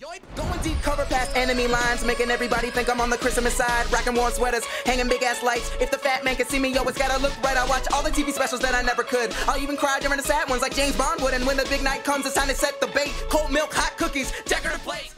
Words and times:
Yoip, 0.00 0.20
going 0.36 0.60
deep, 0.62 0.80
cover 0.80 1.04
past 1.06 1.36
enemy 1.36 1.66
lines, 1.66 2.04
making 2.04 2.30
everybody 2.30 2.70
think 2.70 2.88
I'm 2.88 3.00
on 3.00 3.10
the 3.10 3.18
Christmas 3.18 3.54
side. 3.54 3.92
Rocking 3.92 4.14
warm 4.14 4.32
sweaters, 4.32 4.64
hanging 4.86 5.08
big 5.08 5.24
ass 5.24 5.42
lights. 5.42 5.72
If 5.80 5.90
the 5.90 5.98
fat 5.98 6.22
man 6.24 6.36
can 6.36 6.46
see 6.46 6.60
me, 6.60 6.72
yo, 6.72 6.84
it's 6.84 6.96
gotta 6.96 7.20
look 7.20 7.32
right. 7.42 7.56
I 7.56 7.66
watch 7.66 7.84
all 7.92 8.04
the 8.04 8.10
TV 8.10 8.30
specials 8.30 8.60
that 8.60 8.76
I 8.76 8.82
never 8.82 9.02
could. 9.02 9.34
I'll 9.48 9.60
even 9.60 9.76
cry 9.76 9.98
during 9.98 10.18
the 10.18 10.22
sad 10.22 10.48
ones 10.48 10.62
like 10.62 10.72
James 10.76 10.96
Bond 10.96 11.20
would. 11.22 11.34
And 11.34 11.44
when 11.44 11.56
the 11.56 11.64
big 11.64 11.82
night 11.82 12.04
comes, 12.04 12.26
it's 12.26 12.36
time 12.36 12.46
to 12.46 12.54
set 12.54 12.80
the 12.80 12.86
bait. 12.86 13.12
Cold 13.28 13.50
milk, 13.50 13.74
hot 13.74 13.98
cookies, 13.98 14.30
decorative 14.44 14.84
plates. 14.84 15.16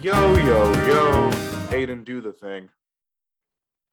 Yo, 0.00 0.36
yo, 0.36 0.72
yo. 0.86 1.30
Aiden, 1.72 2.06
do 2.06 2.22
the 2.22 2.32
thing. 2.32 2.70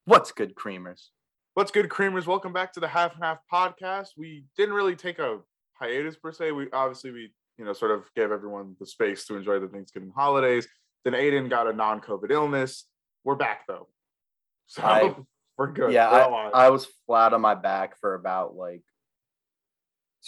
What's 0.09 0.31
good, 0.31 0.55
creamers? 0.55 1.09
What's 1.53 1.69
good, 1.69 1.87
creamers? 1.87 2.25
Welcome 2.25 2.51
back 2.51 2.73
to 2.73 2.79
the 2.79 2.87
Half 2.87 3.13
and 3.13 3.23
Half 3.23 3.41
podcast. 3.53 4.07
We 4.17 4.43
didn't 4.57 4.73
really 4.73 4.95
take 4.95 5.19
a 5.19 5.37
hiatus 5.73 6.15
per 6.15 6.31
se. 6.31 6.51
We 6.51 6.67
obviously 6.73 7.11
we, 7.11 7.31
you 7.59 7.65
know, 7.65 7.73
sort 7.73 7.91
of 7.91 8.05
gave 8.15 8.31
everyone 8.31 8.75
the 8.79 8.87
space 8.87 9.27
to 9.27 9.35
enjoy 9.35 9.59
the 9.59 9.67
Thanksgiving 9.67 10.11
holidays. 10.15 10.67
Then 11.05 11.13
Aiden 11.13 11.47
got 11.47 11.67
a 11.67 11.73
non-COVID 11.73 12.31
illness. 12.31 12.85
We're 13.23 13.35
back 13.35 13.67
though. 13.67 13.87
So 14.65 14.81
I- 14.81 15.15
we're 15.59 15.73
good. 15.73 15.91
yeah, 15.93 16.11
We're 16.27 16.33
I. 16.55 16.65
I 16.65 16.69
was 16.71 16.87
flat 17.05 17.31
on 17.33 17.41
my 17.41 17.53
back 17.53 17.99
for 18.01 18.15
about 18.15 18.55
like 18.55 18.81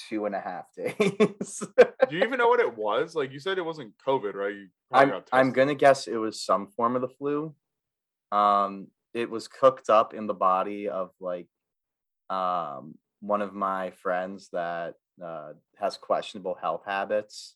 two 0.10 0.28
and 0.28 0.36
a 0.36 0.40
half 0.42 0.66
days. 0.78 1.64
Do 2.08 2.16
you 2.16 2.22
even 2.24 2.38
know 2.38 2.50
what 2.50 2.60
it 2.60 2.78
was? 2.78 3.16
Like 3.16 3.32
you 3.32 3.40
said 3.40 3.58
it 3.58 3.66
wasn't 3.66 3.96
COVID, 4.08 4.36
right? 4.36 4.54
You 4.54 4.68
I'm 4.92 5.24
I'm 5.32 5.52
gonna 5.54 5.74
guess 5.74 6.06
it 6.08 6.18
was 6.18 6.40
some 6.40 6.68
form 6.68 6.96
of 6.96 7.02
the 7.02 7.08
flu. 7.10 7.56
Um, 8.32 8.90
it 9.14 9.30
was 9.30 9.48
cooked 9.48 9.90
up 9.90 10.14
in 10.14 10.28
the 10.28 10.34
body 10.34 10.90
of 10.90 11.12
like 11.20 11.48
um 12.30 12.96
one 13.20 13.42
of 13.42 13.54
my 13.54 13.92
friends 13.92 14.50
that 14.52 14.96
uh, 15.24 15.54
has 15.80 15.98
questionable 15.98 16.58
health 16.60 16.82
habits. 16.86 17.56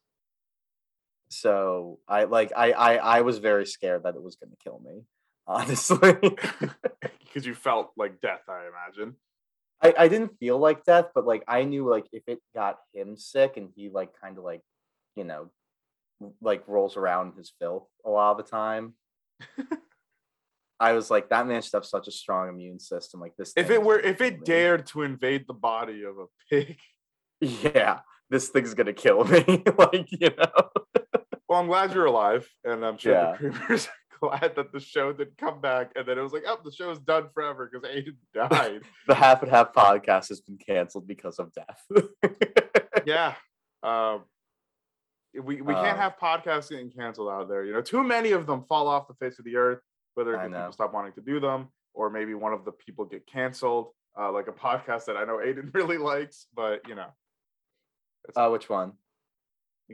So 1.29 1.99
I 2.07 2.25
like 2.25 2.51
I 2.55 2.71
I 2.71 2.95
I 2.95 3.21
was 3.21 3.39
very 3.39 3.65
scared 3.65 4.03
that 4.03 4.15
it 4.15 4.21
was 4.21 4.35
gonna 4.35 4.55
kill 4.63 4.79
me. 4.85 5.03
Honestly. 5.47 6.13
because 7.35 7.45
you 7.45 7.53
felt 7.53 7.91
like 7.97 8.21
death, 8.21 8.41
I 8.47 8.63
imagine. 8.67 9.15
I, 9.83 9.93
I 9.97 10.07
didn't 10.07 10.39
feel 10.39 10.57
like 10.57 10.85
death, 10.85 11.07
but 11.13 11.25
like 11.25 11.43
I 11.47 11.63
knew 11.63 11.87
like 11.89 12.05
if 12.13 12.23
it 12.27 12.39
got 12.55 12.77
him 12.93 13.17
sick 13.17 13.57
and 13.57 13.69
he 13.75 13.89
like 13.89 14.09
kind 14.19 14.37
of 14.37 14.43
like, 14.43 14.61
you 15.15 15.25
know, 15.25 15.51
like 16.41 16.63
rolls 16.67 16.95
around 16.95 17.33
in 17.33 17.37
his 17.37 17.51
filth 17.59 17.87
a 18.05 18.09
lot 18.09 18.31
of 18.31 18.37
the 18.37 18.49
time. 18.49 18.93
I 20.79 20.91
was 20.93 21.09
like, 21.09 21.29
that 21.29 21.47
man 21.47 21.61
should 21.61 21.73
have 21.73 21.85
such 21.85 22.07
a 22.07 22.11
strong 22.11 22.49
immune 22.49 22.79
system. 22.79 23.19
Like 23.21 23.35
this. 23.37 23.53
If 23.55 23.69
it 23.69 23.81
were 23.81 23.99
if 23.99 24.19
it 24.21 24.39
me." 24.39 24.45
dared 24.45 24.85
to 24.87 25.03
invade 25.03 25.45
the 25.47 25.53
body 25.53 26.03
of 26.03 26.17
a 26.17 26.25
pig, 26.49 26.77
yeah, 27.41 27.99
this 28.29 28.49
thing's 28.49 28.73
gonna 28.73 28.93
kill 28.93 29.23
me. 29.23 29.63
like 29.77 30.07
you 30.11 30.29
know. 30.37 30.69
Well, 31.47 31.59
I'm 31.59 31.67
glad 31.67 31.93
you're 31.93 32.05
alive, 32.07 32.49
and 32.63 32.83
I'm 32.85 32.97
sure 32.97 33.13
Yeah. 33.13 33.37
the 33.39 33.49
creamers 33.49 33.87
are 34.23 34.29
glad 34.39 34.55
that 34.55 34.71
the 34.73 34.79
show 34.79 35.13
didn't 35.13 35.37
come 35.37 35.61
back, 35.61 35.91
and 35.95 36.05
then 36.07 36.17
it 36.17 36.21
was 36.21 36.33
like, 36.33 36.43
oh, 36.47 36.57
the 36.63 36.71
show's 36.71 36.99
done 36.99 37.27
forever 37.33 37.69
because 37.71 37.87
Aiden 37.89 38.15
died. 38.33 38.81
The 39.07 39.13
half 39.15 39.43
and 39.43 39.51
half 39.51 39.71
podcast 39.73 40.29
has 40.29 40.41
been 40.41 40.57
canceled 40.57 41.07
because 41.07 41.37
of 41.39 41.51
death. 41.53 41.85
yeah, 43.05 43.35
um, 43.83 44.23
we 45.33 45.61
we 45.61 45.73
can't 45.73 45.93
Um, 45.93 45.97
have 45.97 46.17
podcasts 46.19 46.69
getting 46.69 46.89
canceled 46.91 47.29
out 47.29 47.47
there. 47.47 47.63
You 47.63 47.73
know, 47.73 47.81
too 47.81 48.03
many 48.03 48.31
of 48.31 48.47
them 48.47 48.63
fall 48.67 48.87
off 48.87 49.07
the 49.07 49.13
face 49.15 49.37
of 49.37 49.45
the 49.45 49.55
earth, 49.57 49.81
whether 50.15 50.31
because 50.31 50.47
people 50.51 50.71
stop 50.71 50.93
wanting 50.93 51.13
to 51.13 51.21
do 51.21 51.39
them, 51.39 51.67
or 51.93 52.09
maybe 52.09 52.33
one 52.33 52.53
of 52.53 52.65
the 52.65 52.71
people 52.71 53.05
get 53.05 53.25
canceled, 53.27 53.89
uh, 54.19 54.31
like 54.31 54.47
a 54.47 54.51
podcast 54.51 55.05
that 55.05 55.15
I 55.17 55.23
know 55.25 55.37
Aiden 55.37 55.73
really 55.73 55.97
likes, 55.97 56.47
but 56.55 56.87
you 56.87 56.95
know, 56.95 57.07
uh, 58.35 58.49
which 58.49 58.69
one? 58.69 58.93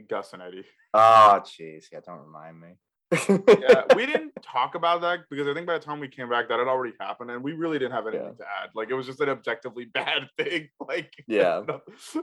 Gus 0.08 0.32
and 0.32 0.40
Eddie. 0.42 0.64
Oh, 0.94 1.40
jeez. 1.44 1.84
Yeah, 1.92 2.00
don't 2.06 2.20
remind 2.24 2.58
me. 2.60 2.68
yeah, 3.12 3.82
we 3.96 4.06
didn't 4.06 4.32
talk 4.42 4.74
about 4.74 5.02
that 5.02 5.20
because 5.28 5.46
I 5.46 5.52
think 5.52 5.66
by 5.66 5.74
the 5.74 5.84
time 5.84 6.00
we 6.00 6.08
came 6.08 6.30
back, 6.30 6.48
that 6.48 6.58
had 6.58 6.66
already 6.68 6.94
happened, 6.98 7.30
and 7.30 7.42
we 7.44 7.52
really 7.52 7.78
didn't 7.78 7.92
have 7.92 8.06
anything 8.06 8.24
Yeah. 8.26 8.32
to 8.44 8.44
add. 8.62 8.70
Like 8.74 8.88
it 8.90 8.94
was 8.94 9.04
just 9.06 9.20
an 9.20 9.28
objectively 9.28 9.84
bad 9.92 10.28
thing. 10.38 10.68
Like 10.80 11.12
Yeah. 11.26 11.62
no- 11.68 11.82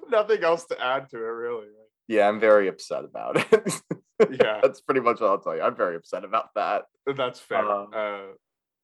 nothing 0.09 0.43
else 0.43 0.65
to 0.65 0.83
add 0.83 1.09
to 1.09 1.17
it, 1.17 1.19
really. 1.21 1.67
Right? 1.67 1.88
Yeah, 2.09 2.27
I'm 2.27 2.39
very 2.39 2.67
upset 2.67 3.05
about 3.05 3.37
it. 3.53 3.73
Yeah. 4.29 4.59
That's 4.61 4.81
pretty 4.81 4.99
much 4.99 5.21
what 5.21 5.29
I'll 5.29 5.39
tell 5.39 5.55
you. 5.55 5.61
I'm 5.61 5.77
very 5.77 5.95
upset 5.95 6.25
about 6.25 6.49
that. 6.55 6.83
That's 7.05 7.39
fair. 7.39 7.59
Uh, 7.65 7.85
Uh, 7.85 8.21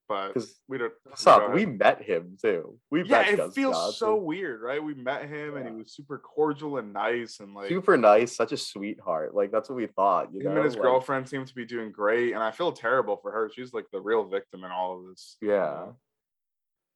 but 0.08 0.34
we 0.66 0.78
don't. 0.78 0.94
Stop. 1.14 1.52
We 1.52 1.66
met 1.66 2.00
him 2.00 2.38
too. 2.40 2.78
We 2.90 3.04
yeah, 3.04 3.28
it 3.28 3.36
Gus 3.36 3.54
feels 3.54 3.98
so 3.98 4.16
weird, 4.16 4.62
right? 4.62 4.82
We 4.82 4.94
met 4.94 5.28
him, 5.28 5.58
and 5.58 5.68
he 5.68 5.74
was 5.74 5.92
super 5.94 6.16
cordial 6.16 6.78
and 6.78 6.94
nice, 6.94 7.40
and 7.40 7.52
like 7.54 7.68
super 7.68 7.98
nice, 7.98 8.34
such 8.34 8.52
a 8.52 8.56
sweetheart. 8.56 9.34
Like 9.34 9.52
that's 9.52 9.68
what 9.68 9.76
we 9.76 9.86
thought. 9.88 10.32
You 10.32 10.40
him 10.40 10.54
know, 10.54 10.56
and 10.62 10.64
his 10.64 10.74
Like, 10.74 10.82
girlfriend 10.84 11.28
seem 11.28 11.44
to 11.44 11.54
be 11.54 11.66
doing 11.66 11.92
great, 11.92 12.32
and 12.32 12.42
I 12.42 12.50
feel 12.52 12.72
terrible 12.72 13.18
for 13.18 13.30
her. 13.30 13.50
She's 13.54 13.74
like 13.74 13.84
the 13.92 14.00
real 14.00 14.24
victim 14.24 14.64
in 14.64 14.70
all 14.70 15.00
of 15.00 15.06
this. 15.08 15.36
you 15.42 15.50
Yeah. 15.50 15.56
know? 15.58 15.96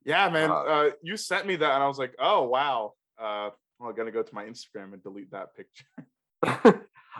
Yeah, 0.06 0.30
man. 0.30 0.50
Uh, 0.50 0.54
Uh, 0.54 0.90
you 1.02 1.18
sent 1.18 1.46
me 1.46 1.56
that, 1.56 1.72
and 1.74 1.82
I 1.82 1.88
was 1.88 1.98
like, 1.98 2.14
"Oh 2.18 2.44
wow." 2.44 2.94
Uh, 3.18 3.50
well, 3.78 3.90
I'm 3.90 3.94
gonna 3.96 4.12
go 4.12 4.22
to 4.22 4.34
my 4.34 4.44
Instagram 4.46 4.94
and 4.94 5.02
delete 5.02 5.32
that 5.32 5.54
picture. 5.54 5.84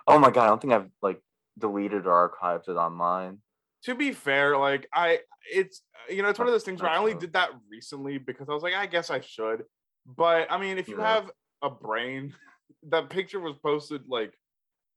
oh 0.07 0.19
my 0.19 0.31
god, 0.31 0.45
I 0.45 0.47
don't 0.47 0.61
think 0.61 0.73
I've 0.73 0.91
like 1.03 1.21
deleted 1.59 2.07
or 2.07 2.31
archived 2.31 2.69
it 2.69 2.73
online. 2.77 3.39
to 3.85 3.95
be 3.95 4.13
fair, 4.13 4.57
like 4.57 4.89
I, 4.95 5.21
it's 5.53 5.83
you 6.09 6.23
know, 6.23 6.29
it's 6.29 6.39
one 6.39 6.49
of 6.49 6.53
those 6.55 6.65
things 6.65 6.83
where 6.83 6.91
I 6.91 6.99
only 6.99 7.15
did 7.15 7.33
that 7.35 7.51
recently 7.71 8.19
because 8.19 8.49
I 8.49 8.53
was 8.53 8.63
like, 8.63 8.75
I 8.75 8.87
guess 8.87 9.11
I 9.11 9.21
should. 9.21 9.65
But 10.07 10.51
I 10.51 10.59
mean, 10.59 10.79
if 10.79 10.89
you 10.89 10.99
Yeah. 10.99 11.07
have 11.07 11.31
a 11.63 11.71
brain, 11.71 12.35
that 12.91 13.11
picture 13.11 13.41
was 13.41 13.57
posted 13.63 14.03
like 14.09 14.33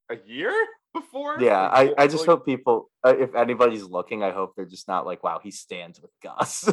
a 0.10 0.18
year 0.26 0.54
before. 0.94 1.42
Yeah, 1.42 1.62
Like, 1.68 1.94
I, 1.98 2.04
I 2.04 2.08
just 2.08 2.28
like, 2.28 2.38
hope 2.38 2.46
people, 2.46 2.90
uh, 3.06 3.16
if 3.18 3.36
anybody's 3.36 3.84
looking, 3.84 4.24
I 4.24 4.32
hope 4.32 4.54
they're 4.56 4.66
just 4.66 4.88
not 4.88 5.06
like, 5.06 5.24
wow, 5.24 5.40
he 5.44 5.52
stands 5.52 6.00
with 6.02 6.12
Gus. 6.24 6.70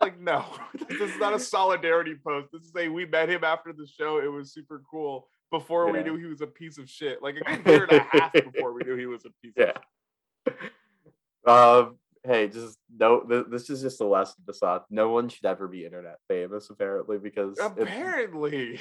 like 0.00 0.18
no, 0.20 0.44
this 0.88 1.00
is 1.12 1.18
not 1.18 1.32
a 1.34 1.38
solidarity 1.38 2.14
post. 2.26 2.48
This 2.52 2.62
is 2.62 2.72
a 2.76 2.88
we 2.88 3.06
met 3.06 3.28
him 3.30 3.42
after 3.44 3.72
the 3.72 3.86
show. 3.86 4.18
It 4.18 4.30
was 4.30 4.52
super 4.52 4.82
cool. 4.90 5.28
Before 5.50 5.90
we 5.92 6.02
knew 6.02 6.16
he 6.16 6.26
was 6.26 6.40
a 6.40 6.46
piece 6.46 6.78
of 6.78 6.88
shit, 6.90 7.22
like 7.22 7.36
a 7.36 7.40
good 7.40 7.66
year 7.66 7.84
and 7.90 8.00
a 8.00 8.18
half 8.18 8.32
before 8.32 8.72
we 8.72 8.82
knew 8.82 8.96
he 8.96 9.06
was 9.06 9.24
a 9.24 9.30
piece 9.42 9.54
of 9.56 9.72
yeah. 10.46 10.52
Um. 11.46 11.96
Hey, 12.26 12.48
just 12.48 12.78
no. 12.96 13.20
Th- 13.20 13.44
this 13.50 13.68
is 13.68 13.82
just 13.82 14.00
a 14.00 14.06
lesson 14.06 14.42
to 14.46 14.54
Saad. 14.54 14.82
No 14.88 15.10
one 15.10 15.28
should 15.28 15.44
ever 15.44 15.68
be 15.68 15.84
internet 15.84 16.16
famous, 16.26 16.70
apparently, 16.70 17.18
because 17.18 17.58
Apparently, 17.60 18.80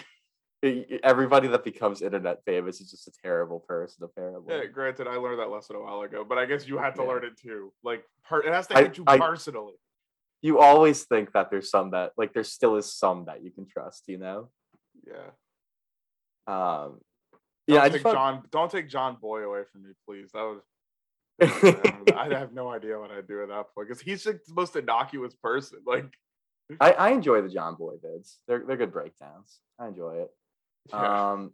everybody 1.03 1.49
that 1.49 1.65
becomes 1.65 2.01
internet 2.01 2.39
famous 2.45 2.79
is 2.79 2.89
just 2.89 3.07
a 3.07 3.11
terrible 3.21 3.59
person. 3.59 4.05
Apparently, 4.05 4.55
yeah, 4.55 4.65
granted, 4.65 5.07
I 5.07 5.15
learned 5.17 5.39
that 5.39 5.49
lesson 5.49 5.75
a 5.75 5.81
while 5.81 6.01
ago, 6.03 6.23
but 6.27 6.37
I 6.37 6.45
guess 6.45 6.65
you 6.65 6.77
had 6.77 6.95
to 6.95 7.01
Yeah. 7.01 7.07
learn 7.09 7.25
it 7.25 7.37
too. 7.37 7.73
Like, 7.83 8.05
per- 8.23 8.41
it 8.43 8.53
has 8.53 8.67
to 8.67 8.75
hit 8.75 8.97
you 8.97 9.03
I- 9.07 9.17
personally. 9.19 9.73
you 10.41 10.59
always 10.59 11.03
think 11.03 11.33
that 11.33 11.51
there's 11.51 11.69
some 11.69 11.91
that 11.91 12.13
like 12.17 12.31
there 12.33 12.45
still 12.45 12.77
is 12.77 12.93
some 12.93 13.25
that 13.25 13.43
you 13.43 13.51
can 13.51 13.67
trust. 13.67 14.05
You 14.07 14.19
know. 14.19 14.49
Yeah. 15.05 15.31
Um. 16.47 16.99
Don't 17.67 17.77
Yeah, 17.77 17.83
I 17.83 17.89
take 17.89 18.03
John. 18.03 18.43
Don't 18.51 18.71
take 18.71 18.89
John 18.89 19.17
Boy 19.21 19.43
away 19.43 19.61
from 19.71 19.83
me, 19.83 19.91
please. 20.05 20.31
That 20.33 20.41
was. 20.41 20.61
I 22.15 22.27
have 22.37 22.53
no 22.53 22.69
idea 22.69 22.99
what 22.99 23.11
I'd 23.11 23.27
do 23.27 23.41
at 23.41 23.49
that 23.49 23.73
point 23.73 23.87
because 23.87 24.01
he's 24.01 24.25
like 24.25 24.43
the 24.45 24.53
most 24.53 24.75
innocuous 24.75 25.33
person. 25.35 25.79
Like, 25.87 26.13
I, 26.79 26.91
I 26.93 27.09
enjoy 27.09 27.41
the 27.41 27.49
John 27.49 27.75
Boy 27.75 27.95
vids. 27.95 28.37
They're 28.47 28.63
they're 28.65 28.77
good 28.77 28.93
breakdowns. 28.93 29.59
I 29.77 29.87
enjoy 29.87 30.23
it. 30.23 30.29
yeah. 30.89 31.31
Um, 31.31 31.51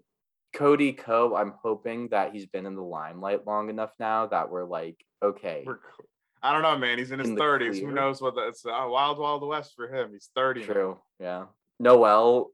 Cody 0.54 0.94
Ko. 0.94 1.36
I'm 1.36 1.54
hoping 1.62 2.10
that 2.10 2.32
he's 2.32 2.46
been 2.46 2.66
in 2.66 2.76
the 2.76 2.84
limelight 2.84 3.46
long 3.46 3.70
enough 3.70 3.92
now 4.00 4.28
that 4.28 4.50
we're 4.52 4.66
like, 4.66 5.04
okay, 5.24 5.64
we're 5.66 5.78
co- 5.78 6.06
I 6.42 6.54
don't 6.54 6.62
know, 6.62 6.78
man. 6.78 6.98
He's 6.98 7.12
in 7.12 7.20
his 7.20 7.30
in 7.30 7.36
the 7.36 7.40
thirties. 7.40 7.80
Who 7.80 7.92
knows 7.92 8.22
what 8.22 8.36
that's 8.36 8.66
uh, 8.66 8.86
wild, 8.88 9.19
wild 9.19 9.46
west 9.46 9.74
for 9.75 9.94
him. 9.94 10.12
He's 10.13 10.30
thirty. 10.36 10.62
now. 10.62 10.68
true, 10.68 10.98
yeah. 11.19 11.46
Noel, 11.80 12.52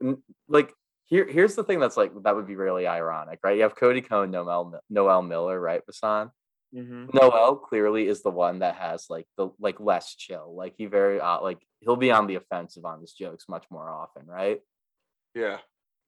like 0.48 0.74
here 1.06 1.28
here's 1.30 1.56
the 1.56 1.63
thing 1.63 1.80
that's 1.80 1.98
like 1.98 2.12
that 2.24 2.36
would 2.36 2.48
be 2.48 2.56
really 2.56 2.88
ironic, 2.88 3.40
right? 3.44 3.56
You 3.56 3.63
have 3.63 3.75
Cody 3.75 4.02
Ko. 4.02 4.24
and 4.24 4.31
Noel 4.31 4.80
Noel 4.90 5.22
Miller, 5.22 5.60
right, 5.60 5.81
Vasant? 5.86 6.31
Mhm. 6.74 7.13
Noel 7.13 7.56
clearly 7.57 8.07
is 8.07 8.22
the 8.22 8.31
one 8.31 8.60
that 8.60 8.75
has 8.75 9.06
like 9.10 9.28
the 9.38 9.50
like 9.60 9.80
less 9.80 10.16
chill. 10.16 10.54
Like 10.56 10.74
he 10.78 10.88
very 10.88 11.19
uh, 11.19 11.42
like 11.42 11.60
he'll 11.81 11.96
be 11.96 12.12
on 12.12 12.28
the 12.28 12.36
offensive 12.36 12.86
on 12.86 13.02
his 13.02 13.13
jokes 13.13 13.46
much 13.48 13.66
more 13.69 13.90
often, 13.90 14.25
right? 14.25 14.60
Yeah. 15.34 15.60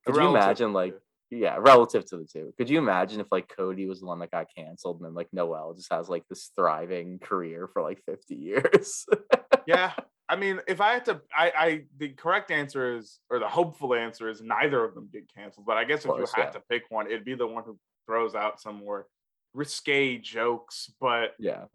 Could 0.05 0.15
you 0.15 0.27
imagine 0.29 0.73
like 0.73 0.95
yeah, 1.29 1.57
relative 1.59 2.05
to 2.05 2.17
the 2.17 2.25
two? 2.25 2.53
Could 2.57 2.69
you 2.69 2.77
imagine 2.77 3.19
if 3.19 3.27
like 3.31 3.53
Cody 3.53 3.85
was 3.85 3.99
the 3.99 4.05
one 4.07 4.19
that 4.19 4.31
got 4.31 4.47
canceled 4.55 4.97
and 4.97 5.05
then 5.05 5.13
like 5.13 5.27
Noel 5.33 5.73
just 5.73 5.91
has 5.91 6.07
like 6.09 6.23
this 6.29 6.51
thriving 6.55 7.19
career 7.19 7.67
for 7.71 7.81
like 7.81 8.01
50 8.05 8.35
years? 8.35 9.05
yeah. 9.67 9.93
I 10.29 10.35
mean, 10.35 10.59
if 10.67 10.81
I 10.81 10.93
had 10.93 11.05
to, 11.05 11.21
I, 11.35 11.51
I, 11.57 11.81
the 11.97 12.09
correct 12.09 12.51
answer 12.51 12.97
is, 12.97 13.19
or 13.29 13.39
the 13.39 13.47
hopeful 13.47 13.93
answer 13.93 14.29
is, 14.29 14.41
neither 14.41 14.83
of 14.83 14.93
them 14.93 15.09
get 15.11 15.33
canceled. 15.33 15.65
But 15.65 15.77
I 15.77 15.85
guess 15.85 15.99
if 16.01 16.07
course, 16.11 16.33
you 16.35 16.43
had 16.43 16.49
yeah. 16.49 16.59
to 16.59 16.63
pick 16.69 16.83
one, 16.89 17.07
it'd 17.07 17.23
be 17.23 17.35
the 17.35 17.47
one 17.47 17.63
who 17.63 17.77
throws 18.05 18.35
out 18.35 18.59
some 18.59 18.75
more 18.75 19.07
risque 19.53 20.17
jokes. 20.17 20.91
But 20.99 21.33
yeah. 21.39 21.65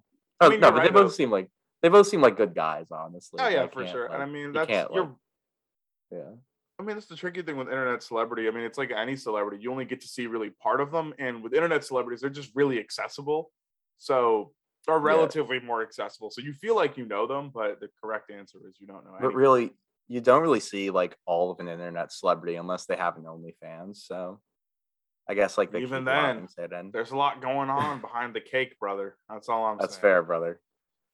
I 0.40 0.46
Oh, 0.46 0.50
mean, 0.50 0.60
no, 0.60 0.70
but 0.70 0.78
right, 0.78 0.84
they 0.84 0.90
both 0.92 1.10
though. 1.12 1.14
seem 1.14 1.30
like 1.30 1.48
they 1.82 1.88
both 1.88 2.06
seem 2.08 2.20
like 2.20 2.36
good 2.36 2.54
guys, 2.54 2.86
honestly. 2.90 3.38
Oh 3.40 3.48
yeah, 3.48 3.64
I 3.64 3.68
for 3.68 3.86
sure. 3.86 4.06
and 4.06 4.14
I 4.16 4.18
like- 4.24 4.30
mean 4.30 4.42
you 4.46 4.52
that's 4.52 4.68
can't, 4.68 4.88
you're 4.92 5.04
like- 5.04 5.12
yeah. 6.10 6.30
I 6.78 6.82
mean, 6.82 6.96
that's 6.96 7.06
the 7.06 7.16
tricky 7.16 7.42
thing 7.42 7.56
with 7.56 7.68
internet 7.68 8.02
celebrity. 8.02 8.48
I 8.48 8.50
mean, 8.50 8.64
it's 8.64 8.76
like 8.78 8.90
any 8.90 9.14
celebrity. 9.14 9.62
You 9.62 9.70
only 9.70 9.84
get 9.84 10.00
to 10.00 10.08
see 10.08 10.26
really 10.26 10.50
part 10.50 10.80
of 10.80 10.90
them. 10.90 11.14
And 11.18 11.42
with 11.42 11.54
internet 11.54 11.84
celebrities, 11.84 12.20
they're 12.20 12.30
just 12.30 12.50
really 12.54 12.80
accessible. 12.80 13.50
So, 13.98 14.52
Yeah. 14.88 14.98
relatively 14.98 15.60
more 15.60 15.82
accessible. 15.82 16.30
So 16.30 16.40
you 16.42 16.52
feel 16.52 16.74
like 16.74 16.96
you 16.96 17.06
know 17.06 17.26
them, 17.26 17.50
but 17.54 17.80
the 17.80 17.88
correct 18.02 18.30
answer 18.30 18.58
is 18.68 18.76
you 18.78 18.86
don't 18.86 19.04
know. 19.04 19.12
But 19.12 19.26
anything. 19.26 19.36
really, 19.36 19.70
you 20.08 20.20
don't 20.20 20.42
really 20.42 20.60
see 20.60 20.90
like 20.90 21.16
all 21.26 21.50
of 21.50 21.60
an 21.60 21.68
internet 21.68 22.12
celebrity 22.12 22.56
unless 22.56 22.86
they 22.86 22.96
have 22.96 23.16
an 23.16 23.24
OnlyFans. 23.24 23.98
So 23.98 24.40
I 25.28 25.34
guess 25.34 25.56
like 25.56 25.70
they 25.70 25.82
Even 25.82 26.04
then, 26.04 26.48
there's 26.92 27.12
a 27.12 27.16
lot 27.16 27.40
going 27.40 27.70
on 27.70 28.00
behind 28.00 28.34
the 28.34 28.40
cake, 28.40 28.78
brother. 28.78 29.16
That's 29.28 29.48
all 29.48 29.64
I'm 29.64 29.78
That's 29.78 29.94
saying. 29.94 30.02
fair, 30.02 30.22
brother. 30.22 30.60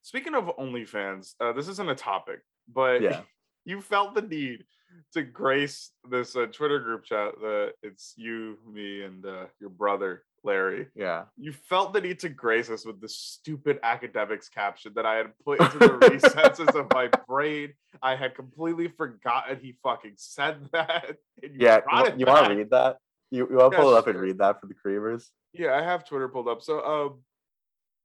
Speaking 0.03 0.35
of 0.35 0.45
OnlyFans, 0.59 1.35
uh, 1.41 1.53
this 1.53 1.69
isn't 1.69 1.89
a 1.89 1.95
topic, 1.95 2.41
but 2.73 3.03
Yeah. 3.03 3.23
you 3.65 3.83
felt 3.83 4.15
the 4.15 4.23
need 4.23 4.65
to 5.13 5.23
grace 5.23 5.91
this 6.11 6.35
uh, 6.35 6.47
Twitter 6.47 6.79
group 6.81 7.05
chat 7.05 7.35
that 7.41 7.73
it's 7.83 8.15
you, 8.17 8.57
me, 8.67 9.03
and 9.03 9.27
uh, 9.27 9.45
your 9.61 9.71
brother 9.71 10.23
Larry. 10.45 10.89
Yeah. 10.95 11.25
You 11.37 11.53
felt 11.53 11.93
the 11.93 12.01
need 12.01 12.19
to 12.21 12.29
grace 12.29 12.71
us 12.71 12.85
with 12.87 13.01
the 13.01 13.09
stupid 13.09 13.81
Akademiks 13.83 14.51
caption 14.51 14.93
that 14.95 15.05
I 15.07 15.17
had 15.17 15.33
put 15.45 15.61
into 15.61 15.79
the 15.79 15.95
recesses 16.11 16.69
of 16.75 16.87
my 16.93 17.09
brain. 17.29 17.75
I 18.03 18.15
had 18.17 18.35
completely 18.35 18.89
forgotten 18.89 19.59
he 19.61 19.77
fucking 19.83 20.15
said 20.17 20.69
that. 20.73 21.17
Yeah. 21.43 21.81
You, 22.17 22.27
want 22.27 22.47
to 22.47 22.55
read 22.57 22.71
that? 22.71 22.99
You, 23.31 23.47
you 23.51 23.57
want 23.57 23.73
to 23.73 23.77
Yeah, 23.79 23.83
pull 23.83 23.95
it 23.95 23.99
up 23.99 24.07
and 24.07 24.19
read 24.19 24.39
that 24.39 24.61
for 24.61 24.67
the 24.67 24.75
creamers? 24.75 25.27
Yeah, 25.53 25.75
I 25.75 25.83
have 25.83 26.07
Twitter 26.07 26.29
pulled 26.29 26.49
up. 26.49 26.63
So, 26.63 26.85
um, 26.85 27.21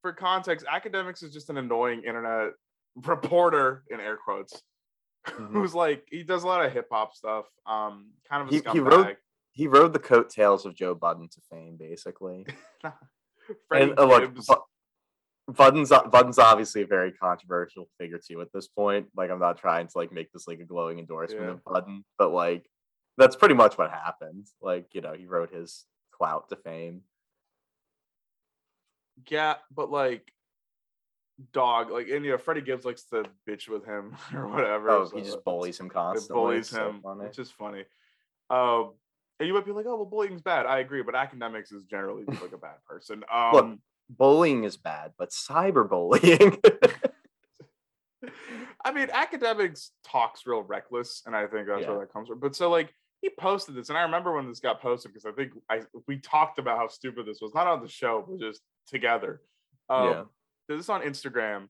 for 0.02 0.12
context, 0.14 0.66
Akademiks 0.66 1.24
is 1.24 1.32
just 1.34 1.50
an 1.50 1.58
annoying 1.58 2.04
internet 2.06 2.54
reporter 3.06 3.84
in 3.90 4.00
air 4.00 4.18
quotes, 4.18 4.62
Mhm. 5.28 5.52
who's 5.54 5.74
like 5.74 6.06
he 6.12 6.24
does 6.24 6.44
a 6.44 6.48
lot 6.48 6.66
of 6.66 6.72
hip 6.74 6.88
hop 6.92 7.14
stuff. 7.16 7.46
Um, 7.66 8.12
kind 8.30 8.42
of 8.44 8.50
a 8.50 8.52
He- 8.52 8.60
scumbag. 8.62 8.74
he 8.74 8.80
wrote- 8.82 9.18
He 9.54 9.68
rode 9.68 9.94
the 9.94 10.00
coattails 10.00 10.66
of 10.66 10.76
Joe 10.76 10.94
Budden 10.96 11.30
to 11.30 11.42
fame, 11.50 11.78
basically. 11.80 12.46
And 13.74 14.00
uh, 14.00 14.06
look, 14.06 14.34
Budden's 15.50 15.90
Budden's 15.90 16.40
obviously 16.40 16.84
a 16.84 16.88
very 16.88 17.12
controversial 17.12 17.90
figure 18.00 18.18
too 18.26 18.40
at 18.40 18.54
this 18.54 18.68
point. 18.70 19.08
Like, 19.18 19.30
I'm 19.32 19.40
not 19.42 19.58
trying 19.58 19.88
to 19.88 19.98
like 19.98 20.14
make 20.14 20.32
this 20.32 20.48
like 20.48 20.60
a 20.62 20.64
glowing 20.64 20.98
endorsement 20.98 21.44
Yeah. 21.44 21.50
of 21.52 21.64
Budden, 21.66 22.06
but 22.18 22.32
like, 22.32 22.66
that's 23.18 23.36
pretty 23.36 23.54
much 23.56 23.78
what 23.78 23.92
happened. 23.92 24.48
Like, 24.62 24.86
you 24.94 25.02
know, 25.02 25.12
he 25.12 25.26
rode 25.26 25.50
his 25.52 25.84
clout 26.14 26.48
to 26.50 26.56
fame. 26.56 27.02
yeah, 29.30 29.56
but 29.76 29.92
like, 29.92 30.32
dog, 31.52 31.92
like, 31.92 32.08
and 32.10 32.24
you 32.24 32.32
know, 32.32 32.38
Freddie 32.38 32.62
Gibbs 32.62 32.86
likes 32.86 33.04
to 33.06 33.26
bitch 33.48 33.68
with 33.68 33.86
him 33.86 34.16
or 34.34 34.48
whatever. 34.48 34.90
Oh, 34.90 35.06
so 35.06 35.18
he 35.18 35.24
just 35.24 35.44
bullies 35.44 35.80
him 35.80 35.88
It 35.88 35.94
constantly. 35.94 36.34
bullies 36.42 36.68
It's 36.70 36.78
him, 36.78 37.02
funny. 37.04 37.24
which 37.26 37.40
is 37.40 37.52
funny. 37.52 37.84
Um, 38.50 38.94
and 39.40 39.48
you 39.48 39.54
might 39.54 39.66
be 39.66 39.72
like, 39.72 39.86
"Oh, 39.88 39.96
well, 39.96 40.06
bullying's 40.06 40.42
bad." 40.42 40.66
I 40.66 40.80
agree, 40.80 41.02
but 41.04 41.16
Akademiks 41.16 41.74
is 41.74 41.84
generally 41.84 42.24
just 42.30 42.42
like 42.42 42.54
a 42.54 42.58
bad 42.58 42.78
person. 42.88 43.24
Um, 43.32 43.54
Look, 43.54 43.80
bullying 44.10 44.64
is 44.64 44.78
bad, 44.78 45.14
but 45.18 45.30
cyberbullying. 45.32 46.58
I 48.86 48.92
mean, 48.92 49.08
Akademiks 49.08 49.90
talks 50.06 50.46
real 50.46 50.62
reckless, 50.64 51.24
and 51.26 51.36
I 51.36 51.48
think 51.48 51.68
that's 51.68 51.82
Yeah. 51.82 51.90
where 51.92 52.00
that 52.02 52.14
comes 52.14 52.28
from. 52.30 52.40
But 52.40 52.56
so, 52.56 52.70
like, 52.70 52.94
he 53.22 53.30
posted 53.30 53.76
this, 53.76 53.90
and 53.90 53.98
I 53.98 54.02
remember 54.04 54.34
when 54.34 54.48
this 54.48 54.60
got 54.60 54.82
posted 54.82 55.14
because 55.14 55.26
I 55.26 55.32
think 55.32 55.54
I 55.70 55.82
we 56.08 56.18
talked 56.18 56.60
about 56.60 56.78
how 56.78 56.88
stupid 56.88 57.26
this 57.26 57.40
was, 57.42 57.54
not 57.54 57.68
on 57.68 57.82
the 57.82 57.88
show, 57.88 58.26
but 58.28 58.40
just 58.40 58.62
together. 58.88 59.42
Um, 59.90 60.06
Yeah. 60.10 60.24
This 60.70 60.80
is 60.80 60.90
on 60.90 61.02
Instagram. 61.02 61.68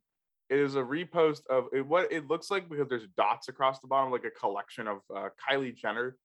It 0.49 0.59
is 0.59 0.75
a 0.75 0.81
repost 0.81 1.47
of 1.47 1.67
it, 1.73 1.85
what 1.85 2.11
it 2.11 2.27
looks 2.27 2.51
like 2.51 2.69
because 2.69 2.87
there's 2.87 3.07
dots 3.17 3.47
across 3.47 3.79
the 3.79 3.87
bottom, 3.87 4.11
like 4.11 4.23
a 4.25 4.29
collection 4.29 4.87
of 4.87 4.99
uh, 5.15 5.29
Kylie 5.49 5.75
Jenner 5.75 6.15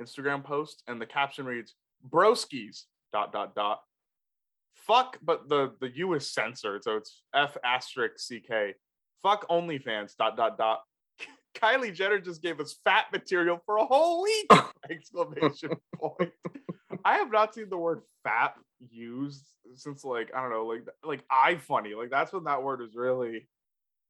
Instagram 0.00 0.44
posts, 0.44 0.82
and 0.86 1.00
the 1.00 1.06
caption 1.06 1.46
reads 1.46 1.74
"Broskies 2.08 2.84
dot 3.12 3.32
dot 3.32 3.54
dot." 3.54 3.80
Fuck, 4.74 5.18
but 5.22 5.48
the 5.48 5.72
the 5.80 5.90
U 5.96 6.14
is 6.14 6.32
censored, 6.32 6.84
so 6.84 6.96
it's 6.96 7.22
F 7.34 7.56
asterisk 7.64 8.18
C 8.18 8.40
K. 8.40 8.74
Fuck 9.22 9.48
OnlyFans 9.48 10.16
dot 10.16 10.36
dot 10.36 10.58
dot. 10.58 10.82
Kylie 11.54 11.94
Jenner 11.94 12.18
just 12.18 12.42
gave 12.42 12.60
us 12.60 12.76
fat 12.84 13.06
material 13.12 13.60
for 13.64 13.78
a 13.78 13.86
whole 13.86 14.22
week! 14.22 14.50
Exclamation 14.90 15.70
point. 15.96 16.32
I 17.04 17.16
have 17.16 17.30
not 17.30 17.54
seen 17.54 17.68
the 17.68 17.78
word 17.78 18.02
fat 18.22 18.54
used 18.90 19.46
since 19.76 20.04
like 20.04 20.30
I 20.34 20.42
don't 20.42 20.50
know, 20.50 20.66
like 20.66 20.86
like 21.02 21.24
iFunny. 21.28 21.96
Like 21.96 22.10
that's 22.10 22.32
when 22.32 22.44
that 22.44 22.62
word 22.62 22.80
was 22.80 22.94
really 22.94 23.48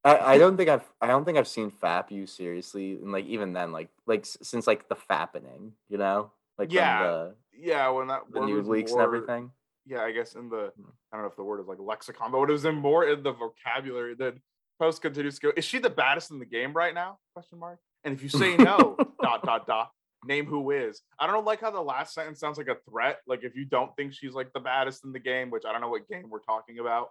I, 0.05 0.33
I 0.33 0.37
don't 0.37 0.55
think 0.55 0.69
I've 0.69 0.83
I 1.01 1.07
don't 1.07 1.25
think 1.25 1.37
I've 1.37 1.47
seen 1.47 1.71
FAP 1.71 2.11
you 2.11 2.27
seriously, 2.27 2.93
and 2.93 3.11
like 3.11 3.25
even 3.25 3.53
then, 3.53 3.71
like 3.71 3.89
like 4.05 4.25
since 4.25 4.67
like 4.67 4.87
the 4.87 4.95
fappening, 4.95 5.71
you 5.89 5.97
know, 5.97 6.31
like 6.59 6.71
Yeah, 6.71 7.03
the, 7.03 7.35
yeah 7.57 7.89
when 7.89 8.07
that 8.07 8.21
the 8.31 8.41
news 8.45 8.67
leaks 8.67 8.91
and 8.91 9.01
everything. 9.01 9.51
yeah, 9.85 10.01
I 10.01 10.11
guess 10.11 10.35
in 10.35 10.49
the 10.49 10.71
Hmm. 10.77 10.89
I 11.11 11.17
don't 11.17 11.23
know 11.23 11.29
if 11.29 11.35
the 11.35 11.43
word 11.43 11.59
is 11.59 11.67
like 11.67 11.79
lexicon, 11.79 12.31
but 12.31 12.41
it 12.43 12.51
was 12.51 12.65
in 12.65 12.75
more 12.75 13.05
in 13.05 13.23
the 13.23 13.31
vocabulary. 13.31 14.13
Then 14.15 14.41
post 14.79 15.01
continues 15.01 15.35
to 15.39 15.47
go. 15.47 15.53
Is 15.57 15.65
she 15.65 15.79
the 15.79 15.89
baddest 15.89 16.29
in 16.31 16.37
the 16.39 16.45
game 16.45 16.73
right 16.73 16.93
now? 16.93 17.17
Question 17.33 17.59
mark. 17.59 17.79
And 18.03 18.13
if 18.13 18.21
you 18.21 18.29
say 18.29 18.55
no, 18.57 18.95
dot 19.21 19.43
dot 19.43 19.65
dot, 19.65 19.89
name 20.23 20.45
who 20.45 20.69
is. 20.71 21.01
I 21.19 21.25
don't 21.25 21.45
like 21.45 21.61
how 21.61 21.71
the 21.71 21.81
last 21.81 22.13
sentence 22.13 22.39
sounds 22.39 22.57
like 22.59 22.67
a 22.67 22.77
threat. 22.87 23.21
Like 23.25 23.43
if 23.43 23.55
you 23.55 23.65
don't 23.65 23.95
think 23.95 24.13
she's 24.13 24.33
like 24.33 24.53
the 24.53 24.59
baddest 24.59 25.03
in 25.03 25.11
the 25.13 25.19
game, 25.19 25.49
which 25.49 25.63
I 25.65 25.71
don't 25.71 25.81
know 25.81 25.89
what 25.89 26.07
game 26.07 26.29
we're 26.29 26.39
talking 26.41 26.77
about. 26.79 27.09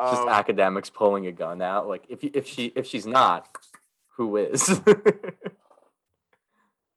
Just 0.00 0.22
Um, 0.22 0.28
Akademiks 0.28 0.92
pulling 0.92 1.26
a 1.28 1.32
gun 1.32 1.62
out. 1.62 1.86
Like 1.86 2.04
if 2.08 2.24
if 2.24 2.48
she 2.48 2.72
if 2.74 2.86
she's 2.86 3.06
not, 3.06 3.48
who 4.16 4.36
is? 4.36 4.68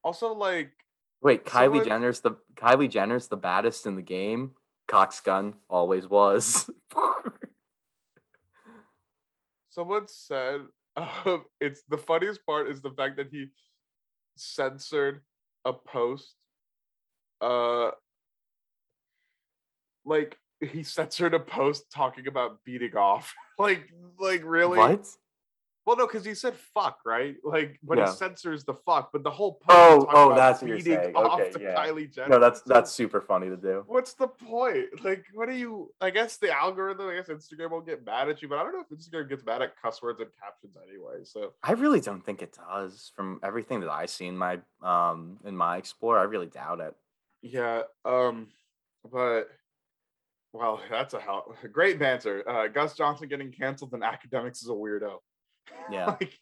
also, 0.04 0.34
like 0.34 0.72
Wait, 1.22 1.46
Kylie 1.46 1.66
Someone- 1.66 1.86
Jenner's 1.86 2.20
the 2.22 2.32
Kylie 2.56 2.90
Jenner's 2.90 3.28
the 3.28 3.38
baddest 3.38 3.86
in 3.86 3.96
the 3.96 4.02
game. 4.02 4.52
Cox 4.88 5.20
gun 5.20 5.54
always 5.70 6.08
was. 6.08 6.70
someone 9.70 10.08
said 10.08 10.62
um, 10.96 11.46
it's 11.62 11.84
the 11.90 11.98
funniest 11.98 12.46
part 12.46 12.68
is 12.68 12.82
the 12.82 12.92
fact 12.92 13.18
that 13.18 13.28
he 13.32 13.48
censored 14.36 15.22
a 15.66 15.74
post 15.74 16.34
uh 17.42 17.92
like 20.06 20.38
he 20.62 20.84
censored 20.84 21.34
a 21.34 21.40
post 21.40 21.92
talking 21.92 22.28
about 22.28 22.64
beating 22.64 22.96
off 22.96 23.34
like 23.60 23.92
like 24.20 24.42
really 24.44 24.78
what? 24.80 25.08
well 25.86 25.96
no 25.96 26.08
because 26.08 26.26
he 26.26 26.34
said 26.34 26.54
fuck 26.74 27.00
right 27.06 27.36
like 27.44 27.80
but 27.84 27.98
Yeah. 27.98 28.08
he 28.10 28.16
censors 28.16 28.64
the 28.66 28.74
fuck 28.74 29.12
but 29.12 29.24
the 29.24 29.30
whole 29.32 29.54
post 29.54 29.68
Oh, 29.70 30.06
oh, 30.10 30.36
that's 30.36 30.62
what 30.62 30.70
you're 30.70 30.80
saying. 30.80 31.16
Okay, 31.16 31.52
to 31.52 31.62
yeah. 31.62 31.76
Kylie 31.76 32.14
Jenner. 32.14 32.28
No, 32.30 32.40
that's 32.40 32.62
that's 32.62 32.92
super 32.92 33.22
funny 33.22 33.48
to 33.50 33.56
do. 33.56 33.84
what's 33.88 34.14
the 34.14 34.28
point? 34.28 34.86
Like, 35.04 35.24
what 35.34 35.48
do 35.48 35.56
you? 35.56 35.94
I 36.02 36.10
guess 36.10 36.38
the 36.38 36.52
algorithm. 36.52 37.08
I 37.08 37.16
guess 37.16 37.28
Instagram 37.30 37.72
won't 37.72 37.86
get 37.86 38.06
mad 38.06 38.28
at 38.30 38.42
you, 38.42 38.50
but 38.50 38.58
I 38.58 38.64
don't 38.64 38.74
know 38.74 38.84
if 38.90 38.98
Instagram 38.98 39.30
gets 39.30 39.46
mad 39.46 39.62
at 39.62 39.80
cuss 39.82 40.02
words 40.02 40.20
and 40.20 40.30
captions 40.42 40.76
anyway. 40.90 41.24
So 41.24 41.54
I 41.64 41.72
really 41.74 42.02
don't 42.02 42.26
think 42.26 42.42
it 42.42 42.54
does. 42.70 43.12
From 43.16 43.40
everything 43.44 43.80
that 43.82 43.90
I 43.90 44.08
see 44.08 44.26
in 44.26 44.38
my 44.38 44.60
um 44.84 45.38
in 45.46 45.56
my 45.56 45.78
explore, 45.78 46.18
I 46.20 46.24
really 46.24 46.48
doubt 46.48 46.80
it. 46.82 46.96
yeah, 47.42 47.84
um, 48.04 48.48
but 49.10 49.50
well, 50.54 50.82
that's 50.90 51.14
a 51.14 51.20
hell 51.20 51.56
great 51.72 52.00
banter. 52.00 52.48
Uh, 52.48 52.68
Gus 52.68 52.96
Johnson 52.96 53.28
getting 53.28 53.52
canceled 53.52 53.94
and 53.94 54.04
Akademiks 54.04 54.62
is 54.64 54.70
a 54.70 54.74
weirdo. 54.74 55.18
Yeah. 55.92 56.06
like, 56.06 56.40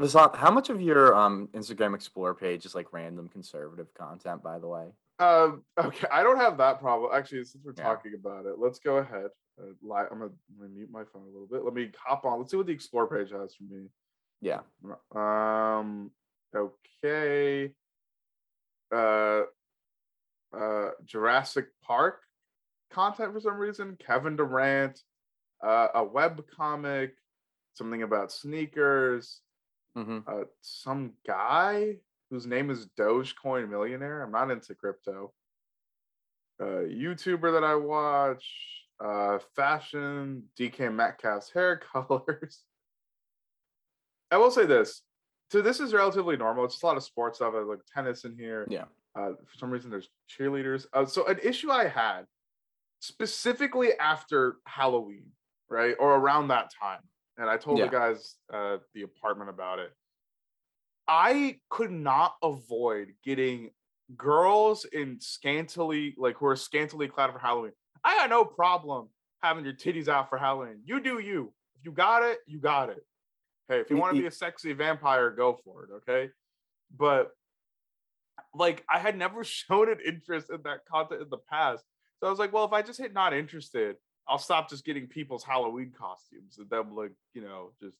Vasant, 0.00 0.36
how 0.36 0.50
much 0.52 0.70
of 0.70 0.80
your 0.80 1.14
um 1.14 1.48
Instagram 1.52 1.94
Explore 1.94 2.34
page 2.34 2.64
is 2.64 2.74
like 2.74 2.92
random 2.92 3.28
conservative 3.28 3.92
content, 3.94 4.42
by 4.42 4.58
the 4.58 4.68
way? 4.68 4.86
um, 5.20 5.64
okay, 5.76 6.06
I 6.12 6.22
don't 6.22 6.36
have 6.38 6.58
that 6.58 6.78
problem. 6.78 7.10
Actually, 7.12 7.42
since 7.44 7.64
we're 7.64 7.74
Yeah. 7.76 7.82
talking 7.82 8.12
about 8.14 8.46
it, 8.46 8.54
let's 8.58 8.78
go 8.78 8.98
ahead. 8.98 9.30
Uh, 9.60 9.64
I'm 9.92 10.08
gonna, 10.20 10.24
I'm 10.26 10.30
gonna 10.58 10.68
mute 10.70 10.90
my 10.92 11.02
phone 11.12 11.22
a 11.22 11.26
little 11.26 11.48
bit. 11.50 11.64
Let 11.64 11.74
me 11.74 11.90
hop 12.06 12.24
on. 12.24 12.38
Let's 12.38 12.52
see 12.52 12.56
what 12.56 12.66
the 12.66 12.72
explore 12.72 13.08
page 13.08 13.32
has 13.32 13.56
for 13.56 13.64
me. 13.64 13.88
Yeah. 14.40 14.60
Um. 15.12 16.12
Okay. 16.54 17.72
Uh. 18.94 19.42
Uh. 20.56 20.90
Jurassic 21.04 21.66
Park 21.82 22.20
content 22.90 23.32
for 23.32 23.40
some 23.40 23.56
reason. 23.58 23.96
Kevin 24.04 24.36
Durant. 24.36 25.00
Uh. 25.64 25.88
A 25.94 26.04
web 26.04 26.44
comic. 26.56 27.14
Something 27.74 28.02
about 28.02 28.32
sneakers. 28.32 29.40
hmm 29.94 30.18
Uh. 30.26 30.44
Some 30.62 31.12
guy 31.26 31.96
whose 32.30 32.46
name 32.46 32.70
is 32.70 32.86
Dogecoin 32.98 33.68
Millionaire. 33.70 34.22
I'm 34.22 34.32
not 34.32 34.50
into 34.50 34.74
crypto. 34.74 35.32
Uh. 36.60 36.84
YouTuber 36.86 37.52
that 37.52 37.64
I 37.64 37.74
watch. 37.74 38.44
Uh. 39.00 39.38
Fashion. 39.56 40.44
DK 40.58 40.92
Metcalf's 40.94 41.50
hair 41.52 41.76
colors. 41.92 42.62
I 44.30 44.36
will 44.36 44.50
say 44.50 44.66
this. 44.66 45.02
So 45.50 45.62
this 45.62 45.80
is 45.80 45.94
relatively 45.94 46.36
normal. 46.36 46.66
It's 46.66 46.74
just 46.74 46.82
a 46.82 46.86
lot 46.86 46.96
of 46.98 47.02
sports 47.02 47.38
stuff. 47.38 47.54
There's 47.54 47.66
like 47.68 47.78
tennis 47.92 48.24
in 48.24 48.36
here. 48.36 48.66
Yeah. 48.68 48.84
Uh, 49.14 49.30
for 49.46 49.56
some 49.58 49.70
reason, 49.70 49.90
there's 49.90 50.10
cheerleaders. 50.28 50.84
Uh, 50.92 51.06
so 51.06 51.26
an 51.26 51.38
issue 51.42 51.70
I 51.70 51.88
had 51.88 52.26
specifically 53.00 53.90
after 53.98 54.56
Halloween, 54.66 55.26
right, 55.68 55.94
or 55.98 56.16
around 56.16 56.48
that 56.48 56.70
time, 56.78 57.00
and 57.36 57.48
I 57.48 57.56
told 57.56 57.78
Yeah. 57.78 57.86
the 57.86 57.90
guys 57.90 58.36
uh, 58.52 58.78
the 58.94 59.02
apartment 59.02 59.50
about 59.50 59.78
it. 59.78 59.92
I 61.06 61.60
could 61.70 61.90
not 61.90 62.34
avoid 62.42 63.14
getting 63.24 63.70
girls 64.16 64.84
in 64.84 65.20
scantily 65.20 66.14
like 66.18 66.36
who 66.36 66.46
are 66.46 66.56
scantily 66.56 67.08
clad 67.08 67.32
for 67.32 67.38
Halloween. 67.38 67.72
I 68.04 68.16
got 68.16 68.30
no 68.30 68.44
problem 68.44 69.08
having 69.42 69.64
your 69.64 69.74
titties 69.74 70.08
out 70.08 70.28
for 70.28 70.38
Halloween. 70.38 70.80
You 70.84 71.00
do 71.00 71.18
you. 71.18 71.52
If 71.78 71.84
you 71.84 71.92
got 71.92 72.22
it, 72.24 72.38
you 72.46 72.58
got 72.58 72.90
it. 72.90 73.04
Hey, 73.68 73.80
if 73.80 73.90
you 73.90 73.96
want 73.96 74.16
to 74.16 74.20
be 74.20 74.26
a 74.26 74.30
sexy 74.30 74.72
vampire, 74.72 75.30
go 75.30 75.58
for 75.64 75.84
it. 75.84 75.90
Okay, 75.98 76.30
but 76.96 77.30
like 78.54 78.84
I 78.90 78.98
had 78.98 79.16
never 79.16 79.44
shown 79.44 79.90
an 79.90 79.98
interest 80.04 80.50
in 80.50 80.62
that 80.64 80.84
content 80.90 81.22
in 81.22 81.28
the 81.30 81.38
past. 81.50 81.84
So 82.20 82.26
I 82.26 82.30
was 82.30 82.38
like, 82.38 82.52
well, 82.52 82.64
if 82.64 82.72
I 82.72 82.82
just 82.82 82.98
hit 82.98 83.12
not 83.12 83.32
interested, 83.32 83.96
I'll 84.26 84.38
stop 84.38 84.68
just 84.68 84.84
getting 84.84 85.06
people's 85.06 85.44
Halloween 85.44 85.92
costumes 85.96 86.58
and 86.58 86.68
them 86.68 86.94
like, 86.94 87.12
you 87.34 87.42
know, 87.42 87.70
just 87.80 87.96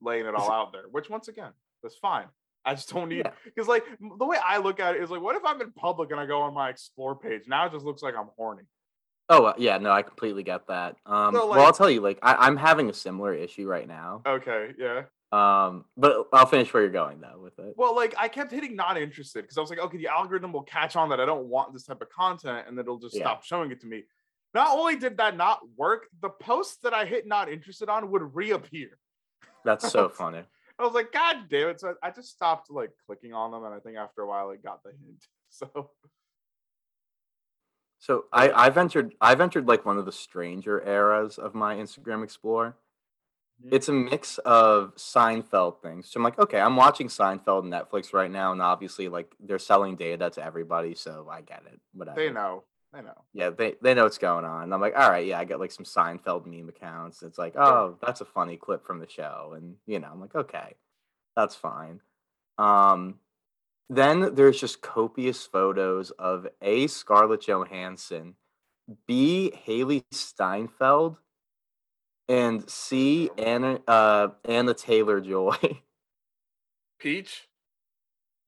laying 0.00 0.26
it 0.26 0.34
all 0.34 0.50
out 0.50 0.72
there. 0.72 0.84
Which 0.90 1.10
once 1.10 1.28
again, 1.28 1.52
that's 1.82 1.96
fine. 1.96 2.26
I 2.64 2.74
just 2.74 2.92
don't 2.92 3.08
need 3.08 3.18
Yeah. 3.24 3.30
because 3.44 3.68
like 3.68 3.84
the 4.00 4.26
way 4.26 4.36
I 4.44 4.58
look 4.58 4.80
at 4.80 4.96
it 4.96 5.02
is 5.02 5.10
like, 5.10 5.22
what 5.22 5.36
if 5.36 5.44
I'm 5.44 5.60
in 5.60 5.72
public 5.72 6.10
and 6.10 6.20
I 6.20 6.26
go 6.26 6.42
on 6.42 6.52
my 6.52 6.68
explore 6.68 7.16
page? 7.16 7.42
Now 7.46 7.66
it 7.66 7.72
just 7.72 7.84
looks 7.84 8.02
like 8.02 8.14
I'm 8.16 8.28
horny. 8.36 8.64
Oh 9.28 9.46
uh, 9.46 9.54
yeah, 9.56 9.78
no, 9.78 9.90
I 9.90 10.02
completely 10.02 10.42
get 10.42 10.66
that. 10.68 10.96
Um, 11.04 11.34
So, 11.34 11.50
well, 11.50 11.66
I'll 11.66 11.72
tell 11.72 11.90
you, 11.90 12.00
like 12.00 12.18
I, 12.22 12.34
I'm 12.34 12.56
having 12.56 12.90
a 12.90 12.94
similar 12.94 13.34
issue 13.34 13.66
right 13.66 13.88
now. 13.88 14.22
Okay, 14.26 14.72
yeah. 14.78 15.02
Um, 15.36 15.84
but 15.96 16.28
I'll 16.32 16.46
finish 16.46 16.72
where 16.72 16.82
you're 16.82 16.92
going 16.92 17.20
though 17.20 17.38
with 17.42 17.58
it. 17.58 17.74
Well, 17.76 17.94
like 17.94 18.14
I 18.16 18.28
kept 18.28 18.52
hitting 18.52 18.74
not 18.74 18.96
interested 18.96 19.42
because 19.42 19.58
I 19.58 19.60
was 19.60 19.70
like, 19.70 19.80
okay, 19.80 19.98
the 19.98 20.08
algorithm 20.08 20.52
will 20.52 20.62
catch 20.62 20.96
on 20.96 21.08
that 21.10 21.20
I 21.20 21.26
don't 21.26 21.48
want 21.48 21.72
this 21.72 21.84
type 21.84 22.00
of 22.00 22.08
content 22.08 22.66
and 22.66 22.78
then 22.78 22.84
it'll 22.84 22.98
just 22.98 23.14
Yeah. 23.14 23.22
stop 23.24 23.44
showing 23.44 23.70
it 23.70 23.80
to 23.82 23.86
me. 23.86 24.04
Not 24.54 24.78
only 24.78 24.96
did 24.96 25.18
that 25.18 25.36
not 25.36 25.60
work, 25.76 26.06
the 26.22 26.30
posts 26.30 26.78
that 26.84 26.94
I 26.94 27.04
hit 27.04 27.26
not 27.26 27.50
interested 27.50 27.88
on 27.90 28.10
would 28.12 28.34
reappear. 28.34 28.98
That's 29.64 29.90
so 29.90 30.08
funny. 30.22 30.42
I 30.78 30.82
was 30.84 30.94
like, 30.94 31.12
God 31.12 31.48
damn 31.50 31.68
it. 31.70 31.80
So 31.80 31.94
I 32.02 32.10
just 32.10 32.30
stopped 32.30 32.70
like 32.70 32.92
clicking 33.04 33.34
on 33.34 33.50
them. 33.50 33.64
And 33.64 33.74
I 33.74 33.80
think 33.80 33.96
after 33.98 34.22
a 34.22 34.26
while 34.26 34.50
it 34.50 34.62
got 34.62 34.82
the 34.82 34.90
hint. 34.90 35.24
So 35.50 35.90
So 37.98 38.24
I, 38.32 38.50
I've 38.50 38.76
entered 38.76 39.14
I've 39.20 39.40
entered 39.40 39.66
like 39.68 39.84
one 39.84 39.98
of 39.98 40.04
the 40.06 40.12
stranger 40.12 40.86
eras 40.86 41.38
of 41.38 41.54
my 41.54 41.76
Instagram 41.76 42.22
Explore. 42.24 42.76
Mhm. 43.64 43.68
It's 43.72 43.88
a 43.88 43.92
mix 43.92 44.38
of 44.38 44.94
Seinfeld 44.96 45.80
things. 45.80 46.10
So 46.10 46.18
I'm 46.18 46.24
like, 46.24 46.38
okay, 46.38 46.60
I'm 46.60 46.76
watching 46.76 47.08
Seinfeld 47.08 47.62
on 47.64 47.70
Netflix 47.70 48.12
right 48.12 48.30
now, 48.30 48.52
and 48.52 48.60
obviously 48.62 49.08
like 49.08 49.34
they're 49.40 49.58
selling 49.58 49.96
data 49.96 50.30
to 50.30 50.44
everybody, 50.44 50.94
so 50.94 51.28
I 51.30 51.40
get 51.40 51.62
it. 51.66 51.80
Whatever. 51.92 52.16
they 52.20 52.30
know. 52.30 52.64
They 52.92 53.02
know. 53.02 53.24
Yeah, 53.34 53.50
they, 53.50 53.74
they 53.82 53.94
know 53.94 54.04
what's 54.04 54.18
going 54.18 54.44
on. 54.44 54.64
And 54.64 54.72
I'm 54.74 54.80
like, 54.80 54.94
all 54.96 55.10
right, 55.10 55.26
yeah, 55.26 55.38
I 55.38 55.44
get 55.44 55.58
like 55.60 55.72
some 55.72 55.84
Seinfeld 55.84 56.46
meme 56.46 56.68
accounts. 56.68 57.22
It's 57.22 57.38
like, 57.38 57.54
oh, 57.56 57.96
that's 58.00 58.20
a 58.20 58.24
funny 58.24 58.56
clip 58.56 58.86
from 58.86 59.00
the 59.00 59.08
show. 59.08 59.54
And 59.56 59.76
you 59.86 59.98
know, 59.98 60.08
I'm 60.10 60.20
like, 60.20 60.34
okay, 60.34 60.74
that's 61.34 61.54
fine. 61.54 62.00
Um 62.58 63.20
then 63.88 64.34
there's 64.34 64.60
just 64.60 64.82
copious 64.82 65.46
photos 65.46 66.10
of 66.12 66.46
A 66.62 66.86
Scarlett 66.88 67.42
Johansson, 67.46 68.34
B 69.06 69.52
Hailee 69.66 70.04
Steinfeld, 70.10 71.16
and 72.28 72.68
C 72.68 73.30
Anya 73.38 73.80
uh 73.86 74.28
Anya 74.48 74.74
Taylor 74.74 75.20
Joy. 75.20 75.56
Peach. 76.98 77.46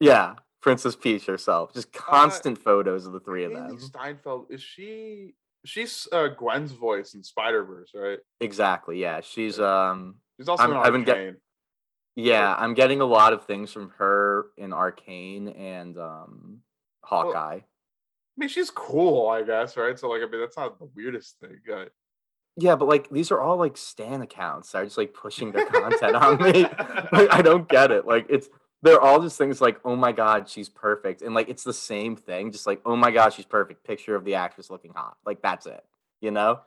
yeah, 0.00 0.34
Princess 0.62 0.96
Peach 0.96 1.26
herself. 1.26 1.72
Just 1.74 1.92
constant 1.92 2.58
photos 2.58 3.06
of 3.06 3.12
the 3.12 3.20
three 3.20 3.44
of 3.44 3.52
Uh, 3.52 3.68
them. 3.68 3.78
Steinfeld. 3.78 4.46
Is 4.50 4.62
she 4.62 5.34
she's 5.64 6.08
uh 6.12 6.28
Gwen's 6.28 6.72
voice 6.72 7.14
in 7.14 7.22
Spider-Verse, 7.22 7.90
right? 7.94 8.18
Exactly. 8.40 9.00
Yeah, 9.00 9.20
she's 9.20 9.60
um 9.60 10.16
She's 10.38 10.48
also 10.48 10.70
in 10.70 10.76
I've 10.76 10.92
been 10.92 11.04
get- 11.04 11.16
Arcane. 11.16 11.36
Yeah, 12.16 12.52
I'm 12.58 12.74
getting 12.74 13.00
a 13.00 13.04
lot 13.04 13.32
of 13.32 13.44
things 13.44 13.72
from 13.72 13.90
her 13.98 14.46
in 14.56 14.72
Arcane 14.72 15.48
and 15.48 15.96
um 15.98 16.58
Hawkeye. 17.04 17.60
I 17.60 17.64
mean, 18.36 18.48
she's 18.48 18.70
cool, 18.70 19.28
I 19.28 19.42
guess, 19.42 19.76
right? 19.76 19.98
So 19.98 20.08
like 20.08 20.22
I 20.22 20.26
mean 20.26 20.40
that's 20.40 20.56
not 20.56 20.78
the 20.78 20.88
weirdest 20.96 21.36
thing. 21.40 21.58
Uh, 21.72 21.84
yeah, 22.60 22.74
but 22.74 22.88
like 22.88 23.08
these 23.08 23.30
are 23.30 23.40
all 23.40 23.56
like 23.56 23.76
Stan 23.76 24.20
accounts 24.20 24.72
that 24.72 24.78
are 24.78 24.84
just 24.84 24.98
like 24.98 25.14
pushing 25.14 25.52
their 25.52 25.66
content 25.66 26.16
on 26.16 26.38
me. 26.42 26.62
Like 27.12 27.32
I 27.32 27.40
don't 27.40 27.68
get 27.68 27.92
it. 27.92 28.04
Like 28.04 28.26
it's 28.28 28.48
they're 28.82 29.00
all 29.00 29.22
just 29.22 29.38
things 29.38 29.60
like, 29.60 29.78
oh 29.84 29.94
my 29.94 30.10
god, 30.10 30.48
she's 30.48 30.68
perfect. 30.68 31.22
And 31.22 31.34
like 31.34 31.48
it's 31.48 31.62
the 31.62 31.72
same 31.72 32.16
thing, 32.16 32.50
just 32.50 32.66
like, 32.66 32.80
oh 32.84 32.96
my 32.96 33.12
god, 33.12 33.32
she's 33.32 33.44
perfect. 33.44 33.84
Picture 33.84 34.16
of 34.16 34.24
the 34.24 34.34
actress 34.34 34.70
looking 34.70 34.92
hot. 34.92 35.16
Like 35.24 35.40
that's 35.40 35.66
it. 35.66 35.84
You 36.20 36.32
know? 36.32 36.60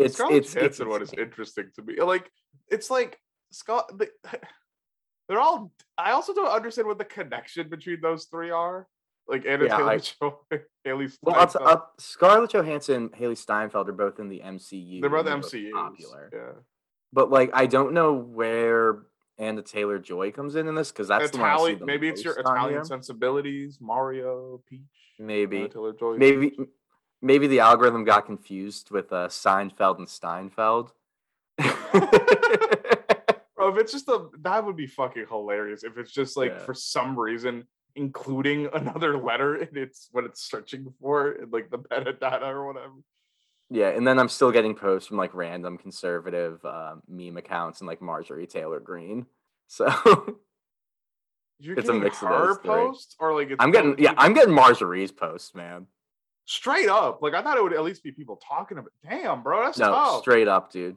It's 0.00 0.16
Scarlett 0.16 0.36
it's, 0.36 0.56
it's 0.56 0.80
one 0.80 1.02
is 1.02 1.12
interesting 1.16 1.70
to 1.76 1.82
me. 1.82 2.00
Like 2.00 2.28
it's 2.68 2.90
like 2.90 3.20
Scott. 3.52 3.92
They're 5.28 5.40
all. 5.40 5.72
I 5.96 6.10
also 6.10 6.34
don't 6.34 6.50
understand 6.50 6.88
what 6.88 6.98
the 6.98 7.04
connection 7.04 7.68
between 7.68 8.00
those 8.00 8.24
three 8.24 8.50
are. 8.50 8.88
Like 9.26 9.46
Anya 9.48 9.66
Yeah, 9.66 9.76
I- 9.86 9.98
Taylor-Joy, 9.98 10.32
Hailee 10.86 11.18
Well, 11.22 11.34
Steinfeld. 11.46 11.66
I'll- 11.66 11.90
Scarlett 11.98 12.50
Johansson 12.50 13.08
Hailee 13.10 13.36
Steinfeld 13.38 13.88
are 13.88 13.92
both 13.92 14.18
in 14.18 14.28
the 14.28 14.40
MCU. 14.44 15.00
they're 15.00 15.08
both 15.10 15.26
MCUs. 15.26 15.72
popular. 15.72 16.30
Yeah. 16.32 16.52
But 17.12 17.30
like, 17.30 17.50
I 17.54 17.66
don't 17.66 17.92
know 17.94 18.12
where 18.12 19.02
Anya 19.38 19.62
Taylor 19.62 19.98
Joy 19.98 20.30
comes 20.32 20.56
in 20.56 20.68
in 20.68 20.74
this 20.74 20.92
because 20.92 21.08
that's 21.08 21.30
the 21.30 21.38
one 21.38 21.46
I 21.50 21.56
see 21.56 21.62
Italian. 21.62 21.86
Maybe 21.86 22.08
it's 22.08 22.22
your 22.24 22.38
Italian 22.38 22.74
here. 22.74 22.84
sensibilities. 22.84 23.78
Mario, 23.80 24.60
Peach, 24.68 24.80
Maybe, 25.18 25.68
Taylor 25.68 25.92
Joy. 25.92 26.16
maybe, 26.16 26.56
maybe 27.22 27.46
the 27.46 27.60
algorithm 27.60 28.04
got 28.04 28.26
confused 28.26 28.90
with 28.90 29.12
uh, 29.12 29.28
Seinfeld 29.28 29.98
and 29.98 30.08
Steinfeld. 30.08 30.92
Bro, 33.56 33.72
if 33.72 33.78
it's 33.78 33.92
just 33.92 34.08
a 34.08 34.26
that 34.40 34.64
would 34.64 34.76
be 34.76 34.86
fucking 34.86 35.26
hilarious. 35.28 35.84
If 35.84 35.96
it's 35.98 36.10
just 36.12 36.36
like 36.36 36.50
Yeah. 36.50 36.58
for 36.64 36.74
some 36.74 37.18
reason 37.18 37.66
including 37.96 38.68
another 38.74 39.16
letter 39.16 39.54
and 39.56 39.76
it's 39.76 40.08
what 40.12 40.24
it's 40.24 40.42
searching 40.42 40.92
for 41.00 41.32
in 41.32 41.50
like 41.50 41.70
the 41.70 41.78
metadata 41.78 42.42
or 42.48 42.66
whatever. 42.66 42.92
yeah, 43.70 43.88
and 43.88 44.06
then 44.06 44.18
I'm 44.18 44.28
still 44.28 44.50
getting 44.52 44.74
posts 44.74 45.08
from 45.08 45.16
like 45.16 45.34
random 45.34 45.78
conservative 45.78 46.64
uh, 46.64 46.96
meme 47.08 47.36
accounts 47.36 47.80
and 47.80 47.88
like 47.88 48.00
Marjorie 48.02 48.46
Taylor 48.46 48.80
Greene. 48.80 49.26
So 49.66 49.86
You're 51.58 51.78
It's 51.78 51.88
a 51.88 51.92
mix 51.94 52.22
of 52.22 52.28
those 52.28 52.58
three. 52.58 53.16
or 53.18 53.34
like 53.34 53.50
it's 53.50 53.56
I'm 53.58 53.70
getting, 53.70 53.96
yeah, 53.98 54.12
I'm 54.18 54.34
getting 54.34 54.54
Marjorie's 54.54 55.10
posts, 55.12 55.54
man. 55.54 55.86
straight 56.44 56.88
up. 56.88 57.22
Like 57.22 57.32
I 57.34 57.42
thought 57.42 57.56
it 57.56 57.62
would 57.62 57.72
at 57.72 57.82
least 57.82 58.02
be 58.02 58.12
people 58.12 58.38
talking 58.46 58.76
about. 58.78 58.92
Damn, 59.08 59.42
bro, 59.42 59.64
that's 59.64 59.78
No, 59.78 59.86
tough. 59.92 60.20
straight 60.20 60.48
up, 60.48 60.70
dude. 60.70 60.96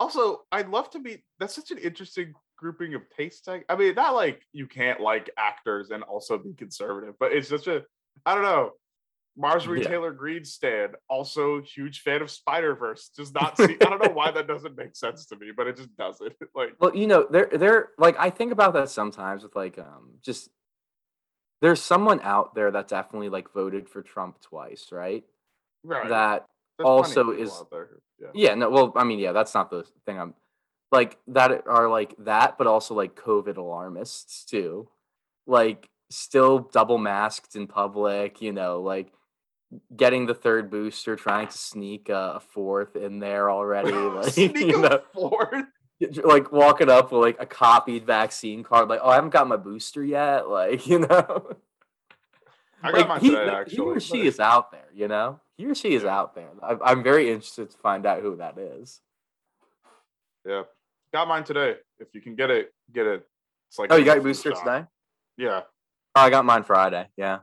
Also, 0.00 0.44
I'd 0.52 0.68
love 0.70 0.88
to 0.90 1.00
be. 1.00 1.22
That's 1.38 1.54
such 1.54 1.70
an 1.70 1.78
interesting 1.78 2.32
grouping 2.58 2.92
of 2.94 3.08
taste. 3.16 3.48
I 3.48 3.76
mean, 3.76 3.94
not 3.94 4.14
like 4.14 4.42
you 4.52 4.66
can't 4.66 5.00
like 5.00 5.30
actors 5.38 5.90
and 5.90 6.02
also 6.02 6.36
be 6.36 6.52
conservative, 6.52 7.14
but 7.18 7.32
it's 7.32 7.48
such 7.48 7.66
a. 7.68 7.84
I 8.26 8.34
don't 8.34 8.44
know. 8.44 8.72
Marjorie 9.40 9.80
Yeah. 9.82 9.88
Taylor 9.88 10.10
Greene 10.12 10.44
stand, 10.44 10.96
also 11.08 11.62
huge 11.62 12.00
fan 12.00 12.20
of 12.22 12.30
Spider 12.30 12.74
Verse. 12.74 13.08
Does 13.16 13.32
not 13.32 13.56
see. 13.56 13.76
I 13.80 13.84
don't 13.84 14.02
know 14.02 14.10
why 14.12 14.32
that 14.32 14.48
doesn't 14.48 14.76
make 14.76 14.96
sense 14.96 15.26
to 15.26 15.36
me, 15.36 15.52
but 15.56 15.68
it 15.68 15.76
just 15.76 15.96
doesn't. 15.96 16.32
Like, 16.56 16.74
Well, 16.80 16.94
you 16.94 17.06
know, 17.06 17.26
there 17.30 17.48
there 17.52 17.90
like 17.98 18.16
I 18.18 18.30
think 18.30 18.50
about 18.52 18.72
that 18.74 18.90
sometimes 18.90 19.44
with 19.44 19.54
like 19.54 19.78
um 19.78 20.14
just 20.22 20.50
there's 21.62 21.80
someone 21.80 22.20
out 22.22 22.54
there 22.56 22.70
that 22.72 22.88
definitely 22.88 23.28
like 23.28 23.52
voted 23.52 23.88
for 23.88 24.02
Trump 24.02 24.40
twice, 24.40 24.88
right? 24.90 25.24
right. 25.84 26.08
That 26.08 26.46
There's 26.76 26.86
also 26.88 27.30
is- 27.30 27.52
out 27.52 27.70
there 27.70 27.86
who- 27.92 28.00
yeah. 28.20 28.30
yeah, 28.50 28.54
no, 28.56 28.68
well, 28.70 28.92
I 28.96 29.04
mean, 29.04 29.20
yeah, 29.20 29.30
that's 29.30 29.54
not 29.54 29.70
the 29.70 29.84
thing 30.04 30.18
I'm 30.18 30.34
like 30.90 31.18
that 31.28 31.66
are 31.66 31.88
like 31.88 32.14
that, 32.20 32.56
but 32.58 32.66
also 32.66 32.94
like 32.94 33.14
COVID 33.16 33.56
alarmists 33.56 34.44
too. 34.44 34.88
Like 35.46 35.88
still 36.10 36.60
double 36.60 36.98
masked 36.98 37.56
in 37.56 37.66
public, 37.66 38.40
you 38.40 38.52
know, 38.52 38.80
like 38.80 39.12
getting 39.94 40.26
the 40.26 40.34
third 40.34 40.70
booster, 40.70 41.16
trying 41.16 41.48
to 41.48 41.58
sneak 41.58 42.08
a, 42.08 42.34
a 42.36 42.40
fourth 42.40 42.96
in 42.96 43.18
there 43.18 43.50
already. 43.50 43.92
Like, 43.92 44.32
Sneak 44.32 44.56
you 44.56 44.76
a 44.84 44.88
know, 44.88 45.00
fourth. 45.12 45.66
like 46.24 46.50
walking 46.52 46.88
up 46.88 47.12
with 47.12 47.20
like 47.22 47.36
a 47.40 47.46
copied 47.46 48.06
vaccine 48.06 48.62
card, 48.62 48.88
like, 48.88 49.00
oh, 49.02 49.10
I 49.10 49.16
haven't 49.16 49.30
got 49.30 49.48
my 49.48 49.56
booster 49.56 50.02
yet. 50.04 50.48
Like, 50.48 50.86
you 50.86 51.00
know, 51.00 51.52
I 52.82 52.92
got 52.92 52.98
like, 52.98 53.08
mine 53.08 53.20
he, 53.20 53.30
today, 53.30 53.44
he 53.44 53.50
actually. 53.50 53.78
or 53.78 54.00
she 54.00 54.26
is 54.26 54.40
out 54.40 54.70
there, 54.72 54.88
you 54.94 55.08
know, 55.08 55.40
he 55.56 55.66
or 55.66 55.74
she 55.74 55.94
is 55.94 56.04
Yeah. 56.04 56.16
out 56.18 56.34
there. 56.34 56.48
I, 56.62 56.76
I'm 56.82 57.02
very 57.02 57.28
interested 57.30 57.70
to 57.70 57.76
find 57.78 58.06
out 58.06 58.22
who 58.22 58.36
that 58.36 58.56
is. 58.58 59.00
Yeah, 60.46 60.62
got 61.12 61.28
mine 61.28 61.44
today. 61.44 61.76
If 61.98 62.08
you 62.14 62.20
can 62.20 62.34
get 62.34 62.50
it, 62.50 62.72
get 62.92 63.06
it. 63.06 63.26
It's 63.68 63.78
like 63.78 63.92
Oh, 63.92 63.96
you 63.96 64.04
got 64.04 64.14
your 64.14 64.24
booster 64.24 64.50
shot. 64.54 64.64
today? 64.64 64.84
Yeah, 65.36 65.60
Oh, 66.14 66.20
I 66.22 66.30
got 66.30 66.44
mine 66.44 66.64
Friday. 66.64 67.06
Yeah, 67.16 67.38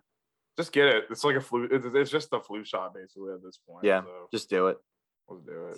just 0.58 0.72
get 0.72 0.88
it. 0.88 1.06
It's 1.10 1.24
like 1.24 1.36
a 1.36 1.42
flu. 1.42 1.68
It's, 1.72 1.86
it's 1.94 2.12
just 2.12 2.34
a 2.34 2.40
flu 2.42 2.64
shot 2.64 2.94
basically 2.94 3.34
at 3.34 3.44
this 3.44 3.60
point. 3.68 3.86
Yeah. 3.86 4.02
so 4.02 4.28
just 4.32 4.50
do 4.50 4.68
it. 4.68 4.78
let's 5.30 5.44
do 5.44 5.52
it. 5.68 5.78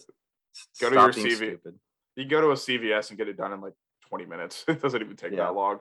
Go 0.81 0.89
to 0.89 0.95
stop 0.95 0.95
your 0.95 1.11
being 1.13 1.27
CV. 1.27 1.35
stupid. 1.35 1.75
You 2.15 2.23
can 2.23 2.29
go 2.29 2.41
to 2.41 2.47
a 2.49 2.53
CVS 2.55 3.09
and 3.09 3.17
get 3.17 3.27
it 3.27 3.37
done 3.37 3.53
in 3.53 3.61
like 3.61 3.73
20 4.09 4.25
minutes. 4.25 4.63
It 4.67 4.81
doesn't 4.81 5.01
even 5.01 5.15
take 5.15 5.31
Yeah. 5.33 5.45
that 5.45 5.53
long. 5.55 5.79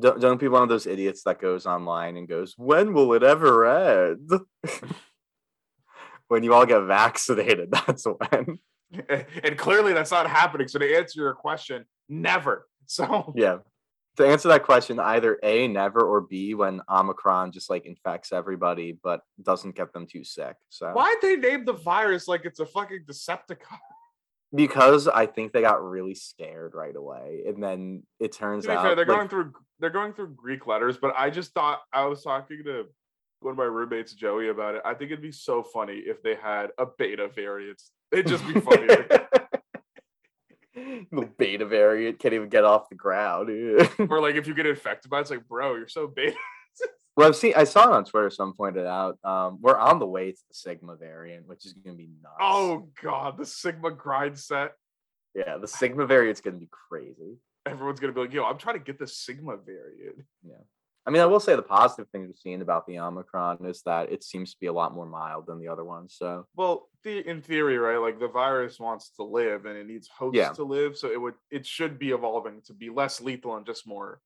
Don't 0.00 0.18
don't 0.20 0.40
be 0.40 0.48
one 0.48 0.62
of 0.62 0.70
those 0.70 0.86
idiots 0.86 1.22
that 1.24 1.38
goes 1.38 1.66
online 1.66 2.16
and 2.16 2.26
goes, 2.26 2.54
"When 2.56 2.94
will 2.94 3.12
it 3.12 3.22
ever 3.22 3.66
end?" 3.66 4.30
when 6.28 6.42
you 6.42 6.54
all 6.54 6.64
get 6.64 6.80
vaccinated, 6.80 7.70
that's 7.86 8.04
when. 8.06 8.58
and 9.44 9.58
clearly 9.58 9.92
that's 9.92 10.10
not 10.10 10.28
happening. 10.28 10.68
So 10.68 10.78
to 10.78 10.96
answer 10.96 11.20
your 11.20 11.34
question, 11.34 11.84
never. 12.08 12.66
So 12.86 13.32
Yeah. 13.36 13.58
To 14.16 14.26
answer 14.26 14.48
that 14.48 14.64
question, 14.64 14.98
either 14.98 15.38
A, 15.42 15.66
never, 15.66 16.00
or 16.00 16.20
B, 16.20 16.52
when 16.52 16.82
Omicron 16.90 17.52
just 17.52 17.70
like 17.70 17.86
infects 17.86 18.32
everybody 18.32 18.98
but 19.02 19.20
doesn't 19.42 19.76
get 19.76 19.94
them 19.94 20.06
too 20.06 20.24
sick. 20.24 20.56
So 20.68 20.90
why'd 20.92 21.16
they 21.22 21.36
name 21.36 21.64
the 21.64 21.72
virus 21.72 22.28
like 22.28 22.44
it's 22.44 22.60
a 22.60 22.66
fucking 22.66 23.04
Decepticon? 23.08 23.78
because 24.54 25.08
I 25.08 25.26
think 25.26 25.52
they 25.52 25.62
got 25.62 25.82
really 25.82 26.14
scared 26.14 26.74
right 26.74 26.94
away. 26.94 27.44
And 27.46 27.62
then 27.62 28.02
it 28.20 28.32
turns 28.32 28.66
out 28.68 28.84
fair, 28.84 28.94
they're 28.94 29.06
like, 29.06 29.16
going 29.16 29.28
through 29.28 29.52
they're 29.80 29.90
going 29.90 30.12
through 30.12 30.34
Greek 30.34 30.66
letters, 30.66 30.98
but 30.98 31.14
I 31.16 31.30
just 31.30 31.52
thought 31.52 31.80
I 31.92 32.04
was 32.06 32.22
talking 32.22 32.62
to 32.64 32.84
one 33.42 33.52
of 33.52 33.58
my 33.58 33.64
roommates, 33.64 34.12
Joey, 34.12 34.48
about 34.48 34.76
it. 34.76 34.82
I 34.84 34.94
think 34.94 35.10
it'd 35.10 35.22
be 35.22 35.32
so 35.32 35.62
funny 35.62 35.94
if 35.94 36.22
they 36.22 36.34
had 36.34 36.70
a 36.78 36.86
beta 36.86 37.28
variant. 37.28 37.82
It'd 38.10 38.26
just 38.26 38.46
be 38.46 38.60
funny. 38.60 38.86
the 40.74 41.28
beta 41.38 41.66
variant 41.66 42.18
can't 42.18 42.34
even 42.34 42.48
get 42.48 42.64
off 42.64 42.88
the 42.88 42.94
ground. 42.94 43.50
or 44.10 44.20
like 44.20 44.36
if 44.36 44.46
you 44.46 44.54
get 44.54 44.66
infected 44.66 45.10
by 45.10 45.18
it, 45.18 45.22
it's 45.22 45.30
like, 45.30 45.46
bro, 45.48 45.76
you're 45.76 45.88
so 45.88 46.06
beta. 46.06 46.36
well, 47.16 47.28
I've 47.28 47.36
seen 47.36 47.54
I 47.56 47.64
saw 47.64 47.84
it 47.84 47.92
on 47.92 48.04
Twitter. 48.04 48.30
Someone 48.30 48.56
pointed 48.56 48.86
out 48.86 49.18
um, 49.24 49.58
we're 49.60 49.78
on 49.78 49.98
the 49.98 50.06
way 50.06 50.32
to 50.32 50.38
the 50.48 50.54
Sigma 50.54 50.96
variant, 50.96 51.46
which 51.46 51.66
is 51.66 51.72
going 51.72 51.96
to 51.96 52.02
be 52.02 52.10
nuts. 52.22 52.36
Oh 52.40 52.88
god, 53.02 53.38
the 53.38 53.46
Sigma 53.46 53.90
grind 53.90 54.38
set. 54.38 54.72
yeah, 55.34 55.58
the 55.58 55.68
Sigma 55.68 56.06
variant's 56.06 56.40
going 56.40 56.54
to 56.54 56.60
be 56.60 56.70
crazy. 56.70 57.38
Everyone's 57.64 58.00
gonna 58.00 58.12
be 58.12 58.20
like, 58.20 58.32
yo, 58.32 58.44
I'm 58.44 58.58
trying 58.58 58.76
to 58.76 58.84
get 58.84 58.98
the 58.98 59.06
Sigma 59.06 59.56
variant. 59.56 60.24
I 61.04 61.10
mean, 61.10 61.20
I 61.20 61.26
will 61.26 61.40
say 61.40 61.56
the 61.56 61.62
positive 61.62 62.08
thing 62.10 62.22
we've 62.22 62.36
seen 62.38 62.62
about 62.62 62.86
the 62.86 62.98
Omicron 63.00 63.66
is 63.66 63.82
that 63.82 64.12
it 64.12 64.22
seems 64.22 64.52
to 64.52 64.60
be 64.60 64.66
a 64.68 64.72
lot 64.72 64.94
more 64.94 65.06
mild 65.06 65.46
than 65.46 65.58
the 65.58 65.66
other 65.66 65.84
ones. 65.84 66.14
So 66.16 66.46
Well, 66.54 66.88
the, 67.02 67.28
in 67.28 67.42
theory, 67.42 67.76
right? 67.76 67.96
Like 67.98 68.20
the 68.20 68.28
virus 68.28 68.78
wants 68.78 69.10
to 69.16 69.24
live 69.24 69.66
and 69.66 69.76
it 69.76 69.86
needs 69.86 70.06
hosts 70.08 70.36
Yeah. 70.36 70.50
to 70.52 70.62
live, 70.62 70.96
so 70.96 71.10
it 71.10 71.20
would 71.20 71.34
it 71.50 71.66
should 71.66 71.98
be 71.98 72.10
evolving 72.10 72.62
to 72.66 72.72
be 72.72 72.88
less 72.90 73.20
lethal 73.20 73.56
and 73.56 73.66
just 73.66 73.86
more 73.86 74.20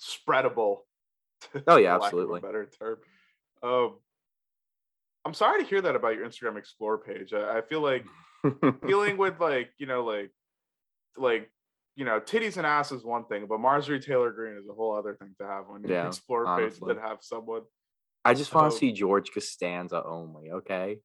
spreadable. 0.00 0.80
Oh, 1.66 1.76
yeah, 1.78 1.94
for 1.96 2.00
lack 2.00 2.02
a 2.02 2.04
absolutely. 2.04 2.40
better 2.40 2.70
term. 2.78 2.98
Um, 3.62 3.94
I'm 5.24 5.34
sorry 5.34 5.62
to 5.62 5.68
hear 5.68 5.80
that 5.80 5.96
about 5.96 6.14
your 6.14 6.26
Instagram 6.26 6.58
Explore 6.58 6.98
page. 6.98 7.32
I, 7.32 7.58
I 7.58 7.60
feel 7.62 7.80
like 7.80 8.04
dealing 8.86 9.16
with 9.16 9.40
like 9.40 9.70
you 9.78 9.86
know 9.86 10.04
like 10.04 10.30
like 11.16 11.50
you 11.98 12.04
know 12.04 12.20
titties 12.20 12.56
and 12.56 12.64
ass 12.66 12.92
is 12.92 13.04
one 13.04 13.24
thing, 13.26 13.46
but 13.48 13.58
Marjorie 13.58 13.98
Taylor 13.98 14.30
Greene 14.30 14.56
is 14.56 14.68
a 14.70 14.72
whole 14.72 14.94
other 14.96 15.14
thing 15.16 15.34
to 15.40 15.46
have 15.46 15.64
on 15.68 15.82
your 15.82 15.90
Yeah, 15.92 16.06
Explore 16.06 16.46
honestly. 16.46 16.86
page 16.86 16.96
that 16.96 17.02
have 17.08 17.18
someone. 17.22 17.62
I 18.24 18.34
just 18.34 18.54
want 18.54 18.68
Oh. 18.68 18.70
to 18.70 18.76
see 18.76 18.92
George 18.92 19.32
Costanza 19.32 20.02
only. 20.04 20.52
Okay, 20.52 21.00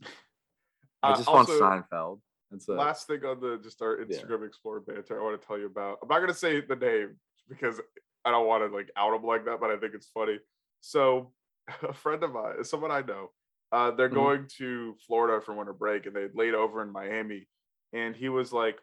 I 1.02 1.12
Uh, 1.12 1.16
just 1.16 1.28
want 1.28 1.48
also- 1.50 1.60
Seinfeld. 1.60 2.20
That's 2.50 2.66
it. 2.66 2.72
last 2.72 3.06
thing 3.06 3.22
on 3.26 3.40
the 3.40 3.58
just 3.58 3.82
our 3.82 3.98
Yeah. 4.00 4.04
Instagram 4.06 4.46
Explorer 4.46 4.80
banter 4.80 5.20
I 5.20 5.22
want 5.22 5.38
to 5.40 5.46
tell 5.46 5.58
you 5.58 5.66
about. 5.66 5.98
I'm 6.02 6.08
not 6.08 6.20
gonna 6.20 6.32
say 6.32 6.62
the 6.62 6.76
name 6.76 7.20
because 7.48 7.78
I 8.24 8.30
don't 8.30 8.46
want 8.46 8.64
to 8.68 8.74
like 8.74 8.90
out 8.96 9.14
him 9.14 9.22
like 9.22 9.44
that, 9.44 9.60
but 9.60 9.70
I 9.70 9.76
think 9.76 9.92
it's 9.94 10.08
funny. 10.08 10.38
So 10.80 11.34
a 11.82 11.92
friend 11.92 12.22
of 12.24 12.32
mine, 12.32 12.64
someone 12.64 12.90
I 12.90 13.02
know, 13.02 13.32
uh, 13.70 13.90
they're 13.90 14.08
Mhm. 14.08 14.14
going 14.14 14.46
to 14.56 14.94
Florida 15.06 15.44
for 15.44 15.52
winter 15.54 15.74
break 15.74 16.06
and 16.06 16.16
they 16.16 16.28
laid 16.32 16.54
over 16.54 16.80
in 16.82 16.90
Miami. 16.90 17.46
And 17.92 18.16
he 18.16 18.30
was 18.30 18.50
like, 18.52 18.80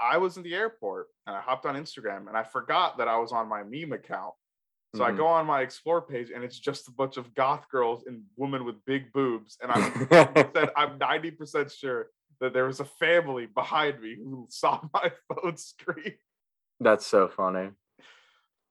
I 0.00 0.16
was 0.16 0.36
in 0.36 0.42
the 0.42 0.54
airport 0.54 1.08
and 1.26 1.36
I 1.36 1.40
hopped 1.40 1.66
on 1.66 1.76
Instagram 1.76 2.26
and 2.28 2.36
I 2.36 2.42
forgot 2.42 2.98
that 2.98 3.08
I 3.08 3.18
was 3.18 3.32
on 3.32 3.48
my 3.48 3.62
meme 3.62 3.92
account. 3.92 4.34
So 4.96 5.04
I 5.04 5.12
Mhm. 5.12 5.18
go 5.18 5.26
on 5.26 5.46
my 5.46 5.60
explore 5.60 6.02
page 6.02 6.30
and 6.30 6.42
it's 6.42 6.58
just 6.58 6.88
a 6.88 6.90
bunch 6.90 7.16
of 7.16 7.32
goth 7.34 7.68
girls 7.68 8.04
and 8.06 8.24
women 8.36 8.64
with 8.64 8.84
big 8.86 9.12
boobs. 9.12 9.56
And 9.62 9.70
I'm 9.70 10.08
said 10.08 10.70
I'm 10.76 10.98
90% 10.98 11.70
sure 11.70 12.10
that 12.40 12.52
there 12.52 12.64
was 12.64 12.80
a 12.80 12.84
family 12.84 13.46
behind 13.46 14.00
me 14.00 14.16
who 14.16 14.46
saw 14.48 14.80
my 14.94 15.12
phone 15.28 15.56
screen. 15.56 16.14
That's 16.80 17.06
so 17.06 17.28
funny. 17.28 17.70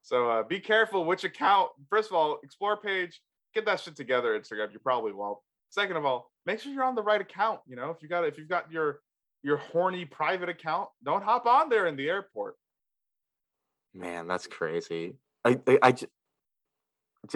So 0.01 0.29
uh, 0.29 0.43
be 0.43 0.59
careful 0.59 1.05
which 1.05 1.23
account. 1.23 1.69
First 1.89 2.09
of 2.09 2.15
all, 2.15 2.39
explore 2.43 2.75
page, 2.77 3.21
get 3.53 3.65
that 3.65 3.79
shit 3.79 3.95
together, 3.95 4.37
Instagram. 4.37 4.73
You 4.73 4.79
probably 4.79 5.13
won't. 5.13 5.37
Second 5.69 5.97
of 5.97 6.05
all, 6.05 6.31
make 6.47 6.59
sure 6.59 6.73
you're 6.73 6.83
on 6.83 6.95
the 6.95 7.03
right 7.03 7.21
account. 7.21 7.59
You 7.67 7.75
know, 7.75 7.91
if 7.91 8.01
you 8.01 8.09
got 8.09 8.25
if 8.25 8.37
you've 8.37 8.49
got 8.49 8.71
your 8.71 9.01
your 9.43 9.57
horny 9.57 10.05
private 10.05 10.49
account, 10.49 10.89
don't 11.03 11.23
hop 11.23 11.45
on 11.45 11.69
there 11.69 11.87
in 11.87 11.95
the 11.95 12.09
airport. 12.09 12.55
Man, 13.93 14.27
that's 14.27 14.47
crazy. 14.47 15.15
I 15.45 15.59
I, 15.67 15.77
I, 15.81 15.95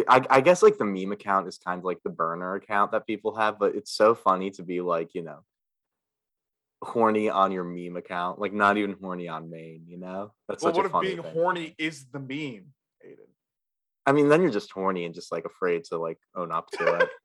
I 0.07 0.25
I 0.29 0.41
guess 0.41 0.61
like 0.61 0.77
the 0.77 0.85
meme 0.85 1.11
account 1.11 1.47
is 1.47 1.57
kind 1.57 1.79
of 1.79 1.85
like 1.85 2.01
the 2.03 2.09
burner 2.09 2.55
account 2.55 2.91
that 2.91 3.07
people 3.07 3.35
have, 3.35 3.59
but 3.59 3.75
it's 3.75 3.91
so 3.91 4.15
funny 4.15 4.51
to 4.51 4.63
be 4.63 4.81
like, 4.81 5.13
you 5.13 5.23
know, 5.23 5.43
horny 6.83 7.29
on 7.29 7.51
your 7.51 7.63
meme 7.63 7.97
account, 7.97 8.39
like 8.39 8.53
not 8.53 8.77
even 8.77 8.95
horny 9.01 9.27
on 9.27 9.49
main, 9.49 9.83
you 9.87 9.97
know? 9.97 10.33
That's 10.47 10.63
well, 10.63 10.73
such 10.73 10.77
what 10.77 10.85
a 10.85 10.87
if 10.87 10.91
funny 10.91 11.07
being 11.07 11.23
thing. 11.23 11.33
horny 11.33 11.75
is 11.77 12.05
the 12.11 12.19
meme, 12.19 12.73
Aiden? 13.05 13.29
I 14.05 14.11
mean, 14.11 14.29
then 14.29 14.41
you're 14.41 14.51
just 14.51 14.71
horny 14.71 15.05
and 15.05 15.15
just 15.15 15.31
like 15.31 15.45
afraid 15.45 15.85
to 15.85 15.97
like 15.97 16.19
own 16.35 16.51
up 16.51 16.69
to 16.71 16.95
it. 16.97 17.09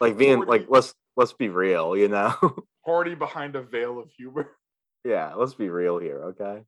Like 0.00 0.16
being 0.16 0.36
horny, 0.36 0.50
like 0.50 0.66
let's 0.70 0.94
let's 1.14 1.34
be 1.34 1.50
real, 1.50 1.94
you 1.94 2.08
know? 2.08 2.34
horny 2.88 3.14
behind 3.14 3.54
a 3.54 3.60
veil 3.62 3.98
of 3.98 4.10
humor. 4.10 4.50
yeah, 5.04 5.34
let's 5.34 5.52
be 5.54 5.68
real 5.68 5.98
here, 5.98 6.24
okay? 6.30 6.62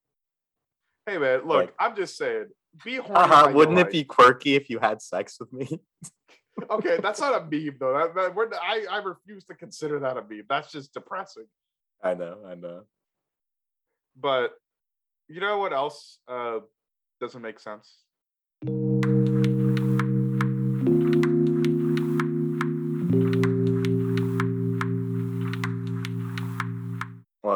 Hey 1.06 1.16
man, 1.16 1.38
look, 1.46 1.66
Like- 1.66 1.74
I'm 1.78 1.96
just 1.96 2.18
saying, 2.18 2.48
be 2.84 2.96
horny. 2.96 3.14
Uh-huh. 3.14 3.52
Wouldn't 3.54 3.78
it 3.78 3.84
like. 3.84 3.92
be 3.92 4.04
quirky 4.04 4.54
if 4.54 4.68
you 4.68 4.78
had 4.78 5.00
sex 5.00 5.38
with 5.40 5.50
me? 5.52 5.80
okay, 6.70 6.98
that's 7.02 7.20
not 7.20 7.34
a 7.34 7.40
meme 7.50 7.76
though. 7.80 7.94
That, 7.94 8.14
that 8.14 8.34
we're, 8.34 8.50
I 8.52 8.84
I 8.90 8.98
refuse 8.98 9.44
to 9.44 9.54
consider 9.54 9.98
that 10.00 10.18
a 10.18 10.22
meme. 10.22 10.44
That's 10.48 10.70
just 10.70 10.92
depressing. 10.92 11.46
I 12.04 12.14
know, 12.14 12.38
I 12.46 12.54
know. 12.54 12.82
But 14.14 14.52
you 15.28 15.40
know 15.40 15.58
what 15.58 15.72
else 15.72 16.18
uh, 16.28 16.58
doesn't 17.20 17.40
make 17.42 17.60
sense? 17.60 17.96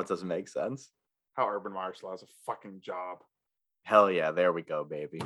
It 0.04 0.08
doesn't 0.08 0.28
make 0.28 0.48
sense. 0.48 0.90
How 1.34 1.48
Urban 1.48 1.72
Meyer 1.72 1.94
still 1.94 2.10
has 2.10 2.22
a 2.22 2.26
fucking 2.46 2.80
job. 2.80 3.18
Hell 3.84 4.10
yeah, 4.10 4.30
there 4.30 4.52
we 4.52 4.62
go, 4.62 4.84
baby. 4.84 5.20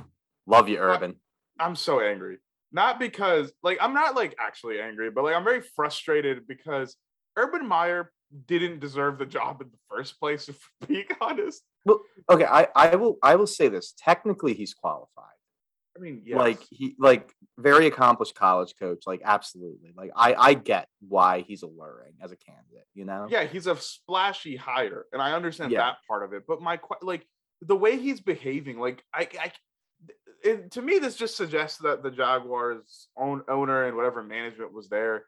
Love 0.47 0.69
you, 0.69 0.79
Urban. 0.79 1.17
I'm 1.61 1.77
so 1.77 2.01
angry. 2.01 2.39
Not 2.73 2.99
because 2.99 3.53
like 3.63 3.79
I'm 3.81 3.95
not 3.95 4.15
like 4.15 4.35
actually 4.39 4.81
angry, 4.81 5.11
but 5.11 5.25
like 5.25 5.35
I'm 5.35 5.45
very 5.45 5.61
frustrated 5.61 6.47
because 6.47 6.97
Urban 7.37 7.67
Meyer 7.67 8.13
didn't 8.47 8.81
deserve 8.81 9.19
the 9.19 9.27
job 9.27 9.61
in 9.63 9.69
the 9.71 9.79
first 9.91 10.19
place. 10.21 10.49
If 10.49 10.59
we're 10.81 10.87
being 10.89 11.07
honest, 11.21 11.63
Well, 11.85 12.01
Okay, 12.31 12.45
I, 12.45 12.69
I 12.75 12.97
will 12.97 13.19
I 13.23 13.37
will 13.37 13.47
say 13.47 13.69
this. 13.69 13.95
Technically, 13.97 14.55
he's 14.55 14.75
qualified. 14.75 15.38
I 15.99 16.01
mean, 16.01 16.23
yes. 16.25 16.39
Like 16.39 16.61
he 16.71 16.95
like 16.99 17.33
very 17.59 17.87
accomplished 17.87 18.35
college 18.35 18.75
coach. 18.79 19.03
Like 19.07 19.21
absolutely. 19.25 19.93
Like 19.97 20.11
I 20.15 20.35
I 20.35 20.55
get 20.55 20.89
why 21.01 21.41
he's 21.41 21.63
alluring 21.63 22.15
as 22.23 22.33
a 22.33 22.37
candidate. 22.37 22.87
You 22.95 23.05
know. 23.05 23.27
yeah, 23.31 23.45
he's 23.45 23.67
a 23.67 23.77
splashy 23.77 24.57
hire, 24.57 25.07
and 25.13 25.21
I 25.21 25.33
understand 25.33 25.73
Yeah. 25.73 25.81
that 25.81 25.97
part 26.07 26.23
of 26.23 26.33
it. 26.33 26.45
But 26.47 26.61
my 26.61 26.79
like 27.03 27.27
the 27.61 27.77
way 27.77 27.99
he's 27.99 28.21
behaving, 28.21 28.79
like 28.79 29.03
I, 29.13 29.29
I 29.41 29.53
it, 30.45 30.71
to 30.73 30.83
me, 30.83 30.99
this 30.99 31.17
just 31.17 31.37
suggests 31.37 31.79
that 31.79 32.03
the 32.03 32.11
Jaguars 32.11 33.09
own 33.17 33.43
owner 33.49 33.85
and 33.85 33.97
whatever 33.97 34.23
management 34.23 34.73
was 34.73 34.89
there, 34.89 35.25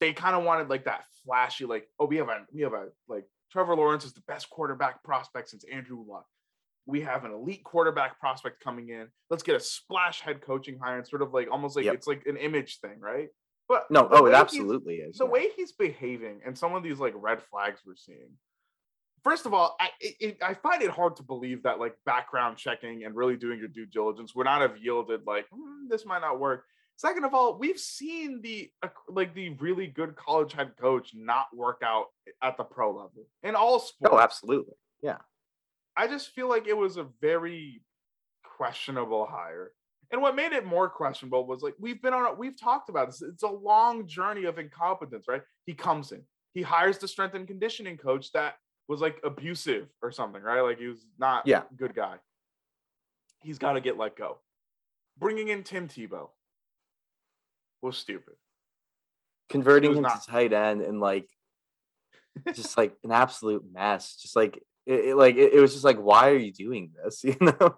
they 0.00 0.12
kind 0.12 0.34
of 0.34 0.44
wanted 0.44 0.70
like 0.70 0.84
that 0.86 1.04
flashy, 1.24 1.66
like 1.66 1.88
oh 1.98 2.06
we 2.06 2.16
have 2.16 2.28
a 2.28 2.44
we 2.52 2.62
have 2.62 2.72
a 2.72 2.86
like 3.08 3.24
Trevor 3.52 3.76
Lawrence 3.76 4.04
is 4.04 4.12
the 4.12 4.22
best 4.26 4.50
quarterback 4.50 5.02
prospect 5.04 5.50
since 5.50 5.64
Andrew 5.70 6.04
Luck. 6.08 6.26
We 6.86 7.00
have 7.02 7.24
an 7.24 7.32
elite 7.32 7.64
quarterback 7.64 8.18
prospect 8.20 8.62
coming 8.62 8.90
in. 8.90 9.08
Let's 9.28 9.42
get 9.42 9.56
a 9.56 9.60
splash 9.60 10.20
head 10.20 10.40
coaching 10.40 10.78
hire 10.82 10.98
and 10.98 11.06
sort 11.06 11.22
of 11.22 11.32
like 11.34 11.48
almost 11.50 11.76
like 11.76 11.84
Yep. 11.86 11.94
it's 11.94 12.06
like 12.06 12.22
an 12.26 12.36
image 12.36 12.78
thing, 12.80 13.00
right? 13.00 13.28
But 13.68 13.90
No, 13.90 14.08
oh, 14.12 14.26
it 14.26 14.34
absolutely 14.34 14.96
is. 14.96 15.18
the 15.18 15.24
yeah. 15.24 15.30
way 15.30 15.48
he's 15.56 15.72
behaving 15.72 16.40
and 16.46 16.56
some 16.56 16.74
of 16.74 16.82
these 16.84 16.98
like 17.00 17.14
red 17.16 17.42
flags 17.42 17.80
we're 17.84 17.96
seeing 17.96 18.30
first 19.24 19.44
of 19.44 19.52
all 19.52 19.74
I, 19.80 19.88
it, 20.00 20.38
I 20.40 20.54
find 20.54 20.82
it 20.82 20.90
hard 20.90 21.16
to 21.16 21.24
believe 21.24 21.64
that 21.64 21.80
like 21.80 21.96
background 22.06 22.58
checking 22.58 23.04
and 23.04 23.16
really 23.16 23.36
doing 23.36 23.58
your 23.58 23.66
due 23.66 23.86
diligence 23.86 24.36
would 24.36 24.44
not 24.44 24.60
have 24.60 24.76
yielded 24.78 25.22
like 25.26 25.46
"Hmm, 25.52 25.88
this 25.88 26.06
might 26.06 26.20
not 26.20 26.38
work 26.38 26.64
second 26.96 27.24
of 27.24 27.34
all 27.34 27.58
we've 27.58 27.80
seen 27.80 28.40
the 28.40 28.70
uh, 28.84 28.88
like 29.08 29.34
the 29.34 29.48
really 29.54 29.88
good 29.88 30.14
college 30.14 30.52
head 30.52 30.74
coach 30.80 31.10
not 31.16 31.46
work 31.52 31.82
out 31.84 32.06
at 32.42 32.56
the 32.56 32.62
pro 32.62 32.90
level 32.90 33.26
in 33.42 33.56
all 33.56 33.80
sports 33.80 34.14
Oh, 34.14 34.20
absolutely. 34.20 34.74
I 35.96 36.06
just 36.06 36.30
feel 36.30 36.48
like 36.48 36.66
it 36.66 36.76
was 36.76 36.96
a 36.96 37.06
very 37.20 37.82
questionable 38.56 39.26
hire. 39.26 39.72
And 40.12 40.20
what 40.22 40.36
made 40.36 40.52
it 40.52 40.64
more 40.64 40.88
questionable 40.88 41.46
was 41.46 41.62
like 41.62 41.74
we've 41.80 42.00
been 42.00 42.12
on 42.14 42.26
a, 42.26 42.32
we've 42.34 42.58
talked 42.60 42.88
about 42.88 43.08
this. 43.08 43.22
It's 43.22 43.42
a 43.42 43.48
long 43.48 44.06
journey 44.06 44.44
of 44.44 44.58
incompetence, 44.58 45.26
right? 45.28 45.42
He 45.64 45.74
comes 45.74 46.12
in, 46.12 46.22
he 46.54 46.62
hires 46.62 46.98
the 46.98 47.08
strength 47.08 47.34
and 47.34 47.46
conditioning 47.46 47.96
coach 47.96 48.30
that 48.32 48.54
was 48.88 49.00
like 49.00 49.18
abusive 49.24 49.88
or 50.02 50.12
something, 50.12 50.42
right? 50.42 50.60
Like 50.60 50.78
he 50.78 50.86
was 50.86 51.04
not 51.18 51.46
Yeah. 51.46 51.62
a 51.70 51.74
good 51.74 51.94
guy. 51.94 52.16
He's 53.42 53.58
got 53.58 53.72
to 53.72 53.80
get 53.80 53.96
let 53.98 54.16
go. 54.16 54.38
Bringing 55.18 55.48
in 55.48 55.64
Tim 55.64 55.88
Tebow 55.88 56.28
was 57.82 57.96
stupid. 57.96 58.34
Converting 59.48 59.90
was 59.90 59.98
him 59.98 60.02
not- 60.04 60.22
to 60.22 60.30
tight 60.30 60.52
end 60.52 60.82
and 60.82 61.00
like 61.00 61.28
just 62.54 62.76
like 62.76 62.94
an 63.02 63.10
absolute 63.12 63.64
mess. 63.72 64.16
Just 64.16 64.36
like 64.36 64.62
it, 64.86 65.06
it- 65.10 65.16
like 65.16 65.36
it, 65.36 65.52
it 65.54 65.60
was 65.60 65.72
just 65.72 65.84
like, 65.84 65.98
why 65.98 66.30
are 66.30 66.36
you 66.36 66.52
doing 66.52 66.92
this? 67.04 67.24
You 67.24 67.36
know? 67.40 67.76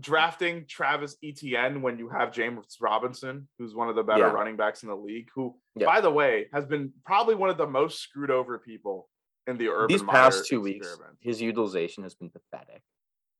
drafting 0.00 0.64
Travis 0.68 1.16
Etienne 1.22 1.80
when 1.80 1.98
you 1.98 2.08
have 2.08 2.32
James 2.32 2.64
Robinson, 2.80 3.46
who's 3.58 3.74
one 3.76 3.88
of 3.88 3.94
the 3.94 4.02
better 4.02 4.26
Yeah. 4.26 4.32
running 4.32 4.56
backs 4.56 4.82
in 4.82 4.88
the 4.88 4.96
league, 4.96 5.28
who, 5.34 5.54
Yeah. 5.76 5.86
by 5.86 6.00
the 6.00 6.10
way, 6.10 6.46
has 6.52 6.66
been 6.66 6.92
probably 7.06 7.36
one 7.36 7.48
of 7.48 7.56
the 7.58 7.66
most 7.66 8.00
screwed 8.00 8.30
over 8.30 8.58
people 8.58 9.08
in 9.46 9.56
the 9.56 9.68
urban 9.68 9.86
These 9.94 10.02
past 10.02 10.46
two 10.46 10.60
weeks, 10.60 10.98
his 11.20 11.40
utilization 11.40 12.02
has 12.02 12.14
been 12.16 12.30
pathetic. 12.30 12.82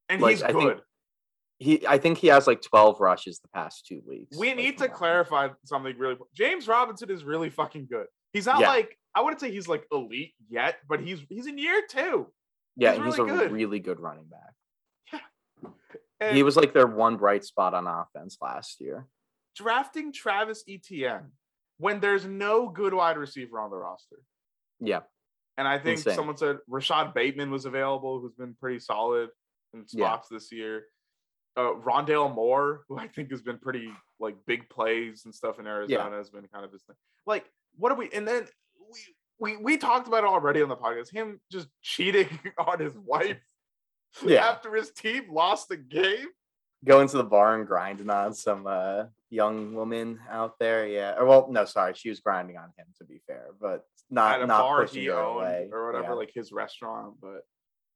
and 0.09 0.23
like, 0.23 0.31
he's 0.37 0.43
I 0.45 0.53
think 0.53 0.63
good. 0.63 0.81
He, 1.59 1.87
I 1.87 1.99
think 1.99 2.19
he 2.19 2.27
has 2.29 2.47
like 2.47 2.63
twelve 2.63 3.01
rushes 3.01 3.39
the 3.41 3.49
past 3.49 3.87
two 3.87 4.03
weeks. 4.07 4.37
we 4.37 4.49
like, 4.49 4.57
need 4.57 4.79
to 4.79 4.89
clarify 4.89 5.49
something 5.65 5.97
really. 5.99 6.17
James 6.35 6.69
Robinson 6.69 7.11
is 7.11 7.25
really 7.25 7.49
fucking 7.51 7.87
good. 7.91 8.07
He's 8.33 8.47
not 8.47 8.61
Yeah. 8.61 8.69
like 8.69 8.97
I 9.15 9.23
wouldn't 9.23 9.41
say 9.41 9.51
he's 9.51 9.67
like 9.69 9.87
elite 9.91 10.35
yet, 10.49 10.77
but 10.89 11.01
he's 11.01 11.21
he's 11.29 11.47
in 11.47 11.57
year 11.59 11.83
two. 11.89 12.27
Yeah, 12.77 12.91
he's 12.91 12.99
and 12.99 13.07
he's 13.07 13.19
really 13.19 13.31
a 13.31 13.37
good. 13.39 13.53
really 13.53 13.81
good 13.81 14.01
running 14.01 14.27
back. 14.27 15.73
And 16.21 16.37
He 16.37 16.43
was 16.43 16.57
like 16.57 16.73
their 16.73 16.87
one 16.87 17.17
bright 17.17 17.45
spot 17.45 17.75
on 17.75 17.87
offense 17.87 18.39
last 18.41 18.81
year. 18.81 19.07
drafting 19.57 20.13
Travis 20.13 20.65
Etienne 20.69 21.33
when 21.79 22.01
there's 22.01 22.25
no 22.25 22.69
good 22.69 22.95
wide 22.95 23.17
receiver 23.17 23.61
on 23.61 23.71
the 23.71 23.77
roster. 23.77 24.17
Yeah, 24.81 25.01
And 25.57 25.69
I 25.69 25.79
think 25.79 25.99
Insane. 25.99 26.15
someone 26.17 26.37
said 26.37 26.59
Rashod 26.67 27.15
Bateman 27.15 27.51
was 27.51 27.65
available, 27.65 28.21
who's 28.21 28.35
been 28.35 28.55
pretty 28.55 28.79
solid 28.81 29.31
in 29.73 29.85
Yeah. 29.93 30.07
spots 30.09 30.29
this 30.29 30.51
year. 30.53 30.87
Uh, 31.57 31.75
Rondale 31.75 32.33
Moore, 32.35 32.85
who 32.89 32.99
I 32.99 33.07
think 33.07 33.31
has 33.31 33.43
been 33.43 33.59
pretty 33.59 33.93
like 34.19 34.37
big 34.47 34.69
plays 34.69 35.25
and 35.25 35.35
stuff 35.35 35.59
in 35.61 35.67
Arizona, 35.69 36.17
has 36.17 36.31
been 36.31 36.47
kind 36.49 36.65
of 36.65 36.73
his 36.73 36.83
thing. 36.83 36.97
Like, 37.27 37.49
what 37.77 37.93
are 37.93 37.97
we? 37.97 38.11
And 38.13 38.27
then 38.27 38.47
we 38.91 38.99
we 39.39 39.57
we 39.57 39.77
talked 39.77 40.07
about 40.09 40.25
it 40.25 40.29
already 40.29 40.63
on 40.63 40.69
the 40.69 40.77
podcast. 40.77 41.13
Him 41.13 41.41
just 41.51 41.69
cheating 41.83 42.29
on 42.59 42.79
his 42.81 42.95
wife 42.97 43.39
Yeah. 44.25 44.47
after 44.47 44.75
his 44.75 44.91
team 44.91 45.25
lost 45.31 45.69
the 45.69 45.77
game. 45.77 46.27
going 46.85 47.09
to 47.09 47.17
the 47.17 47.25
bar 47.25 47.55
and 47.57 47.67
grinding 47.67 48.11
on 48.11 48.35
some 48.35 48.67
uh, 48.67 49.05
young 49.31 49.75
woman 49.75 50.21
out 50.31 50.59
there. 50.61 50.87
Yeah, 50.87 51.15
or 51.19 51.25
well, 51.25 51.49
no, 51.51 51.65
sorry, 51.65 51.95
she 51.95 52.11
was 52.11 52.21
grinding 52.21 52.57
on 52.57 52.71
him 52.77 52.87
to 52.99 53.05
be 53.05 53.21
fair, 53.27 53.47
but 53.61 53.85
not 54.11 54.37
at 54.37 54.43
a 54.43 54.47
not 54.47 54.61
bar 54.61 54.83
pushing 54.83 55.01
he 55.01 55.07
her 55.09 55.15
owned 55.19 55.39
away 55.41 55.69
or 55.73 55.87
whatever, 55.87 56.09
Yeah. 56.13 56.13
like 56.15 56.33
his 56.35 56.53
restaurant. 56.53 57.15
But 57.21 57.43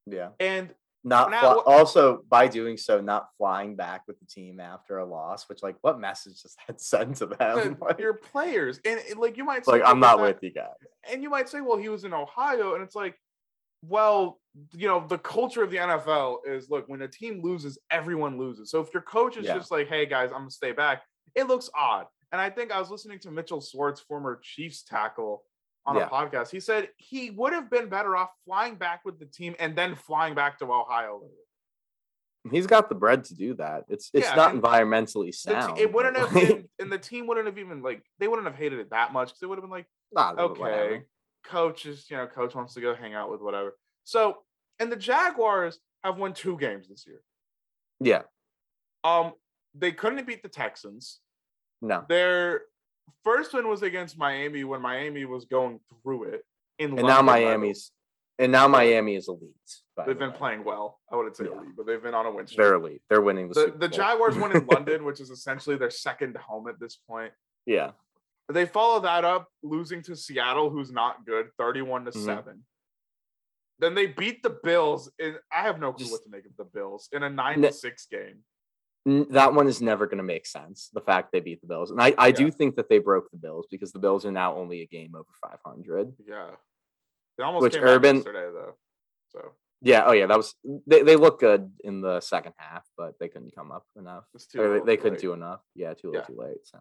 yeah. 0.06 0.30
and 0.40 0.74
Not 1.04 1.30
Now 1.30 1.40
fly- 1.40 1.54
what- 1.54 1.66
also 1.66 2.24
by 2.28 2.48
doing 2.48 2.76
so, 2.76 3.00
not 3.00 3.28
flying 3.38 3.76
back 3.76 4.02
with 4.08 4.18
the 4.18 4.26
team 4.26 4.58
after 4.60 4.98
a 4.98 5.04
loss. 5.04 5.48
Which, 5.48 5.62
like, 5.62 5.76
what 5.82 6.00
message 6.00 6.42
does 6.42 6.56
that 6.66 6.80
send 6.80 7.16
to 7.16 7.26
them? 7.26 7.76
Like, 7.80 7.98
your 8.00 8.14
players 8.14 8.80
and 8.84 9.00
and, 9.08 9.18
like 9.18 9.36
you 9.36 9.44
might 9.44 9.64
say, 9.64 9.72
like, 9.72 9.82
I'm 9.84 10.00
not 10.00 10.20
with 10.20 10.38
you 10.42 10.50
guys. 10.50 10.74
and 11.10 11.22
you 11.22 11.30
might 11.30 11.48
say, 11.48 11.60
well, 11.60 11.78
he 11.78 11.88
was 11.88 12.04
in 12.04 12.12
Ohio, 12.12 12.74
and 12.74 12.82
it's 12.82 12.96
like, 12.96 13.14
well, 13.82 14.40
you 14.72 14.88
know, 14.88 15.06
the 15.06 15.18
culture 15.18 15.62
of 15.62 15.70
the 15.70 15.76
NFL 15.76 16.38
is 16.46 16.68
look, 16.68 16.88
when 16.88 17.00
a 17.02 17.08
team 17.08 17.40
loses, 17.42 17.78
everyone 17.90 18.36
loses. 18.38 18.70
So 18.70 18.80
if 18.80 18.92
your 18.92 19.02
coach 19.02 19.36
is 19.36 19.46
Yeah. 19.46 19.54
just 19.56 19.70
like, 19.70 19.88
hey 19.88 20.04
guys, 20.04 20.30
I'm 20.32 20.38
gonna 20.40 20.50
stay 20.50 20.72
back, 20.72 21.02
it 21.36 21.44
looks 21.46 21.70
odd. 21.74 22.06
And 22.32 22.40
I 22.40 22.50
think 22.50 22.72
I 22.72 22.78
was 22.80 22.90
listening 22.90 23.20
to 23.20 23.30
Mitchell 23.30 23.60
Schwartz, 23.60 24.00
former 24.00 24.40
Chiefs 24.42 24.82
tackle, 24.82 25.44
on 25.88 25.96
Yeah. 25.96 26.06
a 26.06 26.10
podcast. 26.10 26.50
He 26.50 26.60
said 26.60 26.88
he 26.96 27.30
would 27.30 27.52
have 27.52 27.70
been 27.70 27.88
better 27.88 28.16
off 28.16 28.30
flying 28.44 28.76
back 28.76 29.00
with 29.04 29.18
the 29.18 29.26
team 29.26 29.54
and 29.58 29.76
then 29.76 29.94
flying 29.94 30.34
back 30.34 30.58
to 30.58 30.64
Ohio 30.66 31.20
later. 31.22 31.34
He's 32.54 32.66
got 32.66 32.88
the 32.88 32.94
bread 32.94 33.24
to 33.24 33.34
do 33.34 33.54
that. 33.54 33.84
It's 33.88 34.10
it's 34.14 34.26
Yeah, 34.28 34.34
not 34.34 34.54
environmentally 34.54 35.34
sound. 35.34 35.76
te- 35.76 35.82
it 35.82 35.92
wouldn't 35.92 36.16
have 36.16 36.32
been, 36.34 36.68
and 36.78 36.90
the 36.92 36.98
team 36.98 37.26
wouldn't 37.26 37.46
have 37.46 37.58
even 37.58 37.82
like 37.82 38.02
they 38.18 38.28
wouldn't 38.28 38.46
have 38.46 38.56
hated 38.56 38.78
it 38.78 38.90
that 38.90 39.12
much 39.12 39.28
because 39.28 39.42
it 39.42 39.46
would 39.48 39.56
have 39.58 39.62
been 39.64 39.70
like, 39.70 39.86
nah, 40.12 40.32
okay, 40.38 40.60
whatever. 40.60 41.06
coach 41.44 41.84
is, 41.86 42.08
you 42.10 42.16
know, 42.16 42.26
coach 42.26 42.54
wants 42.54 42.74
to 42.74 42.80
go 42.80 42.94
hang 42.94 43.14
out 43.14 43.30
with 43.30 43.40
whatever. 43.40 43.76
So, 44.04 44.38
and 44.78 44.90
the 44.92 44.96
Jaguars 44.96 45.78
have 46.04 46.16
won 46.16 46.32
two 46.32 46.56
games 46.58 46.88
this 46.88 47.06
year. 47.06 47.20
Yeah. 48.00 48.22
Um, 49.04 49.32
they 49.74 49.92
couldn't 49.92 50.26
beat 50.26 50.42
the 50.42 50.48
Texans. 50.48 51.20
No. 51.82 52.04
Their 52.08 52.62
first 53.24 53.52
win 53.54 53.68
was 53.68 53.82
against 53.82 54.18
Miami 54.18 54.64
when 54.64 54.80
Miami 54.80 55.24
was 55.24 55.44
going 55.44 55.80
through 56.02 56.24
it. 56.24 56.44
In 56.78 56.90
And 56.90 56.96
now 57.02 57.16
London. 57.22 57.26
Miami's 57.26 57.92
and 58.40 58.52
now 58.52 58.68
Miami 58.68 59.16
is 59.16 59.26
elite. 59.28 59.50
they've 59.96 60.06
the 60.06 60.14
been 60.14 60.30
way. 60.30 60.36
playing 60.36 60.64
well. 60.64 61.00
I 61.10 61.16
wouldn't 61.16 61.36
say 61.36 61.46
Yeah. 61.46 61.58
elite, 61.58 61.74
but 61.76 61.86
they've 61.86 62.02
been 62.02 62.14
on 62.14 62.24
a 62.26 62.30
win 62.30 62.46
streak. 62.46 62.58
They're 62.58 62.74
elite. 62.74 63.02
They're 63.08 63.20
winning 63.20 63.48
the, 63.48 63.54
The, 63.54 63.60
Super 63.62 63.78
the. 63.78 63.88
Jaguars 63.88 64.36
won 64.38 64.54
in 64.56 64.64
London, 64.70 65.04
which 65.04 65.18
is 65.20 65.30
essentially 65.30 65.76
their 65.76 65.90
second 65.90 66.36
home 66.36 66.68
at 66.68 66.78
this 66.78 66.94
point. 66.96 67.32
Yeah. 67.66 67.92
They 68.48 68.64
follow 68.64 69.00
that 69.00 69.24
up 69.24 69.48
losing 69.64 70.02
to 70.02 70.14
Seattle, 70.16 70.70
who's 70.70 70.92
not 70.92 71.26
good, 71.26 71.50
31 71.58 72.04
to 72.04 72.12
Mhm. 72.12 72.24
7. 72.24 72.64
Then 73.80 73.94
they 73.94 74.06
beat 74.06 74.42
the 74.42 74.50
Bills. 74.50 75.10
In, 75.18 75.36
I 75.52 75.62
have 75.62 75.78
no 75.80 75.92
clue 75.92 76.04
Just- 76.06 76.12
what 76.12 76.22
to 76.24 76.30
make 76.30 76.46
of 76.46 76.56
the 76.56 76.64
Bills 76.64 77.08
in 77.12 77.22
a 77.24 77.30
nine 77.30 77.60
to 77.62 77.72
six 77.72 78.06
game. 78.06 78.44
That 79.30 79.54
one 79.54 79.68
is 79.68 79.80
never 79.80 80.06
going 80.06 80.18
to 80.18 80.24
make 80.24 80.46
sense. 80.46 80.90
The 80.92 81.00
fact 81.00 81.32
they 81.32 81.40
beat 81.40 81.60
the 81.60 81.66
Bills, 81.66 81.90
and 81.90 82.00
I, 82.00 82.14
I 82.18 82.30
do 82.30 82.50
think 82.50 82.76
that 82.76 82.88
they 82.88 82.98
broke 82.98 83.30
the 83.30 83.36
Bills 83.36 83.66
because 83.70 83.92
the 83.92 83.98
Bills 83.98 84.24
are 84.26 84.32
now 84.32 84.56
only 84.56 84.82
a 84.82 84.86
game 84.86 85.14
over 85.14 85.28
500. 85.42 86.14
Yeah. 86.26 86.50
They 87.36 87.44
almost 87.44 87.62
Which 87.62 87.74
came 87.74 87.84
Urban- 87.84 88.16
yesterday, 88.16 88.48
though. 88.52 88.74
So 89.30 89.52
Yeah. 89.82 90.04
Oh 90.06 90.12
yeah, 90.12 90.26
that 90.26 90.36
was 90.36 90.54
they. 90.86 91.02
They 91.02 91.16
look 91.16 91.38
good 91.40 91.70
in 91.84 92.00
the 92.00 92.20
second 92.20 92.54
half, 92.56 92.84
but 92.96 93.14
they 93.20 93.28
couldn't 93.28 93.54
come 93.54 93.70
up 93.70 93.86
enough. 93.96 94.24
it's 94.34 94.46
too 94.46 94.80
they, 94.80 94.92
they 94.92 94.96
couldn't 94.96 95.14
late. 95.18 95.20
do 95.22 95.32
enough. 95.34 95.60
Yeah, 95.74 95.94
too 95.94 96.10
little, 96.10 96.22
Yeah. 96.28 96.34
too 96.34 96.40
late. 96.40 96.58
So 96.64 96.78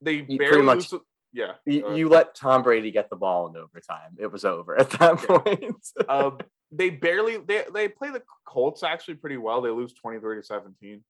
They 0.00 0.18
pretty 0.22 0.38
barely 0.38 0.62
much- 0.62 0.92
lose 0.92 1.02
yeah. 1.32 1.52
you, 1.66 1.94
you 1.94 2.08
let 2.08 2.34
Tom 2.34 2.62
Brady 2.62 2.90
get 2.90 3.10
the 3.10 3.16
ball 3.16 3.48
in 3.48 3.56
overtime. 3.56 4.16
It 4.18 4.32
was 4.32 4.44
over 4.44 4.78
at 4.80 4.90
that 4.90 5.20
Yeah. 5.28 5.38
point. 5.38 5.86
um, 6.08 6.38
they 6.70 6.90
barely 6.90 7.38
they 7.38 7.64
they 7.72 7.88
play 7.88 8.10
the 8.10 8.22
Colts 8.46 8.82
actually 8.82 9.14
pretty 9.14 9.36
well. 9.36 9.60
They 9.60 9.70
lose 9.70 9.92
23 9.94 10.36
to 10.36 10.42
17. 10.42 11.02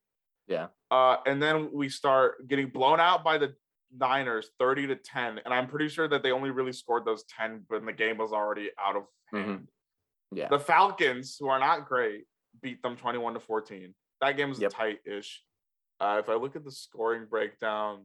yeah. 0.47 0.69
Uh, 0.91 1.17
and 1.27 1.43
then 1.43 1.71
we 1.73 1.89
start 1.89 2.49
getting 2.49 2.69
blown 2.69 3.01
out 3.01 3.23
by 3.25 3.39
the 3.39 3.55
Niners 3.97 4.51
30 4.59 4.89
to 4.89 4.97
10. 4.97 5.41
And 5.45 5.53
I'm 5.55 5.67
pretty 5.67 5.89
sure 5.89 6.09
that 6.09 6.23
they 6.23 6.31
only 6.33 6.51
really 6.51 6.73
scored 6.73 7.05
those 7.05 7.25
10 7.37 7.65
when 7.69 7.85
the 7.85 7.93
game 7.93 8.19
was 8.19 8.33
already 8.33 8.71
out 8.83 8.97
of 8.97 9.03
hand. 9.33 9.69
Yeah. 10.33 10.49
The 10.49 10.59
Falcons, 10.59 11.37
who 11.39 11.49
are 11.49 11.59
not 11.59 11.89
great, 11.89 12.25
beat 12.63 12.83
them 12.83 12.97
21 12.97 13.35
to 13.35 13.41
14. 13.41 13.95
That 14.21 14.37
game 14.37 14.51
was 14.51 14.61
Yep. 14.61 14.73
tight-ish. 14.73 15.43
Uh, 16.01 16.21
if 16.23 16.29
I 16.29 16.35
look 16.35 16.55
at 16.57 16.65
the 16.65 16.71
scoring 16.73 17.27
breakdown, 17.29 18.05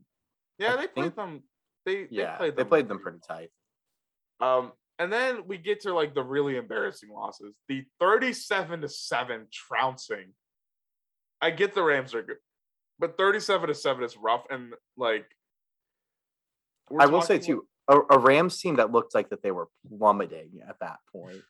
yeah, 0.57 0.73
I 0.73 0.77
they 0.77 0.87
played 0.87 1.15
them. 1.15 1.43
They 1.85 2.07
yeah. 2.09 2.31
they 2.33 2.37
played 2.37 2.49
them, 2.51 2.55
They 2.55 2.63
played 2.69 2.87
them 2.87 2.99
pretty 2.99 3.19
tight. 3.27 3.49
Um, 4.39 4.71
and 4.99 5.11
then 5.11 5.47
we 5.47 5.57
get 5.57 5.81
to 5.81 5.93
like 5.93 6.13
the 6.13 6.23
really 6.23 6.55
embarrassing 6.57 7.09
losses. 7.09 7.55
The 7.67 7.85
37 7.99 8.81
to 8.81 8.89
7 8.89 9.47
trouncing. 9.51 10.33
I 11.41 11.51
get 11.51 11.73
the 11.73 11.83
Rams 11.83 12.13
are 12.13 12.23
good, 12.23 12.37
but 12.99 13.17
37 13.17 13.67
to 13.67 13.75
7 13.75 14.03
is 14.03 14.15
rough. 14.17 14.45
And 14.49 14.73
like 14.95 15.25
I 16.97 17.05
will 17.07 17.21
say 17.21 17.39
too, 17.39 17.67
a, 17.87 17.99
a 18.11 18.17
Rams 18.19 18.59
team 18.59 18.75
that 18.75 18.91
looked 18.91 19.15
like 19.15 19.29
that 19.29 19.41
they 19.41 19.51
were 19.51 19.67
plummeting 19.89 20.61
at 20.67 20.79
that 20.79 20.97
point, 21.11 21.41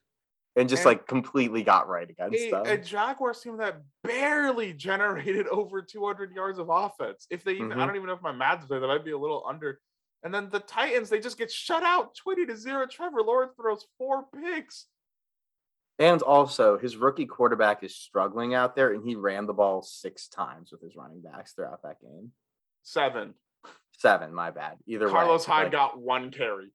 and 0.56 0.70
just 0.70 0.82
And 0.82 0.88
like 0.88 1.08
completely 1.08 1.64
got 1.64 1.88
right 1.88 2.10
against 2.10 2.48
a, 2.48 2.50
them. 2.52 2.66
a 2.66 2.78
Jaguars 2.78 3.42
team 3.42 3.58
that 3.58 3.82
barely 4.04 4.74
generated 4.74 5.48
over 5.48 5.82
200 5.82 6.34
yards 6.34 6.60
of 6.60 6.70
offense. 6.70 7.28
If 7.30 7.44
they 7.44 7.54
even, 7.54 7.74
I 7.74 7.76
Mhm. 7.76 7.88
don't 7.88 7.96
even 7.98 8.08
know 8.08 8.14
if 8.14 8.22
my 8.22 8.32
math's 8.32 8.68
there, 8.68 8.80
that 8.80 8.88
might 8.88 9.06
be 9.06 9.12
a 9.12 9.18
little 9.18 9.44
under. 9.48 9.80
And 10.24 10.34
then 10.34 10.50
the 10.50 10.60
Titans, 10.60 11.10
they 11.10 11.20
just 11.20 11.38
get 11.38 11.52
shut 11.52 11.84
out 11.84 12.16
20 12.16 12.46
to 12.46 12.56
0. 12.56 12.88
Trevor 12.88 13.22
Lawrence 13.22 13.54
throws 13.60 13.86
four 13.98 14.26
picks. 14.34 14.86
And 16.00 16.22
also, 16.22 16.78
his 16.78 16.98
rookie 16.98 17.26
quarterback 17.26 17.84
is 17.84 17.96
struggling 17.96 18.56
out 18.56 18.76
there, 18.76 18.94
and 18.94 19.06
he 19.06 19.16
ran 19.16 19.46
the 19.46 19.54
ball 19.54 19.84
six 19.84 20.28
times 20.28 20.72
with 20.72 20.82
his 20.82 20.96
running 20.96 21.22
backs 21.22 21.54
throughout 21.54 21.84
that 21.84 22.02
game. 22.02 22.32
Seven. 22.82 23.36
Seven, 24.00 24.34
my 24.34 24.50
bad. 24.50 24.78
Either 24.88 25.08
Carlos 25.08 25.14
way, 25.42 25.46
Carlos 25.46 25.46
Hyde 25.46 25.64
like, 25.66 25.72
got 25.72 26.02
one 26.02 26.32
carry. 26.32 26.72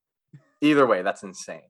either 0.60 0.86
way, 0.86 1.02
that's 1.02 1.24
insane. 1.24 1.62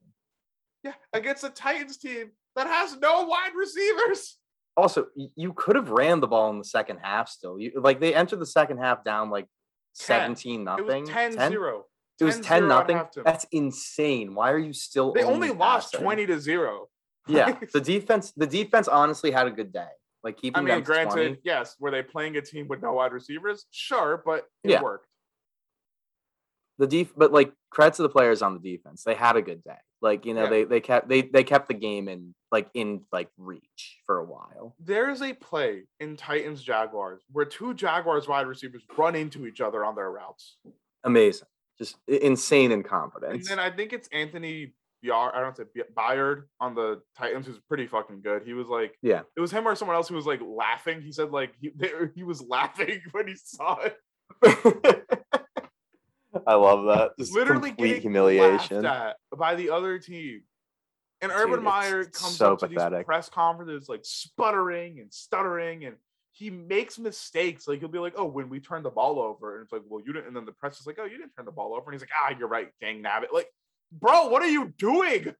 Yeah, 0.83 0.93
against 1.11 1.43
a 1.43 1.49
Titans 1.49 1.97
team 1.97 2.31
that 2.55 2.67
has 2.67 2.97
no 2.97 3.23
wide 3.23 3.55
receivers. 3.57 4.37
Also, 4.77 5.07
you 5.35 5.51
could 5.53 5.75
have 5.75 5.89
ran 5.89 6.19
the 6.21 6.27
ball 6.27 6.51
in 6.51 6.59
the 6.59 6.63
second 6.63 6.99
half. 7.01 7.27
Still, 7.27 7.59
you 7.59 7.71
like 7.75 7.99
they 7.99 8.13
entered 8.13 8.39
the 8.39 8.45
second 8.45 8.77
half 8.77 9.03
down 9.03 9.29
like 9.29 9.47
10. 9.97 10.35
seventeen 10.35 10.61
It 10.61 10.63
nothing. 10.65 11.01
was 11.03 11.09
10 11.09 11.31
0. 11.33 11.85
It 12.19 12.23
was 12.25 12.37
10-0 12.39 12.43
ten 12.43 12.63
at 12.63 12.67
nothing. 12.67 13.01
That's 13.23 13.45
insane. 13.51 14.35
Why 14.35 14.51
are 14.51 14.57
you 14.57 14.73
still? 14.73 15.13
They 15.13 15.23
only 15.23 15.51
lost 15.51 15.93
passing? 15.93 16.03
20 16.05 16.25
to 16.27 16.39
0. 16.39 16.87
Yeah, 17.27 17.57
the 17.73 17.79
defense. 17.81 18.31
The 18.35 18.47
defense 18.47 18.87
honestly 18.87 19.31
had 19.31 19.47
a 19.47 19.51
good 19.51 19.71
day. 19.71 19.87
Like 20.23 20.35
keeping 20.37 20.57
I 20.57 20.61
mean, 20.61 20.75
them 20.75 20.83
granted, 20.83 21.13
20. 21.13 21.37
yes, 21.45 21.77
were 21.79 21.91
they 21.91 22.03
playing 22.03 22.35
a 22.35 22.41
team 22.41 22.67
with 22.67 22.81
no 22.81 22.91
wide 22.93 23.13
receivers? 23.13 23.65
Sure, 23.71 24.21
but 24.25 24.45
it 24.65 24.71
Yeah. 24.71 24.81
worked. 24.81 25.07
The 26.79 26.87
def 26.87 27.13
but 27.15 27.31
like 27.31 27.53
credit 27.69 27.93
to 27.95 28.01
the 28.01 28.09
players 28.09 28.41
on 28.41 28.53
the 28.59 28.59
defense 28.71 29.03
they 29.03 29.13
had 29.13 29.35
a 29.35 29.41
good 29.43 29.63
day 29.63 29.77
like 30.01 30.25
you 30.25 30.33
know 30.33 30.45
Yeah. 30.45 30.49
they 30.49 30.63
they 30.63 30.79
kept 30.79 31.07
they 31.07 31.21
they 31.21 31.43
kept 31.43 31.67
the 31.67 31.73
game 31.75 32.07
in 32.07 32.33
like 32.51 32.67
in 32.73 33.01
like 33.11 33.29
reach 33.37 33.99
for 34.07 34.17
a 34.17 34.25
while 34.25 34.75
There 34.79 35.09
is 35.11 35.21
a 35.21 35.33
play 35.33 35.83
in 35.99 36.15
Titans 36.17 36.63
Jaguars 36.63 37.21
where 37.31 37.45
two 37.45 37.73
Jaguars 37.75 38.27
wide 38.27 38.47
receivers 38.47 38.81
run 38.97 39.15
into 39.15 39.45
each 39.45 39.61
other 39.61 39.85
on 39.85 39.93
their 39.95 40.09
routes. 40.09 40.57
amazing 41.03 41.47
just 41.77 41.97
insane 42.07 42.71
And 42.71 42.81
incompetence 42.83 43.47
then 43.49 43.59
I 43.59 43.69
think 43.69 43.93
it's 43.93 44.09
Anthony 44.11 44.73
Byard, 45.05 45.33
I 45.33 45.39
don't 45.39 45.55
say 45.55 45.63
Byard 45.97 46.43
on 46.59 46.75
the 46.75 47.01
Titans, 47.17 47.47
who's 47.47 47.57
pretty 47.69 47.87
fucking 47.87 48.19
good. 48.21 48.43
He 48.43 48.51
was 48.51 48.67
like, 48.67 48.95
Yeah. 49.01 49.21
it 49.37 49.39
was 49.39 49.49
him 49.49 49.65
or 49.65 49.73
someone 49.75 49.95
else 49.95 50.09
who 50.09 50.15
was 50.15 50.25
like 50.25 50.41
laughing. 50.45 51.01
He 51.01 51.13
said 51.13 51.31
like 51.31 51.53
he 51.61 51.71
they, 51.73 51.91
he 52.15 52.23
was 52.23 52.41
laughing 52.41 52.99
when 53.11 53.27
he 53.29 53.35
saw 53.37 53.77
it. 53.79 53.97
I 56.45 56.55
love 56.55 56.85
that. 56.85 57.11
Just 57.19 57.33
literally 57.33 57.69
complete 57.69 58.01
humiliation. 58.01 58.81
by 58.83 59.55
the 59.55 59.69
other 59.69 59.99
team. 59.99 60.43
And 61.21 61.31
Urban 61.31 61.63
Meyer 61.63 62.05
comes 62.05 62.37
so 62.37 62.53
up 62.53 62.59
to 62.59 62.67
these 62.67 62.75
pathetic. 62.75 63.05
press 63.05 63.29
conferences 63.29 63.89
like 63.89 64.01
sputtering 64.03 64.99
and 64.99 65.13
stuttering, 65.13 65.85
and 65.85 65.97
he 66.31 66.49
makes 66.49 66.97
mistakes. 66.97 67.67
Like 67.67 67.79
he'll 67.79 67.89
be 67.89 67.99
like, 67.99 68.13
"Oh, 68.15 68.25
when 68.25 68.47
we 68.47 68.61
turned 68.61 68.85
the 68.85 68.89
ball 68.89 69.19
over," 69.19 69.55
and 69.55 69.63
it's 69.63 69.73
like, 69.73 69.81
"Well, 69.89 70.01
you 70.05 70.13
didn't." 70.13 70.27
And 70.27 70.35
then 70.35 70.45
the 70.45 70.53
press 70.53 70.79
is 70.79 70.87
like, 70.87 70.97
"Oh, 70.97 71.03
you 71.03 71.17
didn't 71.17 71.35
turn 71.35 71.43
the 71.43 71.51
ball 71.51 71.73
over," 71.73 71.91
and 71.91 71.93
he's 71.93 72.01
like, 72.01 72.11
"Ah, 72.17 72.33
you're 72.37 72.47
right, 72.47 72.69
dang 72.79 73.03
nabbit." 73.03 73.33
Like, 73.33 73.49
bro, 73.91 74.27
what 74.27 74.41
are 74.41 74.47
you 74.47 74.73
doing? 74.77 75.35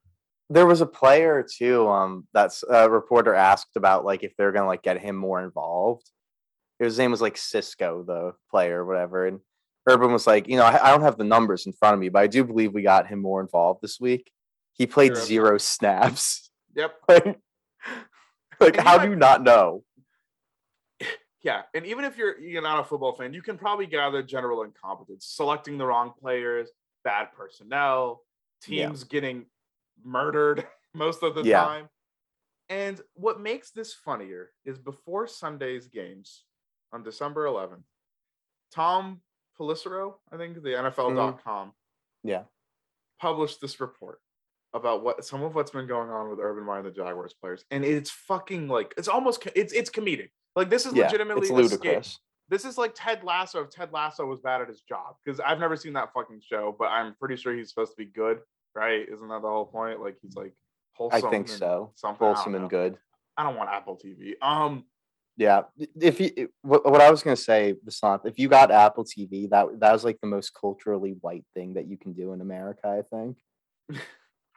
There 0.50 0.66
was 0.66 0.82
a 0.82 0.86
player 0.86 1.46
too. 1.50 1.88
Um, 1.88 2.26
that's 2.34 2.62
a 2.68 2.90
reporter 2.90 3.34
asked 3.34 3.76
about 3.76 4.04
like 4.04 4.22
if 4.22 4.36
they're 4.36 4.52
gonna 4.52 4.66
like 4.66 4.82
get 4.82 5.00
him 5.00 5.16
more 5.16 5.42
involved. 5.42 6.10
His 6.78 6.98
name 6.98 7.10
was 7.10 7.22
like 7.22 7.38
Cisco, 7.38 8.02
the 8.06 8.32
player, 8.50 8.82
or 8.82 8.86
whatever. 8.86 9.26
And 9.26 9.40
Urban 9.88 10.12
was 10.12 10.26
like, 10.26 10.46
you 10.48 10.56
know, 10.56 10.64
I, 10.64 10.88
I 10.88 10.90
don't 10.90 11.02
have 11.02 11.16
the 11.16 11.24
numbers 11.24 11.66
in 11.66 11.72
front 11.72 11.94
of 11.94 12.00
me, 12.00 12.08
but 12.08 12.20
I 12.20 12.26
do 12.26 12.44
believe 12.44 12.72
we 12.72 12.82
got 12.82 13.06
him 13.06 13.20
more 13.20 13.40
involved 13.40 13.80
this 13.82 13.98
week. 14.00 14.30
He 14.72 14.86
played 14.86 15.16
zero 15.16 15.58
snaps. 15.58 16.50
Yep. 16.74 16.94
like, 17.08 17.38
like 18.60 18.76
how 18.76 18.98
he 18.98 19.06
do 19.06 19.10
you 19.12 19.16
not 19.16 19.42
know? 19.42 19.84
Yeah, 21.42 21.62
and 21.74 21.86
even 21.86 22.04
if 22.04 22.18
you're 22.18 22.38
you're 22.38 22.62
not 22.62 22.80
a 22.80 22.84
football 22.84 23.14
fan, 23.14 23.32
you 23.32 23.40
can 23.40 23.56
probably 23.56 23.86
gather 23.86 24.22
general 24.22 24.62
incompetence, 24.62 25.24
selecting 25.26 25.78
the 25.78 25.86
wrong 25.86 26.12
players, 26.20 26.70
bad 27.02 27.28
personnel, 27.32 28.22
Yeah. 28.66 28.86
teams 28.86 29.04
getting 29.04 29.46
murdered 30.04 30.66
most 30.94 31.22
of 31.22 31.34
the 31.34 31.42
Yeah. 31.42 31.64
time. 31.64 31.88
And 32.68 33.00
what 33.14 33.40
makes 33.40 33.70
this 33.70 33.94
funnier 33.94 34.50
is 34.64 34.78
before 34.78 35.26
Sunday's 35.26 35.88
games 35.88 36.44
on 36.92 37.02
December 37.02 37.46
11th, 37.46 37.82
Tom 38.70 39.22
Pelissero, 39.60 40.14
I 40.32 40.36
think 40.38 40.62
the 40.62 40.70
NFL.com, 40.70 41.72
Yeah. 42.24 42.44
published 43.20 43.60
this 43.60 43.78
report 43.80 44.20
about 44.72 45.02
what 45.02 45.24
some 45.24 45.42
of 45.42 45.54
what's 45.54 45.70
been 45.72 45.86
going 45.86 46.08
on 46.10 46.30
with 46.30 46.38
Urban 46.40 46.64
Meyer 46.64 46.78
and 46.78 46.86
the 46.86 46.90
Jaguars 46.92 47.34
players, 47.34 47.64
and 47.70 47.84
it's 47.84 48.10
fucking 48.10 48.68
like 48.68 48.94
it's 48.96 49.08
almost 49.08 49.46
it's 49.54 49.72
it's 49.72 49.90
comedic. 49.90 50.30
Like 50.56 50.70
this 50.70 50.86
is 50.86 50.94
Yeah, 50.94 51.04
legitimately 51.04 51.48
it's 51.48 51.48
skit. 51.50 51.82
ludicrous. 51.82 52.18
This 52.48 52.64
is 52.64 52.78
like 52.78 52.92
Ted 52.94 53.22
Lasso. 53.22 53.62
If 53.62 53.70
Ted 53.70 53.92
Lasso 53.92 54.24
was 54.26 54.40
bad 54.40 54.60
at 54.60 54.68
his 54.68 54.80
job, 54.82 55.16
because 55.24 55.38
I've 55.40 55.58
never 55.60 55.76
seen 55.76 55.92
that 55.92 56.12
fucking 56.12 56.40
show, 56.40 56.74
but 56.78 56.86
I'm 56.86 57.14
pretty 57.16 57.36
sure 57.36 57.54
he's 57.54 57.68
supposed 57.68 57.92
to 57.92 57.96
be 57.96 58.06
good, 58.06 58.40
right? 58.74 59.06
Isn't 59.08 59.28
that 59.28 59.42
the 59.42 59.48
whole 59.48 59.66
point? 59.66 60.00
Like 60.00 60.16
he's 60.22 60.34
like 60.34 60.52
wholesome. 60.94 61.26
I 61.26 61.30
think 61.30 61.48
so. 61.48 61.92
Something 61.94 62.26
Wholesome 62.26 62.54
and 62.54 62.70
good. 62.70 62.96
I 63.36 63.42
don't 63.44 63.56
want 63.56 63.70
Apple 63.70 63.96
TV. 64.04 64.34
Um, 64.42 64.84
Yeah. 65.40 65.62
If 65.98 66.20
you 66.20 66.50
what, 66.60 67.00
I 67.00 67.10
was 67.10 67.22
gonna 67.22 67.34
say, 67.34 67.74
Vasant, 67.82 68.26
if 68.26 68.38
you 68.38 68.46
got 68.46 68.70
Apple 68.70 69.06
TV, 69.06 69.48
that 69.48 69.68
that 69.80 69.90
was 69.90 70.04
like 70.04 70.18
the 70.20 70.26
most 70.26 70.52
culturally 70.52 71.16
white 71.22 71.46
thing 71.54 71.72
that 71.74 71.88
you 71.88 71.96
can 71.96 72.12
do 72.12 72.34
in 72.34 72.42
America, 72.42 72.86
I 72.86 73.00
think. 73.10 73.38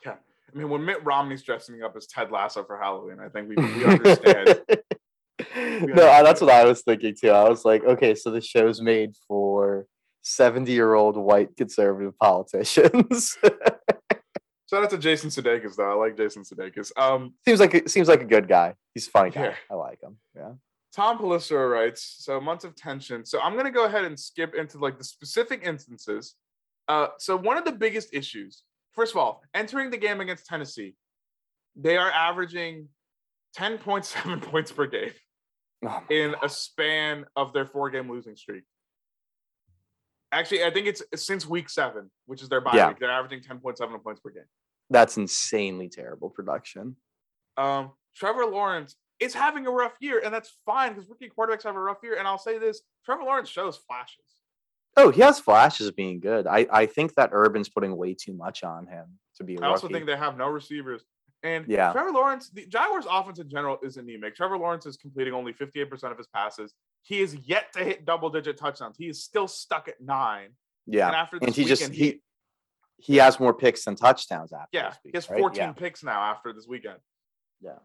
yeah. 0.06 0.16
I 0.16 0.58
mean, 0.58 0.68
when 0.68 0.84
Mitt 0.84 1.02
Romney's 1.06 1.42
dressing 1.42 1.82
up 1.84 1.96
as 1.96 2.06
Ted 2.08 2.32
Lasso 2.32 2.66
for 2.66 2.78
Halloween, 2.78 3.20
I 3.22 3.30
think 3.30 3.48
we, 3.48 3.56
we 3.56 3.86
understand. 3.86 4.60
no, 5.56 6.22
that's 6.22 6.42
what 6.42 6.52
I 6.52 6.66
was 6.66 6.82
thinking 6.82 7.16
too. 7.16 7.30
I 7.30 7.48
was 7.48 7.64
like, 7.64 7.86
okay, 7.86 8.14
so 8.14 8.30
the 8.30 8.42
show's 8.42 8.82
made 8.82 9.16
for 9.26 9.88
70 10.24 10.70
year 10.70 10.96
old 10.96 11.16
white 11.16 11.56
conservative 11.56 12.20
politicians. 12.20 13.38
Shout 14.70 14.84
out 14.84 14.90
to 14.90 14.98
Jason 14.98 15.30
Sudeikis 15.30 15.78
though. 15.78 15.92
I 15.92 15.96
like 15.96 16.18
Jason 16.18 16.44
Sudeikis. 16.44 16.92
Um, 16.98 17.36
seems 17.48 17.62
like 17.62 17.74
a- 17.74 17.88
seems 17.88 18.10
like 18.10 18.22
a 18.22 18.26
good 18.26 18.50
guy. 18.50 18.74
He's 18.94 19.08
a 19.08 19.12
funny 19.12 19.30
guy. 19.30 19.44
Yeah. 19.44 19.56
I 19.72 19.76
like 19.76 20.02
him. 20.02 20.18
Yeah. 20.36 20.52
Tom 20.96 21.18
Pelissero 21.18 21.72
writes, 21.72 22.18
so 22.20 22.40
months 22.40 22.64
of 22.64 22.76
tension. 22.76 23.26
So 23.26 23.40
I'm 23.42 23.56
gonna 23.58 23.72
go 23.72 23.86
ahead 23.86 24.06
and 24.06 24.20
skip 24.20 24.54
into 24.56 24.78
like 24.78 24.98
the 24.98 25.04
specific 25.04 25.62
instances. 25.64 26.36
Uh, 26.88 27.08
so 27.18 27.36
one 27.38 27.58
of 27.58 27.66
the 27.66 27.72
biggest 27.72 28.14
issues, 28.14 28.64
first 28.92 29.14
of 29.14 29.18
all, 29.18 29.42
entering 29.54 29.90
the 29.90 29.98
game 29.98 30.22
against 30.22 30.46
Tennessee, 30.46 30.96
they 31.76 31.98
are 31.98 32.12
averaging 32.12 32.90
10.7 33.58 34.42
points 34.52 34.72
per 34.72 34.86
game 34.86 35.12
Oh 35.86 36.02
in 36.10 36.32
God. 36.32 36.40
a 36.44 36.50
span 36.50 37.26
of 37.36 37.54
their 37.54 37.66
four-game 37.66 38.10
losing 38.10 38.36
streak. 38.36 38.64
Actually, 40.32 40.64
I 40.64 40.72
think 40.72 40.88
it's 40.88 41.04
since 41.16 41.46
week 41.48 41.70
seven, 41.70 42.10
which 42.26 42.42
is 42.42 42.50
their 42.50 42.62
bye 42.62 42.76
Yeah. 42.76 42.90
week. 42.90 43.00
They're 43.00 43.12
averaging 43.12 43.42
10.7 43.42 44.04
points 44.04 44.20
per 44.22 44.30
game. 44.32 44.44
That's 44.90 45.18
insanely 45.18 45.90
terrible 45.90 46.30
production. 46.30 46.96
Um, 47.58 47.92
Trevor 48.16 48.46
Lawrence 48.46 48.96
is 49.24 49.34
having 49.34 49.66
a 49.68 49.72
rough 49.72 49.94
year, 50.00 50.22
and 50.24 50.34
that's 50.34 50.54
fine 50.66 50.94
because 50.94 51.10
rookie 51.10 51.30
quarterbacks 51.36 51.64
have 51.64 51.76
a 51.76 51.80
rough 51.80 51.98
year. 52.04 52.16
And 52.18 52.28
I'll 52.28 52.38
say 52.38 52.58
this: 52.58 52.82
Trevor 53.06 53.24
Lawrence 53.24 53.50
shows 53.50 53.78
flashes. 53.78 54.20
Oh, 54.96 55.10
he 55.10 55.22
has 55.22 55.40
flashes 55.40 55.88
of 55.88 55.96
being 55.96 56.20
good. 56.20 56.46
I, 56.46 56.68
I 56.72 56.86
think 56.86 57.16
that 57.16 57.32
Urban's 57.34 57.68
putting 57.70 57.98
way 57.98 58.14
too 58.14 58.34
much 58.34 58.64
on 58.64 58.86
him 58.86 59.06
to 59.38 59.44
be 59.44 59.56
a 59.56 59.62
I 59.62 59.68
also 59.68 59.88
think 59.88 60.06
they 60.06 60.16
have 60.16 60.38
no 60.38 60.48
receivers. 60.48 61.04
And 61.42 61.68
Yeah. 61.68 61.92
Trevor 61.92 62.12
Lawrence, 62.12 62.50
the 62.52 62.66
Jaguars' 62.68 63.06
offense 63.10 63.40
in 63.40 63.50
general 63.50 63.80
is 63.82 63.98
anemic. 63.98 64.36
Trevor 64.36 64.58
Lawrence 64.58 64.86
is 64.86 64.96
completing 64.96 65.34
only 65.34 65.52
58% 65.52 66.12
of 66.12 66.18
his 66.18 66.28
passes. 66.28 66.74
He 67.02 67.22
is 67.22 67.36
yet 67.44 67.74
to 67.74 67.84
hit 67.84 68.06
double-digit 68.06 68.56
touchdowns. 68.56 68.96
He 68.98 69.10
is 69.10 69.24
still 69.24 69.48
stuck 69.48 69.88
at 69.88 70.00
nine. 70.00 70.50
yeah. 70.86 71.08
And 71.08 71.16
after 71.16 71.40
this 71.40 71.48
and 71.48 71.56
he 71.56 71.66
just 71.66 71.82
weekend, 71.90 71.96
he 71.98 72.22
he 72.98 73.18
has 73.18 73.40
more 73.40 73.54
picks 73.54 73.84
than 73.86 73.96
touchdowns 73.96 74.54
after 74.54 74.70
yeah, 74.72 74.90
week, 75.04 75.12
he 75.14 75.18
has 75.18 75.30
right? 75.30 75.40
14 75.40 75.58
Yeah. 75.58 75.72
picks 75.74 76.04
now 76.04 76.22
after 76.22 76.54
this 76.54 76.68
weekend. 76.68 77.00
Yeah. 77.62 77.80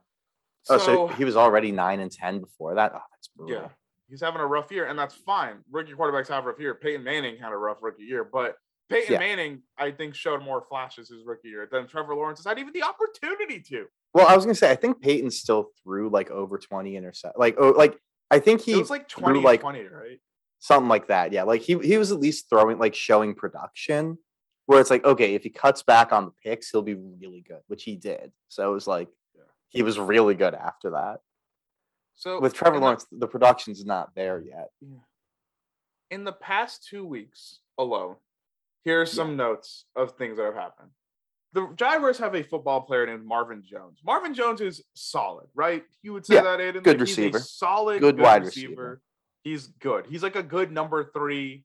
Oh, 0.70 0.78
so, 0.78 0.84
oh, 1.04 1.08
so 1.08 1.14
he 1.14 1.24
was 1.24 1.36
already 1.36 1.72
nine 1.72 2.00
and 2.00 2.10
ten 2.12 2.40
before 2.40 2.74
that. 2.74 2.92
Oh, 2.94 3.00
that's 3.12 3.28
brutal. 3.28 3.56
yeah, 3.62 3.68
he's 4.08 4.20
having 4.20 4.40
a 4.40 4.46
rough 4.46 4.70
year, 4.70 4.86
and 4.86 4.98
that's 4.98 5.14
fine. 5.14 5.56
Rookie 5.70 5.92
quarterbacks 5.92 6.28
have 6.28 6.44
a 6.44 6.48
rough 6.48 6.60
year. 6.60 6.74
Peyton 6.74 7.02
Manning 7.04 7.36
had 7.38 7.52
a 7.52 7.56
rough 7.56 7.78
rookie 7.82 8.02
year, 8.04 8.24
but 8.24 8.56
Peyton 8.90 9.14
Yeah. 9.14 9.18
Manning, 9.18 9.62
I 9.76 9.90
think, 9.90 10.14
showed 10.14 10.42
more 10.42 10.64
flashes 10.68 11.08
his 11.10 11.24
rookie 11.24 11.48
year 11.48 11.68
than 11.70 11.86
Trevor 11.86 12.14
Lawrence 12.14 12.38
has 12.40 12.46
had 12.46 12.58
even 12.58 12.72
the 12.72 12.82
opportunity 12.82 13.60
to. 13.68 13.86
Well, 14.14 14.26
I 14.26 14.34
was 14.34 14.44
gonna 14.44 14.54
say 14.54 14.70
I 14.70 14.76
think 14.76 15.00
Peyton 15.00 15.30
still 15.30 15.70
threw 15.82 16.10
like 16.10 16.30
over 16.30 16.58
twenty 16.58 16.96
intercept. 16.96 17.38
Like 17.38 17.56
oh, 17.58 17.70
like 17.70 17.98
I 18.30 18.38
think 18.38 18.62
he 18.62 18.72
it 18.72 18.78
was 18.78 18.90
like 18.90 19.08
20 19.08 19.40
like- 19.40 19.60
20, 19.60 19.80
right? 19.84 20.18
something 20.58 20.88
like 20.88 21.06
that. 21.08 21.32
Yeah, 21.32 21.44
like 21.44 21.62
he 21.62 21.78
he 21.78 21.96
was 21.98 22.10
at 22.12 22.18
least 22.18 22.48
throwing 22.50 22.78
like 22.78 22.94
showing 22.94 23.34
production 23.34 24.18
where 24.66 24.80
it's 24.80 24.90
like 24.90 25.04
okay, 25.04 25.34
if 25.34 25.42
he 25.44 25.50
cuts 25.50 25.82
back 25.82 26.12
on 26.12 26.24
the 26.26 26.32
picks, 26.44 26.70
he'll 26.70 26.82
be 26.82 26.94
really 26.94 27.42
good, 27.46 27.60
which 27.68 27.84
he 27.84 27.96
did. 27.96 28.32
So 28.48 28.70
it 28.70 28.74
was 28.74 28.86
like. 28.86 29.08
He 29.68 29.82
was 29.82 29.98
really 29.98 30.34
good 30.34 30.54
after 30.54 30.90
that. 30.90 31.20
So 32.14 32.40
With 32.40 32.54
Trevor 32.54 32.76
in 32.76 32.80
the- 32.80 32.84
Lawrence, 32.86 33.06
the 33.12 33.28
production's 33.28 33.84
not 33.84 34.14
there 34.14 34.40
yet. 34.40 34.70
Yeah. 34.80 34.98
In 36.10 36.24
the 36.24 36.32
past 36.32 36.86
two 36.88 37.04
weeks 37.04 37.60
alone, 37.76 38.16
here 38.84 39.00
are 39.00 39.06
some 39.06 39.36
notes 39.36 39.84
of 39.94 40.12
things 40.16 40.38
that 40.38 40.44
have 40.46 40.54
happened. 40.54 40.90
The 41.52 41.68
Jaguars 41.76 42.18
have 42.18 42.34
a 42.34 42.42
football 42.42 42.82
player 42.82 43.06
named 43.06 43.24
Marvin 43.24 43.62
Jones. 43.64 44.00
Marvin 44.04 44.34
Jones 44.34 44.60
is 44.60 44.82
solid, 44.94 45.48
right? 45.54 45.84
You 46.02 46.12
would 46.12 46.26
say 46.26 46.36
Yeah, 46.36 46.42
that, 46.42 46.58
Aiden? 46.60 46.82
good 46.82 46.98
Like, 46.98 47.08
he's 47.08 47.18
a 47.18 47.22
receiver. 47.22 47.38
solid, 47.38 48.00
Good 48.00 48.16
good, 48.16 48.22
wide 48.22 48.44
receiver. 48.44 48.70
receiver. 48.70 49.02
He's 49.44 49.66
good. 49.68 50.06
He's 50.06 50.22
like 50.22 50.36
a 50.36 50.42
good 50.42 50.72
number 50.72 51.04
three 51.04 51.64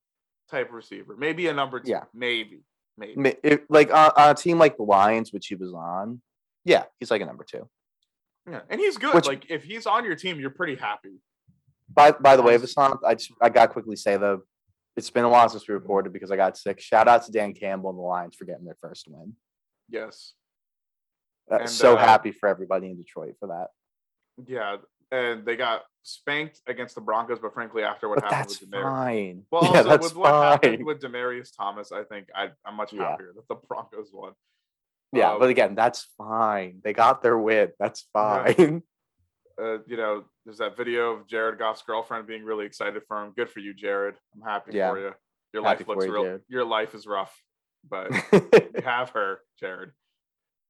type 0.49 0.71
receiver. 0.71 1.15
Maybe 1.17 1.47
a 1.47 1.53
number 1.53 1.79
two. 1.79 1.91
Yeah. 1.91 2.03
Maybe. 2.13 2.63
Maybe. 2.97 3.35
It- 3.43 3.69
like 3.69 3.91
on, 3.93 4.11
on 4.15 4.29
a 4.29 4.35
team 4.35 4.57
like 4.59 4.77
the 4.77 4.83
Lions, 4.83 5.33
which 5.33 5.47
he 5.47 5.55
was 5.55 5.73
on, 5.73 6.21
yeah, 6.63 6.83
he's 6.99 7.11
like 7.11 7.21
a 7.21 7.25
number 7.25 7.43
two. 7.43 7.67
Yeah. 8.49 8.61
And 8.69 8.79
he's 8.79 8.97
good. 8.97 9.13
Which- 9.13 9.25
like 9.27 9.45
if 9.49 9.63
he's 9.63 9.85
on 9.85 10.05
your 10.05 10.15
team, 10.15 10.39
you're 10.39 10.49
pretty 10.49 10.75
happy. 10.75 11.19
By 11.93 12.11
by 12.11 12.35
the 12.35 12.41
way. 12.41 12.57
Vasant, 12.57 12.99
I 13.05 13.15
just 13.15 13.31
I 13.41 13.49
got 13.49 13.67
to 13.67 13.73
quickly 13.73 13.95
say 13.95 14.17
though, 14.17 14.41
it's 14.97 15.09
been 15.09 15.25
a 15.25 15.29
while 15.29 15.47
since 15.49 15.67
we 15.67 15.73
recorded 15.73 16.11
because 16.13 16.31
I 16.31 16.35
got 16.35 16.57
sick. 16.57 16.79
Shout 16.79 17.07
out 17.07 17.23
to 17.25 17.31
Dan 17.31 17.53
Campbell 17.53 17.89
and 17.91 17.97
the 17.99 18.03
Lions 18.03 18.35
for 18.35 18.45
getting 18.45 18.65
their 18.65 18.77
first 18.81 19.07
win. 19.07 19.33
Yes. 19.89 20.33
Uh, 21.51 21.57
And, 21.61 21.69
so 21.69 21.95
uh, 21.95 21.99
happy 21.99 22.31
for 22.31 22.47
everybody 22.49 22.87
in 22.87 22.97
Detroit 22.97 23.35
for 23.39 23.47
that. 23.47 23.67
Yeah. 24.47 24.77
And 25.11 25.45
they 25.45 25.55
got 25.55 25.83
spanked 26.01 26.61
against 26.67 26.95
the 26.95 27.01
Broncos, 27.01 27.37
but 27.39 27.53
frankly, 27.53 27.83
after 27.83 28.09
what 28.09 28.15
But 28.21 28.23
happened 28.31 28.49
that's 28.49 28.61
with 28.61 28.71
Demar- 28.71 28.91
fine. 28.91 29.43
Well, 29.51 29.63
yeah, 29.73 29.95
with 29.97 30.15
what 30.15 30.31
happened 30.33 30.77
fine. 30.77 30.85
with 30.85 31.01
Demaryius 31.01 31.51
Thomas, 31.55 31.91
I 31.91 32.03
think 32.03 32.27
I, 32.35 32.49
I'm 32.65 32.75
much 32.75 32.93
Yeah. 32.93 33.09
happier 33.11 33.31
that 33.35 33.47
the 33.47 33.55
Broncos 33.67 34.09
won. 34.11 34.33
Yeah, 35.13 35.35
but 35.37 35.45
um, 35.45 35.49
again, 35.51 35.75
that's 35.75 36.07
fine. 36.17 36.81
They 36.83 36.91
got 36.93 37.21
their 37.21 37.37
win. 37.37 37.69
That's 37.79 38.05
Yeah. 38.15 38.53
fine. 38.53 38.83
Uh, 39.55 39.77
you 39.85 39.95
know, 39.97 40.23
there's 40.45 40.57
that 40.57 40.75
video 40.75 41.11
of 41.11 41.27
Jared 41.27 41.59
Goff's 41.59 41.83
girlfriend 41.83 42.25
being 42.25 42.43
really 42.43 42.65
excited 42.65 43.03
for 43.07 43.23
him. 43.23 43.33
Good 43.37 43.51
for 43.51 43.59
you, 43.59 43.71
Jared. 43.71 44.15
I'm 44.33 44.41
happy 44.41 44.71
Yeah. 44.73 44.89
for 44.89 44.97
you. 44.97 45.13
Your 45.53 45.61
Happy 45.63 45.83
life 45.83 45.87
looks 45.89 46.05
you, 46.07 46.11
real. 46.11 46.23
Jared. 46.23 46.41
Your 46.47 46.65
life 46.65 46.95
is 46.95 47.05
rough, 47.05 47.39
but 47.87 48.09
you 48.33 48.81
have 48.83 49.11
her, 49.11 49.41
Jared. 49.59 49.91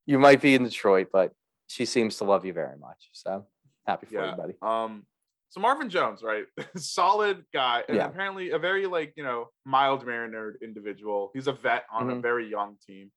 you 0.05 0.19
might 0.19 0.41
be 0.41 0.53
in 0.53 0.65
Detroit, 0.65 1.07
but 1.13 1.31
she 1.67 1.85
seems 1.85 2.17
to 2.17 2.25
love 2.25 2.43
you 2.45 2.51
very 2.51 2.77
much. 2.77 3.07
So 3.13 3.47
happy 3.87 4.07
for 4.07 4.15
Yeah. 4.15 4.31
you, 4.31 4.35
buddy. 4.35 4.53
Um, 4.61 5.05
so 5.47 5.61
Marvin 5.61 5.89
Jones, 5.89 6.21
right? 6.21 6.43
Solid 6.75 7.45
guy, 7.53 7.85
and 7.87 7.95
Yeah. 7.95 8.07
apparently 8.07 8.49
a 8.51 8.59
very 8.59 8.85
like 8.85 9.13
you 9.15 9.23
know 9.23 9.47
mild 9.65 10.05
mannered 10.05 10.57
individual. 10.61 11.31
He's 11.33 11.47
a 11.47 11.53
vet 11.53 11.85
on 11.89 12.09
a 12.09 12.15
Mhm. 12.15 12.21
very 12.21 12.49
young 12.49 12.75
team. 12.85 13.13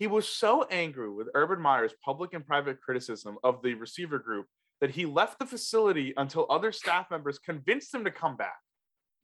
He 0.00 0.06
was 0.06 0.26
so 0.26 0.64
angry 0.70 1.10
with 1.10 1.28
Urban 1.34 1.60
Meyer's 1.60 1.92
public 2.02 2.32
and 2.32 2.44
private 2.44 2.80
criticism 2.80 3.36
of 3.44 3.60
the 3.62 3.74
receiver 3.74 4.18
group 4.18 4.46
that 4.80 4.90
he 4.90 5.04
left 5.04 5.38
the 5.38 5.44
facility 5.44 6.14
until 6.16 6.46
other 6.48 6.72
staff 6.72 7.10
members 7.10 7.38
convinced 7.38 7.94
him 7.94 8.04
to 8.04 8.10
come 8.10 8.34
back. 8.34 8.56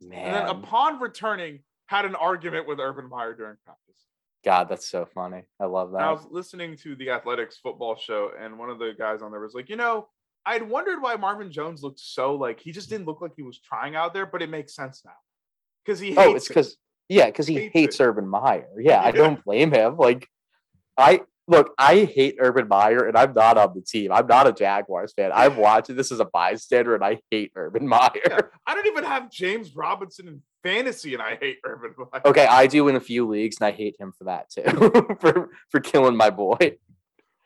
Man, 0.02 0.18
And 0.22 0.34
then 0.34 0.46
upon 0.48 1.00
returning, 1.00 1.60
had 1.86 2.04
an 2.04 2.14
argument 2.14 2.68
with 2.68 2.78
Urban 2.78 3.08
Meyer 3.08 3.32
during 3.34 3.56
practice. 3.64 4.04
God, 4.44 4.68
that's 4.68 4.86
so 4.86 5.06
funny. 5.06 5.44
I 5.58 5.64
love 5.64 5.94
And 5.94 6.02
I 6.02 6.12
was 6.12 6.26
listening 6.30 6.76
to 6.82 6.94
the 6.94 7.08
athletics 7.08 7.58
football 7.62 7.96
show, 7.96 8.32
and 8.38 8.58
one 8.58 8.68
of 8.68 8.78
the 8.78 8.92
guys 8.98 9.22
on 9.22 9.30
there 9.30 9.40
was 9.40 9.54
like, 9.54 9.70
you 9.70 9.76
know, 9.76 10.08
I'd 10.44 10.62
wondered 10.62 11.00
why 11.00 11.16
Marvin 11.16 11.50
Jones 11.50 11.82
looked 11.82 12.00
so 12.00 12.34
like 12.34 12.60
he 12.60 12.70
just 12.70 12.90
didn't 12.90 13.06
look 13.06 13.22
like 13.22 13.32
he 13.34 13.42
was 13.42 13.58
trying 13.60 13.96
out 13.96 14.12
there, 14.12 14.26
but 14.26 14.42
it 14.42 14.50
makes 14.50 14.74
sense 14.74 15.02
now. 15.06 15.12
Because 15.84 16.00
oh, 16.00 16.04
he 16.04 16.10
hates 16.10 16.20
Oh, 16.20 16.34
it's 16.34 16.44
it. 16.44 16.48
because 16.50 16.76
yeah, 17.08 17.26
because 17.26 17.46
he 17.46 17.54
Hates 17.54 17.72
hates. 17.72 18.00
Urban 18.00 18.28
Meyer. 18.28 18.68
Yeah, 18.78 19.00
I 19.00 19.10
don't 19.10 19.42
blame 19.44 19.72
him. 19.72 19.96
Like, 19.96 20.28
I 20.96 21.22
look, 21.48 21.72
I 21.78 22.04
hate 22.04 22.36
Urban 22.38 22.68
Meyer, 22.68 23.06
and 23.06 23.16
I'm 23.16 23.32
not 23.32 23.56
on 23.56 23.72
the 23.74 23.80
team. 23.80 24.12
I'm 24.12 24.26
not 24.26 24.46
a 24.46 24.52
Jaguars 24.52 25.12
fan. 25.12 25.30
I'm 25.34 25.56
watching 25.68 25.96
this 25.96 26.12
as 26.12 26.20
a 26.20 26.24
bystander, 26.24 26.94
and 26.94 27.04
I 27.04 27.20
hate 27.30 27.52
Urban 27.54 27.86
Meyer. 27.88 28.10
Yeah, 28.28 28.40
I 28.66 28.74
don't 28.74 28.86
even 28.86 29.04
have 29.04 29.30
James 29.30 29.74
Robinson 29.74 30.28
in 30.28 30.42
fantasy, 30.62 31.14
and 31.14 31.22
I 31.22 31.36
hate 31.36 31.58
Urban 31.64 31.94
Meyer. 32.12 32.22
Okay, 32.24 32.46
I 32.46 32.66
do 32.66 32.88
in 32.88 32.96
a 32.96 33.00
few 33.00 33.26
leagues, 33.26 33.56
and 33.60 33.66
I 33.66 33.72
hate 33.72 33.96
him 33.98 34.12
for 34.16 34.24
that 34.24 34.50
too, 34.50 35.16
for 35.20 35.50
for 35.70 35.80
killing 35.80 36.16
my 36.16 36.30
boy. 36.30 36.76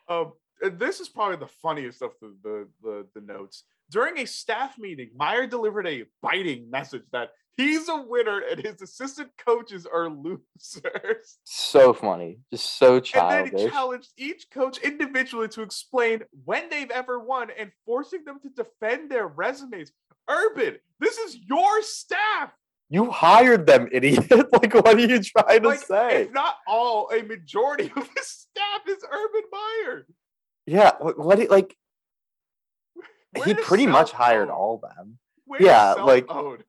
Um, 0.07 0.33
this 0.61 0.99
is 0.99 1.09
probably 1.09 1.37
the 1.37 1.47
funniest 1.47 2.01
of 2.01 2.11
the, 2.21 2.35
the 2.43 2.67
the 3.13 3.21
the 3.21 3.33
notes. 3.33 3.63
During 3.89 4.19
a 4.19 4.25
staff 4.25 4.77
meeting, 4.77 5.09
Meyer 5.15 5.47
delivered 5.47 5.87
a 5.87 6.05
biting 6.21 6.69
message 6.69 7.03
that 7.11 7.31
he's 7.57 7.89
a 7.89 8.01
winner 8.01 8.39
and 8.39 8.65
his 8.65 8.81
assistant 8.81 9.29
coaches 9.37 9.85
are 9.91 10.09
losers. 10.09 10.41
So 11.43 11.93
funny, 11.93 12.39
just 12.51 12.77
so 12.77 13.01
And 13.15 13.53
then 13.53 13.57
he 13.57 13.69
challenged 13.69 14.09
each 14.17 14.49
coach 14.51 14.77
individually 14.79 15.47
to 15.49 15.61
explain 15.61 16.23
when 16.43 16.69
they've 16.69 16.91
ever 16.91 17.19
won 17.19 17.49
and 17.57 17.71
forcing 17.85 18.25
them 18.25 18.39
to 18.41 18.49
defend 18.49 19.09
their 19.09 19.27
resumes. 19.27 19.91
Urban, 20.29 20.77
this 20.99 21.17
is 21.17 21.37
your 21.47 21.81
staff. 21.81 22.51
You 22.89 23.09
hired 23.09 23.65
them, 23.65 23.87
idiot. 23.91 24.29
like, 24.51 24.73
what 24.73 24.95
are 24.95 24.99
you 24.99 25.21
trying 25.21 25.63
to 25.63 25.77
say? 25.77 26.23
if 26.23 26.33
not 26.33 26.55
all, 26.67 27.09
a 27.11 27.23
majority 27.23 27.85
of 27.95 28.09
the 28.13 28.21
staff 28.21 28.81
is 28.87 28.97
Urban 29.09 29.43
Meyer. 29.51 30.07
Yeah, 30.65 30.91
what, 30.99 31.17
what 31.17 31.49
like 31.49 31.75
he 33.45 33.53
pretty 33.53 33.87
much 33.87 34.11
hired 34.11 34.47
self-own? 34.49 34.61
all 34.61 34.77
them. 34.77 35.17
Where 35.45 35.61
yeah, 35.61 35.93
like- 35.93 36.27
self-own? 36.27 36.63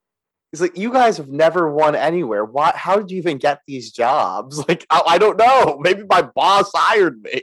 He's 0.51 0.61
like, 0.61 0.77
you 0.77 0.93
guys 0.93 1.17
have 1.17 1.29
never 1.29 1.73
won 1.73 1.95
anywhere. 1.97 2.45
Why? 2.45 2.73
How 2.75 2.97
did 2.97 3.11
you 3.11 3.17
even 3.17 3.39
get 3.39 3.63
these 3.67 3.91
jobs? 3.91 4.59
Like, 4.69 4.85
I, 4.91 5.03
I 5.07 5.19
don't 5.19 5.39
know. 5.39 5.79
Maybe 5.81 6.03
my 6.09 6.21
boss 6.23 6.71
hired 6.75 7.23
me. 7.23 7.43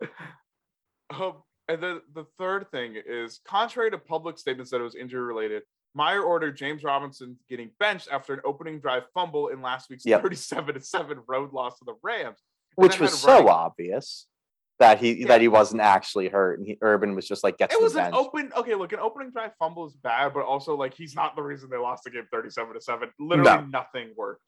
Um, 1.10 1.34
and 1.68 1.82
then 1.82 2.00
the 2.14 2.24
third 2.38 2.70
thing 2.70 2.96
is 3.06 3.40
contrary 3.46 3.90
to 3.90 3.98
public 3.98 4.38
statements 4.38 4.70
that 4.70 4.80
it 4.80 4.84
was 4.84 4.94
injury 4.94 5.22
related, 5.22 5.62
Meyer 5.94 6.22
ordered 6.22 6.56
James 6.56 6.82
Robinson 6.82 7.38
getting 7.48 7.70
benched 7.78 8.08
after 8.10 8.34
an 8.34 8.40
opening 8.44 8.80
drive 8.80 9.04
fumble 9.14 9.48
in 9.48 9.62
last 9.62 9.88
week's 9.90 10.04
Yep. 10.04 10.22
37 10.22 10.74
to 10.74 10.80
7 10.80 11.18
road 11.28 11.52
loss 11.52 11.78
to 11.78 11.84
the 11.84 11.94
Rams. 12.02 12.38
And 12.76 12.82
Which 12.84 12.98
was 12.98 13.16
so 13.18 13.28
running- 13.34 13.48
obvious 13.48 14.26
that 14.80 14.98
he 14.98 15.12
Yeah. 15.20 15.28
that 15.28 15.40
he 15.40 15.48
wasn't 15.48 15.80
actually 15.82 16.28
hurt, 16.28 16.58
and 16.58 16.66
he, 16.66 16.78
Urban 16.82 17.14
was 17.14 17.26
just 17.28 17.44
like, 17.44 17.58
get 17.58 17.70
to 17.70 17.76
It 17.76 17.82
was 17.82 17.94
an 17.94 18.04
bench. 18.10 18.14
open 18.16 18.52
okay, 18.56 18.74
look, 18.74 18.92
an 18.92 18.98
opening 18.98 19.30
drive 19.30 19.52
fumble 19.58 19.86
is 19.86 19.94
bad, 19.94 20.34
but 20.34 20.44
also 20.44 20.74
like 20.76 20.94
he's 20.94 21.14
not 21.14 21.36
the 21.36 21.42
reason 21.42 21.70
they 21.70 21.76
lost 21.76 22.04
the 22.04 22.10
game 22.10 22.26
37 22.32 22.74
to 22.74 22.80
7. 22.80 23.08
Literally 23.20 23.50
No. 23.50 23.66
nothing 23.66 24.12
worked. 24.16 24.40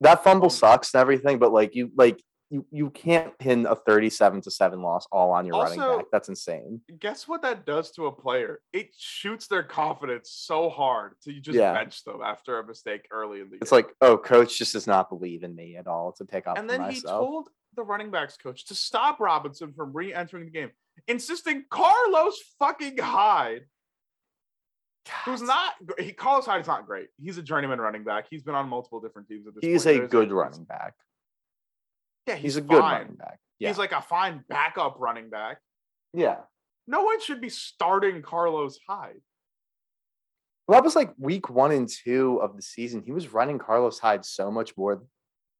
that 0.00 0.22
fumble 0.24 0.46
um, 0.46 0.50
sucks 0.50 0.94
and 0.94 1.00
everything, 1.00 1.38
but 1.38 1.52
like 1.52 1.74
you 1.74 1.90
like 1.96 2.20
you 2.50 2.64
you 2.70 2.90
can't 2.90 3.36
pin 3.38 3.66
a 3.66 3.76
thirty-seven 3.76 4.40
to 4.42 4.50
seven 4.50 4.80
loss 4.80 5.06
all 5.12 5.30
on 5.32 5.44
your 5.46 5.60
running 5.62 5.78
back. 5.78 6.06
That's 6.10 6.28
insane. 6.30 6.80
Guess 6.98 7.28
what 7.28 7.42
that 7.42 7.66
does 7.66 7.90
to 7.92 8.06
a 8.06 8.12
player? 8.12 8.60
It 8.72 8.94
shoots 8.96 9.46
their 9.48 9.62
confidence 9.62 10.30
so 10.32 10.70
hard 10.70 11.12
to 11.24 11.32
you 11.32 11.40
just 11.40 11.58
Yeah. 11.58 11.74
bench 11.74 12.02
them 12.04 12.22
after 12.22 12.58
a 12.58 12.66
mistake 12.66 13.06
early 13.10 13.40
in 13.40 13.50
the 13.50 13.56
It's 13.60 13.70
game. 13.70 13.78
like, 13.78 13.94
oh, 14.00 14.16
coach 14.16 14.56
just 14.56 14.72
does 14.72 14.86
not 14.86 15.10
believe 15.10 15.42
in 15.42 15.54
me 15.54 15.76
at 15.76 15.86
all 15.86 16.12
to 16.12 16.24
pick 16.24 16.46
up 16.46 16.56
and 16.58 16.68
then 16.70 16.90
he 16.90 17.00
told 17.00 17.48
the 17.74 17.82
running 17.82 18.10
backs 18.10 18.36
coach 18.36 18.64
to 18.66 18.74
stop 18.74 19.20
Robinson 19.20 19.72
from 19.74 19.92
re-entering 19.92 20.46
the 20.46 20.50
game, 20.50 20.70
insisting 21.06 21.64
Carlos 21.70 22.38
fucking 22.58 22.96
Hyde, 22.98 23.66
who's 25.24 25.42
not 25.42 25.74
he 25.98 26.12
Carlos 26.12 26.46
Hyde 26.46 26.62
is 26.62 26.66
not 26.66 26.86
great. 26.86 27.08
He's 27.18 27.38
a 27.38 27.42
journeyman 27.42 27.78
running 27.80 28.04
back. 28.04 28.26
He's 28.30 28.42
been 28.42 28.54
on 28.54 28.68
multiple 28.68 29.00
different 29.00 29.28
teams 29.28 29.46
at 29.46 29.54
this 29.54 29.60
He's 29.62 29.84
point. 29.84 29.96
a 29.96 29.98
There's 30.00 30.10
good 30.10 30.28
he's- 30.28 30.32
running 30.34 30.64
back. 30.64 30.94
Yeah, 32.28 32.34
He's, 32.36 32.42
he's, 32.54 32.56
a 32.56 32.60
good 32.60 32.78
fine. 32.80 32.92
running 33.00 33.16
back. 33.16 33.38
Yeah. 33.58 33.68
He's 33.68 33.78
like 33.78 33.92
a 33.92 34.02
fine 34.02 34.44
backup 34.48 34.96
running 34.98 35.30
back. 35.30 35.58
yeah. 36.14 36.36
No 36.86 37.02
one 37.02 37.20
should 37.20 37.40
be 37.42 37.50
starting 37.50 38.22
Carlos 38.22 38.78
Hyde. 38.88 39.20
Well, 40.66 40.78
that 40.80 40.84
was 40.84 40.96
like 40.96 41.12
week 41.18 41.50
one 41.50 41.70
and 41.72 41.88
two 41.88 42.40
of 42.42 42.56
the 42.56 42.62
season. 42.62 43.02
He 43.04 43.12
was 43.12 43.32
running 43.32 43.58
Carlos 43.58 43.98
Hyde 43.98 44.24
so 44.24 44.50
much 44.50 44.74
more 44.76 45.02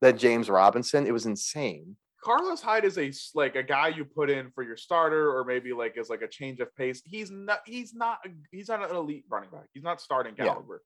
than 0.00 0.16
James 0.16 0.48
Robinson. 0.48 1.06
It 1.06 1.12
was 1.12 1.26
insane. 1.26 1.96
Carlos 2.24 2.60
Hyde 2.62 2.84
is 2.84 2.98
a 2.98 3.12
like 3.34 3.56
a 3.56 3.62
guy 3.62 3.88
you 3.88 4.04
put 4.04 4.28
in 4.30 4.50
for 4.50 4.62
your 4.62 4.76
starter 4.76 5.36
or 5.36 5.44
maybe 5.44 5.72
like 5.72 5.96
as 5.98 6.08
like 6.10 6.22
a 6.22 6.28
change 6.28 6.60
of 6.60 6.74
pace. 6.76 7.00
He's 7.04 7.30
not 7.30 7.60
he's 7.66 7.94
not 7.94 8.18
he's 8.50 8.68
not 8.68 8.88
an 8.88 8.96
elite 8.96 9.24
running 9.30 9.50
back. 9.50 9.66
He's 9.72 9.84
not 9.84 10.00
starting 10.00 10.34
Yeah. 10.36 10.46
caliber. 10.46 10.82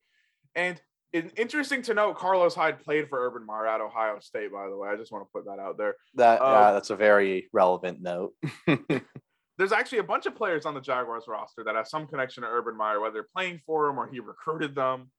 And 0.54 0.76
it, 0.76 0.82
interesting 1.12 1.83
to 1.83 1.94
note, 1.94 2.16
Carlos 2.16 2.55
Hyde 2.55 2.83
played 2.83 3.09
for 3.09 3.27
Urban 3.27 3.44
Meyer 3.44 3.66
at 3.66 3.81
Ohio 3.81 4.18
State. 4.20 4.53
By 4.53 4.68
the 4.68 4.77
way, 4.77 4.88
I 4.88 4.96
just 4.96 5.12
want 5.12 5.25
to 5.27 5.31
put 5.33 5.44
that 5.44 5.61
out 5.61 5.77
there. 5.77 5.96
That 6.14 6.40
Um, 6.40 6.53
yeah, 6.53 6.72
that's 6.72 6.90
a 6.90 6.96
very 6.96 7.48
relevant 7.53 8.01
note. 8.01 8.35
There's 9.59 9.72
actually 9.72 9.98
a 9.98 10.05
bunch 10.05 10.27
of 10.27 10.35
players 10.35 10.64
on 10.64 10.75
the 10.75 10.81
Jaguars 10.81 11.25
roster 11.29 11.62
that 11.64 11.75
have 11.75 11.87
some 11.87 12.07
connection 12.07 12.42
to 12.42 12.48
Urban 12.48 12.77
Meyer, 12.77 13.01
whether 13.01 13.12
they're 13.12 13.29
playing 13.35 13.61
for 13.66 13.88
him 13.88 13.98
or 13.98 14.09
he 14.11 14.20
recruited 14.20 14.75
them. 14.75 15.11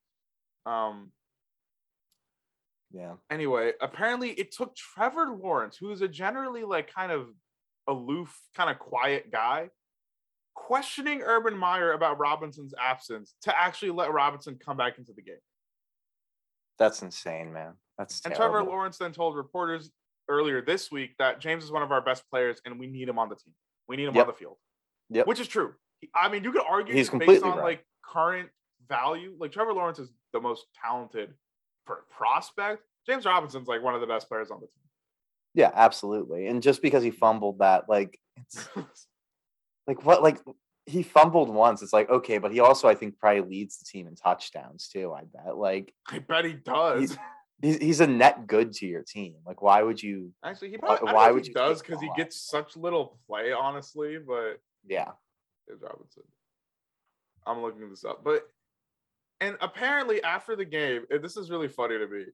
Um. 0.66 1.12
yeah. 2.92 3.14
Anyway, 3.30 3.74
apparently 3.80 4.32
it 4.32 4.52
took 4.52 4.76
Trevor 4.76 5.38
Lawrence, 5.40 5.78
who 5.78 5.92
is 5.92 6.02
a 6.02 6.08
generally 6.08 6.64
like 6.64 6.92
kind 6.94 7.12
of 7.12 7.28
aloof, 7.88 8.36
kind 8.56 8.70
of 8.70 8.80
quiet 8.80 9.32
guy, 9.32 9.70
questioning 10.56 11.22
Urban 11.22 11.58
Meyer 11.58 11.92
about 11.92 12.20
Robinson's 12.20 12.74
absence 12.82 13.36
to 13.44 13.62
actually 13.62 13.92
let 13.92 14.12
Robinson 14.12 14.58
come 14.64 14.78
back 14.78 14.98
into 14.98 15.14
the 15.14 15.22
game. 15.22 15.36
That's 16.80 17.02
insane, 17.02 17.54
man. 17.54 17.74
That's 17.98 18.22
And 18.26 18.34
terrible. 18.34 18.56
Trevor 18.58 18.70
Lawrence 18.70 18.98
then 18.98 19.12
told 19.12 19.36
reporters 19.36 19.92
earlier 20.30 20.62
this 20.62 20.92
week 20.92 21.12
that 21.20 21.40
James 21.40 21.64
is 21.64 21.72
one 21.72 21.84
of 21.84 21.92
our 21.92 22.02
best 22.02 22.24
players 22.30 22.60
and 22.66 22.80
we 22.80 22.88
need 22.88 23.08
him 23.08 23.20
on 23.20 23.30
the 23.30 23.36
team. 23.36 23.54
We 23.88 23.98
need 23.98 24.06
him 24.08 24.16
Yep. 24.16 24.28
on 24.28 24.28
the 24.34 24.38
field. 24.38 24.58
Yep. 25.10 25.28
Which 25.28 25.40
is 25.40 25.48
true. 25.48 25.74
I 26.16 26.30
mean, 26.30 26.44
you 26.44 26.52
could 26.52 26.64
argue 26.68 26.94
He's 26.94 27.10
based 27.10 27.12
completely 27.12 27.50
on 27.50 27.58
right. 27.58 27.64
like 27.64 27.86
current 28.04 28.50
value. 28.90 29.36
Like 29.40 29.52
Trevor 29.52 29.74
Lawrence 29.74 30.00
is 30.00 30.10
the 30.34 30.40
most 30.42 30.66
talented 30.82 31.34
pr- 31.86 32.04
prospect. 32.10 32.84
James 33.06 33.26
Robinson's 33.26 33.68
like 33.68 33.84
one 33.84 33.94
of 33.96 34.02
the 34.02 34.08
best 34.08 34.28
players 34.28 34.50
on 34.50 34.60
the 34.62 34.68
team. 34.68 34.84
Yeah, 35.56 35.72
absolutely. 35.74 36.48
And 36.48 36.64
just 36.64 36.82
because 36.82 37.04
he 37.04 37.12
fumbled 37.12 37.60
that, 37.60 37.88
like, 37.88 38.20
it's 38.38 38.68
like 39.88 40.04
what, 40.04 40.24
like 40.24 40.40
he 40.86 41.04
fumbled 41.04 41.50
once. 41.50 41.82
It's 41.82 41.94
like 41.94 42.10
okay, 42.10 42.38
but 42.38 42.52
he 42.52 42.60
also 42.60 42.88
I 42.88 42.96
think 42.96 43.18
probably 43.18 43.42
leads 43.42 43.78
the 43.78 43.86
team 43.86 44.08
in 44.08 44.16
touchdowns 44.16 44.88
too. 44.88 45.14
I 45.14 45.24
bet. 45.24 45.58
Like 45.58 45.94
I 46.08 46.20
bet 46.20 46.46
he 46.46 46.54
does. 46.54 47.18
he's 47.62 47.78
he's 47.78 48.02
a 48.02 48.08
net 48.08 48.48
good 48.48 48.74
to 48.74 48.86
your 48.86 49.04
team. 49.04 49.36
Like 49.46 49.62
why 49.62 49.82
would 49.82 50.02
you? 50.02 50.32
Actually, 50.44 50.72
he 50.72 50.78
probably, 50.78 51.14
why 51.14 51.32
would 51.32 51.44
he 51.44 51.50
you 51.50 51.54
does 51.54 51.82
because 51.82 52.02
he 52.02 52.10
gets 52.16 52.40
such 52.40 52.76
little 52.76 53.20
play, 53.28 53.52
honestly. 53.52 54.18
But 54.18 54.60
Yeah. 54.86 55.12
James 55.68 55.82
Robinson. 55.82 56.24
I'm 57.46 57.62
looking 57.62 57.90
this 57.90 58.06
up, 58.06 58.24
but 58.24 58.44
and 59.42 59.58
apparently 59.62 60.24
after 60.24 60.56
the 60.56 60.66
game, 60.66 61.06
this 61.22 61.36
is 61.36 61.50
really 61.50 61.68
funny 61.68 61.98
to 61.98 62.08
me. 62.08 62.26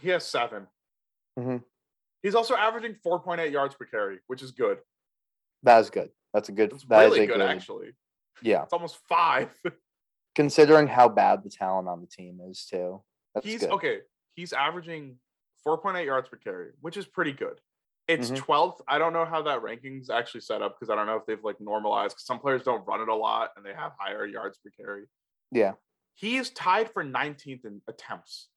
He 0.00 0.08
has 0.08 0.26
7 0.26 0.66
Mhm. 1.38 1.64
He's 2.22 2.34
also 2.34 2.54
averaging 2.54 2.94
4.8 3.04 3.50
yards 3.52 3.74
per 3.74 3.84
carry, 3.84 4.18
which 4.26 4.42
is 4.42 4.50
good. 4.50 4.78
That 5.62 5.78
is 5.80 5.90
good. 5.90 6.10
That's 6.34 6.48
a 6.50 6.52
good. 6.52 6.72
It's 6.72 6.84
that 6.86 7.00
really 7.04 7.20
a 7.24 7.26
good, 7.26 7.40
actually. 7.40 7.92
Yeah, 8.42 8.64
It's 8.64 8.72
almost 8.72 8.98
five. 9.08 9.50
considering 10.34 10.88
how 10.88 11.08
bad 11.08 11.44
the 11.44 11.48
talent 11.48 11.88
on 11.88 12.00
the 12.00 12.08
team 12.08 12.40
is 12.50 12.66
too. 12.68 13.02
That's 13.34 13.46
he's 13.46 13.60
good. 13.60 13.70
okay. 13.70 13.98
He's 14.34 14.52
averaging 14.52 15.16
4.8 15.66 16.04
yards 16.04 16.28
per 16.28 16.36
carry, 16.36 16.72
which 16.80 16.96
is 16.96 17.06
pretty 17.06 17.32
good. 17.32 17.60
It's 18.08 18.30
Mhm. 18.32 18.36
12th. 18.38 18.80
I 18.88 18.98
don't 18.98 19.12
know 19.12 19.24
how 19.24 19.42
that 19.42 19.62
ranking's 19.62 20.10
actually 20.10 20.40
set 20.42 20.60
up 20.60 20.74
because 20.78 20.90
I 20.90 20.96
don't 20.96 21.06
know 21.06 21.16
if 21.16 21.24
they've 21.24 21.42
like 21.42 21.60
normalized. 21.60 22.16
'cause 22.16 22.26
some 22.26 22.40
players 22.40 22.64
don't 22.64 22.84
run 22.84 23.00
it 23.00 23.08
a 23.08 23.14
lot 23.14 23.52
and 23.56 23.64
they 23.64 23.72
have 23.72 23.92
higher 23.98 24.26
yards 24.26 24.58
per 24.58 24.70
carry. 24.70 25.04
Yeah, 25.52 25.74
He 26.14 26.36
is 26.36 26.50
tied 26.50 26.90
for 26.92 27.02
19th 27.04 27.64
in 27.64 27.80
attempts. 27.86 28.48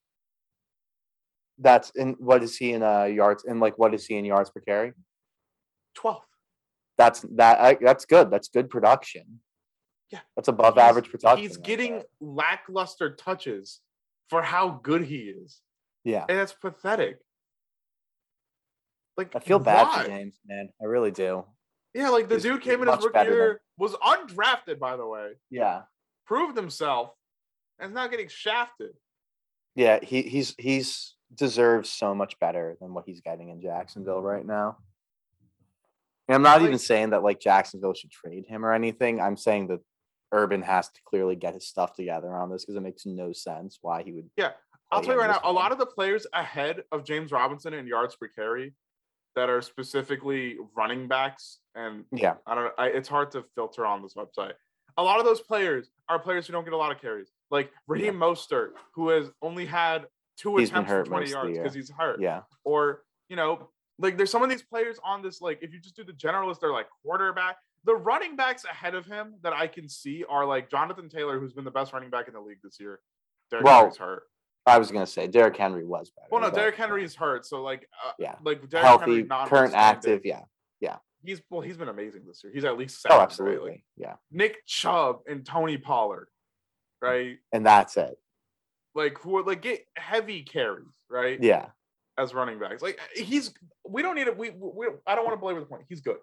that's 1.60 1.90
in. 1.90 2.14
What 2.18 2.42
is 2.42 2.56
he 2.56 2.72
in 2.72 2.82
uh, 2.82 3.04
yards? 3.04 3.44
And 3.44 3.58
like, 3.60 3.78
what 3.78 3.94
is 3.94 4.06
he 4.06 4.16
in 4.16 4.24
yards 4.24 4.50
per 4.50 4.60
carry? 4.60 4.92
12th. 5.96 6.27
That's 6.98 7.20
that. 7.36 7.60
I, 7.60 7.74
that's 7.80 8.04
good. 8.04 8.30
That's 8.30 8.48
good 8.48 8.68
production. 8.68 9.40
Yeah, 10.10 10.20
that's 10.36 10.48
above 10.48 10.74
He's- 10.74 10.88
average 10.88 11.10
production. 11.10 11.38
He's 11.46 11.56
getting 11.56 11.92
there. 11.94 12.04
lackluster 12.20 13.14
touches 13.14 13.80
for 14.30 14.42
how 14.42 14.80
good 14.82 15.04
he 15.04 15.18
is. 15.30 15.60
Yeah, 16.04 16.24
And 16.28 16.38
that's 16.38 16.52
pathetic. 16.52 17.18
Like 19.16 19.34
I 19.34 19.40
feel 19.40 19.58
bad 19.58 19.86
why? 19.88 20.02
for 20.02 20.08
James, 20.08 20.38
man. 20.46 20.68
I 20.80 20.84
really 20.86 21.10
do. 21.10 21.44
Yeah, 21.94 22.10
like 22.10 22.28
the 22.28 22.36
He's- 22.36 22.42
dude 22.42 22.62
came 22.62 22.82
in 22.82 22.88
his 22.88 22.98
rookie 22.98 23.12
better 23.12 23.48
than- 23.48 23.58
was 23.76 23.94
undrafted, 23.94 24.78
by 24.78 24.96
the 24.96 25.06
way, 25.06 25.32
Yeah. 25.50 25.82
proved 26.26 26.56
himself, 26.56 27.14
and 27.78 27.90
is 27.90 27.94
now 27.94 28.06
getting 28.06 28.28
shafted. 28.28 28.96
Yeah, 29.74 30.00
he 30.02 30.22
he's 30.22 30.54
he's 30.58 31.14
deserves 31.34 31.90
so 31.90 32.14
much 32.14 32.38
better 32.38 32.76
than 32.80 32.94
what 32.94 33.04
he's 33.06 33.20
getting 33.20 33.50
in 33.50 33.60
Jacksonville 33.60 34.22
right 34.22 34.44
now. 34.44 34.78
And 36.28 36.34
I'm 36.36 36.42
not 36.42 36.62
even 36.62 36.78
saying 36.78 37.10
that 37.10 37.22
like 37.22 37.40
Jacksonville 37.40 37.94
should 37.94 38.10
trade 38.10 38.44
him 38.46 38.64
or 38.64 38.72
anything. 38.72 39.20
I'm 39.20 39.36
saying 39.36 39.68
that 39.68 39.80
Urban 40.32 40.62
has 40.62 40.88
to 40.90 41.00
clearly 41.06 41.36
get 41.36 41.54
his 41.54 41.66
stuff 41.66 41.94
together 41.94 42.34
on 42.34 42.50
this 42.50 42.64
because 42.64 42.76
it 42.76 42.82
makes 42.82 43.06
no 43.06 43.32
sense 43.32 43.78
why 43.80 44.02
he 44.02 44.12
would. 44.12 44.28
Yeah, 44.36 44.50
I'll 44.90 45.00
tell 45.00 45.14
you 45.14 45.20
right 45.20 45.30
now, 45.30 45.40
a 45.42 45.52
lot 45.52 45.72
of 45.72 45.78
the 45.78 45.86
players 45.86 46.26
ahead 46.32 46.82
of 46.92 47.04
James 47.04 47.32
Robinson 47.32 47.72
in 47.72 47.86
yards 47.86 48.14
per 48.14 48.28
carry 48.28 48.74
that 49.36 49.48
are 49.48 49.62
specifically 49.62 50.56
running 50.76 51.08
backs, 51.08 51.60
and 51.74 52.04
Yeah, 52.12 52.34
I 52.46 52.54
don't 52.54 52.64
know, 52.64 52.70
I, 52.76 52.88
it's 52.88 53.08
hard 53.08 53.30
to 53.32 53.44
filter 53.54 53.86
on 53.86 54.02
this 54.02 54.14
website. 54.14 54.52
A 54.96 55.02
lot 55.02 55.20
of 55.20 55.24
those 55.24 55.40
players 55.40 55.90
are 56.08 56.18
players 56.18 56.46
who 56.46 56.52
don't 56.52 56.64
get 56.64 56.72
a 56.72 56.76
lot 56.76 56.90
of 56.90 57.00
carries, 57.00 57.30
like 57.50 57.70
Raheem 57.86 58.14
Mostert, 58.14 58.70
who 58.92 59.10
has 59.10 59.30
only 59.40 59.64
had 59.64 60.06
two 60.36 60.56
He's 60.56 60.70
attempts 60.70 60.90
for 60.90 61.04
20 61.04 61.10
most 61.26 61.34
of 61.34 61.42
the 61.42 61.52
yards 61.52 61.58
because 61.58 61.74
he's 61.74 61.90
hurt. 61.90 62.20
yeah, 62.20 62.42
Or, 62.64 63.02
you 63.28 63.36
know, 63.36 63.68
like 63.98 64.16
there's 64.16 64.30
some 64.30 64.42
of 64.42 64.48
these 64.50 64.62
players 64.62 64.98
on 65.04 65.22
this, 65.22 65.40
like 65.40 65.58
if 65.62 65.72
you 65.72 65.80
just 65.80 65.96
do 65.96 66.04
the 66.04 66.12
generalist, 66.12 66.60
they're 66.60 66.72
like 66.72 66.86
quarterback. 67.02 67.56
The 67.84 67.94
running 67.94 68.36
backs 68.36 68.64
ahead 68.64 68.94
of 68.94 69.06
him 69.06 69.34
that 69.42 69.52
I 69.52 69.66
can 69.66 69.88
see 69.88 70.24
are 70.28 70.44
like 70.44 70.70
Jonathan 70.70 71.08
Taylor, 71.08 71.38
who's 71.38 71.52
been 71.52 71.64
the 71.64 71.70
best 71.70 71.92
running 71.92 72.10
back 72.10 72.28
in 72.28 72.34
the 72.34 72.40
league 72.40 72.58
this 72.62 72.78
year. 72.80 73.00
Derrick 73.50 73.64
Well, 73.64 73.78
Henry's 73.80 73.96
hurt. 73.96 74.22
I 74.66 74.78
was 74.78 74.90
gonna 74.90 75.06
say 75.06 75.26
Derrick 75.26 75.56
Henry 75.56 75.84
was 75.84 76.10
better. 76.10 76.28
Well, 76.30 76.42
no, 76.42 76.50
but, 76.50 76.74
Henry 76.74 77.02
is 77.04 77.14
hurt. 77.14 77.46
So 77.46 77.62
like, 77.62 77.88
uh, 78.06 78.12
Yeah. 78.18 78.34
like 78.42 78.68
Derrick 78.68 79.00
Henry 79.00 79.26
healthy, 79.28 79.48
current 79.50 79.74
active. 79.74 80.22
yeah, 80.26 80.42
Yeah. 80.80 80.96
He's 81.24 81.40
well, 81.50 81.62
he's 81.62 81.76
been 81.76 81.88
amazing 81.88 82.24
this 82.26 82.42
year. 82.44 82.52
He's 82.52 82.64
at 82.64 82.76
least 82.76 82.98
Oh, 82.98 83.08
seven, 83.08 83.16
right? 83.18 83.22
absolutely. 83.24 83.70
Like, 83.70 83.84
Yeah, 83.96 84.16
Nick 84.30 84.64
Chubb 84.66 85.20
and 85.26 85.44
Tony 85.46 85.78
Pollard, 85.78 86.28
right? 87.00 87.38
and 87.52 87.64
that's 87.64 87.96
it. 87.96 88.18
Like 88.94 89.18
who 89.18 89.42
like 89.44 89.62
get 89.62 89.86
heavy 89.96 90.42
carries, 90.42 90.84
right? 91.08 91.40
Yeah, 91.42 91.70
As 92.18 92.34
running 92.34 92.58
backs, 92.58 92.82
like 92.82 92.98
he's 93.14 93.54
we 93.86 94.02
don't 94.02 94.16
need 94.16 94.26
it. 94.26 94.36
We 94.36 94.50
we 94.50 94.88
I 95.06 95.14
don't 95.14 95.24
want 95.24 95.36
to 95.36 95.40
belabor 95.40 95.60
the 95.60 95.66
point. 95.66 95.84
He's 95.88 96.00
good, 96.00 96.18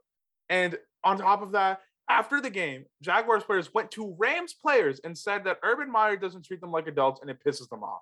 and 0.49 0.77
on 1.03 1.17
top 1.17 1.41
of 1.41 1.53
that, 1.53 1.79
after 2.09 2.41
the 2.41 2.49
game, 2.49 2.85
Jaguars 3.01 3.43
players 3.43 3.73
went 3.73 3.91
to 3.91 4.15
Rams 4.17 4.53
players 4.53 4.99
and 5.03 5.17
said 5.17 5.45
that 5.45 5.59
Urban 5.63 5.91
Meyer 5.91 6.17
doesn't 6.17 6.45
treat 6.45 6.61
them 6.61 6.71
like 6.71 6.87
adults 6.87 7.21
and 7.21 7.29
it 7.29 7.37
pisses 7.45 7.69
them 7.69 7.81
off. 7.83 8.01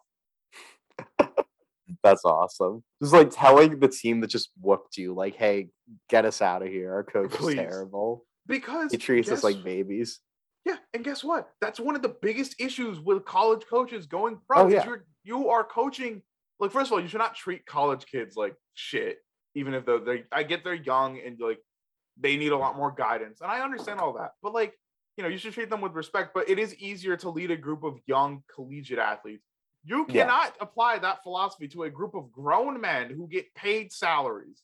that's 2.04 2.26
awesome. 2.26 2.84
Just 3.02 3.14
like 3.14 3.30
telling 3.32 3.80
the 3.80 3.88
team 3.88 4.22
that 4.22 4.28
just 4.28 4.50
whooped 4.60 4.98
you, 4.98 5.14
like, 5.14 5.36
"Hey, 5.36 5.70
get 6.10 6.26
us 6.26 6.42
out 6.42 6.62
of 6.62 6.70
here. 6.70 6.94
Our 6.94 7.04
coach 7.04 7.32
Please. 7.32 7.54
is 7.54 7.56
terrible. 7.56 8.26
Because 8.48 8.92
He 8.92 8.98
treats 8.98 9.32
us 9.32 9.44
like 9.44 9.64
babies." 9.64 10.20
Yeah, 10.66 10.78
and 10.94 11.04
guess 11.04 11.24
what? 11.24 11.50
That's 11.60 11.80
one 11.80 11.96
of 11.96 12.02
the 12.02 12.16
biggest 12.22 12.56
issues 12.60 13.00
with 13.00 13.26
college 13.26 13.64
coaches 13.70 14.06
going 14.06 14.40
pro. 14.48 14.64
Oh, 14.64 14.68
is 14.68 14.74
yeah. 14.74 14.86
you're 14.86 15.06
you 15.24 15.50
are 15.50 15.64
coaching. 15.64 16.22
Like, 16.64 16.72
first 16.72 16.88
of 16.88 16.94
all, 16.94 17.02
you 17.02 17.10
should 17.10 17.18
not 17.18 17.36
treat 17.36 17.66
college 17.66 18.06
kids 18.06 18.38
like 18.38 18.56
shit, 18.74 19.18
even 19.54 19.74
if 19.74 19.86
they're 19.86 20.00
they. 20.00 20.24
I 20.32 20.44
get 20.44 20.64
they're 20.64 20.74
young 20.74 21.20
and 21.20 21.38
like 21.38 21.60
they 22.18 22.38
need 22.38 22.54
a 22.54 22.58
lot 22.58 22.78
more 22.78 22.90
guidance, 22.90 23.42
and 23.42 23.52
I 23.52 23.60
understand 23.60 24.00
all 24.00 24.14
that. 24.14 24.32
But 24.42 24.54
like, 24.54 24.74
you 25.18 25.24
know, 25.24 25.30
you 25.30 25.38
should 25.38 25.52
treat 25.54 25.70
them 25.70 25.82
with 25.82 25.92
respect. 25.92 26.34
But 26.34 26.50
it 26.50 26.60
is 26.60 26.74
easier 26.76 27.18
to 27.18 27.30
lead 27.30 27.52
a 27.52 27.58
group 27.58 27.84
of 27.84 28.00
young 28.06 28.44
collegiate 28.56 28.98
athletes. 28.98 29.44
You 29.84 30.06
Yeah. 30.08 30.24
cannot 30.24 30.56
apply 30.62 31.00
that 31.00 31.22
philosophy 31.22 31.68
to 31.68 31.84
a 31.84 31.90
group 31.90 32.16
of 32.16 32.32
grown 32.32 32.80
men 32.80 33.10
who 33.10 33.28
get 33.28 33.54
paid 33.56 33.92
salaries. 33.92 34.64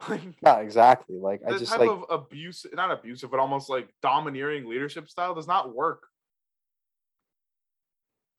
Like, 0.10 0.20
Yeah, 0.42 0.58
exactly. 0.58 1.16
Like 1.16 1.40
I 1.46 1.56
just 1.56 1.70
type 1.70 1.80
like 1.80 1.88
of 1.88 2.04
abuse, 2.10 2.66
not 2.74 2.90
abusive, 2.90 3.30
but 3.30 3.40
almost 3.40 3.70
like 3.70 3.88
domineering 4.02 4.68
leadership 4.68 5.08
style 5.08 5.34
does 5.34 5.46
not 5.46 5.74
work. 5.74 6.02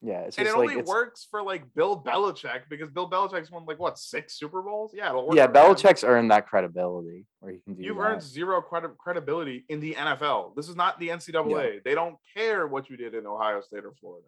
Yeah, 0.06 0.20
it's 0.22 0.38
and 0.38 0.45
it 0.47 0.51
like 0.56 0.70
only 0.72 0.82
works 0.84 1.26
for 1.32 1.41
like 1.41 1.64
Bill 1.74 1.99
Belichick 2.01 2.64
because 2.70 2.89
Bill 2.89 3.10
Belichick's 3.10 3.49
won 3.49 3.66
like 3.66 3.80
what 3.80 3.97
six 3.97 4.38
Super 4.38 4.62
Bowls? 4.62 4.91
Yeah, 4.93 5.10
it'll 5.10 5.26
work. 5.28 5.38
yeah, 5.38 5.47
for 5.47 5.58
him. 5.58 5.76
Belichick's 5.76 6.04
earned 6.04 6.30
that 6.32 6.45
credibility 6.47 7.26
where 7.39 7.54
he 7.54 7.60
can 7.60 7.76
do 7.76 7.84
You've 7.84 7.95
that. 7.97 8.04
earned 8.04 8.22
zero 8.22 8.62
credi- 8.62 8.93
credibility 8.99 9.64
in 9.70 9.80
the 9.80 9.93
NFL. 9.95 10.56
This 10.56 10.68
is 10.68 10.76
not 10.76 10.99
the 10.99 11.08
NCAA. 11.10 11.84
They 11.84 11.95
don't 11.95 12.18
care 12.36 12.68
what 12.68 12.89
you 12.89 12.97
did 12.97 13.14
in 13.16 13.26
Ohio 13.26 13.62
State 13.62 13.86
or 13.86 13.93
Florida. 13.99 14.28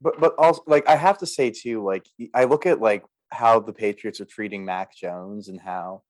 but 0.00 0.18
but 0.18 0.34
also 0.38 0.62
like 0.66 0.88
I 0.88 0.96
have 0.96 1.18
to 1.18 1.26
say 1.26 1.50
too, 1.50 1.84
like 1.84 2.04
I 2.34 2.44
look 2.44 2.66
at 2.66 2.80
like 2.80 3.04
how 3.30 3.60
the 3.60 3.72
Patriots 3.72 4.20
are 4.20 4.24
treating 4.26 4.64
Mac 4.64 4.94
Jones 4.94 5.48
and 5.48 5.60
how 5.60 6.02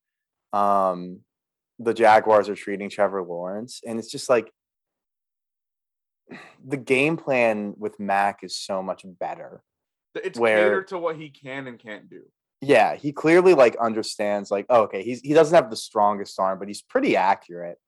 um 0.54 1.20
the 1.78 1.92
Jaguars 1.94 2.48
are 2.48 2.54
treating 2.54 2.88
Trevor 2.88 3.22
Lawrence, 3.22 3.80
and 3.86 3.98
it's 3.98 4.10
just 4.10 4.28
like 4.30 4.50
the 6.64 6.76
game 6.76 7.16
plan 7.16 7.74
with 7.78 7.98
Mac 8.00 8.42
is 8.42 8.56
so 8.56 8.82
much 8.82 9.04
better. 9.04 9.62
It's 10.14 10.38
Where- 10.38 10.64
catered 10.64 10.88
to 10.88 10.98
what 10.98 11.16
he 11.16 11.30
can 11.30 11.66
and 11.66 11.78
can't 11.78 12.08
do. 12.10 12.22
Yeah, 12.60 12.94
he 12.94 13.12
clearly 13.12 13.54
like 13.54 13.76
understands 13.76 14.50
like 14.50 14.66
oh, 14.68 14.82
okay, 14.82 15.02
he's 15.02 15.20
he 15.20 15.34
doesn't 15.34 15.54
have 15.54 15.70
the 15.70 15.76
strongest 15.76 16.38
arm, 16.38 16.58
but 16.58 16.68
he's 16.68 16.82
pretty 16.82 17.16
accurate. 17.16 17.78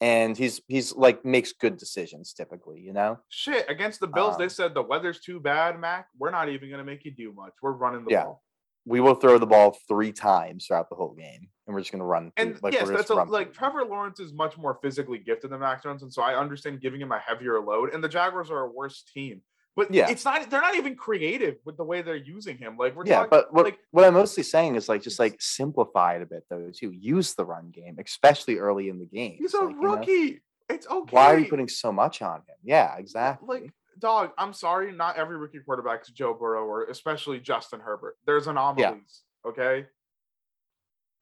And 0.00 0.36
he's 0.36 0.60
he's 0.68 0.94
like 0.94 1.24
makes 1.24 1.52
good 1.52 1.76
decisions 1.76 2.32
typically, 2.34 2.80
you 2.80 2.92
know? 2.92 3.18
Shit, 3.28 3.64
against 3.70 4.00
the 4.00 4.06
Bills, 4.06 4.36
they 4.36 4.44
Um, 4.44 4.50
said 4.50 4.74
the 4.74 4.82
weather's 4.82 5.20
too 5.20 5.40
bad, 5.40 5.78
Mac. 5.80 6.08
We're 6.18 6.30
not 6.32 6.48
even 6.48 6.70
gonna 6.70 6.84
make 6.84 7.04
you 7.04 7.12
do 7.12 7.32
much. 7.32 7.52
We're 7.62 7.72
running 7.72 8.04
the 8.04 8.10
Yeah. 8.10 8.24
ball. 8.24 8.42
We 8.84 9.00
will 9.00 9.14
throw 9.14 9.38
the 9.38 9.46
ball 9.46 9.76
three 9.88 10.12
times 10.12 10.66
throughout 10.66 10.90
the 10.90 10.96
whole 10.96 11.14
game, 11.14 11.48
and 11.66 11.74
we're 11.74 11.80
just 11.80 11.92
gonna 11.92 12.04
run. 12.04 12.32
And 12.36 12.58
like, 12.62 12.74
yes, 12.74 12.88
that's 12.88 13.10
a, 13.10 13.14
like. 13.14 13.52
Trevor 13.52 13.84
Lawrence 13.84 14.20
is 14.20 14.32
much 14.32 14.56
more 14.56 14.78
physically 14.82 15.18
gifted 15.18 15.50
than 15.50 15.60
Mac 15.60 15.82
Jones, 15.82 16.02
and 16.02 16.12
so 16.12 16.22
I 16.22 16.38
understand 16.38 16.80
giving 16.80 17.00
him 17.00 17.12
a 17.12 17.18
heavier 17.18 17.60
load. 17.60 17.92
And 17.92 18.02
the 18.02 18.08
Jaguars 18.08 18.50
are 18.50 18.60
a 18.60 18.70
worse 18.70 19.02
team, 19.02 19.42
but 19.74 19.92
Yeah. 19.92 20.08
it's 20.08 20.24
not. 20.24 20.48
They're 20.48 20.60
not 20.60 20.76
even 20.76 20.96
creative 20.96 21.56
with 21.64 21.76
the 21.76 21.84
way 21.84 22.02
they're 22.02 22.16
using 22.16 22.56
him. 22.58 22.76
Like 22.76 22.94
we're 22.94 23.06
yeah, 23.06 23.16
talking, 23.16 23.30
but 23.30 23.52
what 23.52 23.64
like 23.64 23.78
what 23.90 24.04
I'm 24.04 24.14
mostly 24.14 24.42
saying 24.42 24.76
is 24.76 24.88
like 24.88 25.02
just 25.02 25.18
like 25.18 25.36
simplify 25.40 26.16
it 26.16 26.22
a 26.22 26.26
bit 26.26 26.44
though 26.48 26.70
too. 26.72 26.92
Use 26.92 27.34
the 27.34 27.44
run 27.44 27.70
game, 27.70 27.96
especially 28.04 28.56
early 28.58 28.88
in 28.88 28.98
the 28.98 29.06
game. 29.06 29.36
he's 29.38 29.54
a 29.54 29.60
like, 29.60 29.74
you 29.74 29.80
know, 29.80 29.96
rookie. 29.96 30.40
It's 30.68 30.86
okay. 30.86 31.10
Why 31.14 31.26
are 31.26 31.38
you 31.38 31.48
putting 31.48 31.68
so 31.68 31.92
much 31.92 32.22
on 32.22 32.38
him? 32.38 32.56
Yeah, 32.64 32.96
exactly. 32.96 33.60
like 33.62 33.72
dog? 33.98 34.30
I'm 34.38 34.52
sorry, 34.52 34.92
not 34.92 35.16
every 35.16 35.36
rookie 35.36 35.60
quarterback 35.60 36.02
is 36.02 36.08
Joe 36.08 36.34
Burrow 36.34 36.64
or 36.64 36.84
especially 36.86 37.40
Justin 37.40 37.80
Herbert. 37.80 38.16
There's 38.26 38.46
anomalies. 38.46 39.22
Okay, 39.46 39.86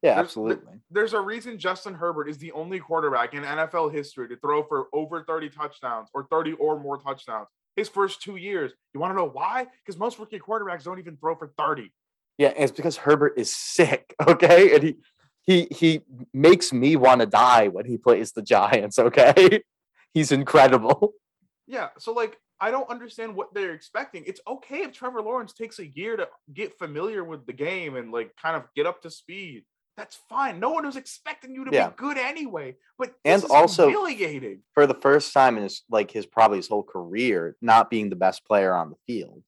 yeah, 0.04 0.14
there's- 0.14 0.26
absolutely. 0.26 0.80
there's 0.90 1.14
a 1.14 1.20
reason 1.20 1.58
Justin 1.58 1.94
Herbert 1.94 2.28
is 2.28 2.38
the 2.38 2.52
only 2.52 2.78
quarterback 2.78 3.32
in 3.34 3.42
NFL 3.42 3.92
history 3.92 4.28
to 4.28 4.36
throw 4.36 4.62
for 4.62 4.86
over 4.92 5.24
30 5.24 5.48
touchdowns 5.48 6.08
or 6.14 6.26
30 6.30 6.52
or 6.54 6.78
more 6.78 6.98
touchdowns 6.98 7.48
his 7.76 7.88
first 7.88 8.22
two 8.22 8.36
years. 8.36 8.72
You 8.92 9.00
want 9.00 9.10
to 9.12 9.16
know 9.16 9.28
why? 9.28 9.66
Because 9.84 9.98
most 9.98 10.18
rookie 10.18 10.38
quarterbacks 10.38 10.84
don't 10.84 10.98
even 10.98 11.16
throw 11.16 11.34
for 11.34 11.52
30. 11.58 11.92
Yeah, 12.38 12.52
it's 12.56 12.72
because 12.72 12.96
Herbert 12.96 13.34
is 13.36 13.54
sick, 13.54 14.14
okay? 14.28 14.74
And 14.74 14.82
he 14.84 14.96
he 15.46 15.68
he 15.70 16.00
makes 16.32 16.72
me 16.72 16.96
want 16.96 17.20
to 17.20 17.26
die 17.26 17.68
when 17.68 17.84
he 17.86 17.96
plays 17.96 18.32
the 18.32 18.42
Giants, 18.42 18.98
okay? 18.98 19.62
He's 20.14 20.30
incredible. 20.32 21.14
Yeah. 21.66 21.88
So, 21.98 22.12
like, 22.12 22.38
I 22.60 22.70
don't 22.70 22.88
understand 22.88 23.34
what 23.34 23.52
they're 23.52 23.72
expecting. 23.74 24.22
It's 24.26 24.40
okay 24.46 24.82
if 24.82 24.92
Trevor 24.92 25.22
Lawrence 25.22 25.52
takes 25.52 25.80
a 25.80 25.86
year 25.86 26.16
to 26.16 26.28
get 26.52 26.78
familiar 26.78 27.24
with 27.24 27.46
the 27.46 27.52
game 27.52 27.96
and, 27.96 28.12
like, 28.12 28.30
kind 28.40 28.54
of 28.56 28.62
get 28.76 28.86
up 28.86 29.02
to 29.02 29.10
speed. 29.10 29.64
That's 29.96 30.16
fine. 30.28 30.58
No 30.58 30.70
one 30.70 30.84
was 30.86 30.96
expecting 30.96 31.54
you 31.54 31.64
to 31.64 31.70
Yeah. 31.72 31.90
be 31.90 31.94
good 31.96 32.18
anyway. 32.18 32.76
But 32.98 33.14
And 33.24 33.44
also- 33.44 33.88
humiliating. 33.88 34.62
For 34.72 34.86
the 34.86 34.94
first 34.94 35.32
time 35.32 35.56
in 35.56 35.62
his 35.62 35.82
like 35.88 36.10
his 36.10 36.26
probably 36.26 36.58
his 36.58 36.68
whole 36.68 36.82
career, 36.82 37.56
not 37.60 37.90
being 37.90 38.10
the 38.10 38.16
best 38.16 38.44
player 38.44 38.74
on 38.74 38.90
the 38.90 38.96
field. 39.06 39.42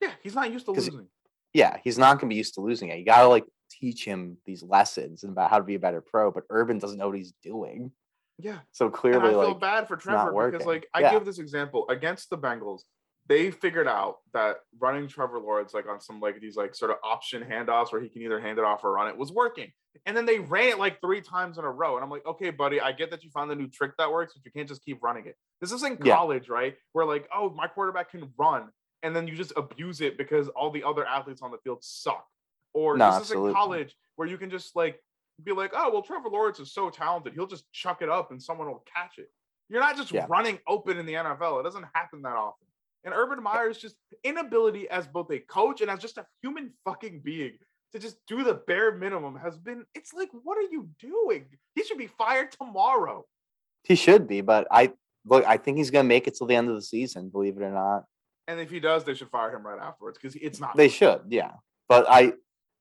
Yeah, 0.00 0.12
he's 0.22 0.34
not 0.34 0.52
used 0.52 0.66
to 0.66 0.72
losing. 0.72 1.08
Yeah, 1.52 1.78
he's 1.82 1.98
not 1.98 2.20
gonna 2.20 2.28
be 2.30 2.36
used 2.36 2.54
to 2.54 2.60
losing 2.60 2.90
it. 2.90 2.98
You 2.98 3.04
gotta 3.04 3.26
like 3.28 3.44
teach 3.70 4.04
him 4.04 4.38
these 4.46 4.62
lessons 4.62 5.24
about 5.24 5.50
how 5.50 5.58
to 5.58 5.64
be 5.64 5.74
a 5.74 5.78
better 5.80 6.00
pro, 6.00 6.30
but 6.30 6.44
Urban 6.50 6.78
doesn't 6.78 6.98
know 6.98 7.08
what 7.08 7.16
he's 7.16 7.32
doing. 7.42 7.92
Yeah. 8.38 8.60
So 8.70 8.86
And 8.86 8.94
I 9.16 9.30
feel 9.30 9.48
like 9.48 9.60
bad 9.60 9.88
for 9.88 9.96
Trevor 9.96 10.50
because, 10.52 10.64
like, 10.66 10.88
I 10.94 11.00
Yeah. 11.00 11.10
give 11.12 11.24
this 11.24 11.40
example 11.40 11.88
against 11.88 12.30
the 12.30 12.38
Bengals. 12.38 12.82
They 13.28 13.50
figured 13.50 13.86
out 13.86 14.18
that 14.32 14.60
running 14.80 15.06
Trevor 15.06 15.38
Lawrence 15.38 15.74
like 15.74 15.86
on 15.86 16.00
some 16.00 16.18
like 16.20 16.40
these 16.40 16.56
like 16.56 16.74
sort 16.74 16.90
of 16.90 16.96
option 17.04 17.42
handoffs 17.42 17.92
where 17.92 18.00
he 18.00 18.08
can 18.08 18.22
either 18.22 18.40
hand 18.40 18.58
it 18.58 18.64
off 18.64 18.82
or 18.84 18.92
run 18.92 19.08
it 19.08 19.16
was 19.16 19.30
working. 19.30 19.70
And 20.06 20.16
then 20.16 20.24
they 20.24 20.38
ran 20.38 20.68
it 20.68 20.78
like 20.78 21.00
three 21.00 21.20
times 21.20 21.58
in 21.58 21.64
a 21.64 21.70
row. 21.70 21.96
And 21.96 22.04
I'm 22.04 22.10
like, 22.10 22.24
okay, 22.24 22.50
buddy, 22.50 22.80
I 22.80 22.92
get 22.92 23.10
that 23.10 23.24
you 23.24 23.30
found 23.30 23.50
the 23.50 23.56
new 23.56 23.68
trick 23.68 23.92
that 23.98 24.10
works, 24.10 24.32
but 24.34 24.44
you 24.44 24.50
can't 24.52 24.68
just 24.68 24.82
keep 24.84 25.02
running 25.02 25.26
it. 25.26 25.36
This 25.60 25.72
isn't 25.72 26.04
Yeah. 26.04 26.14
college, 26.14 26.48
right? 26.48 26.76
Where 26.92 27.04
like, 27.04 27.28
oh, 27.34 27.50
my 27.50 27.66
quarterback 27.66 28.10
can 28.10 28.32
run, 28.38 28.70
and 29.02 29.14
then 29.14 29.26
you 29.28 29.34
just 29.34 29.52
abuse 29.56 30.00
it 30.00 30.16
because 30.16 30.48
all 30.48 30.70
the 30.70 30.84
other 30.84 31.04
athletes 31.06 31.42
on 31.42 31.50
the 31.50 31.58
field 31.58 31.82
suck. 31.82 32.24
Or 32.74 32.96
No, 32.96 33.10
this 33.18 33.30
isn't 33.30 33.52
college 33.52 33.96
where 34.16 34.28
you 34.28 34.38
can 34.38 34.50
just 34.50 34.76
like 34.76 35.02
be 35.42 35.52
like, 35.52 35.72
oh, 35.74 35.90
well, 35.92 36.02
Trevor 36.02 36.28
Lawrence 36.28 36.60
is 36.60 36.72
so 36.72 36.90
talented, 36.90 37.34
he'll 37.34 37.46
just 37.46 37.70
chuck 37.72 38.00
it 38.00 38.08
up 38.08 38.30
and 38.30 38.42
someone 38.42 38.68
will 38.68 38.84
catch 38.94 39.18
it. 39.18 39.30
You're 39.68 39.80
not 39.80 39.96
just 39.96 40.12
Yeah. 40.12 40.26
running 40.28 40.60
open 40.66 40.96
in 40.98 41.06
the 41.06 41.14
NFL. 41.14 41.60
It 41.60 41.64
doesn't 41.64 41.86
happen 41.92 42.22
that 42.22 42.36
often. 42.36 42.67
And 43.04 43.14
Urban 43.14 43.42
Meyer's 43.42 43.78
just 43.78 43.96
inability 44.24 44.88
as 44.90 45.06
both 45.06 45.30
a 45.30 45.38
coach 45.38 45.80
and 45.80 45.90
as 45.90 46.00
just 46.00 46.18
a 46.18 46.26
human 46.42 46.72
fucking 46.84 47.20
being 47.20 47.52
to 47.92 47.98
just 47.98 48.16
do 48.26 48.42
the 48.44 48.54
bare 48.54 48.92
minimum 48.94 49.36
has 49.36 49.56
been. 49.56 49.84
It's 49.94 50.12
like, 50.12 50.28
what 50.42 50.58
are 50.58 50.68
you 50.70 50.88
doing? 51.00 51.46
He 51.74 51.84
should 51.84 51.98
be 51.98 52.08
fired 52.08 52.52
tomorrow. 52.52 53.24
He 53.84 53.94
should 53.94 54.26
be, 54.26 54.40
but 54.40 54.66
I 54.70 54.92
look. 55.24 55.44
I 55.46 55.56
think 55.56 55.78
he's 55.78 55.90
gonna 55.90 56.04
make 56.08 56.26
it 56.26 56.34
till 56.36 56.46
the 56.46 56.56
end 56.56 56.68
of 56.68 56.74
the 56.74 56.82
season. 56.82 57.30
Believe 57.30 57.56
it 57.56 57.62
or 57.62 57.70
not, 57.70 58.04
And 58.48 58.60
if 58.60 58.70
he 58.70 58.80
does, 58.80 59.04
they 59.04 59.14
should 59.14 59.30
fire 59.30 59.54
him 59.54 59.64
right 59.64 59.78
afterwards 59.80 60.18
because 60.20 60.36
it's 60.36 60.60
not. 60.60 60.76
they 60.76 60.88
should. 60.88 61.22
Yeah, 61.28 61.52
but 61.88 62.04
I. 62.08 62.34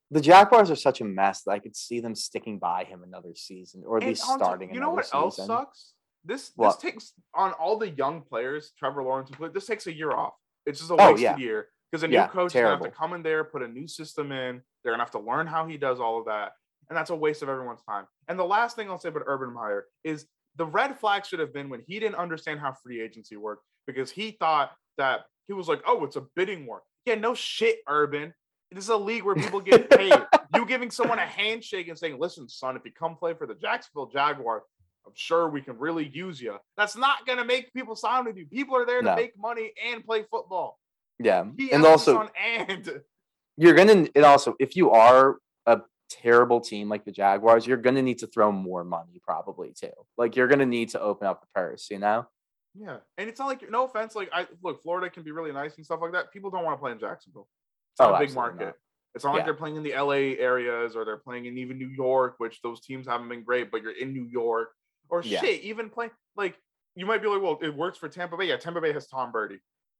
The 0.09 0.21
Jaguars 0.21 0.71
are 0.71 0.75
such 0.77 1.01
a 1.01 1.03
mess 1.03 1.43
that 1.43 1.51
I 1.51 1.59
could 1.59 1.75
see 1.75 1.99
them 1.99 2.15
sticking 2.15 2.59
by 2.59 2.85
him 2.85 3.03
another 3.03 3.35
season, 3.35 3.83
or 3.85 3.97
at 3.97 4.03
And 4.03 4.09
least 4.11 4.23
starting. 4.23 4.73
You 4.73 4.79
know 4.79 4.91
what 4.91 5.13
else 5.13 5.35
sucks? 5.35 5.93
This 6.27 6.49
this 6.57 6.75
takes 6.77 7.13
on 7.33 7.53
all 7.53 7.77
the 7.77 7.89
young 7.89 8.21
players, 8.21 8.71
Trevor 8.77 9.01
Lawrence, 9.03 9.31
and 9.39 9.53
this 9.53 9.65
takes 9.65 9.87
a 9.87 9.93
year 9.93 10.11
off. 10.11 10.33
It's 10.65 10.79
just 10.79 10.91
a 10.91 10.95
Oh, 10.95 11.11
wasted 11.13 11.21
yeah. 11.21 11.37
year 11.37 11.69
because 11.91 12.03
a 12.03 12.07
new 12.07 12.15
Yeah, 12.15 12.27
coach 12.27 12.47
is 12.53 12.61
gonna 12.61 12.69
have 12.75 12.83
to 12.83 12.91
come 12.91 13.13
in 13.13 13.23
there, 13.23 13.43
put 13.45 13.63
a 13.63 13.67
new 13.67 13.87
system 13.87 14.31
in. 14.31 14.61
They're 14.83 14.91
gonna 14.93 15.03
have 15.03 15.11
to 15.11 15.19
learn 15.19 15.47
how 15.47 15.65
he 15.65 15.77
does 15.77 15.99
all 15.99 16.19
of 16.19 16.25
that, 16.25 16.51
and 16.89 16.97
that's 16.97 17.09
a 17.11 17.15
waste 17.15 17.41
of 17.43 17.49
everyone's 17.49 17.81
time. 17.83 18.05
And 18.27 18.37
the 18.37 18.43
last 18.45 18.75
thing 18.75 18.89
I'll 18.89 18.99
say 18.99 19.09
about 19.09 19.23
Urban 19.25 19.53
Meyer 19.53 19.85
is 20.03 20.27
the 20.57 20.65
red 20.65 20.99
flag 20.99 21.25
should 21.25 21.39
have 21.39 21.53
been 21.53 21.69
when 21.69 21.81
he 21.87 21.99
didn't 21.99 22.15
understand 22.15 22.59
how 22.59 22.73
free 22.73 23.01
agency 23.01 23.37
worked 23.37 23.63
because 23.85 24.11
he 24.11 24.31
thought 24.31 24.71
that 24.97 25.21
he 25.47 25.53
was 25.53 25.67
like, 25.69 25.81
oh, 25.87 26.03
it's 26.03 26.15
a 26.17 26.25
bidding 26.35 26.65
war. 26.65 26.81
Yeah, 27.05 27.15
no 27.15 27.33
shit, 27.35 27.79
Urban. 27.87 28.33
This 28.71 28.83
is 28.83 28.89
a 28.89 28.97
league 28.97 29.23
where 29.23 29.35
people 29.35 29.61
get 29.61 29.89
paid. 29.97 30.13
you 30.55 30.65
giving 30.65 30.91
someone 30.91 31.19
a 31.19 31.25
handshake 31.25 31.87
and 31.87 31.97
saying, 31.97 32.19
listen, 32.19 32.49
son, 32.49 32.75
if 32.75 32.83
you 32.83 32.91
come 32.91 33.15
play 33.15 33.33
for 33.33 33.47
the 33.47 33.55
Jacksonville 33.55 34.07
Jaguars, 34.07 34.63
I'm 35.07 35.13
sure 35.15 35.49
we 35.49 35.61
can 35.61 35.77
really 35.79 36.05
use 36.07 36.39
you. 36.41 36.57
That's 36.75 36.95
not 36.97 37.25
going 37.25 37.37
to 37.39 37.45
make 37.45 37.73
people 37.73 37.95
sign 37.95 38.25
with 38.25 38.37
you. 38.37 38.45
People 38.45 38.75
are 38.75 38.85
there 38.85 38.99
to 38.99 39.05
No. 39.05 39.15
make 39.15 39.37
money 39.37 39.71
and 39.89 40.05
play 40.05 40.23
football. 40.29 40.79
Yeah, 41.19 41.45
He 41.57 41.71
and 41.71 41.83
also 41.85 42.29
and. 42.39 43.01
you're 43.57 43.73
gonna. 43.73 44.07
it 44.13 44.23
also, 44.23 44.55
if 44.59 44.75
you 44.75 44.91
are 44.91 45.37
a 45.65 45.81
terrible 46.11 46.61
team 46.61 46.89
like 46.89 47.05
the 47.05 47.11
Jaguars, 47.11 47.65
you're 47.65 47.77
gonna 47.77 48.03
need 48.03 48.19
to 48.19 48.27
throw 48.27 48.51
more 48.51 48.83
money 48.83 49.19
probably 49.23 49.73
too. 49.73 49.89
Like 50.15 50.35
you're 50.35 50.47
gonna 50.47 50.67
need 50.67 50.89
to 50.89 51.01
open 51.01 51.25
up 51.25 51.41
the 51.41 51.47
purse. 51.55 51.87
You 51.89 51.97
know. 51.99 52.27
Yeah. 52.75 52.97
And 53.17 53.27
it's 53.27 53.39
not 53.39 53.47
like, 53.47 53.67
no 53.71 53.85
offense, 53.85 54.13
like, 54.15 54.29
I 54.31 54.45
look, 54.61 54.83
Florida 54.83 55.09
can 55.09 55.23
be 55.23 55.31
really 55.31 55.51
nice 55.51 55.75
and 55.77 55.83
stuff 55.85 55.99
like 56.01 56.11
that. 56.11 56.31
People 56.31 56.51
don't 56.51 56.63
want 56.63 56.77
to 56.77 56.79
play 56.81 56.91
in 56.91 56.99
Jacksonville. 56.99 57.47
It's 57.93 57.99
not 57.99 58.11
Oh, 58.11 58.15
a 58.15 58.19
big 58.19 58.35
market. 58.35 58.65
not. 58.65 58.73
It's 59.15 59.23
not 59.25 59.33
like 59.33 59.45
they're 59.45 59.55
playing 59.55 59.77
in 59.77 59.81
the 59.81 59.93
LA 59.95 60.37
areas 60.37 60.95
or 60.95 61.03
they're 61.03 61.17
playing 61.17 61.45
in 61.45 61.57
even 61.57 61.79
New 61.79 61.87
York, 61.89 62.35
which 62.37 62.61
those 62.61 62.79
teams 62.81 63.07
haven't 63.07 63.29
been 63.29 63.41
great, 63.43 63.71
but 63.71 63.81
you're 63.81 63.97
in 63.97 64.13
New 64.13 64.25
York 64.25 64.69
or 65.09 65.21
Yeah. 65.23 65.39
shit, 65.41 65.61
even 65.61 65.89
playing 65.89 66.11
like 66.35 66.57
you 66.95 67.05
might 67.05 67.21
be 67.21 67.27
like, 67.27 67.41
well, 67.41 67.59
it 67.61 67.75
works 67.75 67.97
for 67.97 68.09
Tampa 68.09 68.37
Bay. 68.37 68.45
Yeah, 68.45 68.57
Tampa 68.57 68.81
Bay 68.81 68.91
has 68.91 69.07
Tom 69.07 69.31
Brady. 69.31 69.59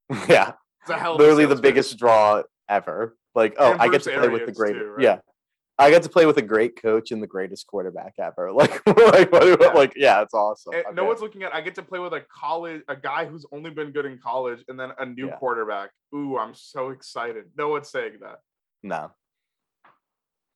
yeah, 0.28 0.53
It's 0.82 0.89
a 0.89 0.97
hell 0.97 1.14
of 1.14 1.20
a 1.20 1.24
literally 1.24 1.45
the 1.45 1.55
biggest 1.55 1.97
draw 1.99 2.41
ever. 2.70 3.16
Like, 3.36 3.55
oh, 3.60 3.74
And 3.74 3.82
I 3.82 3.88
get 3.89 4.01
to 4.03 4.12
play 4.12 4.30
with 4.30 4.45
the 4.47 4.51
great. 4.51 4.74
too, 4.74 4.86
right? 4.95 5.03
Yeah, 5.03 5.20
I 5.78 5.91
get 5.91 6.01
to 6.03 6.10
play 6.10 6.26
with 6.26 6.38
a 6.38 6.41
great 6.41 6.82
coach 6.82 7.12
and 7.12 7.22
the 7.22 7.28
greatest 7.28 7.68
quarterback 7.68 8.16
ever. 8.18 8.51
Like, 8.58 8.82
like, 8.88 9.30
Yeah. 9.32 9.68
like, 9.76 9.93
yeah, 9.95 10.22
it's 10.24 10.34
awesome. 10.34 10.74
And 10.74 10.95
no 10.95 11.05
one's 11.05 11.22
looking 11.22 11.43
at. 11.43 11.53
I 11.53 11.62
get 11.62 11.76
to 11.76 11.84
play 11.84 11.99
with 11.99 12.14
a 12.14 12.22
college, 12.34 12.82
a 12.88 12.95
guy 12.95 13.26
who's 13.26 13.45
only 13.51 13.70
been 13.70 13.91
good 13.91 14.05
in 14.08 14.18
college, 14.18 14.64
and 14.68 14.80
then 14.80 14.89
a 14.97 15.05
new 15.05 15.28
Yeah. 15.28 15.36
quarterback. 15.36 15.91
Ooh, 16.16 16.38
I'm 16.39 16.55
so 16.55 16.89
excited. 16.89 17.51
No 17.55 17.70
one's 17.70 17.89
saying 17.89 18.18
that, 18.22 18.39
no. 18.82 19.12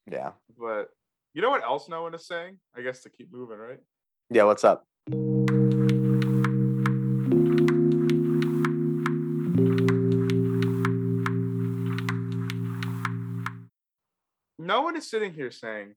Yeah, 0.10 0.32
but 0.58 0.90
you 1.34 1.42
know 1.44 1.52
what 1.52 1.64
else 1.64 1.88
no 1.88 2.02
one 2.02 2.16
is 2.16 2.26
saying? 2.26 2.58
I 2.76 2.82
guess 2.82 3.02
to 3.04 3.10
keep 3.12 3.32
moving, 3.32 3.58
right? 3.58 3.80
Yeah. 4.32 4.44
What's 4.44 4.64
up? 4.64 4.86
No 14.58 14.82
one 14.84 14.96
is 14.96 15.10
sitting 15.10 15.34
here 15.34 15.52
saying, 15.52 15.96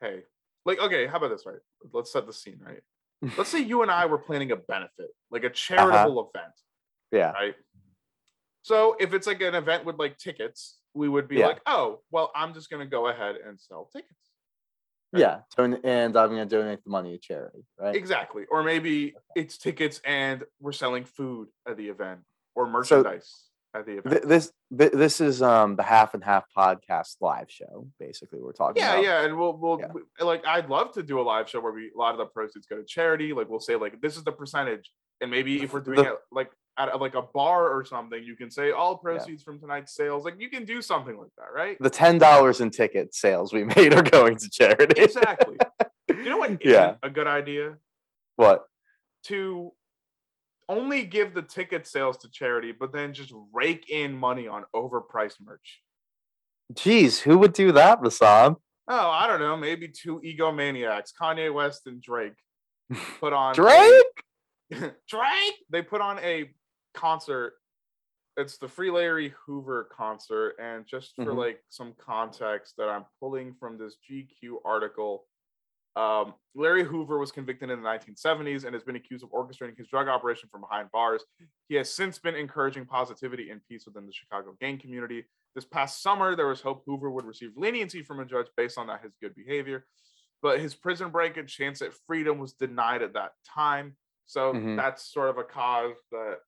"Hey, 0.00 0.22
like, 0.64 0.80
okay, 0.80 1.06
how 1.06 1.18
about 1.18 1.28
this? 1.28 1.46
Right? 1.46 1.60
Let's 1.92 2.12
set 2.12 2.26
the 2.26 2.32
scene. 2.32 2.60
Right? 2.64 2.82
Let's 3.38 3.50
say 3.50 3.60
you 3.60 3.82
and 3.82 3.90
I 3.90 4.06
were 4.06 4.18
planning 4.18 4.50
a 4.50 4.56
benefit, 4.56 5.10
like 5.30 5.44
a 5.44 5.46
uh-huh. 5.46 5.54
charitable 5.54 6.30
event, 6.34 6.52
Yeah, 7.12 7.30
right? 7.32 7.54
So 8.62 8.96
if 8.98 9.12
it's 9.14 9.26
like 9.26 9.40
an 9.40 9.54
event 9.54 9.84
with 9.84 9.98
like 9.98 10.18
tickets, 10.18 10.78
we 10.94 11.08
would 11.08 11.28
be 11.28 11.36
Yeah. 11.36 11.48
like, 11.48 11.60
oh, 11.66 12.00
well, 12.10 12.32
I'm 12.34 12.54
just 12.54 12.70
gonna 12.70 12.86
go 12.86 13.08
ahead 13.08 13.36
and 13.36 13.60
sell 13.60 13.88
tickets. 13.92 14.31
Yeah. 15.12 15.40
And 15.58 16.16
I'm 16.16 16.30
gonna 16.30 16.46
donate 16.46 16.82
the 16.84 16.90
money 16.90 17.12
to 17.12 17.18
charity, 17.18 17.64
right? 17.78 17.94
Exactly. 17.94 18.44
Or 18.50 18.62
maybe 18.62 19.14
it's 19.36 19.58
tickets 19.58 20.00
and 20.04 20.44
we're 20.60 20.72
selling 20.72 21.04
food 21.04 21.48
at 21.68 21.76
the 21.76 21.88
event 21.88 22.20
or 22.54 22.66
merchandise 22.66 23.44
at 23.74 23.86
the 23.86 23.98
event. 23.98 24.10
Th- 24.16 24.24
this 24.24 24.52
th- 24.76 24.92
this 24.92 25.20
is 25.20 25.42
um 25.42 25.76
the 25.76 25.82
half 25.82 26.14
and 26.14 26.24
half 26.24 26.44
podcast 26.56 27.16
live 27.20 27.50
show. 27.50 27.86
Basically, 27.98 28.40
we're 28.40 28.52
talking. 28.52 28.82
yeah, 28.82 28.92
about. 28.94 29.04
yeah. 29.04 29.24
And 29.24 29.36
we'll 29.38 29.56
we'll 29.56 29.80
Yeah. 29.80 30.24
like 30.24 30.46
I'd 30.46 30.68
love 30.68 30.92
to 30.92 31.02
do 31.02 31.20
a 31.20 31.22
live 31.22 31.48
show 31.48 31.60
where 31.60 31.72
we 31.72 31.90
a 31.94 31.98
lot 31.98 32.12
of 32.12 32.18
the 32.18 32.26
proceeds 32.26 32.66
go 32.66 32.76
to 32.76 32.84
charity. 32.84 33.32
Like 33.32 33.48
we'll 33.48 33.60
say 33.60 33.76
like 33.76 34.00
this 34.00 34.16
is 34.16 34.24
the 34.24 34.32
percentage. 34.32 34.90
And 35.20 35.30
maybe 35.30 35.62
if 35.62 35.72
we're 35.72 35.80
doing 35.80 35.98
The- 35.98 36.12
it 36.14 36.18
like 36.32 36.50
at 36.78 37.00
like 37.00 37.14
a 37.14 37.22
bar 37.22 37.70
or 37.70 37.84
something, 37.84 38.22
you 38.24 38.34
can 38.36 38.50
say 38.50 38.70
all 38.70 38.96
proceeds 38.96 39.42
from 39.42 39.60
tonight's 39.60 39.94
sales. 39.94 40.24
Like 40.24 40.40
you 40.40 40.48
can 40.48 40.64
do 40.64 40.80
something 40.80 41.16
like 41.18 41.30
that, 41.36 41.52
right? 41.54 41.76
The 41.80 41.90
ten 41.90 42.18
dollars 42.18 42.60
in 42.60 42.70
ticket 42.70 43.14
sales 43.14 43.52
we 43.52 43.64
made 43.76 43.92
are 43.94 44.02
going 44.02 44.36
to 44.36 44.48
charity. 44.50 45.00
exactly. 45.00 45.56
You 46.08 46.24
know 46.24 46.38
what? 46.38 46.58
Yeah. 46.64 46.94
a 47.02 47.10
good 47.10 47.26
idea 47.26 47.76
what? 48.36 48.64
to 49.24 49.72
only 50.68 51.04
give 51.04 51.34
the 51.34 51.42
ticket 51.42 51.86
sales 51.86 52.16
to 52.18 52.30
charity, 52.30 52.72
but 52.72 52.92
then 52.92 53.12
just 53.12 53.32
rake 53.52 53.90
in 53.90 54.12
money 54.14 54.48
on 54.48 54.64
overpriced 54.74 55.36
merch. 55.44 55.80
Jeez, 56.74 57.20
who 57.20 57.36
would 57.38 57.52
do 57.52 57.72
that, 57.72 58.00
Vasant? 58.00 58.56
Oh, 58.88 59.10
I 59.10 59.26
don't 59.26 59.40
know. 59.40 59.56
Maybe 59.56 59.88
two 59.88 60.20
egomaniacs, 60.24 61.10
Kanye 61.20 61.52
West 61.52 61.82
and 61.86 62.00
Drake, 62.00 62.32
put 63.20 63.32
on 63.32 63.52
a- 63.52 63.54
Drake? 63.54 64.92
Drake. 65.08 65.54
They 65.70 65.82
put 65.82 66.00
on 66.00 66.18
a 66.20 66.50
concert. 66.94 67.54
It's 68.36 68.58
the 68.58 68.68
Free 68.68 68.90
Larry 68.90 69.34
Hoover 69.46 69.84
concert, 69.84 70.56
and 70.58 70.86
just 70.86 71.14
for 71.16 71.32
Mhm. 71.32 71.38
like 71.38 71.64
some 71.68 71.94
context 71.94 72.76
that 72.78 72.88
I'm 72.88 73.04
pulling 73.20 73.54
from 73.54 73.76
this 73.78 73.96
GQ 74.08 74.60
article, 74.64 75.28
um, 75.96 76.34
Larry 76.54 76.84
Hoover 76.84 77.18
was 77.18 77.32
convicted 77.32 77.70
in 77.70 77.78
the 77.82 77.84
1970s 77.84 78.64
and 78.64 78.74
has 78.74 78.82
been 78.84 78.96
accused 78.96 79.22
of 79.24 79.30
orchestrating 79.30 79.76
his 79.76 79.88
drug 79.88 80.08
operation 80.08 80.48
from 80.48 80.62
behind 80.62 80.90
bars. 80.90 81.24
He 81.68 81.74
has 81.74 81.92
since 81.92 82.18
been 82.18 82.34
encouraging 82.34 82.86
positivity 82.86 83.50
and 83.50 83.62
peace 83.68 83.86
within 83.86 84.06
the 84.06 84.12
Chicago 84.12 84.52
gang 84.60 84.78
community. 84.78 85.28
This 85.54 85.66
past 85.66 86.00
summer, 86.02 86.34
there 86.34 86.46
was 86.48 86.62
hope 86.62 86.84
Hoover 86.86 87.10
would 87.10 87.26
receive 87.26 87.56
leniency 87.56 88.02
from 88.02 88.20
a 88.20 88.24
judge 88.24 88.48
based 88.56 88.78
on 88.78 88.86
that 88.86 89.02
his 89.02 89.14
good 89.20 89.34
behavior, 89.34 89.86
but 90.40 90.60
his 90.60 90.74
prison 90.74 91.10
break 91.10 91.36
and 91.36 91.46
chance 91.48 91.82
at 91.82 91.92
freedom 92.06 92.38
was 92.38 92.54
denied 92.54 93.02
at 93.02 93.12
that 93.12 93.32
time. 93.44 93.98
So 94.24 94.54
Mhm. 94.54 94.76
that's 94.76 95.04
sort 95.12 95.28
of 95.28 95.36
a 95.36 95.44
cause 95.44 95.96
that 96.10 96.40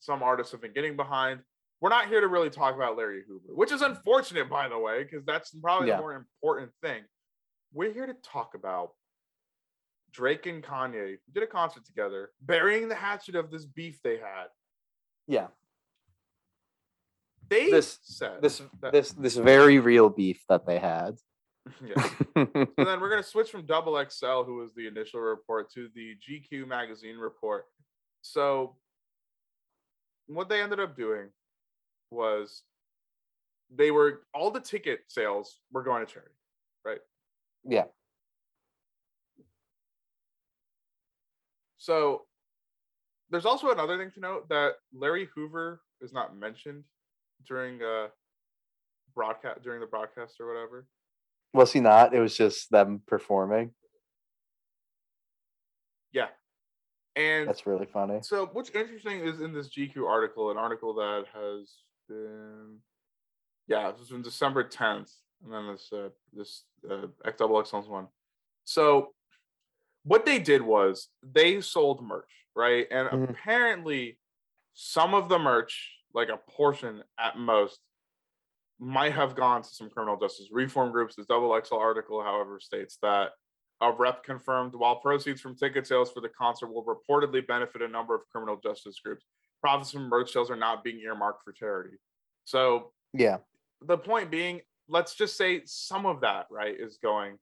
some 0.00 0.22
artists 0.22 0.52
have 0.52 0.60
been 0.60 0.72
getting 0.72 0.96
behind. 0.96 1.40
We're 1.80 1.90
not 1.90 2.08
here 2.08 2.20
to 2.20 2.28
really 2.28 2.50
talk 2.50 2.74
about 2.74 2.96
Larry 2.96 3.22
Hoover, 3.26 3.54
which 3.54 3.70
is 3.72 3.82
unfortunate, 3.82 4.48
by 4.48 4.68
the 4.68 4.78
way, 4.78 5.04
because 5.04 5.24
that's 5.26 5.50
probably 5.50 5.88
Yeah. 5.88 5.96
the 5.96 6.02
more 6.02 6.14
important 6.14 6.72
thing. 6.82 7.04
We're 7.72 7.92
here 7.92 8.06
to 8.06 8.14
talk 8.14 8.54
about 8.54 8.92
Drake 10.12 10.46
and 10.46 10.62
Kanye 10.62 11.18
did 11.32 11.42
a 11.42 11.46
concert 11.46 11.84
together, 11.84 12.32
burying 12.40 12.88
the 12.88 12.94
hatchet 12.94 13.34
of 13.34 13.50
this 13.50 13.66
beef 13.66 14.00
they 14.02 14.16
had. 14.16 14.46
Yeah, 15.26 15.48
They 17.48 17.70
This- 17.70 17.98
said 18.02 18.42
this 18.42 18.60
that- 18.80 18.92
this 18.92 19.12
this 19.12 19.36
very 19.36 19.78
real 19.78 20.08
beef 20.08 20.44
that 20.48 20.66
they 20.66 20.78
had. 20.78 21.18
yeah. 21.80 21.94
and 22.36 22.68
then 22.76 23.00
we're 23.00 23.08
going 23.10 23.22
to 23.22 23.28
switch 23.28 23.50
from 23.50 23.66
Double 23.66 23.94
XL, 24.02 24.42
who 24.44 24.54
was 24.56 24.72
the 24.74 24.86
initial 24.86 25.20
report, 25.20 25.70
to 25.72 25.88
the 25.94 26.16
GQ 26.16 26.66
magazine 26.66 27.16
report. 27.18 27.66
So, 28.22 28.76
what 30.26 30.48
they 30.48 30.60
ended 30.60 30.80
up 30.80 30.96
doing 30.96 31.28
was 32.10 32.62
they 33.74 33.90
were 33.90 34.22
all 34.34 34.50
the 34.50 34.60
ticket 34.60 35.00
sales 35.08 35.58
were 35.72 35.82
going 35.82 36.06
to 36.06 36.12
charity, 36.12 36.34
right? 36.84 37.00
yeah, 37.64 37.84
So, 41.86 42.22
there's 43.30 43.46
also 43.46 43.70
another 43.70 43.96
thing 43.96 44.10
to 44.14 44.20
note 44.20 44.48
that 44.48 44.72
Larry 44.92 45.28
Hoover 45.36 45.82
is 46.00 46.12
not 46.12 46.36
mentioned 46.36 46.82
during 47.46 47.80
uh 47.80 48.08
broadcast 49.14 49.62
during 49.62 49.80
the 49.80 49.86
broadcast 49.86 50.34
or 50.40 50.48
whatever. 50.52 50.88
was 51.54 51.72
he 51.72 51.78
not? 51.78 52.12
It 52.12 52.20
was 52.20 52.36
just 52.36 52.70
them 52.72 53.02
performing. 53.06 53.70
Yeah, 56.12 56.26
and 57.16 57.48
That's 57.48 57.66
really 57.66 57.86
funny. 57.86 58.18
So 58.22 58.50
what's 58.52 58.70
interesting 58.70 59.20
is 59.20 59.40
in 59.40 59.52
this 59.52 59.68
GQ 59.70 60.06
article, 60.06 60.50
an 60.50 60.58
article 60.58 60.94
that 60.94 61.24
has 61.32 61.72
been, 62.08 62.76
yeah, 63.66 63.90
this 63.90 64.00
was 64.00 64.10
in 64.12 64.22
December 64.22 64.62
10th, 64.62 65.12
and 65.42 65.52
then 65.52 65.66
this 65.72 65.90
uh, 65.92 66.10
this 66.32 66.64
uh, 66.88 67.06
XXL's 67.26 67.88
one. 67.88 68.08
So 68.64 69.14
what 70.04 70.26
they 70.26 70.38
did 70.38 70.62
was 70.62 71.08
they 71.22 71.60
sold 71.60 72.02
merch, 72.04 72.30
right? 72.54 72.86
And 72.90 73.08
Mhm. 73.08 73.30
apparently, 73.30 74.18
some 74.74 75.14
of 75.14 75.28
the 75.28 75.38
merch, 75.38 75.90
like 76.14 76.28
a 76.28 76.36
portion 76.36 77.02
at 77.18 77.38
most, 77.38 77.80
might 78.78 79.12
have 79.14 79.34
gone 79.34 79.62
to 79.62 79.68
some 79.68 79.88
criminal 79.88 80.18
justice 80.18 80.48
reform 80.52 80.92
groups. 80.92 81.16
This 81.16 81.26
double 81.26 81.54
XL 81.54 81.76
article, 81.76 82.22
however, 82.22 82.60
states 82.60 82.98
that 83.00 83.32
a 83.80 83.92
rep 83.92 84.24
confirmed 84.24 84.74
while 84.74 84.96
proceeds 84.96 85.40
from 85.40 85.54
ticket 85.54 85.86
sales 85.86 86.10
for 86.10 86.20
the 86.20 86.28
concert 86.28 86.68
will 86.72 86.84
reportedly 86.84 87.46
benefit 87.46 87.82
a 87.82 87.88
number 87.88 88.14
of 88.14 88.22
criminal 88.32 88.56
justice 88.62 88.98
groups, 89.04 89.24
profits 89.60 89.90
from 89.92 90.08
merch 90.08 90.32
sales 90.32 90.50
are 90.50 90.56
not 90.56 90.82
being 90.82 90.98
earmarked 91.00 91.42
for 91.44 91.52
charity. 91.52 91.96
So 92.44 92.92
Yeah. 93.12 93.38
the 93.82 93.98
point 93.98 94.30
being, 94.30 94.62
let's 94.88 95.14
just 95.14 95.36
say 95.36 95.62
some 95.66 96.06
of 96.06 96.20
that, 96.22 96.46
right, 96.50 96.74
is 96.78 96.98
going 97.02 97.38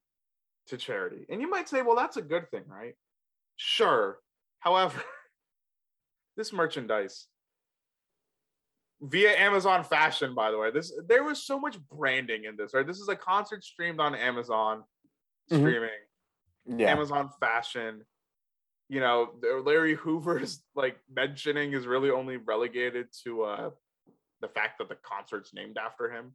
to 0.67 0.77
charity. 0.77 1.25
And 1.29 1.39
you 1.41 1.49
might 1.49 1.69
say, 1.69 1.81
well, 1.81 1.95
that's 1.95 2.17
a 2.17 2.21
good 2.21 2.49
thing, 2.51 2.63
right? 2.67 2.95
Sure. 3.55 4.19
However, 4.59 5.01
this 6.35 6.51
merchandise 6.51 7.27
via 9.01 9.37
Amazon 9.37 9.83
Fashion, 9.83 10.33
by 10.33 10.51
the 10.51 10.57
way, 10.57 10.71
this 10.71 10.91
there 11.07 11.23
was 11.23 11.43
so 11.45 11.59
much 11.59 11.79
branding 11.79 12.45
in 12.45 12.57
this, 12.57 12.73
right? 12.73 12.85
This 12.87 12.99
is 12.99 13.07
a 13.07 13.15
concert 13.15 13.63
streamed 13.63 13.99
on 14.01 14.15
Amazon 14.15 14.83
Mhm. 15.51 15.59
streaming, 15.59 16.04
Yeah. 16.67 16.91
Amazon 16.91 17.29
Fashion. 17.39 18.03
You 18.89 18.99
know, 18.99 19.29
Larry 19.63 19.95
Hoover's 19.95 20.61
like 20.75 20.97
mentioning 21.13 21.73
is 21.73 21.87
really 21.87 22.11
only 22.11 22.37
relegated 22.37 23.07
to 23.23 23.43
uh 23.43 23.69
the 24.41 24.47
fact 24.47 24.77
that 24.79 24.89
the 24.89 24.97
concert's 25.03 25.53
named 25.53 25.77
after 25.77 26.11
him. 26.11 26.33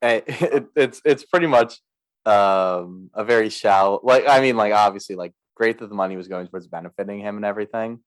Hey, 0.00 0.22
it, 0.26 0.66
it's 0.74 1.02
it's 1.04 1.24
pretty 1.24 1.46
much 1.46 1.80
um 2.24 3.10
a 3.14 3.24
very 3.24 3.50
shallow 3.50 4.00
like 4.02 4.24
I 4.28 4.40
mean 4.40 4.56
like 4.56 4.72
obviously 4.72 5.16
like 5.16 5.32
great 5.56 5.78
that 5.80 5.88
the 5.88 5.94
money 5.94 6.16
was 6.16 6.28
going 6.28 6.46
towards 6.46 6.66
benefiting 6.66 7.20
him 7.20 7.36
and 7.36 7.44
everything. 7.44 8.00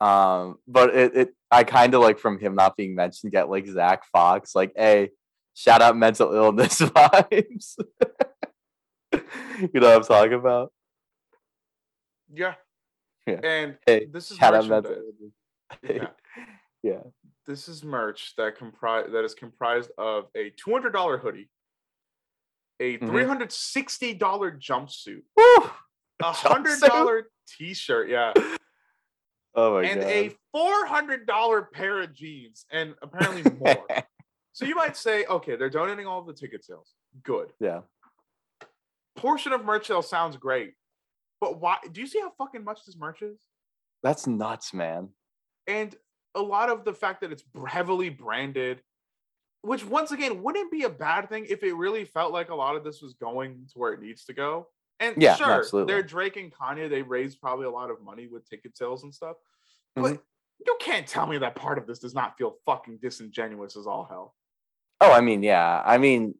Yeah. 0.00 0.40
Um 0.40 0.56
but 0.66 0.94
it, 0.94 1.16
it 1.16 1.34
I 1.50 1.64
kind 1.64 1.94
of 1.94 2.00
like 2.00 2.18
from 2.18 2.38
him 2.38 2.54
not 2.54 2.76
being 2.76 2.94
mentioned 2.94 3.32
get 3.32 3.50
like 3.50 3.66
Zach 3.66 4.04
Fox 4.12 4.54
like 4.54 4.72
hey 4.76 5.10
shout 5.54 5.82
out 5.82 5.96
mental 5.96 6.32
illness 6.32 6.80
vibes. 6.80 7.74
you 9.12 9.80
know 9.80 9.88
what 9.88 9.96
I'm 9.96 10.04
talking 10.04 10.34
about? 10.34 10.72
Yeah. 12.32 12.54
Yeah. 13.26 13.40
And 13.44 13.78
Hey, 13.86 14.06
this 14.10 14.30
is 14.30 14.36
shout 14.38 14.54
out 14.54 14.66
mental 14.68 14.92
merchandise. 14.92 15.32
Yeah. 15.82 16.08
yeah. 16.82 17.02
This 17.46 17.68
is 17.68 17.82
merch 17.84 18.34
that 18.36 18.56
comprise 18.56 19.06
that 19.12 19.24
is 19.24 19.34
comprised 19.34 19.90
of 19.98 20.26
a 20.34 20.50
two 20.50 20.70
hundred 20.72 20.92
dollar 20.92 21.18
hoodie, 21.18 21.48
a 22.80 22.98
Mhm. 22.98 23.06
three 23.08 23.24
hundred 23.24 23.52
sixty 23.52 24.14
dollar 24.14 24.52
jumpsuit, 24.52 25.22
Woo! 25.36 25.70
a 26.20 26.32
hundred 26.32 26.80
dollar 26.80 27.30
t 27.46 27.72
shirt, 27.74 28.08
yeah, 28.08 28.32
Oh 29.54 29.74
my 29.74 29.82
and 29.88 30.00
god. 30.00 30.10
a 30.10 30.36
four 30.52 30.86
hundred 30.86 31.26
dollar 31.26 31.62
pair 31.62 32.00
of 32.02 32.12
jeans, 32.14 32.64
and 32.70 32.94
apparently 33.02 33.50
more. 33.58 33.86
so 34.52 34.64
you 34.66 34.74
might 34.74 34.96
say, 34.96 35.24
okay, 35.26 35.56
they're 35.56 35.70
donating 35.70 36.06
all 36.06 36.22
the 36.22 36.34
ticket 36.34 36.64
sales. 36.64 36.94
Good. 37.22 37.52
yeah. 37.60 37.80
Portion 39.16 39.52
of 39.52 39.64
merch 39.64 39.86
sale 39.88 40.02
sounds 40.02 40.36
great, 40.36 40.74
but 41.40 41.60
why? 41.60 41.78
Do 41.92 42.00
you 42.00 42.06
see 42.06 42.20
how 42.20 42.30
fucking 42.38 42.64
much 42.64 42.84
this 42.84 42.96
merch 42.96 43.22
is? 43.22 43.38
That's 44.02 44.26
nuts, 44.26 44.72
man. 44.74 45.10
and 45.66 45.94
a 46.34 46.42
lot 46.42 46.68
of 46.70 46.84
the 46.84 46.92
fact 46.92 47.20
that 47.22 47.32
it's 47.32 47.42
heavily 47.66 48.10
branded 48.10 48.82
which 49.62 49.84
once 49.84 50.12
again 50.12 50.40
wouldn't 50.42 50.70
be 50.70 50.84
a 50.84 50.88
bad 50.88 51.28
thing 51.28 51.44
if 51.48 51.64
it 51.64 51.74
really 51.74 52.04
felt 52.04 52.32
like 52.32 52.50
a 52.50 52.54
lot 52.54 52.76
of 52.76 52.84
this 52.84 53.02
was 53.02 53.14
going 53.14 53.66
to 53.66 53.78
where 53.78 53.92
it 53.92 54.00
needs 54.00 54.24
to 54.26 54.32
go 54.32 54.68
and 55.00 55.20
Yeah, 55.20 55.34
sure 55.34 55.50
absolutely. 55.50 55.92
they're 55.92 56.02
drake 56.02 56.36
and 56.36 56.52
kanye 56.52 56.88
they 56.88 57.02
raised 57.02 57.40
probably 57.40 57.64
a 57.66 57.70
lot 57.70 57.90
of 57.90 58.00
money 58.02 58.28
with 58.28 58.48
ticket 58.48 58.76
sales 58.76 59.02
and 59.02 59.12
stuff 59.12 59.36
Mhm. 59.96 60.02
but 60.02 60.22
you 60.64 60.76
can't 60.80 61.08
tell 61.08 61.26
me 61.26 61.38
that 61.38 61.56
part 61.56 61.76
of 61.78 61.86
this 61.88 61.98
does 61.98 62.14
not 62.14 62.36
feel 62.38 62.56
fucking 62.66 62.98
disingenuous 62.98 63.76
as 63.76 63.86
all 63.86 64.04
hell 64.04 64.34
Oh, 65.00 65.10
I 65.12 65.20
mean, 65.20 65.42
yeah. 65.42 65.80
I 65.84 65.96
mean, 65.98 66.34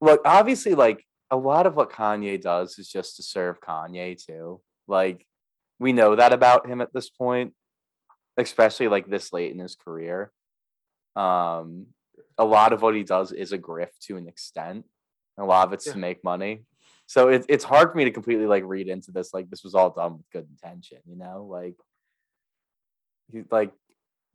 look, 0.00 0.20
obviously, 0.24 0.74
like 0.74 1.06
a 1.30 1.36
lot 1.36 1.66
of 1.66 1.76
what 1.76 1.92
Kanye 1.92 2.40
does 2.40 2.78
is 2.78 2.88
just 2.88 3.16
to 3.16 3.22
serve 3.22 3.60
Kanye 3.60 4.22
too. 4.22 4.60
Like, 4.88 5.26
we 5.78 5.92
know 5.92 6.16
that 6.16 6.32
about 6.32 6.68
him 6.68 6.80
at 6.80 6.92
this 6.92 7.08
point, 7.08 7.54
especially 8.36 8.88
like 8.88 9.08
this 9.08 9.32
late 9.32 9.52
in 9.52 9.58
his 9.58 9.76
career. 9.76 10.32
Um, 11.16 11.86
a 12.36 12.44
lot 12.44 12.72
of 12.72 12.82
what 12.82 12.94
he 12.94 13.04
does 13.04 13.32
is 13.32 13.52
a 13.52 13.58
grift 13.58 13.98
to 14.06 14.16
an 14.16 14.28
extent. 14.28 14.86
A 15.38 15.44
lot 15.44 15.66
of 15.68 15.72
it's 15.72 15.86
Yeah. 15.86 15.92
to 15.94 15.98
make 15.98 16.24
money. 16.24 16.64
So 17.06 17.28
it, 17.28 17.44
it's 17.48 17.64
hard 17.64 17.90
for 17.90 17.96
me 17.98 18.04
to 18.04 18.10
completely 18.10 18.46
like 18.46 18.64
read 18.64 18.88
into 18.88 19.10
this. 19.10 19.32
Like 19.34 19.50
this 19.50 19.64
was 19.64 19.74
all 19.74 19.90
done 19.90 20.18
with 20.18 20.30
good 20.32 20.46
intention, 20.50 20.98
you 21.06 21.16
know? 21.16 21.44
Like, 21.50 21.76
he, 23.32 23.42
like, 23.50 23.72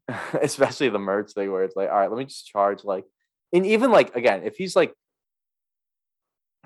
especially 0.41 0.89
the 0.89 0.99
merch 0.99 1.31
thing 1.33 1.51
where 1.51 1.63
it's 1.63 1.75
like, 1.75 1.89
all 1.89 1.97
right, 1.97 2.09
let 2.09 2.17
me 2.17 2.25
just 2.25 2.47
charge 2.47 2.83
like 2.83 3.05
and 3.53 3.65
even 3.65 3.91
like 3.91 4.15
again, 4.15 4.43
if 4.43 4.55
he's 4.57 4.75
like, 4.75 4.93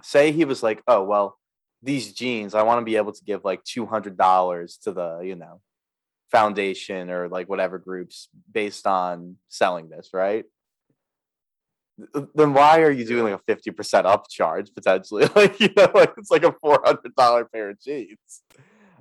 say 0.02 0.32
he 0.32 0.45
was 0.45 0.64
like, 0.64 0.82
oh 0.88 1.04
well, 1.04 1.38
these 1.82 2.14
jeans, 2.14 2.54
I 2.56 2.64
want 2.64 2.80
to 2.80 2.86
be 2.86 2.97
able 2.97 3.14
to 3.14 3.24
give 3.24 3.43
like 3.43 3.64
two 3.64 3.86
hundred 3.86 4.18
dollars 4.18 4.78
to 4.84 4.91
the 4.91 5.20
you 5.20 5.36
know 5.36 5.62
foundation 6.32 7.10
or 7.10 7.28
like 7.28 7.50
whatever 7.50 7.78
groups 7.78 8.30
based 8.52 8.86
on 8.86 9.38
selling 9.47 9.89
this, 9.89 10.10
right? 10.14 10.45
Then 12.34 12.54
why 12.54 12.82
are 12.82 12.91
you 12.91 13.06
doing 13.06 13.24
like 13.24 13.41
a 13.41 13.43
fifty 13.45 13.72
percent 13.72 14.06
upcharge 14.06 14.74
potentially? 14.74 15.28
Like 15.36 15.60
you 15.60 15.70
know, 15.76 15.91
like 15.93 16.14
it's 16.18 16.32
like 16.32 16.43
a 16.43 16.56
four 16.62 16.82
hundred 16.84 17.16
dollar 17.16 17.45
pair 17.45 17.72
of 17.72 17.82
jeans. 17.82 18.43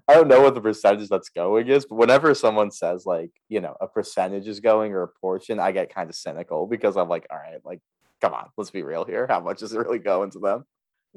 I 0.09 0.15
don't 0.15 0.29
know 0.29 0.41
what 0.41 0.55
the 0.55 0.63
percentage 0.63 1.11
that's 1.11 1.29
going 1.29 1.69
is, 1.69 1.85
but 1.85 1.97
whenever 1.97 2.35
someone 2.35 2.71
says 2.71 3.05
like, 3.05 3.31
you 3.51 3.61
know, 3.61 3.77
a 3.79 3.87
percentage 3.87 4.49
is 4.49 4.59
going 4.59 4.93
or 4.93 5.03
a 5.03 5.09
portion, 5.09 5.61
I 5.61 5.71
get 5.71 5.95
kind 5.95 6.09
of 6.09 6.17
cynical 6.17 6.67
because 6.67 6.97
I'm 6.97 7.11
like, 7.11 7.27
all 7.31 7.37
right, 7.37 7.61
like, 7.63 7.81
come 8.23 8.33
on, 8.33 8.49
let's 8.57 8.71
be 8.71 8.83
real 8.83 9.05
here. 9.05 9.27
How 9.29 9.41
much 9.41 9.63
is 9.63 9.75
it 9.75 9.79
really 9.79 9.99
going 9.99 10.31
to 10.31 10.39
them? 10.39 10.65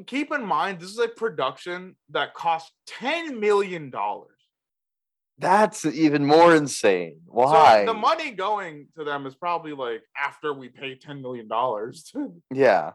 Keep 0.07 0.31
in 0.31 0.43
mind 0.45 0.79
this 0.79 0.89
is 0.89 0.99
a 0.99 1.07
production 1.07 1.95
that 2.09 2.33
cost 2.33 2.71
10 2.87 3.39
million 3.39 3.89
dollars 3.89 4.27
That's 5.37 5.85
even 5.85 6.25
more 6.25 6.55
insane. 6.55 7.21
So 7.25 7.31
Why? 7.33 7.85
the 7.85 7.93
money 7.95 8.31
going 8.31 8.87
to 8.97 9.03
them 9.03 9.25
is 9.25 9.33
probably 9.35 9.73
like 9.73 10.03
after 10.15 10.53
we 10.53 10.69
pay 10.69 10.95
ten 10.95 11.21
million 11.21 11.47
dollars. 11.47 12.11
yeah. 12.53 12.91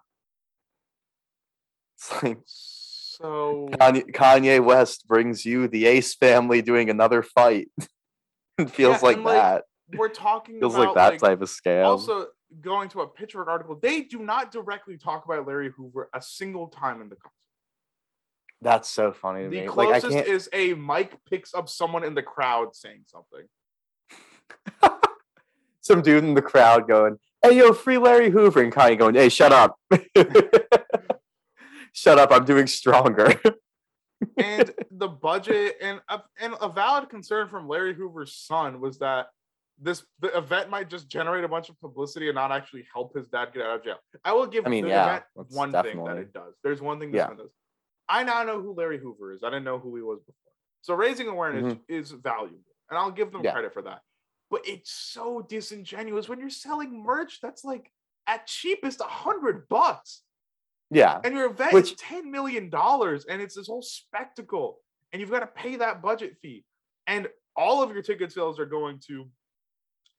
It's 1.97 2.22
like 2.22 2.38
so 2.44 3.68
Kanye, 3.72 4.12
Kanye 4.12 4.62
West 4.64 5.09
brings 5.09 5.44
you 5.44 5.66
the 5.68 5.86
Ace 5.86 6.14
family 6.14 6.62
doing 6.62 6.90
another 6.90 7.22
fight. 7.22 7.68
it 8.59 8.70
feels 8.70 9.03
Yeah, 9.03 9.09
like 9.09 9.18
like, 9.18 9.34
that. 9.34 9.64
we're 9.97 10.09
talking 10.09 10.61
feels 10.61 10.74
about 10.74 10.94
like 10.94 11.18
that 11.20 11.26
type 11.26 11.42
of 11.42 11.49
scale 11.49 11.86
Also, 11.86 12.26
going 12.61 12.88
to 12.90 13.01
a 13.01 13.07
Pitchfork 13.07 13.49
article, 13.49 13.78
they 13.80 14.03
do 14.03 14.18
not 14.18 14.53
directly 14.53 14.97
talk 14.97 15.24
about 15.24 15.47
Larry 15.47 15.70
Hoover 15.70 16.09
a 16.14 16.22
single 16.22 16.68
time 16.68 17.01
in 17.01 17.09
the 17.09 17.16
concert. 17.16 17.32
That's 18.62 18.88
so 18.88 19.12
funny 19.12 19.44
to 19.44 19.51
The 19.51 19.61
me. 19.62 19.68
Like 19.68 19.88
I 19.88 20.01
closest 20.01 20.12
can't. 20.12 20.26
is 20.26 20.49
a 20.53 20.74
mic 20.74 21.16
picks 21.28 21.55
up 21.55 21.68
someone 21.68 22.05
in 22.05 22.14
the 22.14 22.22
crowd 22.22 22.74
saying 22.74 23.05
something. 23.07 23.47
Some 25.82 26.03
dude 26.03 26.24
in 26.24 26.34
the 26.34 26.42
crowd 26.42 26.88
going, 26.88 27.18
"Hey, 27.42 27.59
yo, 27.59 27.72
free 27.72 27.99
Larry 27.99 28.30
Hoover," 28.30 28.61
and 28.61 28.72
Kanye 28.72 28.99
going, 28.99 29.14
"Hey, 29.14 29.28
shut 29.28 29.53
up, 29.53 29.78
shut 31.92 32.18
up! 32.18 32.32
I'm 32.32 32.44
doing 32.44 32.66
stronger." 32.66 33.40
And 34.36 34.72
the 34.90 35.09
budget 35.09 35.76
and 35.80 36.01
a, 36.09 36.22
and 36.40 36.55
a 36.61 36.68
valid 36.68 37.09
concern 37.09 37.49
from 37.49 37.68
Larry 37.68 37.94
Hoover's 37.94 38.34
son 38.34 38.80
was 38.80 38.99
that 38.99 39.28
this 39.78 40.04
the 40.20 40.36
event 40.36 40.70
might 40.70 40.88
just 40.88 41.08
generate 41.08 41.44
a 41.44 41.48
bunch 41.48 41.68
of 41.68 41.78
publicity 41.80 42.28
and 42.28 42.34
not 42.34 42.50
actually 42.50 42.86
help 42.92 43.14
his 43.14 43.28
dad 43.28 43.50
get 43.52 43.62
out 43.62 43.76
of 43.78 43.84
jail. 43.84 43.96
I 44.24 44.32
will 44.32 44.46
give 44.46 44.66
I 44.66 44.70
mean, 44.70 44.84
the 44.84 44.90
yeah, 44.90 45.20
one 45.50 45.70
thing 45.72 46.04
that 46.04 46.16
it 46.16 46.32
does. 46.32 46.54
There's 46.64 46.80
one 46.80 46.98
thing 46.98 47.10
this 47.12 47.18
Yeah. 47.18 47.28
one 47.28 47.36
does. 47.36 47.50
I 48.08 48.22
now 48.24 48.42
know 48.44 48.60
who 48.62 48.72
Larry 48.74 48.98
Hoover 48.98 49.32
is. 49.32 49.42
I 49.42 49.48
didn't 49.48 49.64
know 49.64 49.78
who 49.78 49.94
he 49.96 50.02
was 50.02 50.20
before. 50.20 50.52
So 50.82 50.94
raising 50.94 51.28
awareness 51.28 51.74
Mhm. 51.74 51.80
is 51.88 52.12
valuable, 52.12 52.60
and 52.88 52.98
I'll 52.98 53.10
give 53.10 53.32
them 53.32 53.42
Yeah. 53.44 53.52
credit 53.52 53.72
for 53.74 53.82
that. 53.82 54.02
But 54.50 54.66
it's 54.66 54.92
so 54.92 55.42
disingenuous 55.42 56.28
when 56.28 56.38
you're 56.38 56.48
selling 56.50 57.02
merch 57.02 57.40
that's 57.40 57.64
like 57.64 57.92
at 58.28 58.46
cheapest 58.46 59.00
a 59.00 59.04
hundred 59.04 59.68
bucks, 59.68 60.22
yeah, 60.90 61.20
and 61.24 61.34
your 61.34 61.50
event 61.50 61.72
Which- 61.72 61.92
is 61.92 61.98
ten 61.98 62.30
million 62.30 62.70
dollars, 62.70 63.24
and 63.26 63.42
it's 63.42 63.56
this 63.56 63.66
whole 63.66 63.82
spectacle, 63.82 64.80
and 65.12 65.20
you've 65.20 65.30
got 65.30 65.40
to 65.40 65.46
pay 65.48 65.76
that 65.76 66.00
budget 66.00 66.38
fee, 66.40 66.64
and 67.08 67.28
all 67.56 67.82
of 67.82 67.90
your 67.90 68.02
ticket 68.02 68.30
sales 68.32 68.60
are 68.60 68.66
going 68.66 69.00
to 69.08 69.28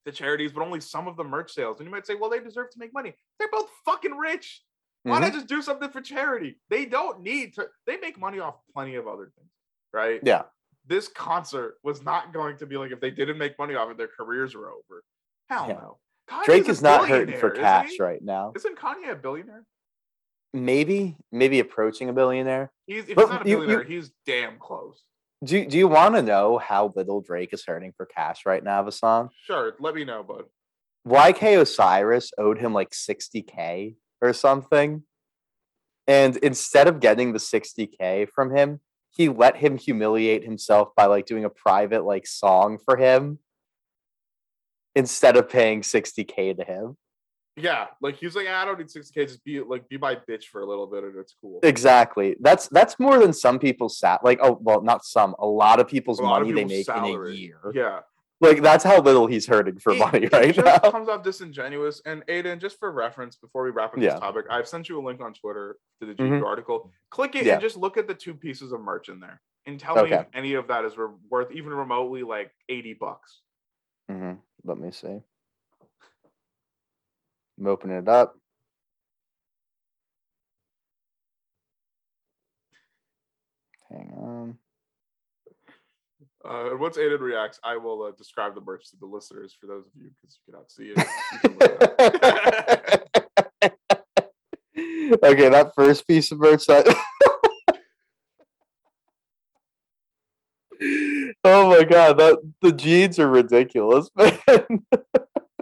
the 0.07 0.11
charities, 0.13 0.51
but 0.53 0.63
only 0.63 0.79
some 0.79 1.07
of 1.07 1.17
the 1.17 1.23
merch 1.23 1.51
sales. 1.51 1.77
And 1.79 1.85
you 1.85 1.91
might 1.91 2.07
say, 2.07 2.15
well, 2.15 2.29
they 2.29 2.39
deserve 2.39 2.69
to 2.71 2.79
make 2.79 2.93
money. 2.93 3.13
They're 3.37 3.49
both 3.51 3.69
fucking 3.85 4.15
rich. 4.17 4.63
Why 5.03 5.17
Mhm. 5.17 5.21
not 5.21 5.33
just 5.33 5.47
do 5.47 5.61
something 5.61 5.89
for 5.89 6.01
charity? 6.01 6.59
They 6.69 6.85
don't 6.85 7.21
need 7.21 7.53
to. 7.55 7.69
They 7.85 7.97
make 7.97 8.17
money 8.17 8.39
off 8.39 8.55
plenty 8.73 8.95
of 8.95 9.05
other 9.07 9.31
things, 9.37 9.51
right? 9.93 10.19
yeah. 10.23 10.43
This 10.85 11.09
concert 11.09 11.77
was 11.83 12.01
not 12.01 12.31
going 12.31 12.55
to 12.57 12.65
be 12.65 12.77
like 12.77 12.91
if 12.91 13.01
they 13.01 13.11
didn't 13.11 13.37
make 13.37 13.59
money 13.59 13.75
off 13.75 13.91
it, 13.91 13.97
their 13.97 14.07
careers 14.07 14.55
were 14.55 14.71
over. 14.71 15.03
Hell 15.49 15.67
Yeah. 15.67 15.73
no. 15.73 15.99
Kanye's 16.29 16.45
Drake 16.45 16.69
is 16.69 16.81
not 16.81 17.07
hurting 17.07 17.37
for 17.37 17.49
cash 17.51 17.99
right 17.99 18.21
now. 18.21 18.53
Isn't 18.55 18.77
Kanye 18.77 19.11
a 19.11 19.15
billionaire? 19.15 19.65
Maybe, 20.53 21.17
maybe 21.33 21.59
approaching 21.59 22.07
a 22.09 22.13
billionaire. 22.13 22.71
He's 22.85 23.07
if 23.09 23.15
But 23.15 23.21
he's 23.23 23.29
not 23.29 23.45
a 23.45 23.49
you- 23.49 23.55
you- 23.55 23.61
billionaire, 23.67 23.83
he's 23.83 24.11
damn 24.25 24.57
close. 24.59 25.03
Do 25.43 25.65
Do 25.65 25.77
you 25.77 25.88
want 25.88 26.15
to 26.15 26.21
know 26.21 26.57
how 26.57 26.93
little 26.95 27.21
Drake 27.21 27.53
is 27.53 27.63
hurting 27.65 27.93
for 27.95 28.05
cash 28.05 28.45
right 28.45 28.63
now, 28.63 28.83
Vasant? 28.83 29.29
Sure, 29.45 29.75
let 29.79 29.93
me 29.93 30.03
know, 30.03 30.23
bud. 30.23 30.45
YK 31.07 31.61
Osiris 31.61 32.31
owed 32.38 32.57
him 32.57 32.73
like 32.73 32.89
60k 32.89 33.95
or 34.21 34.33
something. 34.33 35.03
And 36.05 36.38
instead 36.38 36.88
of 36.88 36.99
getting 36.99 37.33
the 37.33 37.39
60k 37.39 38.29
from 38.29 38.55
him, 38.55 38.81
he 39.15 39.29
let 39.29 39.57
him 39.57 39.77
humiliate 39.77 40.43
himself 40.43 40.89
by 40.95 41.05
like 41.05 41.25
doing 41.25 41.45
a 41.45 41.49
private 41.49 42.03
like 42.03 42.27
song 42.27 42.77
for 42.83 42.97
him 42.97 43.39
instead 44.95 45.38
of 45.38 45.49
paying 45.49 45.81
60k 45.81 46.57
to 46.57 46.63
him. 46.63 46.97
Yeah, 47.59 47.87
like 48.01 48.15
he's 48.17 48.35
like, 48.35 48.45
"Ah, 48.47 48.61
I 48.61 48.65
don't 48.65 48.77
need 48.77 48.87
60k, 48.87 49.13
just 49.27 49.43
be 49.43 49.59
like 49.61 49.89
be 49.89 49.97
my 49.97 50.15
bitch 50.15 50.45
for 50.45 50.61
a 50.61 50.65
little 50.67 50.85
bit 50.85 51.03
and 51.03 51.15
it's 51.17 51.33
cool. 51.41 51.59
Exactly. 51.63 52.35
That's 52.39 52.67
that's 52.67 52.99
more 52.99 53.17
than 53.17 53.33
some 53.33 53.57
people's 53.57 53.97
sat 53.97 54.23
like 54.23 54.39
oh 54.43 54.59
well 54.61 54.81
not 54.81 55.03
some 55.03 55.35
a 55.39 55.45
lot 55.47 55.79
of 55.79 55.87
people's 55.87 56.19
lot 56.19 56.41
of 56.41 56.47
money 56.47 56.53
they 56.65 56.75
people's 56.83 56.87
make 56.87 57.09
in 57.15 57.27
a 57.27 57.31
year. 57.31 57.59
Yeah. 57.73 57.99
Like 58.39 58.61
that's 58.61 58.83
how 58.83 59.01
little 59.01 59.25
he's 59.25 59.47
hurting 59.47 59.79
for 59.79 59.93
It- 59.93 59.97
money 59.99 60.19
it 60.25 60.33
right 60.33 60.55
now. 60.55 60.77
comes 60.91 61.09
off 61.09 61.23
disingenuous. 61.23 61.99
And 62.05 62.23
Aiden, 62.27 62.59
just 62.61 62.77
for 62.77 62.91
reference, 62.91 63.35
before 63.35 63.63
we 63.63 63.71
wrap 63.71 63.93
up 63.93 63.99
Yeah. 63.99 64.11
this 64.11 64.19
topic, 64.19 64.45
I've 64.51 64.67
sent 64.67 64.87
you 64.89 64.99
a 64.99 65.03
link 65.03 65.19
on 65.19 65.33
Twitter 65.33 65.77
to 65.99 66.05
the 66.05 66.13
GQ 66.13 66.41
Mhm. 66.41 66.45
article. 66.45 66.91
Click 67.09 67.35
it 67.35 67.47
Yeah. 67.47 67.53
and 67.53 67.61
just 67.63 67.75
look 67.77 67.97
at 67.97 68.07
the 68.07 68.13
two 68.13 68.35
pieces 68.35 68.71
of 68.71 68.81
merch 68.81 69.09
in 69.09 69.19
there, 69.19 69.41
and 69.65 69.79
tell 69.79 69.95
me 70.03 70.11
if 70.13 70.27
any 70.35 70.53
of 70.53 70.67
that 70.67 70.85
is 70.85 70.95
re- 70.95 71.07
worth 71.31 71.51
even 71.51 71.73
remotely 71.73 72.21
like 72.21 72.51
eighty 72.69 72.93
bucks. 72.93 73.41
Mm-hmm. 74.11 74.33
Let 74.63 74.77
me 74.77 74.91
see. 74.91 75.23
I'm 77.59 77.67
opening 77.67 77.97
it 77.97 78.07
up. 78.07 78.35
Hang 83.89 84.11
on. 84.15 84.57
Uh, 86.47 86.71
and 86.71 86.79
once 86.79 86.97
Aiden 86.97 87.19
reacts, 87.19 87.59
I 87.63 87.77
will 87.77 88.03
uh, 88.03 88.11
describe 88.17 88.55
the 88.55 88.61
merch 88.61 88.89
to 88.91 88.97
the 88.97 89.05
listeners 89.05 89.55
for 89.59 89.67
those 89.67 89.85
of 89.85 89.91
you 89.95 90.09
because 90.21 90.37
you 90.37 90.53
cannot 90.53 90.71
see 90.71 90.93
it. 90.95 90.97
You 91.33 91.39
can 91.39 91.51
look 91.57 91.71
it 91.71 93.13
up. 93.63 95.23
okay, 95.23 95.49
that 95.49 95.73
first 95.75 96.07
piece 96.07 96.31
of 96.31 96.39
merch 96.39 96.65
that 96.67 96.85
Oh 101.43 101.69
my 101.69 101.83
god, 101.83 102.17
that 102.19 102.37
the 102.61 102.71
jeans 102.71 103.19
are 103.19 103.29
ridiculous, 103.29 104.09
man. 104.15 104.31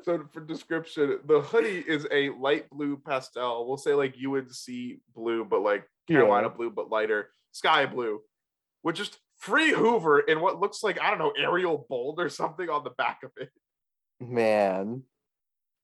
So 0.06 0.24
for 0.32 0.40
description, 0.42 1.20
the 1.26 1.42
hoodie 1.42 1.84
is 1.88 2.06
a 2.12 2.30
light 2.30 2.70
blue 2.70 2.96
pastel. 2.96 3.68
We'll 3.68 3.78
say 3.78 3.94
like 3.96 4.16
UNC 4.24 5.00
blue, 5.16 5.44
but 5.44 5.62
like 5.62 5.84
Carolina 6.08 6.48
Yeah. 6.48 6.54
blue, 6.56 6.70
but 6.70 6.90
lighter, 6.92 7.30
sky 7.52 7.86
blue, 7.88 8.22
with 8.84 8.96
just 8.96 9.18
free 9.38 9.72
Hoover 9.72 10.20
in 10.20 10.40
what 10.42 10.60
looks 10.62 10.84
like 10.84 11.02
I 11.02 11.10
don't 11.10 11.20
know 11.20 11.34
Arial 11.38 11.86
bold 11.90 12.20
or 12.20 12.30
something 12.30 12.70
on 12.70 12.84
the 12.84 12.92
back 12.92 13.22
of 13.24 13.32
it. 13.38 13.50
man. 14.22 15.04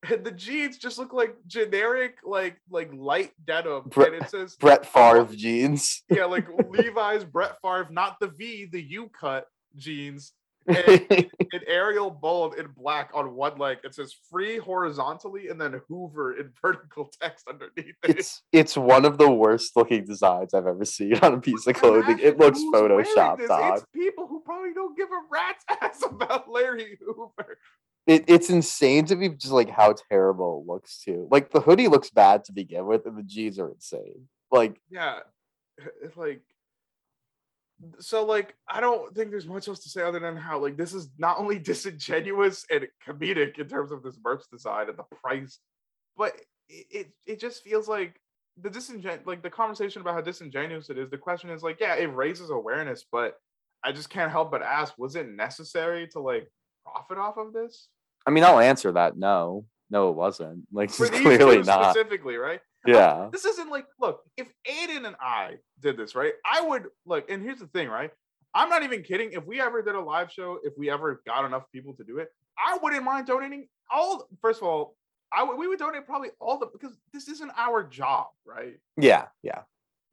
And 0.09 0.23
the 0.25 0.31
jeans 0.31 0.77
just 0.79 0.97
look 0.97 1.13
like 1.13 1.35
generic, 1.45 2.15
like 2.23 2.57
like 2.71 2.91
light 2.93 3.33
denim, 3.45 3.83
Bre- 3.85 4.03
and 4.05 4.15
it 4.15 4.29
says 4.29 4.55
Brett 4.55 4.83
Favre 4.85 5.27
jeans. 5.35 6.03
yeah, 6.09 6.25
like 6.25 6.47
Levi's 6.69 7.23
Brett 7.23 7.57
Favre, 7.61 7.87
not 7.91 8.17
the 8.19 8.27
V, 8.29 8.65
the 8.71 8.81
U 8.81 9.09
cut 9.19 9.45
jeans. 9.75 10.33
And 10.67 11.27
in 11.51 11.61
Arial 11.67 12.09
bold 12.09 12.55
in 12.55 12.67
black 12.77 13.11
on 13.13 13.33
one 13.33 13.57
leg. 13.57 13.79
It 13.83 13.95
says 13.95 14.15
free 14.29 14.57
horizontally 14.57 15.47
and 15.47 15.59
then 15.59 15.81
Hoover 15.87 16.37
in 16.37 16.51
vertical 16.61 17.11
text 17.21 17.47
underneath 17.47 17.95
it. 18.03 18.17
it's 18.19 18.43
it's 18.51 18.77
one 18.77 19.05
of 19.05 19.17
the 19.17 19.29
worst 19.29 19.75
looking 19.75 20.05
designs 20.05 20.53
I've 20.53 20.67
ever 20.67 20.85
seen 20.85 21.15
on 21.19 21.33
a 21.33 21.41
piece 21.41 21.65
of 21.67 21.75
clothing. 21.75 22.19
It 22.19 22.37
looks 22.37 22.59
photoshopped, 22.73 23.47
dog. 23.47 23.77
It's 23.77 23.85
people 23.93 24.27
who 24.27 24.41
probably 24.41 24.73
don't 24.73 24.95
give 24.95 25.09
a 25.09 25.21
rat's 25.29 25.65
ass 25.81 26.03
about 26.09 26.49
Larry 26.49 26.97
Hoover. 27.05 27.57
It, 28.07 28.25
it's 28.27 28.49
insane 28.49 29.05
to 29.05 29.15
me 29.15 29.29
just 29.29 29.53
like 29.53 29.69
how 29.69 29.93
terrible 30.11 30.63
it 30.63 30.71
looks 30.71 31.01
too. 31.03 31.27
Like 31.31 31.51
the 31.51 31.61
hoodie 31.61 31.87
looks 31.87 32.09
bad 32.09 32.43
to 32.45 32.51
begin 32.51 32.85
with, 32.85 33.05
and 33.05 33.17
the 33.17 33.23
jeans 33.23 33.59
are 33.59 33.69
insane. 33.69 34.27
Like 34.51 34.79
Yeah. 34.89 35.19
It's 36.03 36.17
like 36.17 36.41
so 37.99 38.25
like 38.25 38.55
I 38.67 38.79
don't 38.79 39.13
think 39.15 39.31
there's 39.31 39.47
much 39.47 39.67
else 39.67 39.79
to 39.83 39.89
say 39.89 40.01
other 40.01 40.19
than 40.19 40.37
how 40.37 40.59
like 40.59 40.77
this 40.77 40.93
is 40.93 41.09
not 41.17 41.39
only 41.39 41.59
disingenuous 41.71 42.65
and 42.69 42.87
comedic 43.07 43.59
in 43.59 43.67
terms 43.67 43.91
of 43.91 44.03
this 44.03 44.17
merch 44.23 44.43
design 44.51 44.89
and 44.89 44.97
the 44.97 45.03
price, 45.23 45.59
but 46.17 46.35
it 46.69 46.85
it, 46.91 47.11
it 47.25 47.39
just 47.39 47.63
feels 47.63 47.87
like 47.87 48.19
the 48.61 48.69
disingen 48.69 49.25
like 49.25 49.41
the 49.41 49.49
conversation 49.49 50.01
about 50.01 50.15
how 50.15 50.21
disingenuous 50.21 50.89
it 50.89 50.97
is. 50.97 51.09
The 51.09 51.17
question 51.17 51.49
is 51.49 51.63
like, 51.63 51.79
yeah, 51.79 51.95
it 51.95 52.13
raises 52.15 52.49
awareness, 52.49 53.05
but 53.11 53.35
I 53.83 53.91
just 53.91 54.09
can't 54.09 54.31
help 54.31 54.51
but 54.51 54.61
ask, 54.61 54.93
was 54.97 55.15
it 55.15 55.27
necessary 55.29 56.07
to 56.09 56.19
like 56.19 56.49
profit 56.85 57.17
off 57.17 57.37
of 57.37 57.53
this? 57.53 57.87
I 58.25 58.29
mean, 58.31 58.43
I'll 58.43 58.59
answer 58.59 58.91
that. 58.91 59.17
No, 59.17 59.65
no, 59.89 60.09
it 60.09 60.15
wasn't. 60.15 60.67
Like 60.71 60.91
For 60.91 61.07
clearly 61.09 61.63
not. 61.63 61.91
specifically, 61.91 62.35
right? 62.35 62.61
Yeah. 62.85 63.29
This 63.31 63.45
isn't 63.45 63.69
like, 63.69 63.85
look, 63.99 64.21
if 64.37 64.47
Aiden 64.67 65.05
and 65.05 65.15
I 65.19 65.55
did 65.79 65.97
this, 65.97 66.15
right? 66.15 66.33
I 66.45 66.61
would 66.61 66.87
look, 67.05 67.29
and 67.29 67.41
here's 67.43 67.59
the 67.59 67.67
thing, 67.67 67.87
right? 67.89 68.11
I'm 68.53 68.69
not 68.69 68.83
even 68.83 69.03
kidding. 69.03 69.31
If 69.31 69.45
we 69.45 69.61
ever 69.61 69.81
did 69.81 69.95
a 69.95 69.99
live 69.99 70.31
show, 70.31 70.59
if 70.63 70.73
we 70.77 70.89
ever 70.89 71.21
got 71.25 71.45
enough 71.45 71.63
people 71.71 71.93
to 71.95 72.03
do 72.03 72.17
it, 72.17 72.29
I 72.57 72.77
wouldn't 72.81 73.03
mind 73.03 73.27
donating 73.27 73.67
all. 73.93 74.27
First 74.41 74.61
of 74.61 74.67
all, 74.67 74.95
I 75.31 75.43
would 75.43 75.57
we 75.57 75.67
would 75.67 75.79
donate 75.79 76.05
probably 76.05 76.29
all 76.39 76.57
the 76.59 76.67
because 76.67 76.97
this 77.13 77.27
isn't 77.29 77.51
our 77.57 77.83
job, 77.83 78.27
right? 78.45 78.75
Yeah. 78.97 79.27
Yeah. 79.41 79.61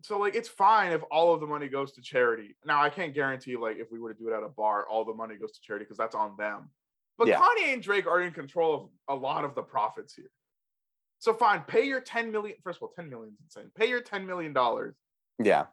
So 0.03 0.19
like 0.19 0.37
it's 0.37 0.49
fine 0.49 0.93
if 0.93 1.03
all 1.11 1.35
of 1.35 1.41
the 1.41 1.47
money 1.47 1.69
goes 1.69 1.93
to 1.93 2.03
charity. 2.03 2.57
Now 2.65 2.81
I 2.81 2.91
can't 2.91 3.13
guarantee 3.13 3.57
like 3.57 3.79
if 3.79 3.91
we 3.91 3.99
were 3.99 4.13
to 4.15 4.19
do 4.19 4.29
it 4.29 4.37
at 4.37 4.45
a 4.45 4.49
bar, 4.49 4.87
all 4.89 5.05
the 5.05 5.15
money 5.15 5.35
goes 5.35 5.53
to 5.53 5.61
charity 5.61 5.85
because 5.85 5.99
that's 5.99 6.15
on 6.15 6.37
them. 6.39 6.71
But 7.19 7.27
Yeah. 7.27 7.41
Kanye 7.41 7.73
and 7.73 7.83
Drake 7.83 8.07
are 8.07 8.21
in 8.23 8.33
control 8.33 8.75
of 9.09 9.17
a 9.17 9.21
lot 9.21 9.45
of 9.45 9.57
the 9.57 9.63
profits 9.63 10.15
here. 10.15 10.31
So 11.19 11.35
fine, 11.35 11.63
pay 11.67 11.85
your 11.85 12.01
10 12.01 12.31
million. 12.31 12.57
First 12.63 12.79
of 12.79 12.85
all, 12.85 12.93
10 12.95 13.09
million 13.11 13.33
is 13.35 13.41
insane. 13.57 13.71
Pay 13.77 13.89
your 13.89 14.01
10 14.01 14.27
million 14.27 14.53
dollars. 14.53 14.95
Yeah. 15.43 15.67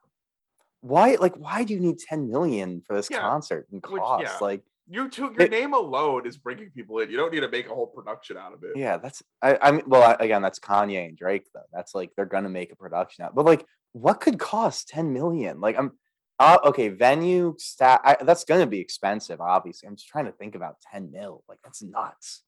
Why? 0.82 1.16
Like, 1.20 1.36
why 1.36 1.64
do 1.64 1.74
you 1.74 1.80
need 1.80 1.98
ten 1.98 2.30
million 2.30 2.82
for 2.86 2.96
this 2.96 3.10
Yeah, 3.10 3.20
concert 3.22 3.68
and 3.72 3.84
which- 3.89 4.00
cost? 4.02 4.24
yeah. 4.24 4.38
Like, 4.39 4.62
You 4.88 5.10
two, 5.10 5.24
your 5.34 5.41
It- 5.41 5.50
name 5.50 5.74
alone 5.74 6.28
is 6.28 6.38
bringing 6.38 6.70
people 6.70 7.00
in. 7.00 7.10
You 7.10 7.18
don't 7.18 7.34
need 7.34 7.39
to 7.39 7.50
make 7.50 7.66
a 7.66 7.74
whole 7.74 7.88
production 7.88 8.38
out 8.38 8.54
of 8.54 8.64
it. 8.64 8.78
yeah, 8.78 8.98
that's. 8.98 9.24
I. 9.41 9.58
I 9.60 9.72
mean, 9.72 9.82
well, 9.88 10.04
I, 10.04 10.16
again, 10.24 10.43
that's 10.43 10.60
Kanye 10.60 11.08
and 11.08 11.18
Drake 11.18 11.48
though. 11.56 11.64
That's 11.74 11.96
like 11.96 12.12
they're 12.16 12.28
gonna 12.28 12.50
make 12.50 12.72
a 12.72 12.76
production 12.76 13.26
out. 13.26 13.34
But 13.34 13.46
like, 13.46 13.66
what 13.93 14.22
could 14.22 14.38
cost 14.38 14.88
ten 14.89 15.12
million? 15.12 15.60
Like, 15.60 15.76
I'm. 15.80 15.98
Uh, 16.38 16.60
okay, 16.66 16.89
venue 16.89 17.56
stat. 17.58 18.02
I, 18.04 18.18
that's 18.22 18.43
gonna 18.43 18.68
be 18.68 18.80
expensive. 18.80 19.41
Obviously, 19.41 19.88
I'm 19.88 19.96
just 19.96 20.08
trying 20.08 20.26
to 20.26 20.32
think 20.34 20.54
about 20.54 20.76
ten 20.82 21.10
mil. 21.12 21.43
Like, 21.50 21.58
that's 21.64 21.82
nuts. 21.82 22.43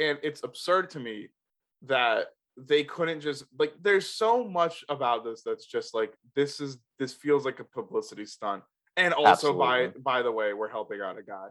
And 0.00 0.18
it's 0.22 0.42
absurd 0.42 0.90
to 0.90 0.98
me 1.00 1.28
that 1.82 2.26
they 2.56 2.82
couldn't 2.84 3.20
just 3.20 3.44
like 3.58 3.72
there's 3.80 4.08
so 4.08 4.42
much 4.44 4.84
about 4.88 5.24
this 5.24 5.42
that's 5.42 5.64
just 5.66 5.94
like 5.94 6.12
this 6.34 6.60
is 6.60 6.78
this 6.98 7.12
feels 7.14 7.44
like 7.44 7.60
a 7.60 7.64
publicity 7.64 8.26
stunt 8.26 8.62
and 8.96 9.14
also 9.14 9.56
by 9.56 9.82
Absolutely. 9.84 10.02
by 10.02 10.22
the 10.22 10.32
way 10.32 10.52
we're 10.52 10.68
helping 10.68 11.00
out 11.00 11.16
a 11.18 11.22
guy 11.22 11.46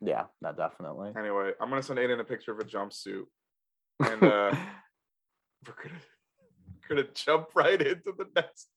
Yeah, 0.00 0.24
no, 0.42 0.52
definitely. 0.52 1.12
anyway 1.18 1.52
i'm 1.60 1.70
gonna 1.70 1.82
send 1.82 1.98
aiden 1.98 2.20
a 2.20 2.24
picture 2.24 2.52
of 2.52 2.58
a 2.60 2.64
jumpsuit 2.64 3.24
and 4.00 4.22
uh 4.22 4.52
we're 5.66 5.74
gonna 5.82 6.00
we're 6.88 6.96
gonna 6.96 7.08
jump 7.14 7.48
right 7.54 7.80
into 7.80 8.12
the 8.16 8.26
next 8.36 8.68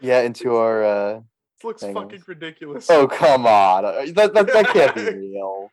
yeah, 0.00 0.20
into 0.20 0.54
our. 0.54 0.84
uh 0.84 1.14
this 1.56 1.64
looks 1.64 1.82
on. 1.82 1.92
fucking 1.92 2.22
ridiculous 2.28 2.88
Oh 2.88 3.06
come 3.08 3.46
on, 3.46 3.82
that 4.14 4.32
that, 4.32 4.46
that 4.46 4.66
can't 4.68 4.94
be 4.94 5.02
real. 5.32 5.70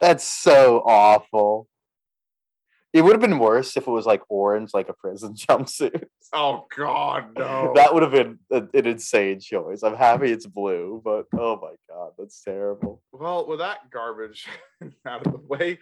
That's 0.00 0.24
so 0.24 0.82
awful. 0.86 1.68
It 2.92 3.02
would 3.02 3.12
have 3.12 3.20
been 3.20 3.38
worse 3.38 3.76
if 3.76 3.86
it 3.86 3.90
was 3.90 4.04
like 4.06 4.22
orange, 4.28 4.70
like 4.74 4.88
a 4.88 4.92
prison 4.94 5.34
jumpsuit. 5.48 6.04
oh 6.32 6.66
god 6.76 7.36
no 7.38 7.72
That 7.76 7.92
would 7.94 8.02
have 8.02 8.12
been 8.12 8.38
a- 8.50 8.66
an 8.76 8.86
insane 8.86 9.38
choice. 9.40 9.82
I'm 9.84 9.94
happy 9.96 10.32
it's 10.32 10.46
blue, 10.46 11.00
but 11.04 11.26
oh 11.38 11.56
my 11.60 11.74
god, 11.88 12.12
that's 12.18 12.42
terrible. 12.42 13.00
Well, 13.12 13.46
with 13.46 13.60
that 13.60 13.90
garbage 13.90 14.46
out 15.06 15.24
of 15.26 15.32
the 15.32 15.38
way, 15.38 15.78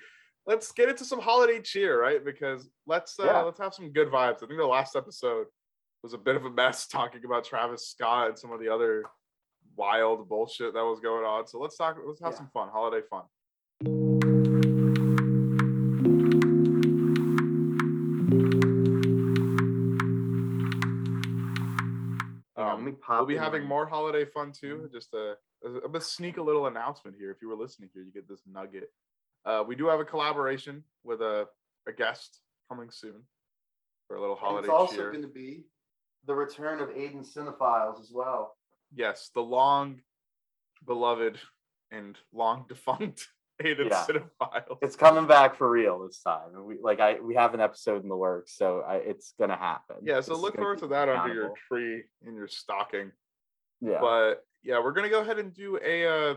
let's 0.46 0.70
get 0.72 0.88
into 0.90 1.04
some 1.04 1.20
holiday 1.20 1.60
cheer, 1.62 1.98
right? 2.00 2.22
Because 2.22 2.68
let's 2.86 3.18
uh, 3.18 3.24
Yeah. 3.24 3.40
let's 3.42 3.60
have 3.60 3.72
some 3.72 3.90
good 3.92 4.08
vibes. 4.08 4.42
I 4.42 4.46
think 4.46 4.58
the 4.58 4.66
last 4.66 4.94
episode 4.96 5.46
was 6.02 6.12
a 6.12 6.18
bit 6.18 6.36
of 6.36 6.44
a 6.44 6.50
mess 6.50 6.86
talking 6.88 7.24
about 7.24 7.44
Travis 7.44 7.88
Scott 7.88 8.28
and 8.28 8.38
some 8.38 8.52
of 8.52 8.60
the 8.60 8.68
other 8.68 9.04
wild 9.76 10.28
bullshit 10.28 10.74
that 10.74 10.84
was 10.84 11.00
going 11.00 11.24
on. 11.24 11.46
So 11.46 11.58
let's 11.58 11.76
talk. 11.78 11.96
Let's 12.04 12.20
have 12.20 12.32
Yeah. 12.32 12.38
some 12.38 12.50
fun, 12.52 12.68
holiday 12.68 13.04
fun. 13.08 13.22
Hang 22.90 23.00
on, 23.08 23.18
let 23.18 23.28
me 23.28 23.34
we'll 23.34 23.40
be 23.40 23.44
having 23.44 23.64
more 23.64 23.86
holiday 23.86 24.24
fun 24.24 24.52
too. 24.52 24.88
Just 24.92 25.14
a, 25.14 25.34
a, 25.64 26.00
sneak 26.00 26.36
a 26.36 26.42
little 26.42 26.66
announcement 26.66 27.16
here. 27.18 27.30
If 27.30 27.42
you 27.42 27.48
were 27.48 27.56
listening 27.56 27.90
here, 27.92 28.02
you 28.02 28.12
get 28.12 28.28
this 28.28 28.42
nugget. 28.50 28.90
Uh, 29.44 29.64
we 29.66 29.76
do 29.76 29.86
have 29.86 30.00
a 30.00 30.04
collaboration 30.04 30.84
with 31.04 31.20
a, 31.20 31.46
a 31.86 31.92
guest 31.92 32.40
coming 32.68 32.90
soon 32.90 33.22
for 34.06 34.16
a 34.16 34.20
little 34.20 34.36
holiday 34.36 34.66
It's 34.66 34.70
also 34.70 34.96
cheer. 34.96 35.10
Going 35.12 35.22
to 35.22 35.28
be 35.28 35.64
the 36.26 36.34
return 36.34 36.80
of 36.80 36.90
Aiden 36.90 37.26
Cinephiles 37.26 38.00
as 38.00 38.10
well. 38.12 38.56
Yes, 38.94 39.30
the 39.34 39.40
long 39.40 40.00
beloved 40.86 41.38
and 41.90 42.16
long 42.32 42.64
defunct 42.68 43.28
Yeah. 43.64 44.06
Cinephiles. 44.08 44.78
It's 44.82 44.96
coming 44.96 45.26
back 45.26 45.56
for 45.56 45.68
real 45.68 46.06
this 46.06 46.20
time. 46.20 46.54
And 46.54 46.64
we 46.64 46.78
like 46.80 47.00
I 47.00 47.20
we 47.20 47.34
have 47.34 47.54
an 47.54 47.60
episode 47.60 48.02
in 48.02 48.08
the 48.08 48.16
works, 48.16 48.56
so 48.56 48.82
I, 48.86 48.96
it's 48.96 49.34
gonna 49.38 49.56
happen. 49.56 49.96
yeah, 50.02 50.20
so 50.20 50.34
is 50.34 50.40
look 50.40 50.56
forward 50.56 50.78
to 50.78 50.86
that 50.88 51.08
under 51.08 51.34
your 51.34 51.52
tree 51.68 52.04
in 52.26 52.34
your 52.34 52.48
stocking. 52.48 53.10
Yeah. 53.80 53.98
But 54.00 54.44
yeah, 54.62 54.78
we're 54.82 54.92
gonna 54.92 55.08
go 55.08 55.20
ahead 55.20 55.38
and 55.38 55.52
do 55.52 55.78
a. 55.84 56.06
Uh, 56.06 56.34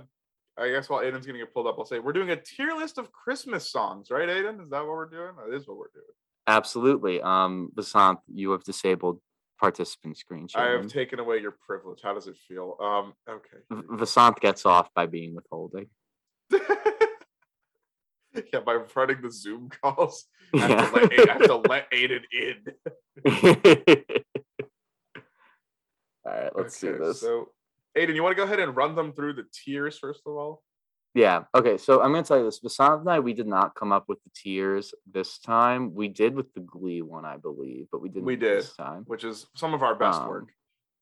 I 0.57 0.69
guess 0.69 0.89
while 0.89 1.01
Aiden's 1.01 1.25
gonna 1.25 1.39
get 1.39 1.53
pulled 1.53 1.67
up, 1.67 1.75
I'll 1.77 1.85
say 1.85 1.99
we're 1.99 2.13
doing 2.13 2.31
a 2.31 2.35
tier 2.35 2.73
list 2.75 2.97
of 2.97 3.11
Christmas 3.11 3.69
songs, 3.69 4.11
right, 4.11 4.27
Aiden? 4.27 4.61
Is 4.61 4.69
that 4.69 4.79
what 4.79 4.89
we're 4.89 5.09
doing? 5.09 5.31
That 5.37 5.55
is 5.55 5.67
what 5.67 5.77
we're 5.77 5.91
doing. 5.93 6.05
Absolutely. 6.47 7.21
Um, 7.21 7.71
Vasant, 7.75 8.17
you 8.27 8.51
have 8.51 8.63
disabled 8.63 9.21
participant 9.59 10.17
screen 10.17 10.47
I 10.55 10.71
have 10.71 10.87
taken 10.87 11.19
away 11.19 11.37
your 11.37 11.55
privilege. 11.65 11.99
How 12.03 12.13
does 12.15 12.27
it 12.27 12.35
feel? 12.47 12.75
Um, 12.81 13.13
V- 13.27 13.33
okay. 13.33 13.87
Vasant 13.95 14.39
gets 14.39 14.65
off 14.65 14.89
by 14.95 15.05
being 15.05 15.35
withholding. 15.35 15.87
yeah, 18.53 18.59
by 18.61 18.77
running 18.95 19.21
the 19.21 19.29
Zoom 19.31 19.69
calls, 19.81 20.25
I 20.55 20.59
have, 20.59 20.69
Yeah. 20.69 20.85
to 20.85 20.91
let, 20.95 21.11
Aiden- 21.11 21.29
I 21.29 21.33
have 21.33 21.43
to 21.43 21.55
let 21.57 21.91
Aiden 21.91 22.21
in. 22.31 22.63
All 26.25 26.31
right, 26.33 26.51
let's 26.55 26.77
see 26.77 26.89
Okay, 26.89 26.99
this. 26.99 27.19
So, 27.21 27.49
Aiden, 27.97 28.15
you 28.15 28.23
want 28.23 28.33
to 28.33 28.37
go 28.37 28.43
ahead 28.43 28.59
and 28.59 28.75
run 28.75 28.95
them 28.95 29.13
through 29.13 29.33
the 29.33 29.45
tiers 29.51 29.97
first 29.97 30.21
of 30.25 30.33
all? 30.35 30.63
Yeah. 31.13 31.43
Okay. 31.53 31.77
So 31.77 32.01
I'm 32.01 32.11
gonna 32.13 32.23
tell 32.23 32.37
you 32.37 32.45
this. 32.45 32.61
Vasant 32.61 33.01
and 33.01 33.09
I, 33.09 33.19
we 33.19 33.33
did 33.33 33.47
not 33.47 33.75
come 33.75 33.91
up 33.91 34.05
with 34.07 34.23
the 34.23 34.29
tiers 34.33 34.93
this 35.11 35.39
time. 35.39 35.93
We 35.93 36.07
did 36.07 36.33
with 36.35 36.53
the 36.53 36.61
Glee 36.61 37.01
one, 37.01 37.25
I 37.25 37.35
believe, 37.35 37.87
but 37.91 38.01
we 38.01 38.07
didn't. 38.07 38.23
We 38.25 38.37
did 38.37 38.59
this 38.59 38.73
time. 38.77 39.03
Which 39.07 39.25
is 39.25 39.45
some 39.55 39.73
of 39.73 39.83
our 39.83 39.93
best 39.95 40.21
Um, 40.21 40.29
work. 40.29 40.47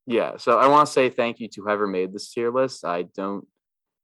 Yeah. 0.08 0.38
So 0.38 0.58
I 0.58 0.66
want 0.68 0.88
to 0.88 0.92
say 0.94 1.12
thank 1.12 1.40
you 1.40 1.48
to 1.50 1.62
whoever 1.62 1.86
made 1.86 2.12
this 2.12 2.34
tier 2.34 2.50
list. 2.50 2.86
I 2.86 3.04
don't 3.04 3.46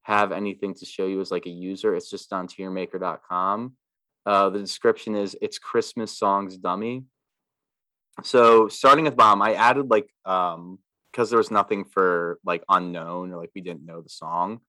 have 0.06 0.30
anything 0.30 0.72
to 0.72 0.86
show 0.86 1.06
you 1.06 1.20
as 1.20 1.32
like 1.32 1.46
a 1.46 1.50
user. 1.50 1.96
It's 1.96 2.08
just 2.08 2.32
on 2.32 2.46
tiermaker.com. 2.46 3.72
Uh, 4.24 4.50
the 4.50 4.60
description 4.60 5.16
is 5.16 5.36
it's 5.42 5.58
Christmas 5.58 6.16
songs 6.16 6.56
dummy. 6.56 7.04
So 8.22 8.68
starting 8.68 9.04
with 9.04 9.16
bomb, 9.16 9.42
I 9.42 9.54
added 9.54 9.90
like 9.90 10.08
um 10.24 10.78
because 11.10 11.28
there 11.30 11.38
was 11.38 11.50
nothing 11.50 11.84
for 11.84 12.38
like 12.44 12.62
unknown 12.68 13.32
or 13.32 13.38
like 13.38 13.50
we 13.54 13.62
didn't 13.62 13.84
know 13.84 14.00
the 14.00 14.08
song. 14.08 14.60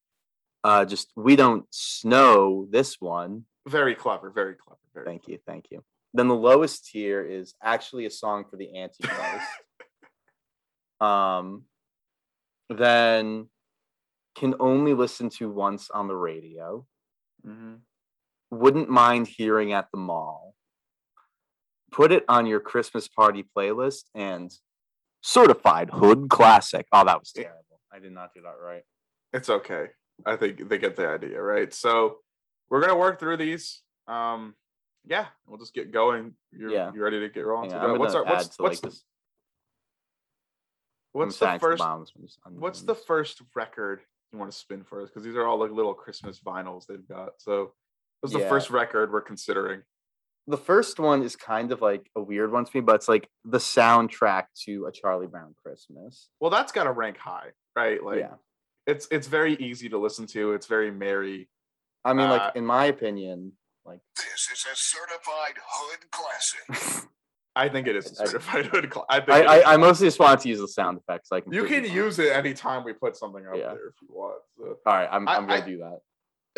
Uh, 0.64 0.86
just 0.86 1.12
we 1.16 1.36
don't 1.36 1.66
snow 1.70 2.66
this 2.72 3.00
one. 3.00 3.46
Very 3.68 3.94
clever. 3.94 4.32
Very 4.32 4.56
clever. 4.56 4.80
Very 4.94 5.06
Thank 5.06 5.28
you, 5.28 5.38
thank 5.46 5.66
you. 5.70 5.84
Then 6.16 6.30
the 6.30 6.36
lowest 6.36 6.88
tier 6.88 7.22
is 7.24 7.54
actually 7.62 8.08
a 8.08 8.10
song 8.10 8.46
for 8.50 8.58
the 8.58 8.76
Antichrist. 8.76 9.46
um, 11.00 11.64
then 12.70 13.50
can 14.38 14.54
only 14.60 14.94
listen 14.94 15.30
to 15.32 15.50
once 15.50 15.90
on 15.90 16.08
the 16.08 16.16
radio. 16.16 16.86
Mhm. 17.46 17.82
Wouldn't 18.52 18.88
mind 18.90 19.28
hearing 19.28 19.74
at 19.74 19.90
the 19.92 19.98
mall. 19.98 20.56
Put 21.92 22.12
it 22.12 22.24
on 22.30 22.46
your 22.46 22.60
Christmas 22.60 23.08
party 23.08 23.44
playlist 23.44 24.06
and 24.14 24.52
certified 25.22 25.90
hood 25.90 26.30
classic. 26.30 26.88
Oh, 26.92 27.04
that 27.04 27.20
was 27.20 27.32
terrible. 27.32 27.82
I 27.92 28.00
did 28.00 28.12
not 28.12 28.34
do 28.34 28.42
that 28.44 28.60
right. 28.62 28.84
It's 29.34 29.50
okay. 29.50 29.90
I 30.26 30.36
think 30.36 30.70
they 30.70 30.78
get 30.78 30.96
the 30.96 31.08
idea, 31.08 31.42
right? 31.42 31.74
So 31.74 32.24
we're 32.70 32.82
gonna 32.82 32.98
work 32.98 33.20
through 33.20 33.38
these. 33.38 33.82
Um, 34.08 34.56
yeah, 35.06 35.30
we'll 35.48 35.58
just 35.58 35.74
get 35.74 35.92
going. 35.92 36.38
You're, 36.52 36.70
Yeah. 36.70 36.92
you 36.94 37.02
ready 37.02 37.20
to 37.22 37.30
get 37.30 37.46
rolling? 37.46 37.72
Hang 37.72 37.80
So 37.82 37.86
on, 37.86 37.92
I'm 37.94 38.00
what's 38.00 38.14
our 38.14 38.24
what's 38.24 38.60
what's 38.60 38.84
like 38.84 38.92
this. 38.92 39.04
What's 41.14 41.40
the 41.40 41.58
first 41.60 41.82
just 41.82 42.40
what's 42.46 42.82
the 42.84 42.94
first 42.96 43.42
record 43.56 44.06
you 44.32 44.39
want 44.39 44.51
to 44.51 44.57
spin 44.57 44.84
for 44.84 45.01
us? 45.01 45.09
Because 45.09 45.23
these 45.23 45.36
are 45.36 45.45
all 45.45 45.59
like 45.59 45.71
little 45.71 45.93
Christmas 45.93 46.39
vinyls 46.39 46.86
they've 46.88 47.07
got. 47.07 47.34
So 47.39 47.73
what's 48.21 48.34
the 48.34 48.41
Yeah. 48.41 48.49
first 48.49 48.69
record 48.69 49.11
we're 49.11 49.21
considering? 49.21 49.84
the 50.49 50.57
first 50.57 50.97
one 50.97 51.23
is 51.23 51.36
kind 51.36 51.73
of 51.73 51.82
like 51.82 52.09
a 52.15 52.21
weird 52.21 52.51
one 52.53 52.63
to 52.63 52.71
me, 52.73 52.80
but 52.80 52.95
it's 52.95 53.09
like 53.09 53.30
the 53.43 53.57
soundtrack 53.57 54.45
to 54.63 54.86
a 54.86 54.91
Charlie 54.91 55.28
Brown 55.28 55.53
Christmas. 55.61 56.30
Well, 56.39 56.49
that's 56.49 56.71
got 56.71 56.86
to 56.86 56.91
rank 56.93 57.17
high, 57.17 57.49
right? 57.75 58.01
Like 58.01 58.19
yeah. 58.19 58.36
it's 58.86 59.07
it's 59.11 59.28
very 59.28 59.55
easy 59.55 59.89
to 59.89 59.97
listen 59.97 60.25
to. 60.28 60.53
It's 60.53 60.65
very 60.65 60.89
merry. 60.89 61.49
I 62.05 62.13
mean, 62.13 62.28
uh, 62.28 62.38
like 62.38 62.55
in 62.55 62.65
my 62.65 62.86
opinion, 62.86 63.51
like 63.86 63.99
This 64.15 64.47
is 64.53 64.65
a 64.71 64.75
certified 64.75 65.55
hood 65.69 66.11
classic. 66.11 67.07
I 67.58 67.70
think 67.70 67.88
it 67.88 67.95
is 67.95 68.12
a 68.12 68.16
certified 68.16 68.66
hood. 68.72 68.91
Cl- 68.93 69.05
I 69.10 69.20
think 69.20 69.32
I, 69.47 69.60
I. 69.62 69.74
I 69.74 69.78
mostly 69.78 70.08
just 70.08 70.20
wanted 70.20 70.39
to 70.41 70.49
use 70.49 70.60
the 70.60 70.68
sound 70.68 70.97
effects. 70.99 71.30
Like 71.32 71.43
you 71.51 71.66
can 71.66 71.84
use 71.86 72.20
it 72.20 72.32
anytime 72.32 72.84
we 72.84 72.93
put 72.93 73.16
something 73.18 73.45
up 73.45 73.55
Yeah. 73.55 73.74
there 73.74 73.88
if 73.88 73.95
you 74.01 74.08
want. 74.12 74.41
So. 74.58 74.78
All 74.86 74.93
right, 74.93 75.10
I'm 75.12 75.28
I'm 75.28 75.47
gonna 75.47 75.66
do 75.66 75.78
that. 75.80 75.99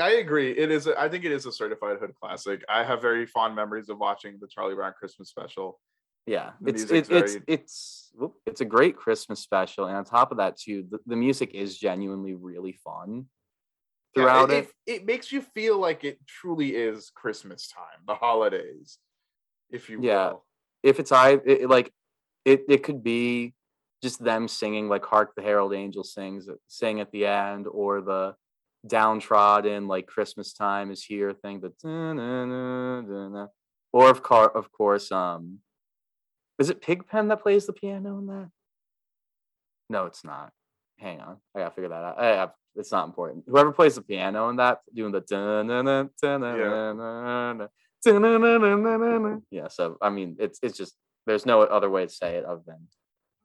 I 0.03 0.11
agree. 0.13 0.51
It 0.51 0.71
is. 0.71 0.87
A, 0.87 0.99
I 0.99 1.09
think 1.09 1.25
it 1.25 1.31
is 1.31 1.45
a 1.45 1.51
certified 1.51 1.97
hood 1.99 2.13
classic. 2.21 2.63
I 2.69 2.83
have 2.83 3.01
very 3.01 3.25
fond 3.25 3.55
memories 3.55 3.89
of 3.89 3.97
watching 3.97 4.37
the 4.39 4.47
Charlie 4.47 4.75
Brown 4.75 4.93
Christmas 4.97 5.29
special. 5.29 5.79
Yeah, 6.25 6.51
the 6.61 6.69
it's 6.71 6.83
it, 6.83 6.91
it's 6.91 7.09
very- 7.09 7.43
it's 7.47 8.11
whoop, 8.13 8.35
it's 8.45 8.61
a 8.61 8.65
great 8.65 8.95
Christmas 8.95 9.39
special, 9.39 9.85
and 9.85 9.95
on 9.97 10.05
top 10.05 10.31
of 10.31 10.37
that 10.37 10.57
too, 10.57 10.85
the, 10.91 10.99
the 11.07 11.15
music 11.15 11.55
is 11.55 11.77
genuinely 11.77 12.33
really 12.35 12.73
fun 12.83 13.25
throughout 14.15 14.51
it, 14.51 14.55
it. 14.65 14.69
it, 14.85 14.91
it 15.01 15.05
makes 15.05 15.31
you 15.31 15.41
feel 15.41 15.79
like 15.79 16.03
it 16.03 16.19
truly 16.27 16.75
is 16.75 17.09
Christmas 17.15 17.67
time, 17.67 18.03
the 18.07 18.15
holidays, 18.15 18.97
if 19.71 19.89
you 19.89 19.99
Yeah. 20.01 20.29
will. 20.31 20.45
If 20.83 20.99
it's 20.99 21.11
I 21.11 21.39
it, 21.45 21.69
like 21.69 21.91
it, 22.45 22.63
it 22.69 22.83
could 22.83 23.03
be 23.03 23.53
just 24.01 24.23
them 24.23 24.47
singing 24.47 24.87
like 24.87 25.05
"Hark 25.05 25.33
the 25.35 25.41
Herald 25.41 25.73
Angels" 25.73 26.13
sings 26.13 26.47
sing 26.67 26.99
at 26.99 27.11
the 27.11 27.25
end, 27.25 27.67
or 27.67 28.01
the 28.01 28.35
downtrodden 28.87 29.87
like 29.87 30.07
Christmas 30.07 30.53
time 30.53 30.91
is 30.91 31.03
here 31.03 31.33
thing, 31.33 31.59
the 31.59 31.73
or 33.91 34.09
of 34.09 34.23
car 34.23 34.49
of 34.49 34.71
course 34.71 35.11
um 35.11 35.59
is 36.59 36.69
it 36.69 36.81
Pigpen 36.81 37.29
that 37.29 37.41
plays 37.41 37.65
the 37.65 37.73
piano 37.73 38.19
in 38.19 38.27
that? 38.27 38.49
No, 39.89 40.05
it's 40.05 40.23
not. 40.23 40.51
Hang 40.99 41.21
on, 41.21 41.37
I 41.55 41.59
gotta 41.59 41.73
figure 41.73 41.89
that 41.89 42.03
out. 42.03 42.19
I 42.19 42.27
have, 42.27 42.51
it's 42.75 42.91
not 42.91 43.07
important. 43.07 43.45
Whoever 43.47 43.71
plays 43.71 43.95
the 43.95 44.01
piano 44.01 44.49
in 44.49 44.57
that, 44.57 44.81
doing 44.93 45.13
the 45.13 45.21
da-na-na-na-na-na. 45.21 47.67
Yeah. 49.51 49.67
So 49.69 49.97
I 50.01 50.09
mean, 50.09 50.37
it's 50.39 50.59
it's 50.61 50.77
just 50.77 50.95
there's 51.25 51.45
no 51.45 51.61
other 51.61 51.89
way 51.89 52.05
to 52.05 52.11
say 52.11 52.35
it 52.37 52.45
other 52.45 52.61
than 52.65 52.87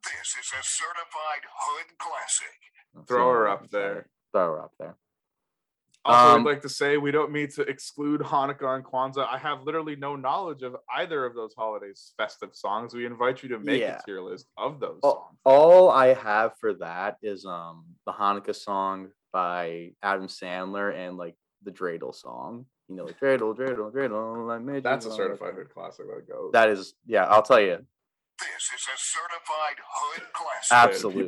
This 0.03 0.35
is 0.39 0.51
a 0.59 0.63
certified 0.63 1.43
hood 1.59 1.97
classic. 1.97 3.07
Throw 3.07 3.31
her 3.31 3.47
up 3.49 3.69
there. 3.69 4.07
Throw 4.33 4.45
her 4.55 4.61
up 4.63 4.71
there. 4.79 4.95
Also, 6.05 6.35
Um, 6.35 6.41
I'd 6.41 6.51
like 6.51 6.61
to 6.61 6.69
say 6.69 6.97
we 6.97 7.09
don't 7.11 7.31
mean 7.31 7.49
to 7.51 7.63
exclude 7.63 8.21
Hanukkah 8.21 8.75
and 8.75 8.85
Kwanzaa. 8.85 9.27
I 9.27 9.39
have 9.39 9.63
literally 9.63 9.95
no 9.95 10.15
knowledge 10.15 10.61
of 10.61 10.75
either 10.95 11.25
of 11.25 11.33
those 11.33 11.55
holidays' 11.55 12.13
festive 12.15 12.55
songs. 12.55 12.93
We 12.93 13.07
invite 13.07 13.41
you 13.41 13.49
to 13.49 13.59
make 13.59 13.81
Yeah. 13.81 13.97
a 13.99 14.03
tier 14.03 14.21
list 14.21 14.47
of 14.55 14.79
those 14.79 14.99
All, 15.01 15.13
songs. 15.15 15.39
all 15.45 15.89
I 15.89 16.13
have 16.13 16.53
for 16.59 16.75
that 16.75 17.17
is 17.23 17.43
um 17.45 17.85
the 18.05 18.13
Hanukkah 18.13 18.55
song 18.55 19.09
by 19.33 19.93
Adam 20.03 20.27
Sandler 20.27 20.95
and 20.95 21.17
like 21.17 21.35
the 21.63 21.71
Dreidel 21.71 22.13
song. 22.13 22.67
You 22.87 22.95
know, 22.95 23.05
like 23.05 23.19
Dreidel, 23.19 23.55
Dreidel, 23.57 23.91
Dreidel. 23.91 24.53
I 24.53 24.59
made 24.59 24.75
you 24.75 24.81
That's 24.81 25.05
a 25.05 25.09
love 25.09 25.17
certified 25.17 25.53
hood 25.55 25.73
classic. 25.73 26.05
That 26.07 26.27
goes. 26.27 26.51
That 26.53 26.69
is, 26.69 26.93
yeah. 27.07 27.25
I'll 27.25 27.41
tell 27.41 27.59
you, 27.59 27.77
This 28.39 28.69
is 28.75 28.87
a 28.93 28.97
certified 28.97 29.77
hood 29.91 30.23
classic. 30.33 30.71
Ab- 30.71 30.89
absolutely, 30.89 31.23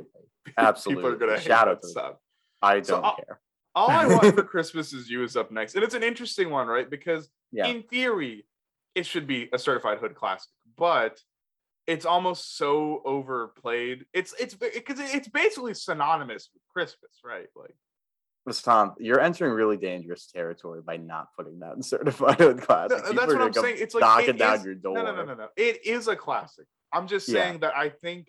People 0.45 0.64
are 0.64 0.68
absolutely. 0.70 1.18
gonna 1.28 1.41
Shout 1.41 1.68
out 1.68 1.82
that 1.82 1.88
to 1.88 1.91
stuff. 1.91 2.16
I 2.62 2.80
don't 2.80 3.03
I'll- 3.03 3.16
care. 3.16 3.39
All 3.76 3.91
I 3.91 4.08
want 4.08 4.34
for 4.36 4.41
Christmas 4.55 4.91
is 4.91 5.08
you 5.08 5.24
is 5.24 5.36
up 5.38 5.51
next, 5.51 5.76
and 5.76 5.84
it's 5.84 5.93
an 5.93 6.01
interesting 6.01 6.49
one, 6.49 6.66
right? 6.68 6.89
Because 6.89 7.30
Yeah, 7.51 7.68
in 7.68 7.84
theory, 7.84 8.45
it 8.95 9.05
should 9.05 9.28
be 9.28 9.49
a 9.53 9.60
certified 9.60 9.99
hood 9.99 10.16
classic, 10.16 10.49
but 10.78 11.20
it's 11.86 12.03
almost 12.05 12.58
so 12.58 13.01
overplayed. 13.05 14.05
It's 14.14 14.34
it's 14.39 14.55
because 14.55 14.99
it's 14.99 15.28
basically 15.28 15.76
synonymous 15.76 16.49
with 16.53 16.64
Christmas, 16.74 17.12
right? 17.24 17.45
Like 17.55 17.76
Vasant, 18.47 18.93
you're 18.99 19.19
entering 19.19 19.51
really 19.53 19.77
dangerous 19.77 20.27
territory 20.27 20.81
by 20.81 20.97
not 20.97 21.27
putting 21.35 21.59
that 21.59 21.75
in 21.75 21.81
certified 21.95 22.39
hood 22.39 22.61
classic. 22.61 23.03
No, 23.03 23.11
that's 23.13 23.33
what 23.33 23.41
I'm 23.41 23.53
saying. 23.53 23.77
It's 23.79 23.93
like 23.93 24.01
knocking 24.01 24.29
it 24.29 24.37
down 24.37 24.55
is- 24.57 24.65
your 24.65 24.75
door. 24.75 24.95
no, 24.95 25.03
no, 25.03 25.15
no, 25.15 25.25
no, 25.25 25.33
no. 25.33 25.47
It 25.57 25.85
is 25.85 26.07
a 26.07 26.15
classic. 26.15 26.65
I'm 26.93 27.07
just 27.07 27.27
Yeah. 27.27 27.43
saying 27.43 27.59
that 27.59 27.75
I 27.75 27.89
think 27.89 28.27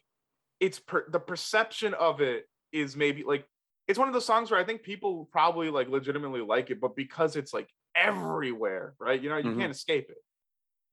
it's 0.60 0.78
per, 0.80 1.04
the 1.08 1.20
perception 1.20 1.94
of 1.94 2.20
it 2.20 2.46
is 2.72 2.96
maybe 2.96 3.22
like 3.22 3.46
it's 3.86 3.98
one 3.98 4.08
of 4.08 4.12
those 4.14 4.26
songs 4.26 4.50
where 4.50 4.60
I 4.60 4.64
think 4.64 4.82
people 4.82 5.28
probably 5.32 5.70
like 5.70 5.88
legitimately 5.88 6.40
like 6.42 6.70
it, 6.70 6.80
but 6.80 6.94
because 6.96 7.36
it's 7.36 7.54
like 7.54 7.68
everywhere, 7.96 8.94
right? 8.98 9.20
You 9.22 9.30
know, 9.30 9.36
you 9.38 9.50
Mhm. 9.50 9.58
can't 9.60 9.70
escape 9.72 10.10
it. 10.10 10.18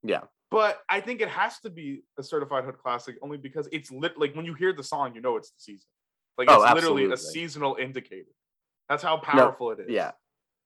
Yeah, 0.03 0.21
But 0.51 0.82
I 0.88 1.01
think 1.01 1.19
it 1.21 1.30
has 1.30 1.59
to 1.61 1.69
be 1.71 2.03
a 2.19 2.23
certified 2.23 2.63
hood 2.63 2.78
classic 2.78 3.17
only 3.23 3.38
because 3.38 3.67
it's 3.71 3.91
lit 3.91 4.17
like 4.19 4.36
when 4.36 4.45
you 4.45 4.53
hear 4.53 4.71
the 4.71 4.84
song, 4.84 5.15
you 5.15 5.21
know 5.21 5.36
it's 5.36 5.49
the 5.49 5.59
season. 5.59 5.88
Like 6.38 6.47
Oh, 6.51 6.63
it's 6.63 6.73
literally 6.76 7.11
a 7.11 7.17
seasonal 7.17 7.76
indicator. 7.76 8.30
That's 8.90 9.04
how 9.04 9.18
powerful 9.18 9.72
it 9.72 9.80
is. 9.82 9.90
yeah. 9.90 10.12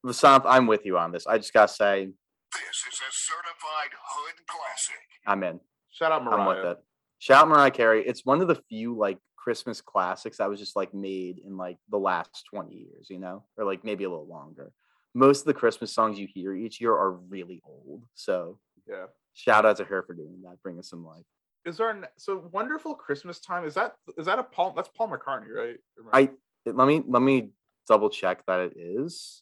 Vasant, 0.06 0.44
I'm 0.46 0.68
with 0.68 0.86
you 0.86 0.98
on 0.98 1.12
this. 1.12 1.28
I 1.28 1.38
just 1.38 1.54
gotta 1.54 1.72
say, 1.72 2.06
This 2.54 2.84
is 2.94 3.00
a 3.00 3.12
certified 3.12 3.92
hood 4.06 4.36
classic. 4.48 4.96
I'm 5.28 5.44
in. 5.44 5.60
Shout 5.92 6.12
out 6.12 6.24
Mariah. 6.24 6.40
I'm 6.40 6.48
with 6.48 6.66
it. 6.72 6.78
Shout 7.20 7.44
out 7.44 7.48
Mariah 7.50 7.72
Carey. 7.72 8.04
It's 8.08 8.26
one 8.26 8.42
of 8.42 8.48
the 8.48 8.62
few 8.70 8.96
like 8.96 9.18
Christmas 9.36 9.82
classics 9.82 10.38
that 10.38 10.50
was 10.50 10.60
just 10.60 10.76
like 10.76 10.94
made 10.94 11.40
in 11.46 11.58
like 11.58 11.78
the 11.90 11.98
last 11.98 12.46
20 12.54 12.74
years, 12.74 13.08
you 13.10 13.20
know, 13.20 13.44
or 13.58 13.66
like 13.66 13.84
maybe 13.84 14.04
a 14.06 14.10
little 14.10 14.28
longer. 14.28 14.72
most 15.16 15.40
of 15.42 15.46
the 15.48 15.54
Christmas 15.54 15.92
songs 15.92 16.20
you 16.20 16.28
hear 16.34 16.54
each 16.54 16.80
year 16.80 16.94
are 16.94 17.12
really 17.14 17.62
old. 17.66 18.04
So 18.14 18.60
Yeah. 18.88 19.08
shout 19.34 19.66
out 19.66 19.78
to 19.78 19.84
her 19.86 20.04
for 20.04 20.14
doing 20.14 20.42
that, 20.44 20.62
bringing 20.62 20.84
some 20.84 21.04
life. 21.06 21.26
Is 21.66 21.78
there 21.78 21.90
an, 21.90 22.06
so 22.18 22.48
wonderful 22.52 22.96
Christmas 22.96 23.40
time? 23.40 23.66
Is 23.66 23.74
that 23.74 23.96
is 24.18 24.26
that 24.28 24.40
a 24.40 24.44
Paul? 24.44 24.72
That's 24.76 24.90
Paul 24.90 25.10
McCartney, 25.10 25.50
right? 25.54 25.78
Am 25.98 26.10
I 26.14 26.30
let 26.66 26.88
me 26.88 27.04
let 27.08 27.22
me 27.22 27.50
double 27.90 28.10
check 28.10 28.46
that 28.46 28.60
it 28.62 28.74
is. 28.78 29.42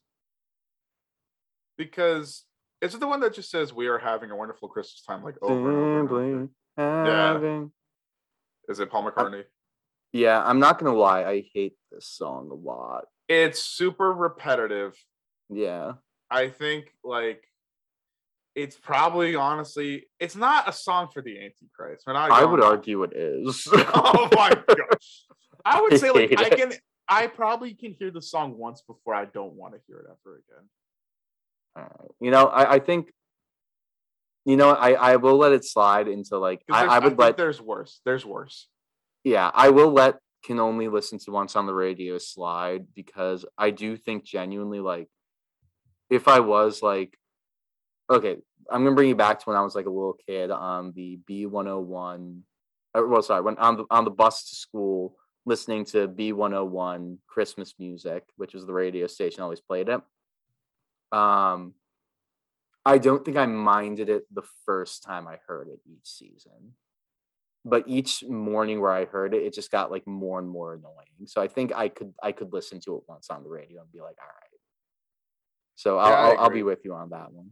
because 1.77 2.45
is 2.81 2.93
it 2.95 2.99
the 2.99 3.07
one 3.07 3.19
that 3.19 3.33
just 3.33 3.49
says 3.51 3.73
we 3.73 3.87
are 3.87 3.97
having 3.97 4.31
a 4.31 4.35
wonderful 4.35 4.67
Christmas 4.69 5.01
time 5.03 5.23
like 5.23 5.35
over 5.41 5.99
and 5.99 6.09
over? 6.09 6.21
and 6.23 6.33
over? 6.39 6.49
Simply 6.77 7.11
having- 7.11 7.71
Is 8.69 8.79
it 8.79 8.89
Paul 8.89 9.07
uh, 9.07 9.11
McCartney? 9.11 9.43
Yeah, 10.13 10.41
I'm 10.43 10.59
not 10.59 10.79
gonna 10.79 10.95
lie, 10.95 11.23
I 11.25 11.43
hate 11.53 11.75
this 11.91 12.07
song 12.07 12.49
a 12.51 12.55
lot. 12.55 13.05
It's 13.27 13.61
super 13.61 14.13
repetitive. 14.13 14.95
Yeah. 15.49 15.93
I 16.29 16.49
think 16.49 16.93
like 17.03 17.43
it's 18.55 18.75
probably 18.77 19.35
honestly 19.35 20.07
it's 20.19 20.35
not 20.35 20.67
a 20.67 20.73
song 20.73 21.09
for 21.13 21.21
the 21.21 21.37
Antichrist. 21.37 22.03
We're 22.07 22.13
not 22.13 22.31
I 22.31 22.43
would 22.45 22.63
argue 22.63 23.03
it 23.03 23.13
is. 23.13 23.67
oh 23.73 24.29
my 24.33 24.49
gosh. 24.67 25.25
I 25.65 25.81
would 25.81 25.99
say 25.99 26.11
like 26.11 26.33
I 26.39 26.47
it. 26.55 26.81
I 27.09 27.27
probably 27.27 27.73
can 27.73 27.93
hear 27.93 28.11
the 28.11 28.21
song 28.21 28.57
once 28.57 28.81
before 28.81 29.13
I 29.13 29.25
don't 29.25 29.53
want 29.53 29.73
to 29.73 29.79
hear 29.87 29.97
it 29.97 30.05
ever 30.09 30.35
again. 30.35 30.69
Alright, 31.77 32.11
You 32.19 32.31
know, 32.31 32.47
I, 32.47 32.73
I 32.75 32.79
think 32.79 33.13
you 34.45 34.55
know, 34.55 34.69
I, 34.69 34.93
I 34.93 35.15
will 35.17 35.35
let 35.35 35.51
it 35.51 35.65
slide 35.65 36.07
into 36.07 36.37
like, 36.37 36.61
I, 36.71 36.85
I 36.85 36.99
would 36.99 37.09
think 37.09 37.19
let 37.19 37.35
there's 37.35 37.61
worse. 37.61 37.99
There's 38.05 38.25
worse. 38.25 38.67
yeah, 39.25 39.51
I 39.53 39.69
will 39.69 39.91
let 39.91 40.19
can 40.43 40.59
only 40.59 40.87
listen 40.87 41.19
to 41.19 41.31
once 41.31 41.55
on 41.57 41.65
the 41.65 41.73
radio 41.73 42.17
slide 42.17 42.87
because 42.95 43.45
I 43.57 43.71
do 43.71 43.97
think 43.97 44.23
genuinely 44.23 44.79
like 44.79 45.09
if 46.09 46.27
I 46.27 46.39
was 46.39 46.81
like 46.81 47.17
okay, 48.09 48.37
I'm 48.71 48.83
gonna 48.83 48.95
bring 48.95 49.09
you 49.09 49.15
back 49.15 49.39
to 49.39 49.45
when 49.45 49.57
I 49.57 49.61
was 49.61 49.75
like 49.75 49.87
a 49.87 49.89
little 49.89 50.15
kid 50.25 50.51
on 50.51 50.93
the 50.95 51.19
B101 51.29 52.39
uh, 52.95 53.01
well 53.05 53.21
sorry, 53.21 53.41
when 53.41 53.57
on 53.57 53.77
the 53.77 53.85
on 53.89 54.05
the 54.05 54.11
bus 54.11 54.49
to 54.49 54.55
school 54.55 55.17
listening 55.47 55.85
to 55.85 56.07
B101 56.07 57.17
Christmas 57.25 57.73
music, 57.79 58.25
which 58.35 58.53
was 58.53 58.67
the 58.67 58.73
radio 58.73 59.07
station 59.07 59.41
I 59.41 59.43
always 59.43 59.61
played 59.61 59.89
it. 59.89 60.01
Um 61.11 61.73
I 62.85 62.99
don't 62.99 63.25
think 63.25 63.35
I 63.35 63.45
minded 63.47 64.09
it 64.09 64.23
the 64.31 64.47
first 64.65 65.03
time 65.03 65.27
I 65.27 65.39
heard 65.47 65.67
it 65.67 65.79
each 65.85 66.05
season 66.05 66.75
but 67.67 67.83
each 67.85 68.23
morning 68.23 68.79
where 68.79 68.91
I 68.91 69.05
heard 69.05 69.33
it, 69.33 69.43
it 69.43 69.53
just 69.53 69.71
got 69.71 69.91
like 69.91 70.07
more 70.07 70.39
and 70.39 70.49
more 70.49 70.73
annoying. 70.73 71.25
So 71.25 71.41
I 71.41 71.47
think 71.47 71.73
I 71.75 71.89
could 71.89 72.13
I 72.23 72.31
could 72.31 72.53
listen 72.53 72.79
to 72.81 72.95
it 72.95 73.03
once 73.07 73.29
on 73.29 73.43
the 73.43 73.49
radio 73.49 73.81
and 73.81 73.91
be 73.91 73.99
like, 73.99 74.15
all 74.21 74.27
right. 74.27 74.59
So 75.75 75.97
I'll 75.97 76.09
Yeah, 76.09 76.17
I'll, 76.17 76.37
I'll 76.45 76.49
be 76.49 76.63
with 76.63 76.85
you 76.85 76.93
on 76.93 77.09
that 77.09 77.31
one. 77.31 77.49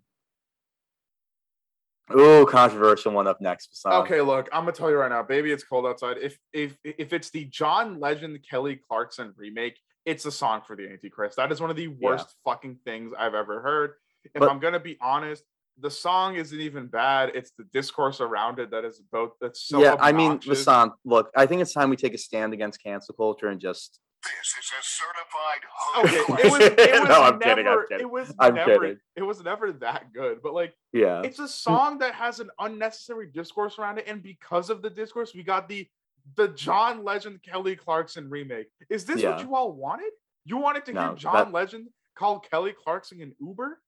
Oh, 2.11 2.45
controversial 2.45 3.11
one 3.11 3.27
up 3.27 3.41
next. 3.41 3.71
Vasant. 3.73 4.03
Okay, 4.03 4.21
look, 4.21 4.47
I'm 4.53 4.61
gonna 4.61 4.73
tell 4.73 4.89
you 4.89 4.97
right 4.97 5.09
now, 5.09 5.23
baby, 5.23 5.51
it's 5.51 5.63
cold 5.63 5.85
outside. 5.85 6.17
If 6.21 6.37
if 6.53 6.77
if 6.83 7.13
it's 7.13 7.29
the 7.31 7.45
John 7.45 7.99
Legend 7.99 8.39
Kelly 8.47 8.79
Clarkson 8.87 9.33
remake, 9.37 9.79
it's 10.05 10.25
a 10.25 10.31
song 10.31 10.61
for 10.65 10.75
the 10.75 10.87
Antichrist. 10.87 11.35
That 11.37 11.51
is 11.51 11.59
one 11.59 11.71
of 11.71 11.75
the 11.75 11.87
worst 11.87 12.35
fucking 12.45 12.79
things 12.85 13.13
I've 13.17 13.33
ever 13.33 13.61
heard. 13.61 13.93
If 14.23 14.39
But- 14.39 14.49
I'm 14.49 14.59
gonna 14.59 14.79
be 14.79 14.97
honest, 15.01 15.43
the 15.79 15.89
song 15.89 16.35
isn't 16.35 16.59
even 16.59 16.87
bad. 16.87 17.31
It's 17.35 17.51
the 17.57 17.65
discourse 17.65 18.21
around 18.21 18.59
it 18.59 18.69
that 18.71 18.85
is 18.85 19.01
both 19.11 19.33
that's 19.41 19.61
so 19.61 19.81
yeah, 19.81 19.95
I 19.99 20.11
mean, 20.11 20.33
obnoxious. 20.33 20.63
Vasant, 20.65 20.93
look, 21.03 21.31
I 21.35 21.47
think 21.47 21.61
it's 21.61 21.73
time 21.73 21.89
we 21.89 21.95
take 21.95 22.13
a 22.13 22.17
stand 22.19 22.53
against 22.53 22.81
cancel 22.81 23.15
culture 23.15 23.47
and 23.47 23.59
just 23.59 23.99
This 24.25 24.55
is 24.59 24.71
a 24.71 24.83
certified 24.83 25.61
hood 25.73 26.05
Okay, 26.05 26.43
it 26.43 26.51
was 26.51 26.61
it 26.61 26.99
was 27.01 27.09
No, 27.09 27.21
I'm 27.23 27.39
never 27.39 27.55
kidding, 27.55 27.67
I'm 27.67 27.79
kidding. 27.89 27.99
it 28.07 28.09
was 28.11 28.33
I'm 28.39 28.55
never 28.55 28.79
kidding. 28.79 28.97
it 29.15 29.23
was 29.23 29.43
never 29.43 29.71
that 29.73 30.13
good. 30.13 30.41
But 30.41 30.53
like 30.53 30.73
yeah. 30.93 31.21
it's 31.23 31.39
a 31.39 31.47
song 31.47 31.99
that 31.99 32.13
has 32.15 32.39
an 32.39 32.49
unnecessary 32.59 33.27
discourse 33.33 33.77
around 33.79 33.97
it, 33.99 34.05
and 34.07 34.21
because 34.23 34.69
of 34.69 34.81
the 34.81 34.89
discourse, 34.89 35.33
we 35.35 35.43
got 35.43 35.67
the 35.69 35.87
the 36.35 36.47
John 36.49 37.03
Legend 37.03 37.41
Kelly 37.43 37.75
Clarkson 37.75 38.29
remake. 38.29 38.67
Is 38.89 39.05
this 39.05 39.21
Yeah. 39.21 39.31
what 39.31 39.41
you 39.41 39.55
all 39.55 39.71
wanted? 39.73 40.11
You 40.43 40.57
wanted 40.57 40.85
to 40.85 40.91
hear 40.91 41.13
John 41.15 41.33
that- 41.35 41.51
Legend 41.51 41.87
call 42.17 42.39
Kelly 42.39 42.73
Clarkson 42.83 43.21
an 43.21 43.35
Uber? 43.39 43.79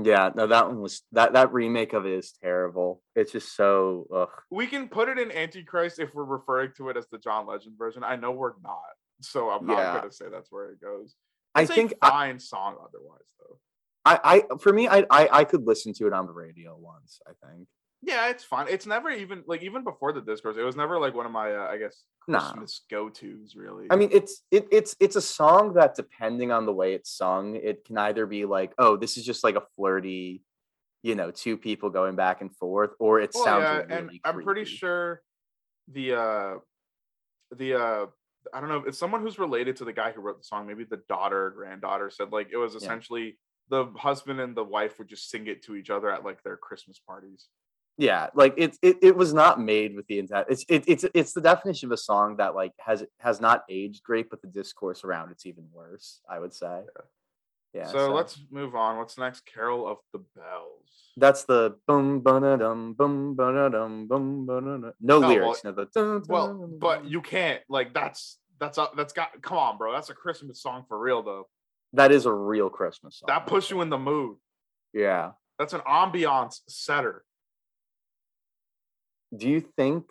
Yeah, 0.00 0.30
no, 0.34 0.46
that 0.46 0.68
one 0.68 0.80
was 0.80 1.02
that 1.12 1.32
that 1.32 1.52
remake 1.52 1.92
of 1.94 2.06
it 2.06 2.12
is 2.12 2.32
terrible. 2.42 3.02
It's 3.16 3.32
just 3.32 3.54
so 3.56 4.06
ugh. 4.14 4.30
We 4.50 4.66
can 4.68 4.88
put 4.88 5.08
it 5.08 5.18
in 5.18 5.32
Antichrist 5.32 5.98
if 5.98 6.14
we're 6.14 6.24
referring 6.24 6.70
to 6.76 6.88
it 6.90 6.96
as 6.96 7.08
the 7.08 7.18
John 7.18 7.46
Legend 7.46 7.76
version. 7.76 8.04
I 8.04 8.14
know 8.16 8.30
we're 8.30 8.52
not, 8.62 8.78
so 9.20 9.50
I'm 9.50 9.66
not 9.66 9.78
Yeah. 9.78 9.98
gonna 10.00 10.12
say 10.12 10.26
that's 10.30 10.50
where 10.50 10.70
it 10.70 10.80
goes. 10.80 11.16
I 11.54 11.62
It's 11.62 11.70
a 11.70 11.74
think 11.74 11.94
I, 12.02 12.10
fine 12.10 12.38
song 12.38 12.76
otherwise, 12.82 13.34
though. 13.38 13.58
I 14.04 14.44
I 14.50 14.56
for 14.58 14.72
me 14.72 14.88
I, 14.88 15.04
I 15.10 15.28
I 15.32 15.44
could 15.44 15.66
listen 15.66 15.92
to 15.94 16.06
it 16.06 16.12
on 16.12 16.26
the 16.26 16.32
radio 16.32 16.76
once, 16.76 17.20
I 17.26 17.32
think. 17.46 17.66
Yeah, 18.02 18.28
it's 18.30 18.44
fine. 18.44 18.66
It's 18.68 18.86
never 18.86 19.10
even 19.10 19.44
like 19.46 19.62
even 19.62 19.84
before 19.84 20.12
the 20.12 20.22
discourse, 20.22 20.56
it 20.56 20.62
was 20.62 20.76
never 20.76 20.98
like 20.98 21.14
one 21.14 21.26
of 21.26 21.32
my 21.32 21.52
uh, 21.54 21.68
I 21.70 21.76
guess 21.78 22.04
Nah. 22.28 22.38
Christmas 22.40 22.82
go-tos 22.90 23.54
really. 23.56 23.88
I 23.90 23.96
mean, 23.96 24.10
it's 24.12 24.42
it, 24.50 24.68
it's 24.70 24.94
it's 25.00 25.16
a 25.16 25.20
song 25.20 25.74
that, 25.74 25.96
depending 25.96 26.52
on 26.52 26.64
the 26.64 26.72
way 26.72 26.94
it's 26.94 27.10
sung, 27.10 27.56
it 27.56 27.84
can 27.84 27.98
either 27.98 28.24
be 28.26 28.44
like, 28.44 28.72
oh, 28.78 28.96
this 28.96 29.16
is 29.16 29.24
just 29.26 29.42
like 29.42 29.56
a 29.56 29.62
flirty, 29.74 30.42
you 31.02 31.14
know, 31.14 31.30
two 31.30 31.56
people 31.56 31.90
going 31.90 32.16
back 32.16 32.40
and 32.40 32.54
forth, 32.56 32.90
or 33.00 33.20
it 33.20 33.34
Well, 33.34 33.44
sounds 33.44 33.64
yeah, 33.64 33.76
really 33.78 33.86
and 33.90 34.20
I'm 34.24 34.42
pretty 34.42 34.64
sure 34.64 35.22
the 35.88 36.14
uh 36.14 36.54
the 37.56 37.74
uh 37.74 38.06
I 38.54 38.60
don't 38.60 38.68
know, 38.68 38.78
if 38.78 38.86
it's 38.86 38.98
someone 38.98 39.20
who's 39.22 39.38
related 39.38 39.76
to 39.76 39.84
the 39.84 39.92
guy 39.92 40.12
who 40.12 40.20
wrote 40.20 40.38
the 40.38 40.44
song, 40.44 40.66
maybe 40.66 40.84
the 40.84 41.02
daughter 41.08 41.46
or 41.46 41.50
granddaughter 41.50 42.10
said 42.10 42.32
like 42.32 42.48
it 42.52 42.56
was 42.56 42.72
Yeah. 42.72 42.78
essentially 42.78 43.38
the 43.68 43.86
husband 43.96 44.40
and 44.40 44.56
the 44.56 44.64
wife 44.64 44.98
would 44.98 45.08
just 45.08 45.30
sing 45.30 45.46
it 45.46 45.62
to 45.64 45.76
each 45.76 45.90
other 45.90 46.10
at 46.10 46.24
like 46.24 46.42
their 46.42 46.56
Christmas 46.56 46.98
parties. 46.98 47.48
Yeah, 47.98 48.28
like 48.34 48.54
it, 48.56 48.78
it 48.82 48.96
it 49.02 49.16
was 49.16 49.34
not 49.34 49.60
made 49.60 49.94
with 49.94 50.06
the 50.06 50.18
intent. 50.18 50.46
It's 50.48 50.64
it, 50.68 50.84
it's 50.86 51.04
it's 51.14 51.32
the 51.34 51.40
definition 51.42 51.88
of 51.88 51.92
a 51.92 51.96
song 51.98 52.36
that 52.38 52.54
like 52.54 52.72
has 52.78 53.04
has 53.18 53.40
not 53.40 53.64
aged 53.68 54.02
great, 54.02 54.30
but 54.30 54.40
the 54.40 54.48
discourse 54.48 55.04
around 55.04 55.30
it's 55.32 55.44
even 55.44 55.64
worse. 55.72 56.20
I 56.28 56.38
would 56.38 56.54
say. 56.54 56.66
Yeah. 56.84 57.02
So, 57.90 58.12
let's 58.12 58.38
move 58.50 58.74
on. 58.74 58.98
What's 58.98 59.16
next? 59.18 59.46
Carol 59.46 59.86
of 59.86 59.98
the 60.12 60.18
Bells. 60.36 60.76
That's 61.16 61.44
the 61.44 61.76
boom 61.86 62.20
ba 62.20 62.40
dum 62.58 62.94
boom 62.94 63.34
ba 63.34 63.68
dum 63.70 64.06
boom 64.08 64.46
ba 64.46 64.92
No 65.00 65.16
Oh, 65.16 65.20
well, 65.20 65.28
lyrics. 65.28 65.64
no, 65.64 65.72
the 65.72 65.86
dun, 65.86 66.22
Well, 66.28 66.46
dun, 66.58 66.78
but 66.78 67.04
you 67.04 67.20
can't 67.20 67.60
like 67.68 67.92
that's 67.94 68.38
that's 68.58 68.78
a, 68.78 68.88
that's 68.96 69.12
got 69.12 69.40
come 69.42 69.58
on, 69.58 69.78
bro. 69.78 69.92
That's 69.92 70.10
a 70.10 70.14
Christmas 70.14 70.62
song 70.62 70.84
for 70.88 70.98
real 70.98 71.22
though. 71.22 71.48
that 71.94 72.12
is 72.12 72.26
a 72.26 72.32
real 72.32 72.70
Christmas 72.70 73.18
song. 73.18 73.26
That 73.28 73.46
puts 73.46 73.70
you 73.70 73.80
in 73.82 73.90
the 73.90 73.98
mood. 73.98 74.36
Yeah. 74.92 75.32
That's 75.58 75.72
an 75.74 75.80
ambiance 75.80 76.60
setter. 76.68 77.24
Do 79.36 79.48
you 79.48 79.60
think? 79.60 80.04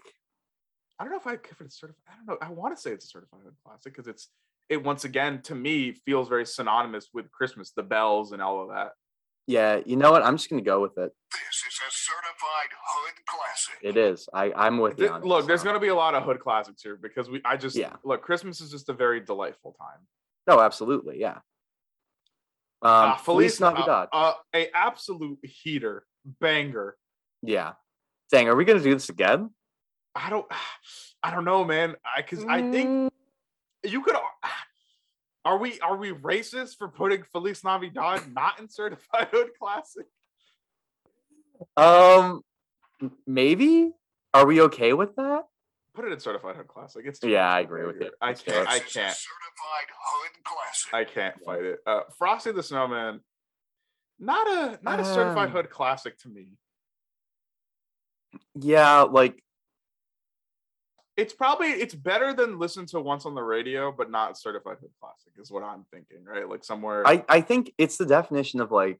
I 0.99 1.03
don't 1.03 1.11
know 1.13 1.17
if 1.19 1.27
I 1.27 1.33
if 1.33 1.61
it's 1.61 1.79
certified. 1.79 2.03
I 2.09 2.15
don't 2.17 2.27
know. 2.27 2.37
I 2.47 2.51
want 2.51 2.75
to 2.75 2.81
say 2.81 2.91
it's 2.91 3.05
a 3.05 3.07
certified 3.07 3.39
classic 3.65 3.93
because 3.95 4.07
it's 4.07 4.29
it 4.69 4.83
once 4.83 5.03
again 5.03 5.41
to 5.43 5.55
me 5.55 5.93
feels 6.05 6.29
very 6.29 6.45
synonymous 6.45 7.09
with 7.13 7.31
Christmas, 7.31 7.71
the 7.71 7.83
bells 7.83 8.31
and 8.31 8.41
all 8.41 8.61
of 8.61 8.69
that. 8.69 8.91
Yeah. 9.47 9.79
You 9.85 9.95
know 9.95 10.11
what? 10.11 10.21
I'm 10.23 10.37
just 10.37 10.49
gonna 10.49 10.61
go 10.61 10.79
with 10.81 10.97
it. 10.97 11.11
This 11.31 11.63
is 11.67 11.79
a 11.87 11.91
certified 11.91 12.69
hood 12.85 13.13
classic. 13.27 13.75
It 13.81 13.97
is. 13.97 14.29
I 14.33 14.51
I'm 14.55 14.77
with 14.77 14.99
you. 14.99 15.09
On 15.09 15.21
look, 15.23 15.39
this 15.41 15.47
there's 15.47 15.59
one. 15.61 15.67
gonna 15.69 15.79
be 15.79 15.87
a 15.87 15.95
lot 15.95 16.13
of 16.15 16.23
hood 16.23 16.39
classics 16.39 16.81
here 16.83 16.95
because 16.95 17.29
we 17.29 17.41
I 17.43 17.57
just 17.57 17.75
Yeah. 17.75 17.95
look 18.03 18.21
Christmas 18.21 18.61
is 18.61 18.69
just 18.71 18.89
a 18.89 18.93
very 18.93 19.19
delightful 19.21 19.73
time. 19.73 20.05
No, 20.47 20.59
absolutely. 20.61 21.19
Yeah. 21.19 21.39
Um, 22.81 22.91
Uh, 23.11 23.15
Feliz 23.17 23.57
Feliz- 23.57 23.61
uh, 23.61 23.71
Navidad. 23.71 24.09
uh, 24.13 24.33
a 24.55 24.69
absolute 24.73 25.39
heater 25.43 26.05
banger. 26.39 26.95
yeah. 27.41 27.73
Dang, 28.31 28.47
are 28.47 28.55
we 28.55 28.63
gonna 28.65 28.79
do 28.79 28.93
this 28.93 29.09
again? 29.09 29.49
I 30.13 30.29
don't 30.29 30.45
I 31.23 31.31
don't 31.31 31.43
know, 31.45 31.63
man. 31.65 31.95
I 32.05 32.21
because 32.21 32.45
I 32.45 32.61
think 32.71 32.87
Mm, 32.89 33.09
you 33.83 34.01
could. 34.01 34.15
Are 35.45 35.57
we 35.57 35.79
are 35.79 35.95
we 35.95 36.11
racist 36.11 36.77
for 36.77 36.89
putting 36.89 37.23
Feliz 37.23 37.63
Navidad 37.63 38.31
not 38.33 38.59
in 38.59 38.67
certified 38.69 39.29
hood 39.31 39.51
classic? 39.57 40.05
Um, 41.77 42.41
maybe. 43.25 43.91
Are 44.33 44.45
we 44.45 44.61
okay 44.63 44.91
with 44.93 45.15
that? 45.15 45.43
Put 45.95 46.05
it 46.05 46.11
in 46.11 46.19
certified 46.19 46.57
hood 46.57 46.67
classic. 46.67 47.05
It's 47.07 47.23
Yeah, 47.23 47.49
I 47.49 47.61
of 47.61 47.63
a 47.63 47.67
agree 47.67 47.85
with 47.87 48.01
it. 48.01 48.11
I 48.21 48.33
can't. 48.33 48.67
I 48.67 48.79
This 48.79 48.87
is 48.89 48.95
a 48.95 48.99
can't. 48.99 49.15
certified 49.15 49.89
hood 49.97 50.43
classic. 50.43 50.93
I 50.93 51.03
can't 51.05 51.43
fight 51.45 51.63
it. 51.63 51.79
Uh, 51.87 52.01
Frosty 52.17 52.51
the 52.51 52.61
Snowman, 52.61 53.21
not 54.19 54.45
a 54.47 54.79
not 54.83 54.99
a 54.99 55.05
certified 55.05 55.47
Um, 55.47 55.51
hood 55.53 55.69
classic 55.69 56.17
to 56.19 56.27
me. 56.29 56.49
Yeah, 58.55 59.01
like 59.03 59.41
It's 61.19 61.33
probably 61.33 61.67
it's 61.67 61.95
better 61.95 62.33
than 62.33 62.59
listen 62.59 62.85
to 62.87 62.99
once 62.99 63.25
on 63.25 63.35
the 63.35 63.43
radio, 63.43 63.91
but 63.91 64.09
not 64.09 64.37
certified 64.37 64.77
hood 64.81 64.91
classic 65.01 65.33
is 65.37 65.51
what 65.51 65.63
I'm 65.63 65.85
thinking, 65.93 66.23
right? 66.23 66.47
Like 66.47 66.63
somewhere. 66.63 67.05
I 67.07 67.23
I 67.27 67.41
think 67.41 67.73
it's 67.77 67.97
the 67.97 68.05
definition 68.05 68.61
of 68.61 68.71
like 68.71 68.99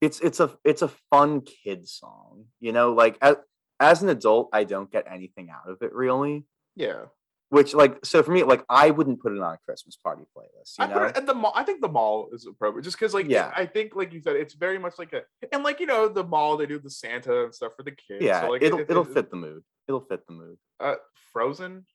it's 0.00 0.20
it's 0.20 0.40
a 0.40 0.48
it's 0.64 0.82
a 0.82 0.90
fun 1.10 1.40
kid 1.42 1.88
song. 1.88 2.46
You 2.60 2.72
know, 2.72 2.92
like 2.92 3.16
as, 3.22 3.36
as 3.80 4.02
an 4.02 4.08
adult, 4.08 4.48
I 4.52 4.64
don't 4.64 4.90
get 4.90 5.06
anything 5.10 5.50
out 5.50 5.70
of 5.70 5.82
it 5.82 5.92
really. 5.94 6.44
yeah. 6.74 7.04
which 7.50 7.74
like 7.74 8.04
so 8.04 8.22
for 8.24 8.32
me 8.32 8.42
like 8.42 8.64
I 8.68 8.90
wouldn't 8.90 9.20
put 9.22 9.32
it 9.32 9.40
on 9.40 9.54
a 9.54 9.58
Christmas 9.66 9.96
party 9.96 10.24
playlist. 10.36 10.78
You 10.78 10.84
I 10.84 10.86
know? 10.88 10.94
put 10.94 11.02
it 11.10 11.16
at 11.16 11.26
the 11.26 11.34
mall. 11.34 11.52
I 11.54 11.62
think 11.62 11.80
the 11.80 11.88
mall 11.88 12.28
is 12.32 12.44
appropriate, 12.46 12.82
just 12.82 12.98
because, 12.98 13.14
like, 13.14 13.28
Yeah. 13.28 13.52
I 13.54 13.64
think, 13.66 13.94
like 13.94 14.12
you 14.12 14.20
said, 14.20 14.34
it's 14.36 14.54
very 14.54 14.78
much 14.78 14.94
like 14.98 15.12
a, 15.12 15.22
and 15.52 15.62
like 15.62 15.78
you 15.78 15.86
know, 15.86 16.08
the 16.08 16.24
mall 16.24 16.56
they 16.56 16.66
do 16.66 16.78
the 16.80 16.90
Santa 16.90 17.44
and 17.44 17.54
stuff 17.54 17.72
for 17.76 17.84
the 17.84 17.92
kids. 17.92 18.22
yeah, 18.24 18.40
so, 18.42 18.50
like, 18.50 18.62
it'll 18.62 18.80
it- 18.80 18.90
it'll 18.90 19.04
it- 19.10 19.14
fit 19.14 19.30
the 19.30 19.36
mood. 19.36 19.62
It'll 19.88 20.00
fit 20.00 20.26
the 20.26 20.32
mood. 20.34 20.58
Uh, 20.80 20.94
Frozen. 21.32 21.86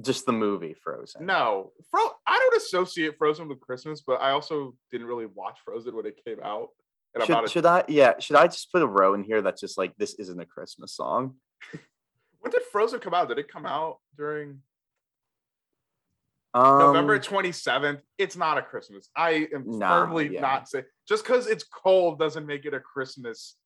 Just 0.00 0.26
the 0.26 0.32
movie 0.32 0.74
Frozen. 0.74 1.24
No, 1.24 1.70
Fro. 1.90 2.00
I 2.26 2.36
don't 2.38 2.56
associate 2.60 3.16
Frozen 3.16 3.48
with 3.48 3.60
Christmas, 3.60 4.02
but 4.04 4.20
I 4.20 4.30
also 4.30 4.74
didn't 4.90 5.06
really 5.06 5.26
watch 5.26 5.58
Frozen 5.64 5.94
when 5.94 6.06
it 6.06 6.20
came 6.24 6.38
out. 6.42 6.68
And 7.14 7.24
Should. 7.24 7.44
A, 7.44 7.48
should 7.48 7.66
I? 7.66 7.84
Yeah. 7.86 8.14
Should 8.18 8.34
I 8.36 8.48
just 8.48 8.72
put 8.72 8.82
a 8.82 8.86
row 8.88 9.14
in 9.14 9.22
here 9.22 9.40
that's 9.40 9.60
just 9.60 9.78
like 9.78 9.96
this 9.96 10.14
isn't 10.14 10.40
a 10.40 10.44
Christmas 10.44 10.92
song? 10.96 11.36
when 12.40 12.50
did 12.50 12.62
Frozen 12.72 12.98
come 13.00 13.14
out? 13.14 13.28
Did 13.28 13.38
it 13.38 13.46
come 13.48 13.66
out 13.66 13.98
during 14.16 14.62
Um, 16.54 16.78
November 16.80 17.20
27th? 17.20 18.00
It's 18.18 18.36
not 18.36 18.58
a 18.58 18.62
Christmas. 18.62 19.08
I 19.16 19.46
am 19.54 19.78
Nah, 19.78 19.90
firmly 20.06 20.34
yeah. 20.34 20.40
not 20.40 20.68
saying 20.68 20.86
just 21.08 21.22
because 21.24 21.46
it's 21.46 21.62
cold 21.62 22.18
doesn't 22.18 22.46
make 22.46 22.64
it 22.64 22.74
a 22.74 22.80
Christmas. 22.80 23.56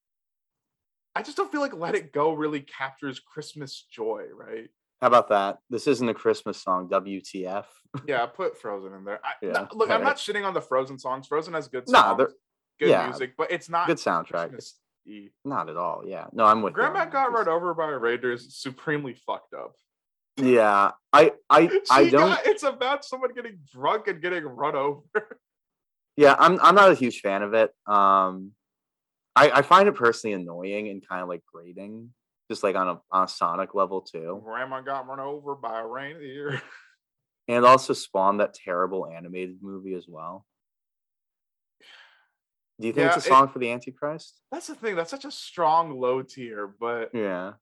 I 1.14 1.22
just 1.22 1.36
don't 1.36 1.50
feel 1.50 1.60
like 1.60 1.74
Let 1.74 1.94
It 1.94 2.12
Go 2.12 2.32
really 2.32 2.60
captures 2.60 3.18
Christmas 3.20 3.86
joy, 3.90 4.24
right? 4.34 4.68
How 5.00 5.06
about 5.08 5.28
that? 5.28 5.58
This 5.70 5.86
isn't 5.86 6.08
a 6.08 6.14
Christmas 6.14 6.60
song. 6.62 6.88
WTF? 6.88 7.64
Yeah, 8.06 8.26
put 8.26 8.60
Frozen 8.60 8.92
in 8.94 9.04
there. 9.04 9.20
I, 9.24 9.32
Yeah, 9.40 9.52
no, 9.52 9.68
look, 9.74 9.90
I'm 9.90 10.02
not 10.02 10.16
shitting 10.16 10.44
on 10.46 10.54
the 10.54 10.60
Frozen 10.60 10.98
songs. 10.98 11.26
Frozen 11.26 11.54
has 11.54 11.68
good 11.68 11.84
Nah, 11.88 12.02
songs, 12.02 12.18
they're- 12.18 12.32
good 12.80 12.88
yeah, 12.90 13.06
music, 13.08 13.34
but 13.36 13.50
it's 13.50 13.68
not 13.68 13.86
Good 13.86 13.96
soundtrack. 13.96 14.50
Christmas-y. 14.50 15.30
not 15.44 15.68
at 15.68 15.76
all. 15.76 16.02
Yeah. 16.06 16.26
No, 16.32 16.44
I'm 16.44 16.62
with 16.62 16.72
you 16.72 16.76
Grandma 16.76 17.00
that, 17.00 17.12
got 17.12 17.32
run 17.32 17.48
over 17.48 17.74
by 17.74 17.90
a 17.90 17.98
Raiders, 17.98 18.54
supremely 18.56 19.14
fucked 19.14 19.54
up. 19.54 19.74
Yeah. 20.36 20.92
I 21.12 21.32
I 21.50 21.80
I 21.90 22.08
don't. 22.10 22.28
got, 22.30 22.46
it's 22.46 22.62
about 22.62 23.04
someone 23.04 23.32
getting 23.34 23.58
drunk 23.72 24.06
and 24.08 24.20
getting 24.22 24.44
run 24.44 24.76
over. 24.76 25.38
Yeah, 26.16 26.34
I'm 26.38 26.60
I'm 26.60 26.74
not 26.74 26.90
a 26.90 26.94
huge 26.94 27.20
fan 27.20 27.42
of 27.42 27.54
it. 27.54 27.70
Um, 27.86 28.52
I 29.38 29.58
I 29.58 29.62
find 29.62 29.88
it 29.88 29.94
personally 29.94 30.34
annoying 30.34 30.88
and 30.88 31.06
kind 31.06 31.22
of 31.22 31.28
like 31.28 31.42
grating, 31.52 32.10
just 32.50 32.62
like 32.62 32.76
on 32.76 32.88
a 32.88 33.00
on 33.10 33.24
a 33.24 33.28
sonic 33.28 33.74
level 33.74 34.00
too. 34.00 34.40
Grandma 34.44 34.80
got 34.80 35.06
run 35.06 35.20
over 35.20 35.54
by 35.54 35.80
a 35.80 35.86
reindeer. 35.86 36.60
And 37.50 37.64
also 37.64 37.94
spawned 37.94 38.40
that 38.40 38.52
terrible 38.52 39.06
animated 39.06 39.62
movie 39.62 39.94
as 39.94 40.04
well. 40.06 40.44
Do 42.80 42.86
you 42.86 42.92
think 42.92 43.06
Yeah, 43.10 43.16
it's 43.16 43.24
a 43.24 43.28
it- 43.28 43.32
song 43.32 43.48
for 43.48 43.58
the 43.58 43.70
Antichrist? 43.72 44.40
That's 44.52 44.66
the 44.66 44.74
thing. 44.74 44.94
That's 44.96 45.10
such 45.10 45.24
a 45.24 45.30
strong 45.30 45.98
low 45.98 46.22
tier, 46.22 46.66
but 46.66 47.14
Yeah. 47.14 47.54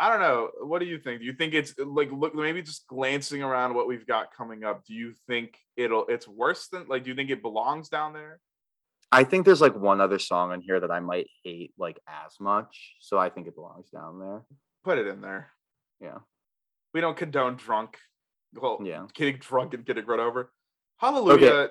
I 0.00 0.10
don't 0.10 0.20
know. 0.20 0.50
What 0.66 0.78
do 0.80 0.86
you 0.86 0.98
think? 0.98 1.20
Do 1.20 1.26
you 1.26 1.32
think 1.32 1.54
it's 1.54 1.76
like 1.78 2.10
look 2.12 2.34
maybe 2.34 2.62
just 2.62 2.86
glancing 2.86 3.42
around 3.42 3.74
what 3.74 3.88
we've 3.88 4.06
got 4.06 4.32
coming 4.34 4.62
up? 4.64 4.84
Do 4.84 4.94
you 4.94 5.12
think 5.26 5.58
it'll 5.76 6.06
it's 6.06 6.28
worse 6.28 6.68
than 6.68 6.86
like 6.88 7.04
do 7.04 7.10
you 7.10 7.16
think 7.16 7.30
it 7.30 7.42
belongs 7.42 7.88
down 7.88 8.12
there? 8.12 8.40
I 9.10 9.24
think 9.24 9.46
there's 9.46 9.60
like 9.60 9.74
one 9.74 10.00
other 10.00 10.18
song 10.18 10.52
on 10.52 10.60
here 10.60 10.80
that 10.80 10.90
I 10.90 11.00
might 11.00 11.28
hate 11.44 11.72
like 11.78 11.98
as 12.06 12.38
much, 12.40 12.96
so 13.00 13.18
I 13.18 13.30
think 13.30 13.46
it 13.46 13.54
belongs 13.54 13.88
down 13.90 14.18
there. 14.20 14.42
Put 14.84 14.98
it 14.98 15.06
in 15.06 15.20
there. 15.20 15.50
Yeah. 16.00 16.18
We 16.92 17.00
don't 17.00 17.16
condone 17.16 17.56
drunk. 17.56 17.98
Well, 18.54 18.78
Yeah. 18.82 19.06
getting 19.14 19.38
drunk 19.38 19.74
and 19.74 19.84
getting 19.84 20.04
run 20.06 20.20
over. 20.20 20.52
Hallelujah. 20.98 21.70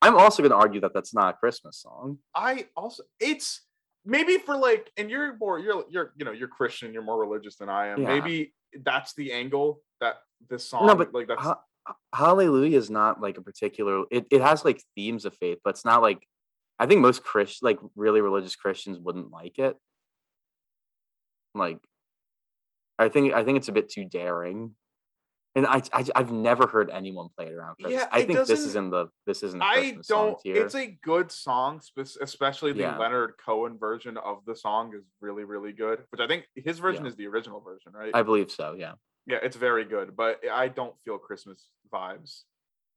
I'm 0.00 0.16
also 0.16 0.42
going 0.42 0.50
to 0.50 0.56
argue 0.56 0.80
that 0.80 0.92
that's 0.94 1.14
not 1.14 1.34
a 1.34 1.36
Christmas 1.36 1.78
song. 1.80 2.18
I 2.34 2.66
also 2.76 3.02
it's 3.20 3.62
maybe 4.04 4.38
for 4.38 4.56
like 4.56 4.90
and 4.96 5.08
you're 5.10 5.36
more 5.36 5.58
you're 5.58 5.84
you're 5.90 6.12
you 6.16 6.24
know 6.24 6.32
you're 6.32 6.48
Christian, 6.48 6.92
you're 6.92 7.02
more 7.02 7.20
religious 7.20 7.56
than 7.56 7.68
I 7.68 7.88
am. 7.88 8.02
Yeah. 8.02 8.08
Maybe 8.08 8.54
that's 8.82 9.14
the 9.14 9.32
angle 9.32 9.82
that 10.00 10.16
this 10.48 10.64
song 10.68 10.86
No, 10.86 10.94
but 10.94 11.12
like 11.14 11.28
that's 11.28 11.40
Ha- 11.42 11.60
Hallelujah 12.14 12.78
is 12.78 12.90
not 12.90 13.20
like 13.20 13.36
a 13.38 13.42
particular. 13.42 14.04
It 14.10 14.26
it 14.30 14.40
has 14.40 14.64
like 14.64 14.82
themes 14.96 15.24
of 15.24 15.34
faith, 15.36 15.58
but 15.64 15.70
it's 15.70 15.84
not 15.84 16.00
like. 16.02 16.26
I 16.82 16.86
think 16.86 17.00
most 17.00 17.22
Christ 17.22 17.62
like 17.62 17.78
really 17.94 18.20
religious 18.20 18.56
Christians 18.56 18.98
wouldn't 18.98 19.30
like 19.30 19.58
it. 19.60 19.76
Like, 21.54 21.78
I 22.98 23.08
think 23.08 23.32
I 23.34 23.44
think 23.44 23.58
it's 23.58 23.68
a 23.68 23.72
bit 23.72 23.88
too 23.88 24.04
daring, 24.04 24.74
and 25.54 25.64
I, 25.64 25.82
I 25.92 26.04
I've 26.16 26.32
never 26.32 26.66
heard 26.66 26.90
anyone 26.90 27.28
play 27.36 27.46
it 27.46 27.52
around 27.52 27.76
Christmas. 27.76 28.00
Yeah, 28.02 28.08
I 28.10 28.24
think 28.24 28.38
this 28.46 28.50
is 28.64 28.74
in 28.74 28.90
the 28.90 29.06
this 29.26 29.44
isn't. 29.44 29.62
I 29.62 29.96
don't. 30.08 30.38
It's 30.44 30.74
a 30.74 30.98
good 31.04 31.30
song, 31.30 31.80
especially 32.20 32.72
the 32.72 32.80
Yeah. 32.80 32.98
Leonard 32.98 33.34
Cohen 33.44 33.78
version 33.78 34.16
of 34.16 34.44
the 34.44 34.56
song 34.56 34.92
is 34.96 35.04
really, 35.20 35.44
really 35.44 35.72
good. 35.72 36.02
Which 36.10 36.20
I 36.20 36.26
think 36.26 36.46
his 36.56 36.80
version 36.80 37.04
Yeah. 37.04 37.10
is 37.10 37.16
the 37.16 37.28
original 37.28 37.60
version, 37.60 37.92
right? 37.92 38.10
I 38.12 38.22
believe 38.22 38.50
so. 38.50 38.74
Yeah, 38.76 38.94
yeah, 39.26 39.38
it's 39.40 39.56
very 39.56 39.84
good, 39.84 40.16
but 40.16 40.40
I 40.50 40.66
don't 40.66 40.94
feel 41.04 41.16
Christmas 41.18 41.68
vibes. 41.94 42.42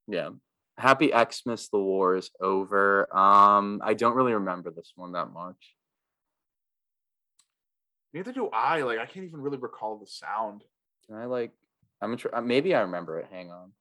yeah. 0.07 0.29
Happy 0.77 1.11
Xmas, 1.11 1.69
the 1.69 1.79
war 1.79 2.15
is 2.17 2.29
over. 2.41 3.07
Um, 3.15 3.81
I 3.83 3.93
don't 3.93 4.15
really 4.15 4.33
remember 4.33 4.71
this 4.71 4.91
one 4.95 5.13
that 5.13 5.31
much. 5.31 5.75
Neither 8.13 8.31
do 8.33 8.49
I. 8.51 8.81
Like, 8.81 8.99
I 8.99 9.05
can't 9.05 9.25
even 9.25 9.41
really 9.41 9.57
recall 9.57 9.97
the 9.97 10.05
sound. 10.07 10.63
Can 11.07 11.15
I 11.15 11.25
like? 11.25 11.51
I'm 12.01 12.17
tr- 12.17 12.27
uh, 12.33 12.41
maybe 12.41 12.75
I 12.75 12.81
remember 12.81 13.19
it. 13.19 13.27
Hang 13.31 13.51
on. 13.51 13.71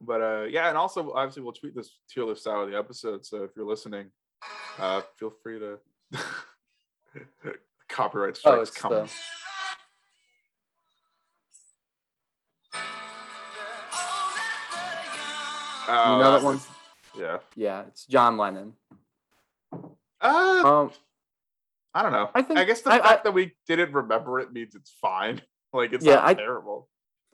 But 0.00 0.20
uh, 0.22 0.44
yeah, 0.48 0.68
and 0.70 0.78
also 0.78 1.12
obviously 1.12 1.42
we'll 1.42 1.52
tweet 1.52 1.74
this 1.74 1.90
tier 2.08 2.24
list 2.24 2.46
out 2.46 2.62
of 2.64 2.70
the 2.70 2.78
episode. 2.78 3.26
So 3.26 3.44
if 3.44 3.50
you're 3.54 3.66
listening, 3.66 4.06
uh, 4.78 5.02
feel 5.18 5.32
free 5.42 5.58
to. 5.58 5.78
Copyright 7.88 8.36
strikes 8.36 8.70
Oh, 8.78 8.80
coming. 8.80 9.04
the. 9.04 9.10
Oh, 15.92 16.16
you 16.16 16.22
know 16.22 16.32
that 16.32 16.42
one? 16.42 16.60
Yeah. 17.18 17.38
Yeah, 17.56 17.82
it's 17.88 18.06
John 18.06 18.36
Lennon. 18.36 18.74
Uh, 20.20 20.62
Um, 20.64 20.90
I 21.94 22.02
don't 22.02 22.12
know. 22.12 22.30
I 22.34 22.42
think- 22.42 22.58
I 22.58 22.64
guess 22.64 22.82
the 22.82 22.90
I- 22.90 22.98
fact 22.98 23.20
I- 23.20 23.22
that 23.24 23.32
we 23.32 23.56
didn't 23.66 23.92
remember 23.92 24.38
it 24.40 24.52
means 24.52 24.74
it's 24.74 24.90
fine. 24.90 25.40
Like 25.72 25.92
it's 25.92 26.04
Yeah, 26.04 26.16
not 26.16 26.24
I- 26.24 26.34
terrible. 26.34 26.88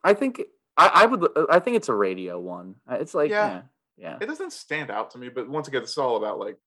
I 0.05 0.13
think 0.13 0.43
I, 0.77 0.89
I 0.93 1.07
would. 1.07 1.27
I 1.49 1.59
think 1.59 1.79
it's 1.79 1.89
a 1.89 1.95
radio 1.95 2.39
one. 2.39 2.75
Uh, 2.87 2.97
It's 3.01 3.15
like 3.15 3.31
Yeah. 3.31 3.49
yeah, 3.49 3.63
yeah. 3.97 4.19
It 4.21 4.27
doesn't 4.27 4.53
stand 4.53 4.91
out 4.91 5.11
to 5.13 5.19
me, 5.19 5.31
but 5.31 5.49
once 5.49 5.69
again, 5.69 5.83
it's 5.83 5.97
all 5.97 6.17
about 6.19 6.39
like 6.39 6.59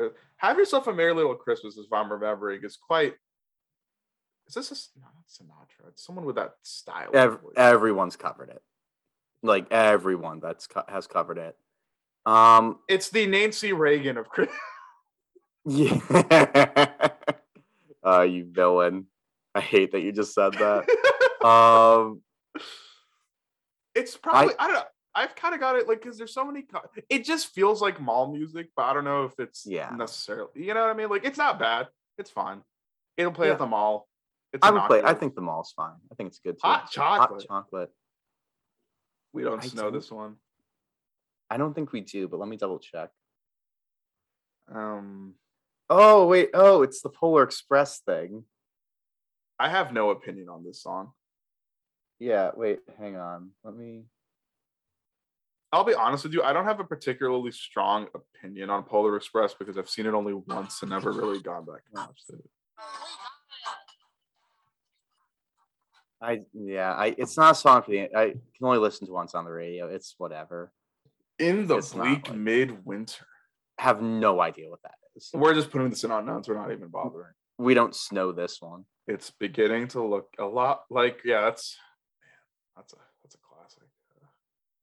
uh, 0.00 0.08
have 0.38 0.56
yourself 0.56 0.86
a 0.86 0.92
merry 0.94 1.12
little 1.12 1.34
Christmas. 1.34 1.76
If 1.76 1.92
I'm 1.92 2.10
remembering, 2.10 2.64
is 2.64 2.78
quite. 2.78 3.14
Is 4.46 4.54
this 4.54 4.70
a, 4.72 5.00
no, 5.00 5.04
not 5.04 5.26
Sinatra? 5.28 5.88
It's 5.88 6.02
someone 6.02 6.24
with 6.24 6.36
that 6.36 6.54
style. 6.62 7.10
Ev- 7.12 7.40
everyone's 7.56 8.16
covered 8.16 8.48
it. 8.48 8.62
Like 9.42 9.66
everyone 9.70 10.40
that's 10.40 10.66
co- 10.66 10.84
has 10.88 11.06
covered 11.06 11.38
it. 11.38 11.56
Um. 12.26 12.78
it's 12.88 13.10
the 13.10 13.26
Nancy 13.26 13.72
Reagan 13.72 14.16
of 14.18 14.28
Christmas. 14.28 14.56
Yeah. 15.70 15.98
uh, 18.06 18.22
you 18.22 18.46
villain. 18.50 19.06
I 19.54 19.60
hate 19.60 19.92
that 19.92 20.00
you 20.00 20.12
just 20.12 20.32
said 20.34 20.54
that. 20.54 20.88
um. 21.46 22.22
it's 23.94 24.16
probably 24.16 24.54
I, 24.58 24.66
don't 24.66 24.74
know. 24.76 24.82
I've 25.14 25.34
kind 25.34 25.52
of 25.54 25.60
got 25.60 25.76
it 25.76 25.88
like 25.88 26.00
because 26.00 26.16
there's 26.16 26.32
so 26.32 26.44
many. 26.44 26.62
Co- 26.62 26.80
it 27.10 27.24
just 27.24 27.48
feels 27.54 27.82
like 27.82 28.00
mall 28.00 28.32
music, 28.32 28.68
but 28.76 28.84
I 28.84 28.94
don't 28.94 29.04
know 29.04 29.24
if 29.24 29.38
it's 29.38 29.66
Yeah. 29.66 29.90
necessarily. 29.94 30.50
You 30.54 30.72
know 30.74 30.80
what 30.82 30.90
I 30.90 30.94
mean? 30.94 31.10
Like 31.10 31.24
it's 31.24 31.38
not 31.38 31.58
bad. 31.58 31.88
It's 32.16 32.30
fine. 32.30 32.62
It'll 33.16 33.32
play 33.32 33.48
Yeah. 33.48 33.54
at 33.54 33.58
the 33.58 33.66
mall. 33.66 34.08
It's 34.52 34.66
I 34.66 34.70
would 34.70 34.84
play. 34.84 35.02
I 35.02 35.12
think 35.12 35.34
the 35.34 35.42
mall's 35.42 35.72
fine. 35.76 35.96
I 36.10 36.14
think 36.14 36.28
it's 36.28 36.38
good 36.38 36.54
too. 36.54 36.60
Hot 36.66 36.90
chocolate. 36.90 37.44
Hot 37.50 37.64
chocolate. 37.64 37.90
We 39.32 39.42
don't 39.42 39.62
I 39.62 39.66
know 39.76 39.84
don't- 39.84 39.92
this 39.92 40.10
one. 40.10 40.36
I 41.50 41.56
don't 41.56 41.72
think 41.74 41.92
we 41.92 42.02
do, 42.02 42.28
but 42.28 42.38
let 42.38 42.48
me 42.48 42.56
double 42.56 42.78
check. 42.78 43.10
Um, 44.72 45.34
Oh 45.90 46.26
wait. 46.26 46.50
Oh, 46.52 46.82
it's 46.82 47.00
the 47.00 47.08
Polar 47.08 47.42
Express 47.42 48.00
thing. 48.00 48.44
I 49.58 49.70
have 49.70 49.92
no 49.92 50.10
opinion 50.10 50.50
on 50.50 50.62
this 50.62 50.82
song. 50.82 51.12
Yeah. 52.18 52.50
Wait. 52.54 52.80
Hang 52.98 53.16
on. 53.16 53.52
Let 53.64 53.74
me. 53.74 54.04
I'll 55.72 55.84
be 55.84 55.94
honest 55.94 56.24
with 56.24 56.34
you. 56.34 56.42
I 56.42 56.52
don't 56.52 56.64
have 56.66 56.80
a 56.80 56.84
particularly 56.84 57.52
strong 57.52 58.08
opinion 58.14 58.68
on 58.68 58.82
Polar 58.84 59.16
Express 59.16 59.54
because 59.54 59.78
I've 59.78 59.88
seen 59.88 60.04
it 60.06 60.12
only 60.14 60.34
once 60.34 60.82
and 60.82 60.90
never 60.90 61.12
really 61.12 61.40
gone 61.40 61.64
back 61.64 61.80
and 61.94 62.06
watched 62.06 62.28
it. 62.30 62.44
I 66.20 66.40
yeah. 66.52 66.92
I. 66.92 67.14
It's 67.16 67.36
not 67.36 67.52
a 67.52 67.54
song 67.54 67.82
for 67.82 67.90
the. 67.90 68.02
I 68.14 68.30
can 68.30 68.40
only 68.62 68.78
listen 68.78 69.06
to 69.06 69.12
once 69.12 69.34
on 69.34 69.44
the 69.44 69.50
radio. 69.52 69.88
It's 69.88 70.14
whatever. 70.18 70.72
In 71.38 71.66
the 71.66 71.78
It's 71.78 71.92
bleak 71.92 72.28
like- 72.28 72.36
midwinter. 72.36 73.24
Have 73.78 74.02
no 74.02 74.40
idea 74.40 74.68
what 74.68 74.82
that 74.82 74.94
is. 75.14 75.30
We're 75.32 75.54
just 75.54 75.70
putting 75.70 75.90
this 75.90 76.02
in 76.02 76.10
unknowns. 76.10 76.48
We're 76.48 76.56
not 76.56 76.72
even 76.72 76.88
bothering. 76.88 77.32
We 77.58 77.74
don't 77.74 77.94
snow 77.94 78.32
this 78.32 78.60
one. 78.60 78.84
It's 79.06 79.30
beginning 79.30 79.86
to 79.88 80.02
look 80.04 80.28
a 80.38 80.44
lot 80.44 80.82
like 80.90 81.20
yeah. 81.24 81.42
That's 81.42 81.76
man, 82.20 82.30
that's 82.76 82.92
a 82.92 82.96
that's 83.22 83.34
a 83.36 83.38
classic. 83.38 83.82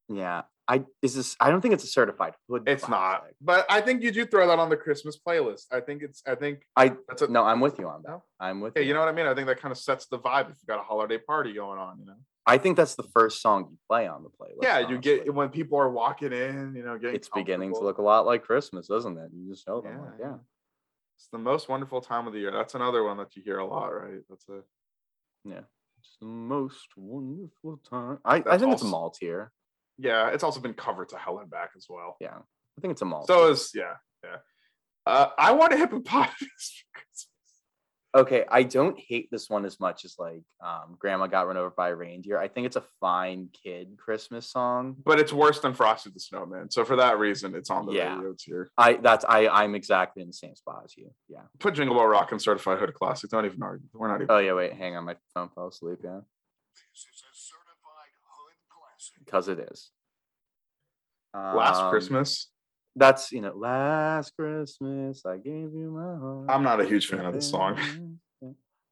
Yeah. 0.07 0.43
I 0.67 0.83
is 1.01 1.13
this. 1.15 1.35
I 1.39 1.51
don't 1.51 1.61
think 1.61 1.73
it's 1.75 1.83
a 1.83 1.87
certified 1.87 2.33
hood. 2.49 2.63
It's 2.65 2.87
not, 2.89 3.25
but 3.39 3.65
I 3.69 3.81
think 3.81 4.01
you 4.01 4.11
do 4.11 4.25
throw 4.25 4.47
that 4.47 4.57
on 4.57 4.69
the 4.69 4.77
Christmas 4.77 5.17
playlist. 5.17 5.65
I 5.71 5.79
think 5.79 6.01
it's. 6.01 6.23
I 6.25 6.33
think 6.35 6.63
I 6.75 6.93
that's 7.07 7.21
a 7.21 7.27
no. 7.27 7.43
I'm 7.43 7.59
with 7.59 7.77
you 7.77 7.87
on 7.87 8.01
that. 8.03 8.09
No? 8.09 8.23
I'm 8.39 8.61
with 8.61 8.73
Yeah, 8.75 8.81
you. 8.81 8.87
you 8.89 8.93
know 8.95 9.01
what 9.01 9.09
I 9.09 9.11
mean. 9.11 9.27
I 9.27 9.35
think 9.35 9.47
that 9.47 9.59
kind 9.61 9.71
of 9.71 9.77
sets 9.77 10.07
the 10.07 10.17
vibe 10.17 10.49
if 10.49 10.57
you 10.61 10.65
got 10.67 10.79
a 10.79 10.83
holiday 10.83 11.19
party 11.19 11.53
going 11.53 11.77
on. 11.77 11.99
You 11.99 12.05
know. 12.07 12.15
I 12.47 12.57
think 12.57 12.77
that's 12.77 12.95
the 12.95 13.03
first 13.13 13.41
song 13.41 13.67
you 13.71 13.77
play 13.87 14.07
on 14.07 14.23
the 14.23 14.29
playlist. 14.29 14.63
yeah, 14.63 14.79
you 14.79 14.97
get 14.97 15.13
honestly. 15.21 15.29
when 15.31 15.49
people 15.49 15.77
are 15.77 15.89
walking 15.91 16.31
in. 16.33 16.73
You 16.75 16.83
know, 16.83 16.97
getting. 16.97 17.15
It's 17.15 17.29
beginning 17.29 17.73
to 17.73 17.79
look 17.79 17.99
a 17.99 18.03
lot 18.03 18.25
like 18.25 18.43
Christmas, 18.43 18.87
doesn't 18.87 19.17
it? 19.17 19.29
You 19.35 19.49
just 19.51 19.67
know 19.67 19.81
them. 19.81 19.91
Yeah, 19.93 20.01
like, 20.01 20.19
yeah. 20.19 20.33
It's 21.17 21.27
the 21.31 21.37
most 21.37 21.69
wonderful 21.69 22.01
time 22.01 22.25
of 22.27 22.33
the 22.33 22.39
year. 22.39 22.51
That's 22.51 22.73
another 22.75 23.03
one 23.03 23.17
that 23.17 23.35
you 23.35 23.43
hear 23.43 23.59
a 23.59 23.65
lot, 23.65 23.87
right? 23.87 24.19
That's 24.29 24.47
a. 24.49 24.61
Yeah. 25.43 25.61
It's 25.99 26.17
the 26.19 26.25
most 26.27 26.87
wonderful 26.97 27.79
time. 27.89 28.17
I, 28.25 28.37
I 28.47 28.57
think 28.57 28.73
it's 28.73 28.81
a 28.81 28.85
also- 28.85 28.87
malt 28.87 29.17
here. 29.21 29.51
Yeah, 29.97 30.29
it's 30.29 30.43
also 30.43 30.59
been 30.59 30.73
covered 30.73 31.09
to 31.09 31.17
hell 31.17 31.39
and 31.39 31.49
back 31.49 31.71
as 31.77 31.85
well. 31.89 32.17
Yeah. 32.19 32.37
I 32.37 32.81
think 32.81 32.91
it's 32.91 33.01
a 33.01 33.05
malt. 33.05 33.27
So 33.27 33.49
is 33.49 33.71
yeah, 33.73 33.93
yeah. 34.23 34.37
Uh, 35.05 35.29
I 35.37 35.51
want 35.53 35.71
a 35.73 35.77
hippopotamus 35.77 36.33
for 36.39 36.99
Christmas. 36.99 37.27
okay, 38.13 38.43
I 38.49 38.63
don't 38.63 38.99
hate 38.99 39.29
this 39.31 39.49
one 39.49 39.63
as 39.65 39.79
much 39.79 40.03
as 40.03 40.15
like 40.19 40.41
um 40.61 40.95
Grandma 40.99 41.27
got 41.27 41.47
run 41.47 41.55
over 41.57 41.69
by 41.69 41.89
a 41.89 41.95
reindeer. 41.95 42.37
I 42.37 42.47
think 42.49 42.65
it's 42.67 42.75
a 42.75 42.83
fine 42.99 43.49
kid 43.63 43.95
Christmas 43.97 44.49
song. 44.51 44.95
but 45.05 45.19
it's 45.19 45.31
worse 45.31 45.59
than 45.59 45.73
Frosty 45.73 46.09
the 46.09 46.19
Snowman. 46.19 46.69
So 46.71 46.83
for 46.83 46.97
that 46.97 47.17
reason, 47.19 47.55
it's 47.55 47.69
on 47.69 47.85
the 47.85 47.93
Yeah. 47.93 48.15
radio 48.17 48.35
tier. 48.37 48.69
I 48.77 48.93
that's 48.95 49.23
I 49.23 49.47
I'm 49.47 49.75
exactly 49.75 50.21
in 50.21 50.27
the 50.27 50.33
same 50.33 50.55
spot 50.55 50.81
as 50.85 50.97
you. 50.97 51.11
Yeah. 51.29 51.43
Put 51.59 51.75
Jingle 51.75 51.95
Bell 51.95 52.07
Rock 52.07 52.31
and 52.33 52.41
Certified 52.41 52.79
Hood 52.79 52.93
Classic. 52.95 53.29
Don't 53.29 53.45
even 53.45 53.63
argue. 53.63 53.87
We're 53.93 54.09
not 54.09 54.15
even. 54.21 54.31
Oh 54.31 54.39
yeah, 54.39 54.53
wait, 54.53 54.73
hang 54.73 54.97
on, 54.97 55.05
my 55.05 55.15
phone 55.33 55.49
fell 55.55 55.67
asleep, 55.67 55.99
yeah. 56.03 56.19
This 56.93 57.05
is 57.07 57.23
a 57.23 57.31
certified 57.31 58.11
hood 58.27 58.57
classic. 58.67 59.14
Because 59.25 59.47
it 59.47 59.59
is. 59.59 59.91
Last 61.33 61.81
Um, 61.81 61.89
Christmas. 61.89 62.49
That's 62.95 63.31
you 63.31 63.41
know, 63.41 63.53
last 63.53 64.33
Christmas 64.37 65.25
I 65.25 65.35
gave 65.37 65.73
you 65.73 65.91
my 65.91 66.15
heart. 66.15 66.49
I'm 66.49 66.63
not 66.63 66.79
a 66.79 66.85
huge 66.85 67.07
fan 67.07 67.25
of 67.25 67.33
this 67.33 67.49
song. 67.49 67.77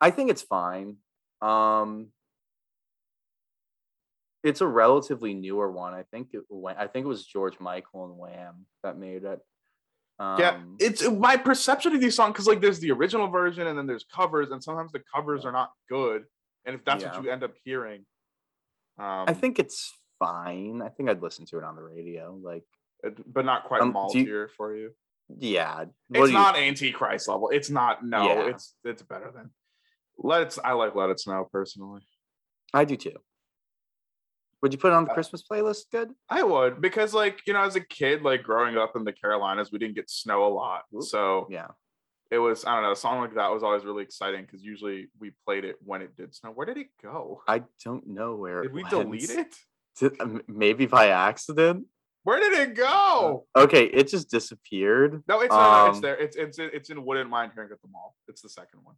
I 0.02 0.12
think 0.12 0.30
it's 0.30 0.42
fine. 0.42 0.98
Um 1.42 2.10
it's 4.44 4.60
a 4.60 4.68
relatively 4.68 5.34
newer 5.34 5.72
one. 5.72 5.94
I 5.94 6.04
think 6.04 6.34
it 6.34 6.42
went 6.50 6.78
I 6.78 6.88
think 6.88 7.06
it 7.06 7.08
was 7.08 7.26
George 7.26 7.60
Michael 7.62 8.06
and 8.06 8.18
Wham 8.18 8.66
that 8.84 8.98
made 8.98 9.24
it. 9.24 9.40
Um, 10.20 10.40
yeah, 10.40 10.60
it's 10.80 11.10
my 11.10 11.38
perception 11.38 11.96
of 11.96 12.02
these 12.02 12.16
songs 12.16 12.34
because 12.34 12.46
like 12.48 12.60
there's 12.60 12.80
the 12.80 12.92
original 12.92 13.30
version 13.30 13.68
and 13.68 13.78
then 13.78 13.88
there's 13.88 14.04
covers, 14.04 14.52
and 14.52 14.62
sometimes 14.64 14.92
the 14.92 15.02
covers 15.14 15.44
are 15.46 15.52
not 15.52 15.72
good. 15.90 16.26
And 16.66 16.76
if 16.76 16.86
that's 16.86 17.04
Yeah. 17.04 17.16
what 17.16 17.24
you 17.24 17.32
end 17.32 17.44
up 17.44 17.54
hearing, 17.64 18.06
um, 19.00 19.26
I 19.28 19.34
think 19.34 19.60
it's 19.60 19.92
fine. 20.26 20.82
I 20.82 20.90
think 20.90 21.10
I'd 21.10 21.22
listen 21.22 21.46
to 21.48 21.58
it 21.58 21.64
on 21.64 21.76
the 21.76 21.84
radio. 21.84 22.38
Like, 22.42 22.64
but 23.28 23.46
not 23.46 23.66
quite 23.66 23.82
Um, 23.82 23.94
mall 23.94 24.12
do 24.12 24.20
you- 24.20 24.48
for 24.56 24.76
you. 24.76 24.92
yeah. 25.28 25.78
what 25.78 25.88
It's 26.12 26.20
do 26.28 26.28
you- 26.28 26.34
not 26.34 26.56
Antichrist 26.58 27.28
level. 27.28 27.50
It's 27.50 27.70
not. 27.70 28.06
No, 28.06 28.24
Yeah. 28.26 28.48
it's 28.50 28.76
it's 28.84 29.02
better 29.02 29.32
than. 29.32 29.52
Let's. 30.18 30.58
I 30.60 30.74
like 30.74 30.96
Let 30.96 31.10
It 31.10 31.20
Snow 31.20 31.48
personally. 31.52 32.02
I 32.74 32.86
do 32.86 32.96
too. 32.96 33.18
Would 34.62 34.72
you 34.72 34.80
put 34.80 34.88
it 34.88 34.94
on 34.94 35.04
the 35.04 35.12
Uh, 35.12 35.14
Christmas 35.16 35.44
playlist? 35.46 35.92
Good. 35.92 36.14
I 36.30 36.44
would 36.44 36.80
because 36.80 37.14
like 37.14 37.42
you 37.46 37.54
know 37.54 37.62
as 37.64 37.76
a 37.76 37.82
kid 37.82 38.22
like 38.22 38.44
growing 38.44 38.78
up 38.78 38.96
in 38.96 39.04
the 39.04 39.12
Carolinas 39.12 39.72
we 39.72 39.78
didn't 39.80 39.96
get 39.96 40.10
snow 40.10 40.46
a 40.46 40.52
lot 40.54 40.84
so 41.02 41.48
Yeah. 41.50 41.68
it 42.32 42.38
was 42.38 42.64
I 42.64 42.74
don't 42.76 42.84
know 42.84 42.92
a 42.92 42.96
song 42.96 43.20
like 43.20 43.34
that 43.36 43.52
was 43.52 43.62
always 43.62 43.84
really 43.84 44.04
exciting 44.04 44.44
because 44.46 44.64
usually 44.64 45.10
we 45.20 45.32
played 45.46 45.66
it 45.66 45.76
when 45.84 46.02
it 46.02 46.16
did 46.16 46.34
snow. 46.34 46.52
Where 46.52 46.66
did 46.66 46.78
it 46.78 46.88
go? 47.02 47.42
I 47.48 47.64
don't 47.84 48.08
know 48.08 48.36
where. 48.36 48.62
Did 48.62 48.72
we 48.74 48.84
went. 48.84 48.90
delete 48.92 49.30
it? 49.32 49.54
Did- 50.00 50.20
um, 50.22 50.42
maybe 50.48 50.86
by 50.86 51.10
accident. 51.10 51.86
Where 52.24 52.40
did 52.40 52.54
it 52.54 52.76
go? 52.76 53.46
Okay, 53.56 53.84
it 53.86 54.08
just 54.08 54.32
disappeared. 54.32 55.24
No, 55.28 55.42
it's 55.42 55.52
not. 55.52 55.90
It's 55.90 55.98
Um, 55.98 56.02
there. 56.02 56.18
It's 56.18 56.38
it's 56.38 56.58
it's 56.58 56.90
in 56.90 57.04
Wouldn't 57.04 57.30
Mind 57.30 57.52
Hearing 57.54 57.70
at 57.72 57.82
the 57.82 57.90
Mall. 57.90 58.16
It's 58.30 58.42
the 58.42 58.50
second 58.50 58.80
one. 58.84 58.96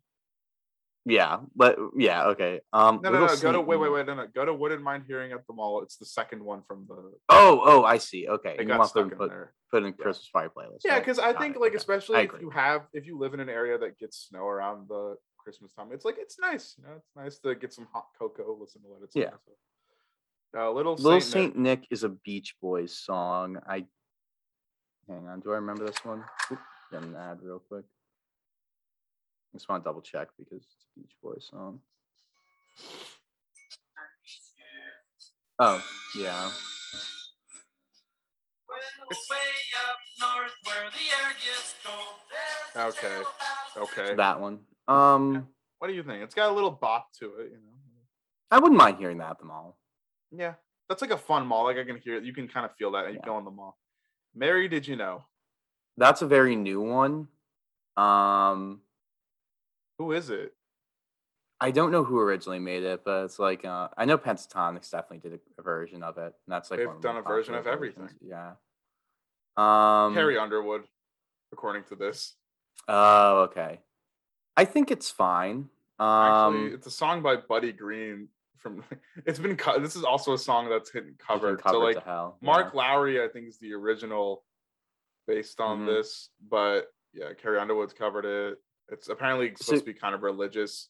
Yeah, 1.07 1.37
but 1.55 1.77
yeah, 1.95 2.25
okay. 2.29 2.61
Um, 2.73 2.99
No, 3.03 3.11
no, 3.11 3.25
no. 3.25 3.35
Go 3.35 3.51
to 3.51 3.61
wait, 3.61 3.77
wait, 3.77 3.91
wait. 3.91 4.05
No, 4.07 4.15
no. 4.15 4.27
Go 4.27 4.45
to 4.45 4.53
Wouldn't 4.53 4.81
Mind 4.81 5.03
Hearing 5.07 5.33
at 5.33 5.45
the 5.47 5.53
Mall. 5.53 5.81
It's 5.81 5.97
the 5.97 6.05
second 6.05 6.43
one 6.43 6.63
from 6.67 6.85
the. 6.87 7.13
Oh, 7.29 7.61
oh, 7.63 7.83
I 7.83 7.97
see. 7.97 8.27
Okay, 8.27 8.57
you 8.59 8.67
want 8.67 8.93
them 8.93 9.11
in 9.11 9.17
put 9.17 9.29
there. 9.29 9.53
put 9.71 9.83
in 9.83 9.93
Christmas 9.93 10.27
fire 10.31 10.49
playlist. 10.49 10.81
Yeah, 10.83 10.99
because 10.99 11.19
I 11.19 11.33
think 11.33 11.55
it, 11.55 11.61
like 11.61 11.69
okay. 11.69 11.77
especially 11.77 12.21
if 12.21 12.31
you 12.41 12.49
have 12.49 12.81
if 12.93 13.05
you 13.05 13.17
live 13.19 13.33
in 13.33 13.39
an 13.39 13.49
area 13.49 13.77
that 13.77 13.97
gets 13.99 14.27
snow 14.29 14.47
around 14.47 14.87
the 14.87 15.15
Christmas 15.37 15.73
time, 15.73 15.89
it's 15.91 16.05
like 16.05 16.17
it's 16.19 16.39
nice. 16.39 16.75
You 16.77 16.85
know, 16.85 16.93
it's 16.97 17.15
nice 17.15 17.39
to 17.39 17.53
get 17.55 17.71
some 17.71 17.87
hot 17.91 18.07
cocoa, 18.17 18.57
listen 18.59 18.81
to 18.81 18.87
Let 18.87 19.03
It 19.03 19.13
Snow. 19.13 19.21
Yeah. 19.21 19.29
Uh, 20.57 20.71
Little 20.71 20.95
Little 20.95 21.19
Saint, 21.21 21.53
Saint 21.53 21.57
Nick 21.57 21.85
is 21.91 22.03
a 22.03 22.09
Beach 22.09 22.55
Boys 22.61 22.97
song. 22.97 23.57
I 23.67 23.85
hang 25.07 25.27
on. 25.27 25.41
Do 25.41 25.51
I 25.51 25.55
remember 25.55 25.85
this 25.85 26.03
one? 26.03 26.23
Oop, 26.51 26.59
Get 26.91 27.03
an 27.03 27.15
ad 27.15 27.39
real 27.41 27.59
quick. 27.59 27.83
I 29.53 29.57
just 29.57 29.67
want 29.69 29.83
to 29.83 29.87
double 29.89 30.01
check 30.01 30.29
because 30.37 30.63
it's 30.63 30.85
a 30.95 30.99
Beach 30.99 31.11
Boys 31.21 31.47
song. 31.49 31.79
Oh 35.59 35.83
yeah. 36.17 36.49
Okay. 42.77 43.21
Okay. 43.77 44.15
That 44.15 44.39
one. 44.39 44.59
Um, 44.87 45.47
What 45.79 45.87
do 45.87 45.93
you 45.93 46.03
think? 46.03 46.23
It's 46.23 46.35
got 46.35 46.49
a 46.49 46.53
little 46.53 46.71
bop 46.71 47.11
to 47.19 47.25
it, 47.39 47.51
you 47.51 47.57
know. 47.57 47.73
I 48.51 48.59
wouldn't 48.59 48.77
mind 48.77 48.97
hearing 48.97 49.17
that 49.19 49.31
at 49.31 49.39
the 49.39 49.45
mall. 49.45 49.77
Yeah, 50.31 50.53
that's 50.89 51.01
like 51.01 51.11
a 51.11 51.17
fun 51.17 51.45
mall. 51.47 51.65
Like 51.65 51.77
I 51.77 51.83
can 51.83 51.97
hear 51.97 52.15
it. 52.17 52.23
You 52.23 52.33
can 52.33 52.47
kind 52.47 52.65
of 52.65 52.75
feel 52.75 52.91
that, 52.91 53.05
and 53.05 53.13
you 53.13 53.19
Yeah. 53.21 53.25
go 53.25 53.37
in 53.37 53.45
the 53.45 53.51
mall. 53.51 53.77
Mary, 54.33 54.67
did 54.67 54.87
you 54.87 54.95
know 54.95 55.25
That's 55.97 56.21
a 56.21 56.27
very 56.27 56.55
new 56.55 56.81
one. 56.81 57.29
Um, 57.95 58.81
who 59.97 60.11
is 60.11 60.29
it? 60.29 60.53
I 61.61 61.71
don't 61.71 61.89
know 61.91 62.03
who 62.03 62.19
originally 62.19 62.59
made 62.59 62.83
it, 62.83 63.05
but 63.05 63.23
it's 63.23 63.39
like 63.39 63.63
uh, 63.63 63.87
I 63.97 64.03
know 64.05 64.17
Pentatonix 64.17 64.91
definitely 64.91 65.29
did 65.29 65.39
a, 65.57 65.61
version 65.61 66.03
of 66.03 66.17
it. 66.17 66.23
And 66.23 66.33
that's 66.49 66.69
like 66.69 66.79
They've 66.79 66.87
one 66.87 66.97
of 66.97 67.01
the 67.01 67.07
done 67.07 67.17
a 67.17 67.21
version 67.21 67.55
of 67.55 67.65
everything. 67.65 68.03
versions, 68.03 68.19
Yeah. 68.21 68.55
Um. 69.57 70.13
Carrie 70.13 70.37
Underwood, 70.37 70.83
according 71.53 71.85
to 71.85 71.95
this. 71.95 72.35
Oh, 72.89 73.43
okay. 73.43 73.79
I 74.57 74.65
think 74.65 74.91
it's 74.91 75.09
fine. 75.09 75.69
Actually, 75.97 76.67
Um, 76.67 76.71
it's 76.73 76.87
a 76.87 76.91
song 76.91 77.21
by 77.21 77.37
Buddy 77.37 77.71
Green. 77.71 78.27
From 78.65 78.83
it's 79.27 79.37
been 79.37 79.55
cut. 79.55 79.83
This 79.83 79.95
is 79.95 80.03
also 80.03 80.33
a 80.33 80.37
song 80.39 80.67
that's 80.69 80.89
it's 80.89 81.05
been 81.05 81.13
covered. 81.19 81.61
So 81.69 81.77
like 81.77 82.03
hell. 82.03 82.39
yeah. 82.41 82.45
Mark 82.47 82.73
Lowry, 82.73 83.23
I 83.23 83.27
think, 83.27 83.47
is 83.47 83.59
the 83.59 83.73
original 83.73 84.43
based 85.27 85.61
on 85.61 85.81
Mhm. 85.81 85.85
this, 85.85 86.29
but 86.49 86.87
yeah, 87.13 87.33
Carrie 87.39 87.59
Underwood's 87.59 87.93
covered 87.93 88.25
it. 88.25 88.57
It's 88.89 89.07
apparently 89.09 89.49
So- 89.55 89.65
supposed 89.65 89.85
to 89.85 89.93
be 89.93 89.99
kind 89.99 90.15
of 90.15 90.23
religious. 90.23 90.89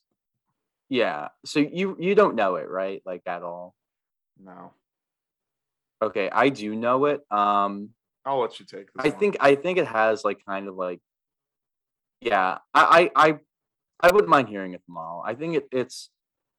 Yeah. 0.88 1.30
So 1.46 1.60
you 1.60 1.98
you 2.00 2.16
don't 2.16 2.36
know 2.36 2.56
it, 2.56 2.70
right? 2.70 3.02
Like 3.06 3.24
at 3.26 3.44
all. 3.44 3.76
No, 4.40 4.74
Okay, 6.02 6.30
I 6.30 6.48
do 6.50 6.76
know 6.76 7.06
it. 7.06 7.22
Um, 7.32 7.90
I'll 8.26 8.40
let 8.40 8.58
you 8.60 8.66
take 8.66 8.92
this. 8.94 9.06
I 9.06 9.10
one. 9.10 9.20
think 9.20 9.38
I 9.42 9.56
think 9.56 9.78
it 9.80 9.88
has 9.88 10.24
like 10.24 10.40
kind 10.46 10.68
of 10.70 10.76
like 10.76 11.02
yeah, 12.22 12.60
I 12.74 13.10
I 13.16 13.28
I, 13.28 13.40
I 14.00 14.12
wouldn't 14.14 14.30
mind 14.30 14.48
hearing 14.48 14.74
it 14.74 14.82
from 14.86 14.96
all. 14.98 15.22
I 15.26 15.36
think 15.36 15.56
it, 15.58 15.68
it's 15.74 16.10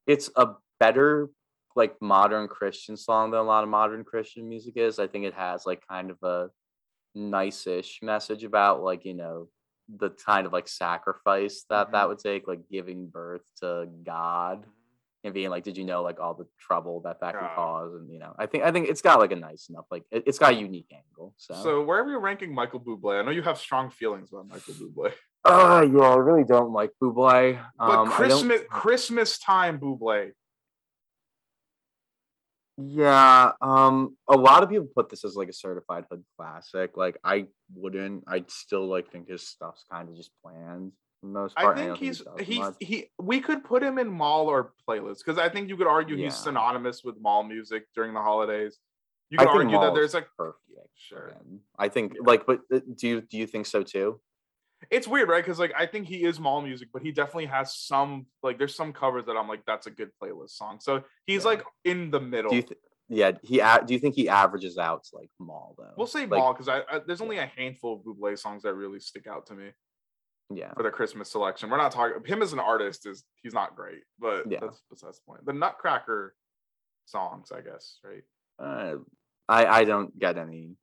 it's 0.05 0.29
a 0.35 0.55
better 0.79 1.29
like 1.75 1.95
modern 2.01 2.47
Christian 2.47 2.97
song 2.97 3.31
than 3.31 3.39
a 3.39 3.43
lot 3.43 3.63
of 3.63 3.69
modern 3.69 4.03
Christian 4.03 4.47
music 4.49 4.77
is. 4.77 4.97
I 4.99 5.07
think 5.07 5.25
it 5.25 5.33
has 5.35 5.65
like 5.65 5.83
kind 5.87 6.09
of 6.11 6.17
a 6.23 6.49
nice-ish 7.15 7.99
message 8.01 8.43
about 8.43 8.83
like, 8.83 9.05
you 9.05 9.13
know, 9.13 9.47
the 9.89 10.09
kind 10.09 10.45
of 10.45 10.53
like 10.53 10.67
sacrifice 10.67 11.65
that 11.69 11.91
that 11.91 12.05
Mhm. 12.05 12.09
would 12.09 12.19
take, 12.19 12.47
like 12.47 12.67
giving 12.69 13.07
birth 13.07 13.43
to 13.61 13.87
God 14.03 14.65
and 15.23 15.33
being 15.33 15.49
like, 15.49 15.63
did 15.63 15.77
you 15.77 15.85
know 15.85 16.01
like 16.03 16.19
all 16.19 16.33
the 16.33 16.47
trouble 16.59 17.01
that 17.01 17.19
that 17.21 17.35
Yeah. 17.35 17.39
could 17.47 17.55
cause? 17.55 17.93
And 17.93 18.11
you 18.11 18.19
know, 18.19 18.33
I 18.37 18.47
think 18.47 18.63
I 18.63 18.71
think 18.71 18.89
it's 18.89 19.01
got 19.01 19.19
like 19.19 19.31
a 19.31 19.35
nice 19.35 19.69
enough 19.69 19.85
like 19.89 20.03
it, 20.11 20.23
it's 20.27 20.39
got 20.39 20.53
a 20.53 20.55
unique 20.55 20.91
angle. 20.91 21.33
So, 21.37 21.53
So 21.53 21.83
wherever 21.83 22.09
you're 22.09 22.19
ranking 22.19 22.53
Michael 22.53 22.79
Bublé, 22.81 23.19
I 23.19 23.21
know 23.23 23.31
you 23.31 23.43
have 23.43 23.57
strong 23.57 23.89
feelings 23.89 24.31
about 24.33 24.47
Michael 24.47 24.73
Bublé, 24.73 25.13
uh 25.45 25.85
yeah, 25.89 26.09
I 26.09 26.15
really 26.17 26.43
don't 26.43 26.73
like 26.73 26.91
Bublé. 27.01 27.63
but 27.77 27.83
Um, 27.83 28.07
don't- 28.07 28.11
Christmas 28.11 28.61
Christmas 28.69 29.39
time 29.39 29.79
Bublé. 29.79 30.31
Yeah, 32.77 33.53
um, 33.61 34.15
a 34.29 34.37
lot 34.37 34.61
of 34.61 34.69
people 34.69 34.87
put 34.93 35.09
this 35.09 35.25
as 35.25 35.35
like 35.35 35.49
a 35.49 35.53
certified 35.53 36.05
hood 36.11 36.23
classic. 36.37 36.95
Like 36.95 37.17
I 37.23 37.47
wouldn't. 37.75 38.23
I'd 38.27 38.51
still 38.51 38.85
like 38.87 39.11
think 39.11 39.27
his 39.29 39.47
stuff's 39.47 39.83
kind 39.91 40.07
of 40.07 40.15
just 40.15 40.29
planned 40.43 40.91
for 41.21 41.27
the 41.27 41.33
most 41.33 41.53
I 41.57 41.73
think 41.73 41.87
don't 41.87 41.97
he's 41.97 42.21
he 42.39 42.43
he's 42.45 42.59
much. 42.59 42.75
he. 42.79 43.05
We 43.19 43.41
could 43.41 43.63
put 43.63 43.81
him 43.81 43.97
in 43.97 44.07
mall 44.07 44.47
or 44.47 44.73
playlist 44.87 45.19
because 45.25 45.39
I 45.39 45.49
think 45.49 45.69
you 45.69 45.77
could 45.77 45.87
argue 45.87 46.15
Yeah. 46.17 46.25
he's 46.25 46.35
synonymous 46.35 47.03
with 47.03 47.19
mall 47.19 47.41
music 47.43 47.85
during 47.95 48.13
the 48.13 48.21
holidays. 48.21 48.77
You 49.31 49.39
I 49.39 49.45
could 49.45 49.61
argue 49.63 49.79
that 49.79 49.95
there's 49.95 50.13
like 50.13 50.27
perfect. 50.37 50.61
Sure. 50.95 51.35
I 51.77 51.89
think 51.89 52.15
like, 52.21 52.45
but 52.45 52.61
uh, 52.73 52.79
do 52.95 53.07
you 53.07 53.21
do 53.21 53.37
you 53.37 53.47
think 53.47 53.65
so 53.65 53.81
too? 53.83 54.19
It's 54.89 55.07
weird, 55.07 55.29
right? 55.29 55.43
Because 55.43 55.59
like 55.59 55.73
I 55.77 55.85
think 55.85 56.07
he 56.07 56.23
is 56.23 56.39
mall 56.39 56.61
music, 56.61 56.89
but 56.93 57.01
he 57.01 57.11
definitely 57.11 57.45
has 57.47 57.75
some 57.75 58.25
like 58.43 58.57
there's 58.57 58.75
some 58.75 58.93
covers 58.93 59.25
that 59.25 59.35
I'm 59.37 59.47
like 59.47 59.65
that's 59.65 59.87
a 59.87 59.91
good 59.91 60.11
playlist 60.21 60.51
song. 60.51 60.79
So 60.79 61.03
he's 61.25 61.43
Yeah. 61.43 61.49
like 61.49 61.63
in 61.85 62.11
the 62.11 62.19
middle. 62.19 62.51
Th- 62.51 62.67
Yeah, 63.09 63.31
he. 63.43 63.59
a- 63.59 63.83
Do 63.85 63.93
you 63.93 63.99
think 63.99 64.15
he 64.15 64.27
averages 64.29 64.77
out 64.77 65.03
to 65.05 65.15
like 65.17 65.29
Mall 65.39 65.75
though? 65.77 65.93
We'll 65.97 66.07
say 66.07 66.21
Like, 66.21 66.39
Mall 66.39 66.53
because 66.53 66.67
I, 66.69 66.79
I 66.89 66.99
there's 67.05 67.21
only 67.21 67.37
a 67.37 67.45
handful 67.45 67.93
of 67.95 68.01
Bublé 68.01 68.37
songs 68.37 68.63
that 68.63 68.73
really 68.73 68.99
stick 68.99 69.27
out 69.27 69.45
to 69.47 69.53
me 69.55 69.71
Yeah, 70.49 70.73
for 70.73 70.83
the 70.83 70.91
Christmas 70.91 71.29
selection. 71.31 71.69
We're 71.69 71.77
not 71.77 71.91
talking 71.91 72.23
him 72.25 72.41
as 72.41 72.53
an 72.53 72.59
artist 72.59 73.05
is 73.05 73.23
he's 73.43 73.53
not 73.53 73.75
great, 73.75 74.03
but 74.19 74.49
Yeah. 74.51 74.59
that's 74.61 74.81
besides 74.89 75.19
the 75.19 75.25
point. 75.25 75.45
The 75.45 75.53
Nutcracker 75.53 76.35
songs, 77.05 77.51
I 77.51 77.61
guess, 77.61 77.99
right? 78.03 78.23
uh, 78.59 78.97
I 79.49 79.65
I 79.65 79.83
don't 79.85 80.17
get 80.17 80.37
any. 80.37 80.75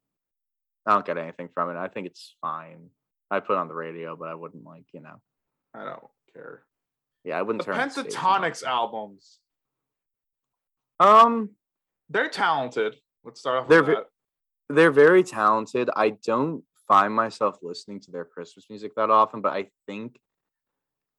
I 0.87 0.93
don't 0.93 1.05
get 1.07 1.17
anything 1.19 1.49
from 1.55 1.71
it. 1.71 1.77
I 1.79 1.89
think 1.89 2.07
it's 2.07 2.37
fine. 2.43 2.91
I 3.35 3.41
put 3.41 3.57
on 3.57 3.69
the 3.69 3.75
radio, 3.75 4.17
but 4.17 4.29
I 4.29 4.35
wouldn't 4.35 4.65
like 4.65 4.85
you 4.93 5.01
know. 5.01 5.21
I 5.75 5.85
don't 5.85 6.03
care. 6.33 6.63
Yeah, 7.25 7.39
I 7.39 7.43
wouldn't 7.43 7.65
The 7.65 7.73
turn. 7.73 7.81
on 7.81 7.89
Pentatonix 7.91 8.63
on. 8.65 8.69
albums, 8.71 9.39
Um, 11.01 11.51
they're 12.09 12.29
talented. 12.29 12.97
Let's 13.25 13.41
start 13.41 13.63
off 13.63 13.69
They're 13.69 13.83
with 13.83 13.99
ve- 13.99 14.75
they're 14.75 14.91
very 14.93 15.23
talented. 15.23 15.91
I 15.97 16.11
don't 16.11 16.65
find 16.89 17.15
myself 17.15 17.59
listening 17.63 18.01
to 18.01 18.11
their 18.11 18.25
Christmas 18.25 18.67
music 18.71 18.95
that 18.97 19.11
often, 19.11 19.41
but 19.41 19.53
I 19.53 19.71
think 19.87 20.19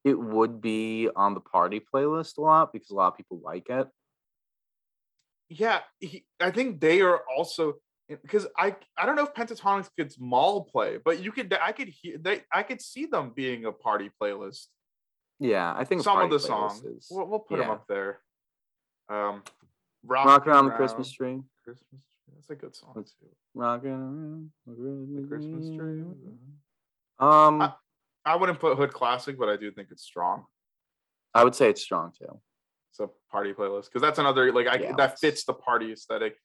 it 0.03 0.17
would 0.19 0.61
be 0.61 1.09
on 1.15 1.33
the 1.33 1.39
party 1.41 1.79
playlist 1.93 2.37
a 2.37 2.41
lot 2.41 2.71
because 2.71 2.91
a 2.91 2.95
lot 2.95 3.07
of 3.13 3.17
people 3.17 3.41
like 3.43 3.69
it. 3.69 3.87
Yeah, 5.49 5.81
he, 5.99 6.25
I 6.39 6.51
think 6.51 6.79
they 6.79 7.01
are 7.01 7.21
also 7.35 7.75
because 8.07 8.47
I 8.57 8.75
I 8.97 9.05
don't 9.05 9.15
know 9.15 9.23
if 9.23 9.33
Pentatonix 9.33 9.89
gets 9.97 10.19
mall 10.19 10.63
play, 10.65 10.97
but 11.03 11.21
you 11.23 11.31
could 11.31 11.53
I 11.61 11.71
could 11.71 11.87
hear 11.89 12.17
they 12.17 12.41
I 12.51 12.63
could 12.63 12.81
see 12.81 13.05
them 13.05 13.31
being 13.35 13.65
a 13.65 13.71
party 13.71 14.11
playlist. 14.21 14.67
Yeah, 15.39 15.73
I 15.75 15.83
think 15.83 16.03
Some 16.03 16.19
of 16.19 16.29
the 16.29 16.39
songs 16.39 16.83
is 16.83 17.07
we'll, 17.11 17.27
we'll 17.27 17.39
put 17.39 17.59
them 17.59 17.69
up 17.69 17.85
there. 17.87 18.19
Um, 19.09 19.43
Rock 20.05 20.47
around 20.47 20.65
the 20.65 20.71
Christmas 20.71 21.11
tree. 21.11 21.41
Christmas 21.63 21.89
tree. 21.89 22.33
That's 22.35 22.49
a 22.49 22.55
good 22.55 22.75
song 22.75 22.93
Let's- 22.95 23.13
too. 23.13 23.27
Rocking 23.53 23.89
around 23.91 24.51
the 24.67 25.21
The 25.21 25.27
Christmas 25.27 25.67
tree. 25.75 26.03
Um, 27.19 27.61
I- 27.61 27.73
I 28.27 28.35
wouldn't 28.37 28.59
put 28.59 28.75
Hood 28.77 28.91
Classic, 28.91 29.37
but 29.37 29.49
I 29.49 29.55
do 29.55 29.71
think 29.71 29.89
it's 29.91 30.03
strong. 30.03 30.45
I 31.33 31.43
would 31.43 31.53
say 31.53 31.69
it's 31.69 31.81
strong 31.81 32.11
too. 32.17 32.41
It's 32.91 32.99
a 32.99 33.09
party 33.31 33.53
playlist 33.53 33.85
because 33.85 34.01
that's 34.01 34.17
another 34.19 34.51
like 34.51 34.67
I 34.67 34.77
Yeah, 34.77 34.95
that 34.95 35.19
fits 35.19 35.43
the 35.43 35.53
party 35.53 35.91
aesthetic. 35.91 36.35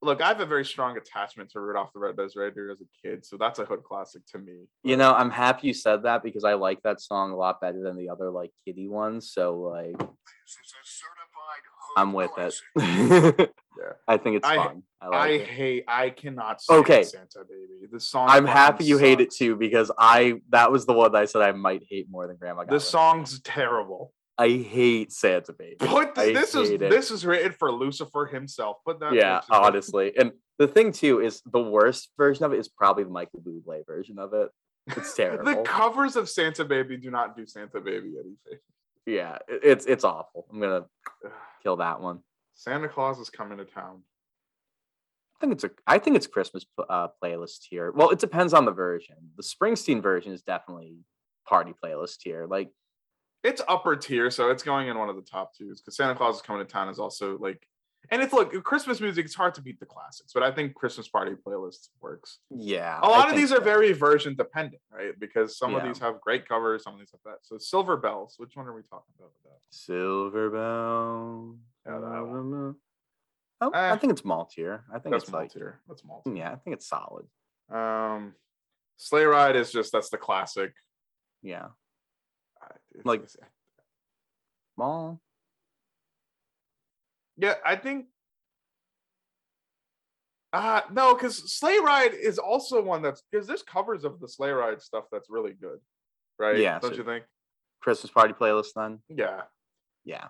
Look, 0.00 0.20
I 0.22 0.28
have 0.28 0.38
a 0.40 0.46
very 0.46 0.64
strong 0.64 0.96
attachment 0.96 1.50
to 1.50 1.60
Rudolph 1.60 1.92
the 1.92 1.98
Red-Nosed 1.98 2.36
Reindeer 2.36 2.70
as 2.70 2.80
a 2.80 2.84
kid, 3.08 3.26
so 3.26 3.36
that's 3.36 3.58
a 3.58 3.64
Hood 3.64 3.82
classic 3.82 4.22
to 4.32 4.38
me. 4.38 4.66
You 4.84 4.96
know, 4.96 5.12
I'm 5.12 5.30
happy 5.30 5.66
you 5.66 5.74
said 5.74 6.04
that 6.04 6.22
because 6.22 6.44
I 6.44 6.54
like 6.54 6.80
that 6.82 7.00
song 7.00 7.32
a 7.32 7.36
lot 7.36 7.60
better 7.60 7.82
than 7.82 7.96
the 7.96 8.08
other 8.08 8.30
like 8.30 8.50
kiddie 8.64 8.86
ones. 8.88 9.32
So 9.32 9.58
like, 9.58 9.98
This 9.98 10.56
is 10.64 10.72
a 10.72 10.84
certified 10.84 11.64
hood 11.80 11.94
I'm 11.96 12.12
with 12.12 12.30
classic. 12.30 12.62
it. 13.40 13.54
Yeah. 13.76 13.92
I 14.08 14.16
think 14.18 14.36
it's 14.36 14.46
I- 14.46 14.56
fun. 14.56 14.82
I 15.00 15.06
like 15.06 15.16
I 15.20 15.28
it. 15.34 15.46
hate. 15.48 15.84
I 15.86 16.10
cannot 16.10 16.60
Okay. 16.68 17.04
Santa 17.04 17.44
Baby. 17.48 17.86
The 17.92 18.00
song. 18.00 18.26
I'm 18.30 18.46
happy 18.46 18.84
you 18.84 18.98
hate 18.98 19.20
it 19.20 19.30
too 19.32 19.54
because 19.54 19.92
I 19.96 20.40
that 20.50 20.72
was 20.72 20.86
the 20.86 20.92
one 20.92 21.12
that 21.12 21.22
I 21.22 21.24
said 21.26 21.42
I 21.42 21.52
might 21.52 21.82
hate 21.88 22.06
more 22.10 22.26
than 22.26 22.36
Grandma. 22.36 22.62
The 22.62 22.66
Rid 22.66 22.74
of 22.76 22.82
Me. 22.82 22.84
song's 22.84 23.40
terrible. 23.42 24.12
I 24.40 24.48
hate 24.50 25.12
Santa 25.12 25.52
Baby. 25.52 25.76
Put 25.80 26.16
I 26.16 26.26
th- 26.26 26.36
this 26.36 26.54
is 26.54 26.70
it. 26.70 26.78
this 26.78 27.10
is 27.10 27.26
written 27.26 27.52
for 27.52 27.72
Lucifer 27.72 28.26
himself. 28.26 28.76
Put 28.86 29.00
that. 29.00 29.12
yeah, 29.12 29.38
bitch 29.40 29.42
in 29.42 29.46
there. 29.50 29.60
honestly. 29.60 30.12
And 30.16 30.32
the 30.58 30.68
thing 30.68 30.92
too 30.92 31.20
is 31.20 31.42
the 31.44 31.60
worst 31.60 32.10
version 32.16 32.44
of 32.44 32.52
it 32.52 32.58
is 32.58 32.68
probably 32.68 33.04
the 33.04 33.10
Michael 33.10 33.40
Bublé 33.40 33.84
version 33.86 34.18
of 34.18 34.32
it. 34.34 34.48
It's 34.86 35.14
terrible. 35.16 35.44
the 35.44 35.62
covers 35.62 36.14
of 36.16 36.28
Santa 36.28 36.64
Baby 36.64 36.96
do 36.96 37.10
not 37.10 37.36
do 37.36 37.46
Santa 37.46 37.80
Baby 37.80 38.14
anything. 38.14 38.60
yeah, 39.06 39.38
it- 39.48 39.60
it's 39.64 39.86
it's 39.86 40.04
awful. 40.04 40.46
I'm 40.52 40.60
gonna 40.60 40.86
kill 41.64 41.76
that 41.76 42.00
one. 42.00 42.20
Santa 42.54 42.88
Claus 42.88 43.18
is 43.18 43.30
coming 43.30 43.58
to 43.58 43.64
town. 43.64 44.02
I 45.36 45.40
think 45.40 45.52
it's 45.52 45.64
a 45.64 45.70
I 45.86 45.98
think 45.98 46.16
it's 46.16 46.26
Christmas 46.26 46.64
uh, 46.88 47.08
playlist 47.22 47.64
here. 47.70 47.92
Well, 47.92 48.10
it 48.10 48.18
depends 48.18 48.52
on 48.54 48.64
the 48.64 48.72
version. 48.72 49.16
The 49.36 49.42
Springsteen 49.42 50.02
version 50.02 50.32
is 50.32 50.42
definitely 50.42 50.96
party 51.46 51.72
playlist 51.84 52.18
here. 52.24 52.46
Like 52.48 52.70
It's 53.44 53.62
upper 53.68 53.94
tier, 53.96 54.30
so 54.30 54.50
it's 54.50 54.62
going 54.62 54.88
in 54.88 54.98
one 54.98 55.08
of 55.08 55.16
the 55.16 55.22
top 55.22 55.54
twos 55.56 55.80
because 55.80 55.96
Santa 55.96 56.14
Claus 56.14 56.36
is 56.36 56.42
coming 56.42 56.66
to 56.66 56.70
town 56.70 56.88
is 56.88 56.98
also 56.98 57.38
like, 57.38 57.66
and 58.10 58.20
it's 58.22 58.32
look 58.32 58.52
Christmas 58.64 59.00
music. 59.00 59.26
It's 59.26 59.34
hard 59.34 59.54
to 59.54 59.62
beat 59.62 59.78
the 59.78 59.86
classics, 59.86 60.32
but 60.32 60.42
I 60.42 60.50
think 60.50 60.74
Christmas 60.74 61.06
party 61.08 61.32
playlist 61.46 61.88
works. 62.00 62.38
yeah, 62.50 62.98
a 63.02 63.06
lot 63.08 63.20
of 63.20 63.30
think 63.30 63.36
these 63.42 63.52
are 63.52 63.56
so. 63.58 63.62
very 63.64 63.92
version 63.92 64.34
dependent, 64.34 64.82
right? 64.90 65.12
Because 65.18 65.56
some 65.58 65.74
of 65.74 65.82
these 65.84 65.98
have 65.98 66.20
great 66.20 66.48
covers, 66.48 66.82
some 66.84 66.94
of 66.94 66.98
these 67.00 67.10
have 67.12 67.20
that. 67.24 67.38
So 67.42 67.58
Silver 67.58 67.96
Bells, 67.96 68.34
which 68.38 68.56
one 68.56 68.66
are 68.66 68.74
we 68.74 68.82
talking 68.82 69.12
about 69.18 69.30
with 69.34 69.42
that? 69.52 69.58
Silver 69.70 70.50
Bell. 70.50 71.56
Yeah, 71.86 71.98
that. 72.00 72.74
Oh, 73.60 73.70
I 73.74 73.90
Eh, 73.90 73.96
think 73.96 74.12
it's 74.12 74.24
malt 74.24 74.52
here. 74.54 74.84
I 74.92 74.98
think 75.00 75.14
it's 75.16 75.30
like 75.32 75.52
tier. 75.52 75.80
That's 75.88 76.04
mall 76.04 76.22
yeah, 76.32 76.52
I 76.52 76.56
think 76.56 76.74
it's 76.76 76.86
solid. 76.88 77.26
Um, 77.70 78.34
Sleigh 78.96 79.24
Ride 79.24 79.56
is 79.56 79.70
just 79.72 79.92
that's 79.92 80.10
the 80.10 80.16
classic. 80.18 80.72
Yeah, 81.42 81.66
I- 81.66 81.68
Like- 83.04 83.24
mall. 84.76 85.20
yeah, 87.36 87.54
I 87.64 87.76
think. 87.76 88.06
Uh 90.52 90.80
no, 90.90 91.14
because 91.14 91.52
Sleigh 91.52 91.78
Ride 91.78 92.14
is 92.14 92.38
also 92.38 92.82
one 92.82 93.02
that's 93.02 93.22
because 93.30 93.46
there's 93.46 93.62
covers 93.62 94.04
of 94.04 94.18
the 94.18 94.28
Sleigh 94.28 94.50
Ride 94.50 94.80
stuff 94.80 95.04
that's 95.12 95.28
really 95.28 95.52
good, 95.52 95.78
right? 96.38 96.56
Yeah, 96.58 96.78
don't 96.78 96.92
so- 96.92 96.96
you 96.96 97.04
think? 97.04 97.24
Christmas 97.80 98.10
party 98.10 98.32
playlist 98.34 98.72
then. 98.74 98.98
Yeah. 99.08 99.42
Yeah. 100.04 100.28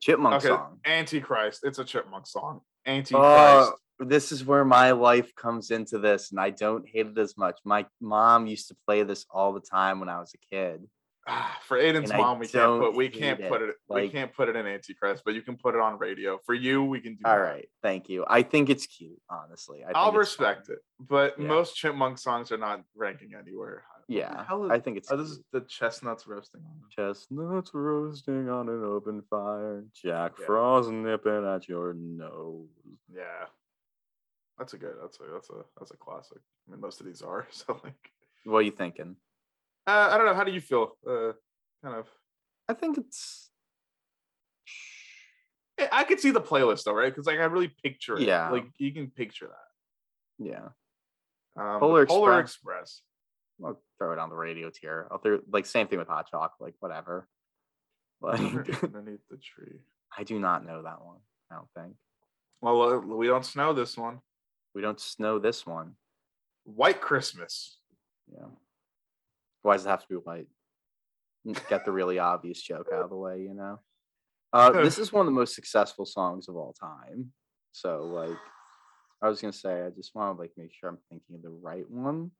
Chipmunk 0.00 0.36
Okay. 0.36 0.48
song. 0.48 0.80
Antichrist. 0.84 1.60
It's 1.62 1.78
a 1.78 1.84
Chipmunk 1.84 2.26
song. 2.26 2.60
Antichrist. 2.84 3.24
Uh, 3.24 3.70
this 3.98 4.32
is 4.32 4.44
where 4.44 4.64
my 4.64 4.90
life 4.92 5.34
comes 5.36 5.70
into 5.70 5.98
this, 5.98 6.30
and 6.30 6.40
I 6.40 6.50
don't 6.50 6.86
hate 6.88 7.06
it 7.06 7.18
as 7.18 7.36
much. 7.36 7.58
My 7.64 7.86
mom 8.00 8.46
used 8.46 8.68
to 8.68 8.76
play 8.86 9.02
this 9.02 9.24
all 9.30 9.52
the 9.52 9.60
time 9.60 10.00
when 10.00 10.08
I 10.08 10.18
was 10.18 10.34
a 10.34 10.54
kid. 10.54 10.86
Ah, 11.26 11.58
for 11.66 11.78
Aiden's 11.78 12.10
and 12.10 12.20
I 12.20 12.22
mom, 12.22 12.38
we 12.38 12.46
can't 12.46 12.78
put 12.82 12.94
we 12.94 13.08
can't 13.08 13.40
hate 13.40 13.48
put 13.48 13.62
it. 13.62 13.70
it 13.70 13.76
we 13.88 14.10
can't 14.10 14.30
put 14.34 14.50
it 14.50 14.56
in 14.56 14.66
Antichrist, 14.66 15.22
but 15.24 15.32
you 15.32 15.40
can 15.40 15.56
put 15.56 15.74
it 15.74 15.80
on 15.80 15.98
radio. 15.98 16.38
For 16.44 16.54
you, 16.54 16.84
we 16.84 17.00
can 17.00 17.14
do 17.14 17.22
All 17.24 17.36
that. 17.36 17.40
right, 17.42 17.68
thank 17.82 18.10
you. 18.10 18.26
I 18.28 18.42
think 18.42 18.68
it's 18.68 18.84
cute, 18.86 19.18
honestly. 19.30 19.82
I 19.84 19.92
I'll 19.94 20.12
respect 20.12 20.66
fun. 20.66 20.76
it, 20.76 20.82
but 21.00 21.38
Yeah. 21.38 21.46
most 21.46 21.76
Chipmunk 21.76 22.18
songs 22.18 22.52
are 22.52 22.58
not 22.58 22.82
ranking 22.94 23.32
anywhere. 23.34 23.84
high. 23.88 23.94
What 24.00 24.08
the 24.08 24.14
Yeah, 24.16 24.64
is- 24.66 24.70
I 24.70 24.78
think 24.80 24.98
it's 24.98 25.10
oh, 25.10 25.16
this 25.16 25.30
is 25.30 25.40
the 25.50 25.62
chestnuts 25.62 26.26
roasting 26.26 26.60
on 26.60 26.78
them. 26.78 26.88
chestnuts 26.90 27.70
roasting 27.72 28.50
on 28.50 28.68
an 28.68 28.84
open 28.84 29.22
fire. 29.30 29.82
Jack 29.94 30.32
Yeah. 30.38 30.44
Frost 30.44 30.90
nipping 30.90 31.46
at 31.46 31.66
your 31.68 31.94
nose. 31.94 32.68
Yeah, 33.10 33.46
that's 34.58 34.72
a 34.74 34.78
good. 34.78 34.94
That's 35.00 35.18
a 35.20 35.24
that's 35.32 35.50
a 35.50 35.62
that's 35.78 35.90
a 35.90 35.96
classic. 35.96 36.38
I 36.68 36.70
mean, 36.72 36.80
most 36.80 37.00
of 37.00 37.06
these 37.06 37.22
are. 37.22 37.46
So 37.52 37.80
like, 37.84 38.10
What 38.44 38.58
are 38.58 38.62
you 38.62 38.70
thinking? 38.70 39.16
uh, 39.86 40.08
I 40.12 40.16
don't 40.16 40.26
know. 40.26 40.34
How 40.34 40.44
do 40.44 40.52
you 40.52 40.60
feel? 40.60 40.96
Uh, 41.06 41.32
kind 41.82 41.96
of. 41.96 42.06
I 42.68 42.74
think 42.74 42.96
it's 42.98 43.50
I- 45.78 45.88
I 45.92 46.04
could 46.04 46.20
see 46.20 46.30
the 46.30 46.40
playlist 46.40 46.84
though, 46.84 46.92
right? 46.94 47.12
Because 47.12 47.26
like 47.26 47.38
I 47.38 47.44
really 47.44 47.68
picture 47.82 48.16
it. 48.16 48.22
Yeah. 48.22 48.50
Like 48.50 48.66
you 48.78 48.92
can 48.92 49.10
picture 49.10 49.46
that. 49.48 50.46
yeah. 50.46 50.68
Um, 51.56 51.78
Polar 51.80 52.06
Polar 52.06 52.40
Express. 52.40 52.80
Express. 52.82 53.02
I'll 53.64 53.80
throw 53.98 54.12
it 54.12 54.18
on 54.18 54.28
the 54.30 54.34
radio 54.36 54.70
tier. 54.70 55.06
I'll 55.10 55.18
throw 55.18 55.38
like 55.52 55.66
same 55.66 55.86
thing 55.88 55.98
with 55.98 56.08
hot 56.08 56.26
chocolate, 56.30 56.52
like 56.60 56.74
whatever. 56.80 57.28
Like 58.20 58.40
Underneath 58.82 59.20
the 59.28 59.36
tree. 59.36 59.80
I 60.16 60.22
do 60.24 60.38
not 60.38 60.64
know 60.64 60.82
that 60.84 61.04
one. 61.04 61.18
I 61.52 61.56
don't 61.56 61.68
think 61.76 61.94
Well, 62.62 62.80
uh, 62.82 62.98
we 62.98 63.26
don't 63.26 63.44
snow 63.44 63.74
this 63.74 63.98
one. 63.98 64.20
We 64.74 64.82
don't 64.82 65.00
snow 65.00 65.38
this 65.38 65.66
one. 65.66 65.92
White 66.64 67.00
Christmas. 67.00 67.78
Yeah. 68.32 68.46
Why 69.62 69.76
does 69.76 69.86
it 69.86 69.88
have 69.88 70.02
to 70.02 70.08
be 70.08 70.16
white? 70.16 70.46
Get 71.68 71.84
the 71.84 71.92
really 71.92 72.18
obvious 72.18 72.60
joke 72.60 72.88
out 72.92 73.02
of 73.02 73.10
the 73.10 73.16
way, 73.16 73.42
you 73.42 73.54
know. 73.54 73.80
Uh, 74.52 74.70
this 74.82 74.98
is 74.98 75.12
one 75.12 75.22
of 75.22 75.26
the 75.26 75.38
most 75.38 75.54
successful 75.54 76.06
songs 76.06 76.48
of 76.48 76.56
all 76.56 76.74
time. 76.74 77.32
So, 77.72 78.04
like, 78.04 78.38
I 79.22 79.28
was 79.28 79.40
gonna 79.40 79.52
say, 79.52 79.82
I 79.82 79.90
just 79.90 80.14
want 80.14 80.36
to 80.36 80.40
like 80.40 80.52
make 80.56 80.72
sure 80.72 80.88
I'm 80.88 80.98
thinking 81.08 81.36
of 81.36 81.42
the 81.42 81.50
right 81.50 81.88
one, 81.90 82.30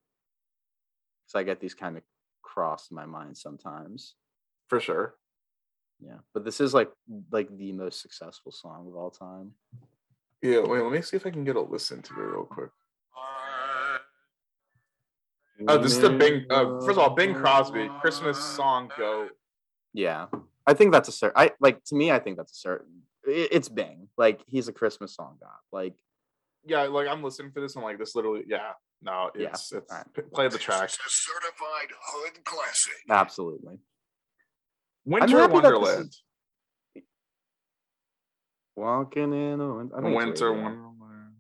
because 1.27 1.41
I 1.41 1.43
get 1.43 1.61
these 1.61 1.75
kind 1.75 1.97
of 1.97 2.03
crossed 2.43 2.91
in 2.91 2.95
my 2.95 3.07
mind 3.07 3.37
sometimes. 3.37 4.15
For 4.69 4.81
sure. 4.81 5.15
Yeah, 6.01 6.19
but 6.33 6.45
this 6.45 6.61
is 6.61 6.75
like 6.75 6.91
like 7.31 7.49
the 7.57 7.73
most 7.73 8.01
successful 8.01 8.53
song 8.53 8.87
of 8.89 8.97
all 8.97 9.11
time. 9.11 9.53
Yeah, 10.45 10.61
wait, 10.61 10.83
let 10.83 10.93
me 10.93 11.01
see 11.01 11.17
if 11.17 11.25
I 11.27 11.31
can 11.31 11.43
get 11.43 11.57
a 11.57 11.61
listen 11.61 12.03
to 12.03 12.13
it 12.13 12.19
real 12.19 12.45
quick. 12.45 12.69
Oh, 15.67 15.79
this 15.79 15.93
is 15.93 16.01
the 16.01 16.11
Bing. 16.11 16.45
Uh, 16.51 16.81
first 16.81 16.91
of 16.91 16.99
all, 16.99 17.11
Bing 17.15 17.33
Crosby, 17.35 17.89
Christmas 18.03 18.39
song 18.39 18.91
go. 18.99 19.29
Yeah, 19.95 20.27
I 20.67 20.75
think 20.75 20.93
that's 20.93 21.09
a 21.09 21.13
certain. 21.13 21.33
I 21.41 21.53
like 21.61 21.83
to 21.85 21.95
me. 21.95 22.11
I 22.11 22.19
think 22.19 22.37
that's 22.37 22.53
a 22.53 22.57
certain. 22.57 23.03
It, 23.27 23.49
it's 23.53 23.71
Bing. 23.71 24.09
Like 24.19 24.43
he's 24.47 24.69
a 24.69 24.73
Christmas 24.73 25.15
song 25.17 25.39
god. 25.41 25.49
Like 25.73 25.95
Yeah, 26.67 26.83
like 26.83 27.09
I'm 27.09 27.23
listening 27.23 27.51
for 27.53 27.61
this 27.63 27.75
and 27.77 27.83
like 27.85 27.99
this 27.99 28.15
literally, 28.15 28.43
yeah. 28.47 28.73
No, 29.01 29.31
Yeah, 29.35 29.49
it's 29.49 29.73
it's 29.73 29.91
alright. 29.91 30.13
p- 30.13 30.23
play 30.23 30.49
the 30.49 30.59
track. 30.59 30.91
This 30.91 30.95
is 30.95 31.07
a 31.07 31.11
certified 31.11 31.89
hood 32.07 32.45
classic. 32.45 32.93
absolutely. 33.09 33.79
Winter 35.07 35.39
happy 35.39 35.53
that 35.55 35.63
this 35.63 35.73
Wonderland. 35.73 36.09
is- 36.09 36.23
Walking 38.77 39.33
in 39.33 39.61
a 39.61 39.75
win- 39.75 39.91
I 39.97 40.01
think 40.01 40.17
it's 40.17 40.25
Winter 40.25 40.51
Radio. 40.53 40.63
Wonderland. 40.65 41.35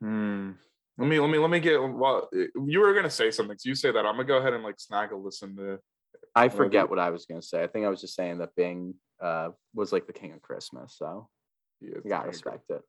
Hmm. 0.00 0.50
Let 0.96 1.08
me 1.08 1.18
let 1.18 1.30
me 1.30 1.38
let 1.38 1.50
me 1.50 1.60
get. 1.60 1.78
Well, 1.82 2.30
you 2.32 2.80
were 2.80 2.94
gonna 2.94 3.10
say 3.10 3.30
something, 3.30 3.58
so 3.58 3.68
you 3.68 3.74
say 3.74 3.90
that. 3.90 4.06
I'm 4.06 4.14
gonna 4.14 4.24
go 4.24 4.38
ahead 4.38 4.52
and 4.52 4.62
like 4.62 4.78
snag 4.78 5.12
a 5.12 5.16
listen 5.16 5.56
to. 5.56 5.78
I 6.34 6.48
forget 6.48 6.88
what 6.88 6.98
I 6.98 7.10
was 7.10 7.26
gonna 7.26 7.42
say. 7.42 7.62
I 7.62 7.66
think 7.66 7.84
I 7.84 7.88
was 7.88 8.00
just 8.00 8.14
saying 8.14 8.38
that 8.38 8.54
Bing 8.54 8.94
uh, 9.20 9.50
was 9.74 9.92
like 9.92 10.06
the 10.06 10.12
king 10.12 10.32
of 10.32 10.40
Christmas, 10.42 10.94
so 10.96 11.28
Yeah, 11.80 11.96
you 12.04 12.10
gotta 12.10 12.28
respect 12.28 12.70
it. 12.70 12.82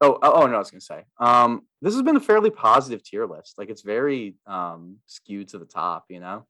Oh, 0.00 0.18
oh, 0.22 0.42
oh, 0.42 0.46
no, 0.46 0.56
I 0.56 0.58
was 0.58 0.70
gonna 0.70 0.80
say. 0.80 1.04
Um, 1.18 1.62
this 1.80 1.94
has 1.94 2.02
been 2.02 2.16
a 2.16 2.20
fairly 2.20 2.50
positive 2.50 3.02
tier 3.02 3.26
list. 3.26 3.54
Like 3.58 3.70
it's 3.70 3.82
very 3.82 4.36
um 4.46 4.96
skewed 5.06 5.48
to 5.48 5.58
the 5.58 5.64
top, 5.66 6.06
you 6.08 6.20
know. 6.20 6.46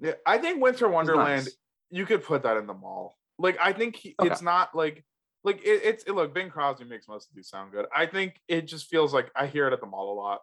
Yeah, 0.00 0.12
I 0.26 0.38
think 0.38 0.62
Winter 0.62 0.88
Wonderland. 0.88 1.44
nice. 1.44 1.56
You 1.90 2.06
could 2.06 2.24
put 2.24 2.42
that 2.42 2.56
in 2.56 2.66
the 2.66 2.74
mall. 2.74 3.16
Like 3.38 3.58
I 3.60 3.72
think 3.72 3.96
he, 3.96 4.14
Okay. 4.20 4.30
it's 4.30 4.42
not 4.42 4.74
like 4.74 5.04
like 5.42 5.58
it, 5.64 5.80
it's 5.84 6.04
it, 6.04 6.12
look. 6.12 6.32
Bing 6.34 6.50
Crosby 6.50 6.84
makes 6.84 7.08
most 7.08 7.28
of 7.30 7.36
these 7.36 7.48
sound 7.48 7.72
good. 7.72 7.86
I 7.94 8.06
think 8.06 8.40
it 8.48 8.62
just 8.62 8.86
feels 8.86 9.12
like 9.12 9.30
I 9.36 9.46
hear 9.46 9.66
it 9.66 9.72
at 9.72 9.80
the 9.80 9.86
mall 9.86 10.12
a 10.12 10.16
lot. 10.18 10.40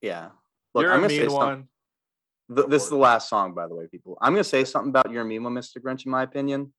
Yeah. 0.00 0.30
Look, 0.74 0.82
You're 0.84 0.92
I'm 0.92 0.98
a 1.00 1.02
gonna 1.02 1.10
say 1.14 1.20
mean 1.20 1.30
some- 1.30 1.36
one. 1.38 1.68
th- 2.56 2.68
this 2.68 2.82
is 2.84 2.88
for 2.88 2.94
the 2.96 3.00
last 3.00 3.28
song, 3.28 3.54
by 3.54 3.66
the 3.66 3.74
way, 3.74 3.86
people. 3.86 4.16
I'm 4.20 4.32
gonna 4.32 4.44
say 4.44 4.64
something 4.64 4.90
about 4.90 5.10
You're 5.10 5.22
a 5.22 5.24
Mean 5.24 5.42
One, 5.44 5.54
Mr. 5.54 5.78
Grinch, 5.78 6.04
in 6.04 6.12
my 6.12 6.22
opinion. 6.22 6.72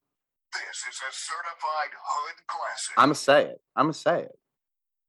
This 0.54 0.84
is 0.90 1.00
a 1.00 1.12
certified 1.12 1.90
hood 2.00 2.36
classic. 2.48 2.94
I'm 2.98 3.06
gonna 3.06 3.16
say 3.16 3.46
it. 3.46 3.62
I'm 3.76 3.86
gonna 3.86 3.94
say 3.94 4.24
it. 4.24 4.40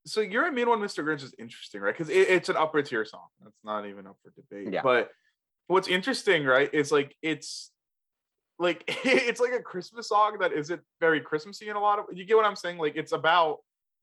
so 0.06 0.20
you're 0.22 0.46
a 0.46 0.52
mean 0.52 0.68
one, 0.68 0.80
Mr. 0.80 1.02
Grinch 1.04 1.22
is 1.22 1.34
interesting, 1.38 1.80
right? 1.80 1.92
Because 1.94 2.08
it, 2.10 2.28
it's 2.28 2.48
an 2.48 2.56
upper 2.56 2.82
tier 2.82 3.04
song. 3.04 3.26
That's 3.42 3.56
not 3.64 3.86
even 3.86 4.06
up 4.06 4.16
for 4.22 4.30
debate. 4.30 4.72
Yeah. 4.72 4.82
But 4.82 5.10
what's 5.66 5.88
interesting, 5.88 6.44
right, 6.44 6.68
is 6.74 6.90
like 6.92 7.14
it's 7.22 7.70
like 8.58 8.84
it's 9.04 9.40
like 9.40 9.52
a 9.52 9.60
Christmas 9.62 10.08
song 10.08 10.36
that 10.40 10.52
isn't 10.52 10.80
very 11.00 11.20
Christmassy 11.20 11.68
in 11.68 11.76
a 11.76 11.80
lot 11.80 11.98
of. 11.98 12.06
You 12.12 12.24
get 12.24 12.36
what 12.36 12.46
I'm 12.46 12.56
saying? 12.56 12.78
Like 12.78 12.96
it's 12.96 13.12
about. 13.12 13.58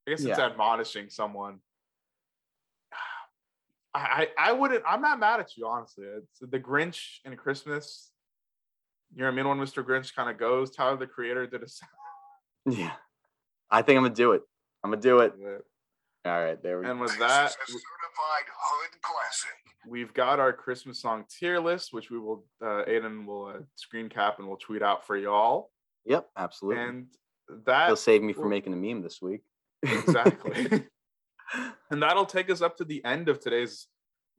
I 0.08 0.12
guess 0.12 0.22
it's 0.22 0.38
Yeah. 0.40 0.46
admonishing 0.48 1.10
someone. 1.10 1.60
I, 3.94 4.28
I 4.38 4.50
I 4.50 4.52
wouldn't. 4.54 4.84
I'm 4.88 5.02
not 5.02 5.20
mad 5.20 5.40
at 5.40 5.56
you, 5.58 5.68
honestly. 5.68 6.06
It's 6.06 6.40
the 6.40 6.60
Grinch 6.60 7.18
and 7.26 7.38
Christmas. 7.38 8.12
You're 9.14 9.28
a 9.28 9.34
mean 9.34 9.48
one, 9.48 9.60
Mr. 9.60 9.84
Grinch. 9.84 10.16
Kind 10.16 10.30
of 10.30 10.38
goes. 10.38 10.72
Tyler, 10.72 10.96
the 10.98 11.08
creator, 11.08 11.46
did 11.48 11.64
a. 11.64 11.68
Yeah. 12.70 12.92
I 13.72 13.82
think 13.82 13.98
I'm 13.98 14.04
gonna 14.04 14.14
do 14.16 14.34
it. 14.34 14.44
I'm 14.84 14.92
gonna 14.92 15.02
do 15.02 15.20
it. 15.20 15.34
with. 15.38 15.62
All 16.26 16.32
right, 16.40 16.62
there 16.62 16.80
we 16.80 16.86
And 16.86 16.88
go. 16.88 16.92
And 16.92 17.00
with 17.02 17.12
This 17.12 17.20
that, 17.20 17.46
is 17.48 17.56
a 17.56 17.80
certified 17.80 18.48
hood 18.56 19.02
classic. 19.02 19.61
We've 19.88 20.14
got 20.14 20.40
our 20.40 20.54
Christmas 20.54 21.02
song 21.02 21.26
tier 21.30 21.60
list, 21.60 21.94
which 21.94 22.10
we 22.10 22.20
will, 22.20 22.46
uh, 22.62 22.84
Aiden 22.88 23.26
will 23.26 23.48
uh, 23.48 23.60
screen 23.76 24.10
cap 24.10 24.40
and 24.40 24.48
we'll 24.48 24.58
tweet 24.58 24.82
out 24.82 25.06
for 25.06 25.18
y'all. 25.18 25.70
Yep, 26.06 26.28
absolutely. 26.38 26.84
And 26.84 27.06
that 27.66 27.98
save 27.98 28.22
me 28.22 28.34
from 28.34 28.50
making 28.50 28.74
a 28.74 28.76
meme 28.76 29.02
this 29.02 29.22
week. 29.22 29.42
exactly, 29.84 30.84
and 31.92 32.02
that'll 32.02 32.26
take 32.26 32.50
us 32.50 32.62
up 32.62 32.78
to 32.78 32.86
the 32.86 33.04
end 33.06 33.30
of 33.30 33.40
today's 33.40 33.88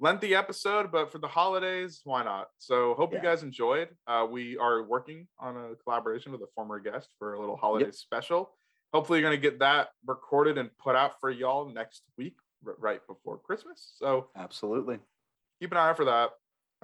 lengthy 0.00 0.34
episode. 0.34 0.90
But 0.90 1.12
for 1.12 1.18
the 1.18 1.28
holidays, 1.28 2.00
why 2.04 2.24
not? 2.24 2.48
So 2.58 2.94
hope 2.94 3.12
you 3.12 3.20
guys 3.20 3.42
enjoyed. 3.42 3.88
Uh, 4.06 4.26
we 4.30 4.56
are 4.56 4.82
working 4.82 5.28
on 5.38 5.56
a 5.56 5.74
collaboration 5.76 6.32
with 6.32 6.40
a 6.42 6.48
former 6.54 6.80
guest 6.80 7.08
for 7.18 7.34
a 7.34 7.40
little 7.40 7.56
holiday 7.56 7.90
special. 7.92 8.50
Hopefully, 8.92 9.20
you're 9.20 9.30
gonna 9.30 9.40
get 9.40 9.58
that 9.60 9.88
recorded 10.06 10.58
and 10.58 10.70
put 10.78 10.96
out 10.96 11.12
for 11.20 11.30
y'all 11.30 11.68
next 11.72 12.02
week, 12.18 12.34
right 12.62 13.00
before 13.06 13.38
Christmas. 13.38 13.94
So 13.96 14.28
Absolutely. 14.36 14.98
Keep 15.62 15.70
an 15.70 15.78
eye 15.78 15.90
out 15.90 15.96
for 15.96 16.04
that. 16.04 16.30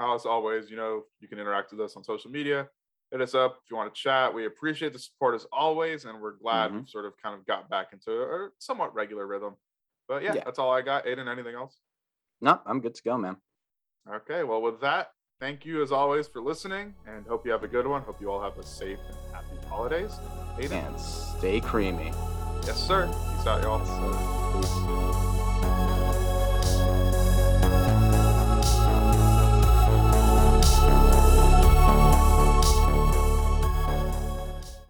As 0.00 0.24
always, 0.24 0.70
you 0.70 0.76
know, 0.76 1.02
you 1.18 1.26
can 1.26 1.40
interact 1.40 1.72
with 1.72 1.80
us 1.80 1.96
on 1.96 2.04
social 2.04 2.30
media. 2.30 2.68
Hit 3.10 3.20
us 3.20 3.34
up 3.34 3.56
if 3.64 3.70
you 3.70 3.76
want 3.76 3.92
to 3.92 4.00
chat. 4.00 4.32
We 4.32 4.46
appreciate 4.46 4.92
the 4.92 4.98
support 5.00 5.34
as 5.34 5.44
always, 5.52 6.04
and 6.04 6.20
we're 6.20 6.36
glad 6.36 6.70
Mhm. 6.70 6.74
we've 6.76 6.88
sort 6.88 7.04
of 7.04 7.14
kind 7.20 7.34
of 7.34 7.44
got 7.46 7.68
back 7.68 7.92
into 7.92 8.12
a 8.22 8.50
somewhat 8.58 8.94
regular 8.94 9.26
rhythm. 9.26 9.56
But 10.06 10.22
yeah, 10.22 10.34
Yeah. 10.34 10.44
that's 10.44 10.60
all 10.60 10.70
I 10.72 10.82
got. 10.82 11.04
Aiden, 11.06 11.26
anything 11.28 11.56
else? 11.56 11.80
No, 12.40 12.60
I'm 12.66 12.80
good 12.80 12.94
to 12.94 13.02
go, 13.02 13.18
man. 13.18 13.38
Okay, 14.08 14.44
well, 14.44 14.62
with 14.62 14.80
that, 14.82 15.12
thank 15.40 15.64
you 15.66 15.82
as 15.82 15.90
always 15.90 16.28
for 16.28 16.40
listening, 16.40 16.94
and 17.06 17.26
hope 17.26 17.44
you 17.44 17.50
have 17.50 17.64
a 17.64 17.68
good 17.68 17.86
one. 17.88 18.02
Hope 18.02 18.20
you 18.20 18.30
all 18.30 18.40
have 18.40 18.56
a 18.58 18.62
safe 18.62 19.00
and 19.08 19.16
happy 19.34 19.56
holidays. 19.68 20.12
Aiden, 20.58 20.70
And 20.86 21.00
stay 21.00 21.60
creamy. 21.60 22.12
yes, 22.66 22.76
sir. 22.86 23.06
Peace 23.08 23.46
out, 23.48 23.62
y'all. 23.62 25.37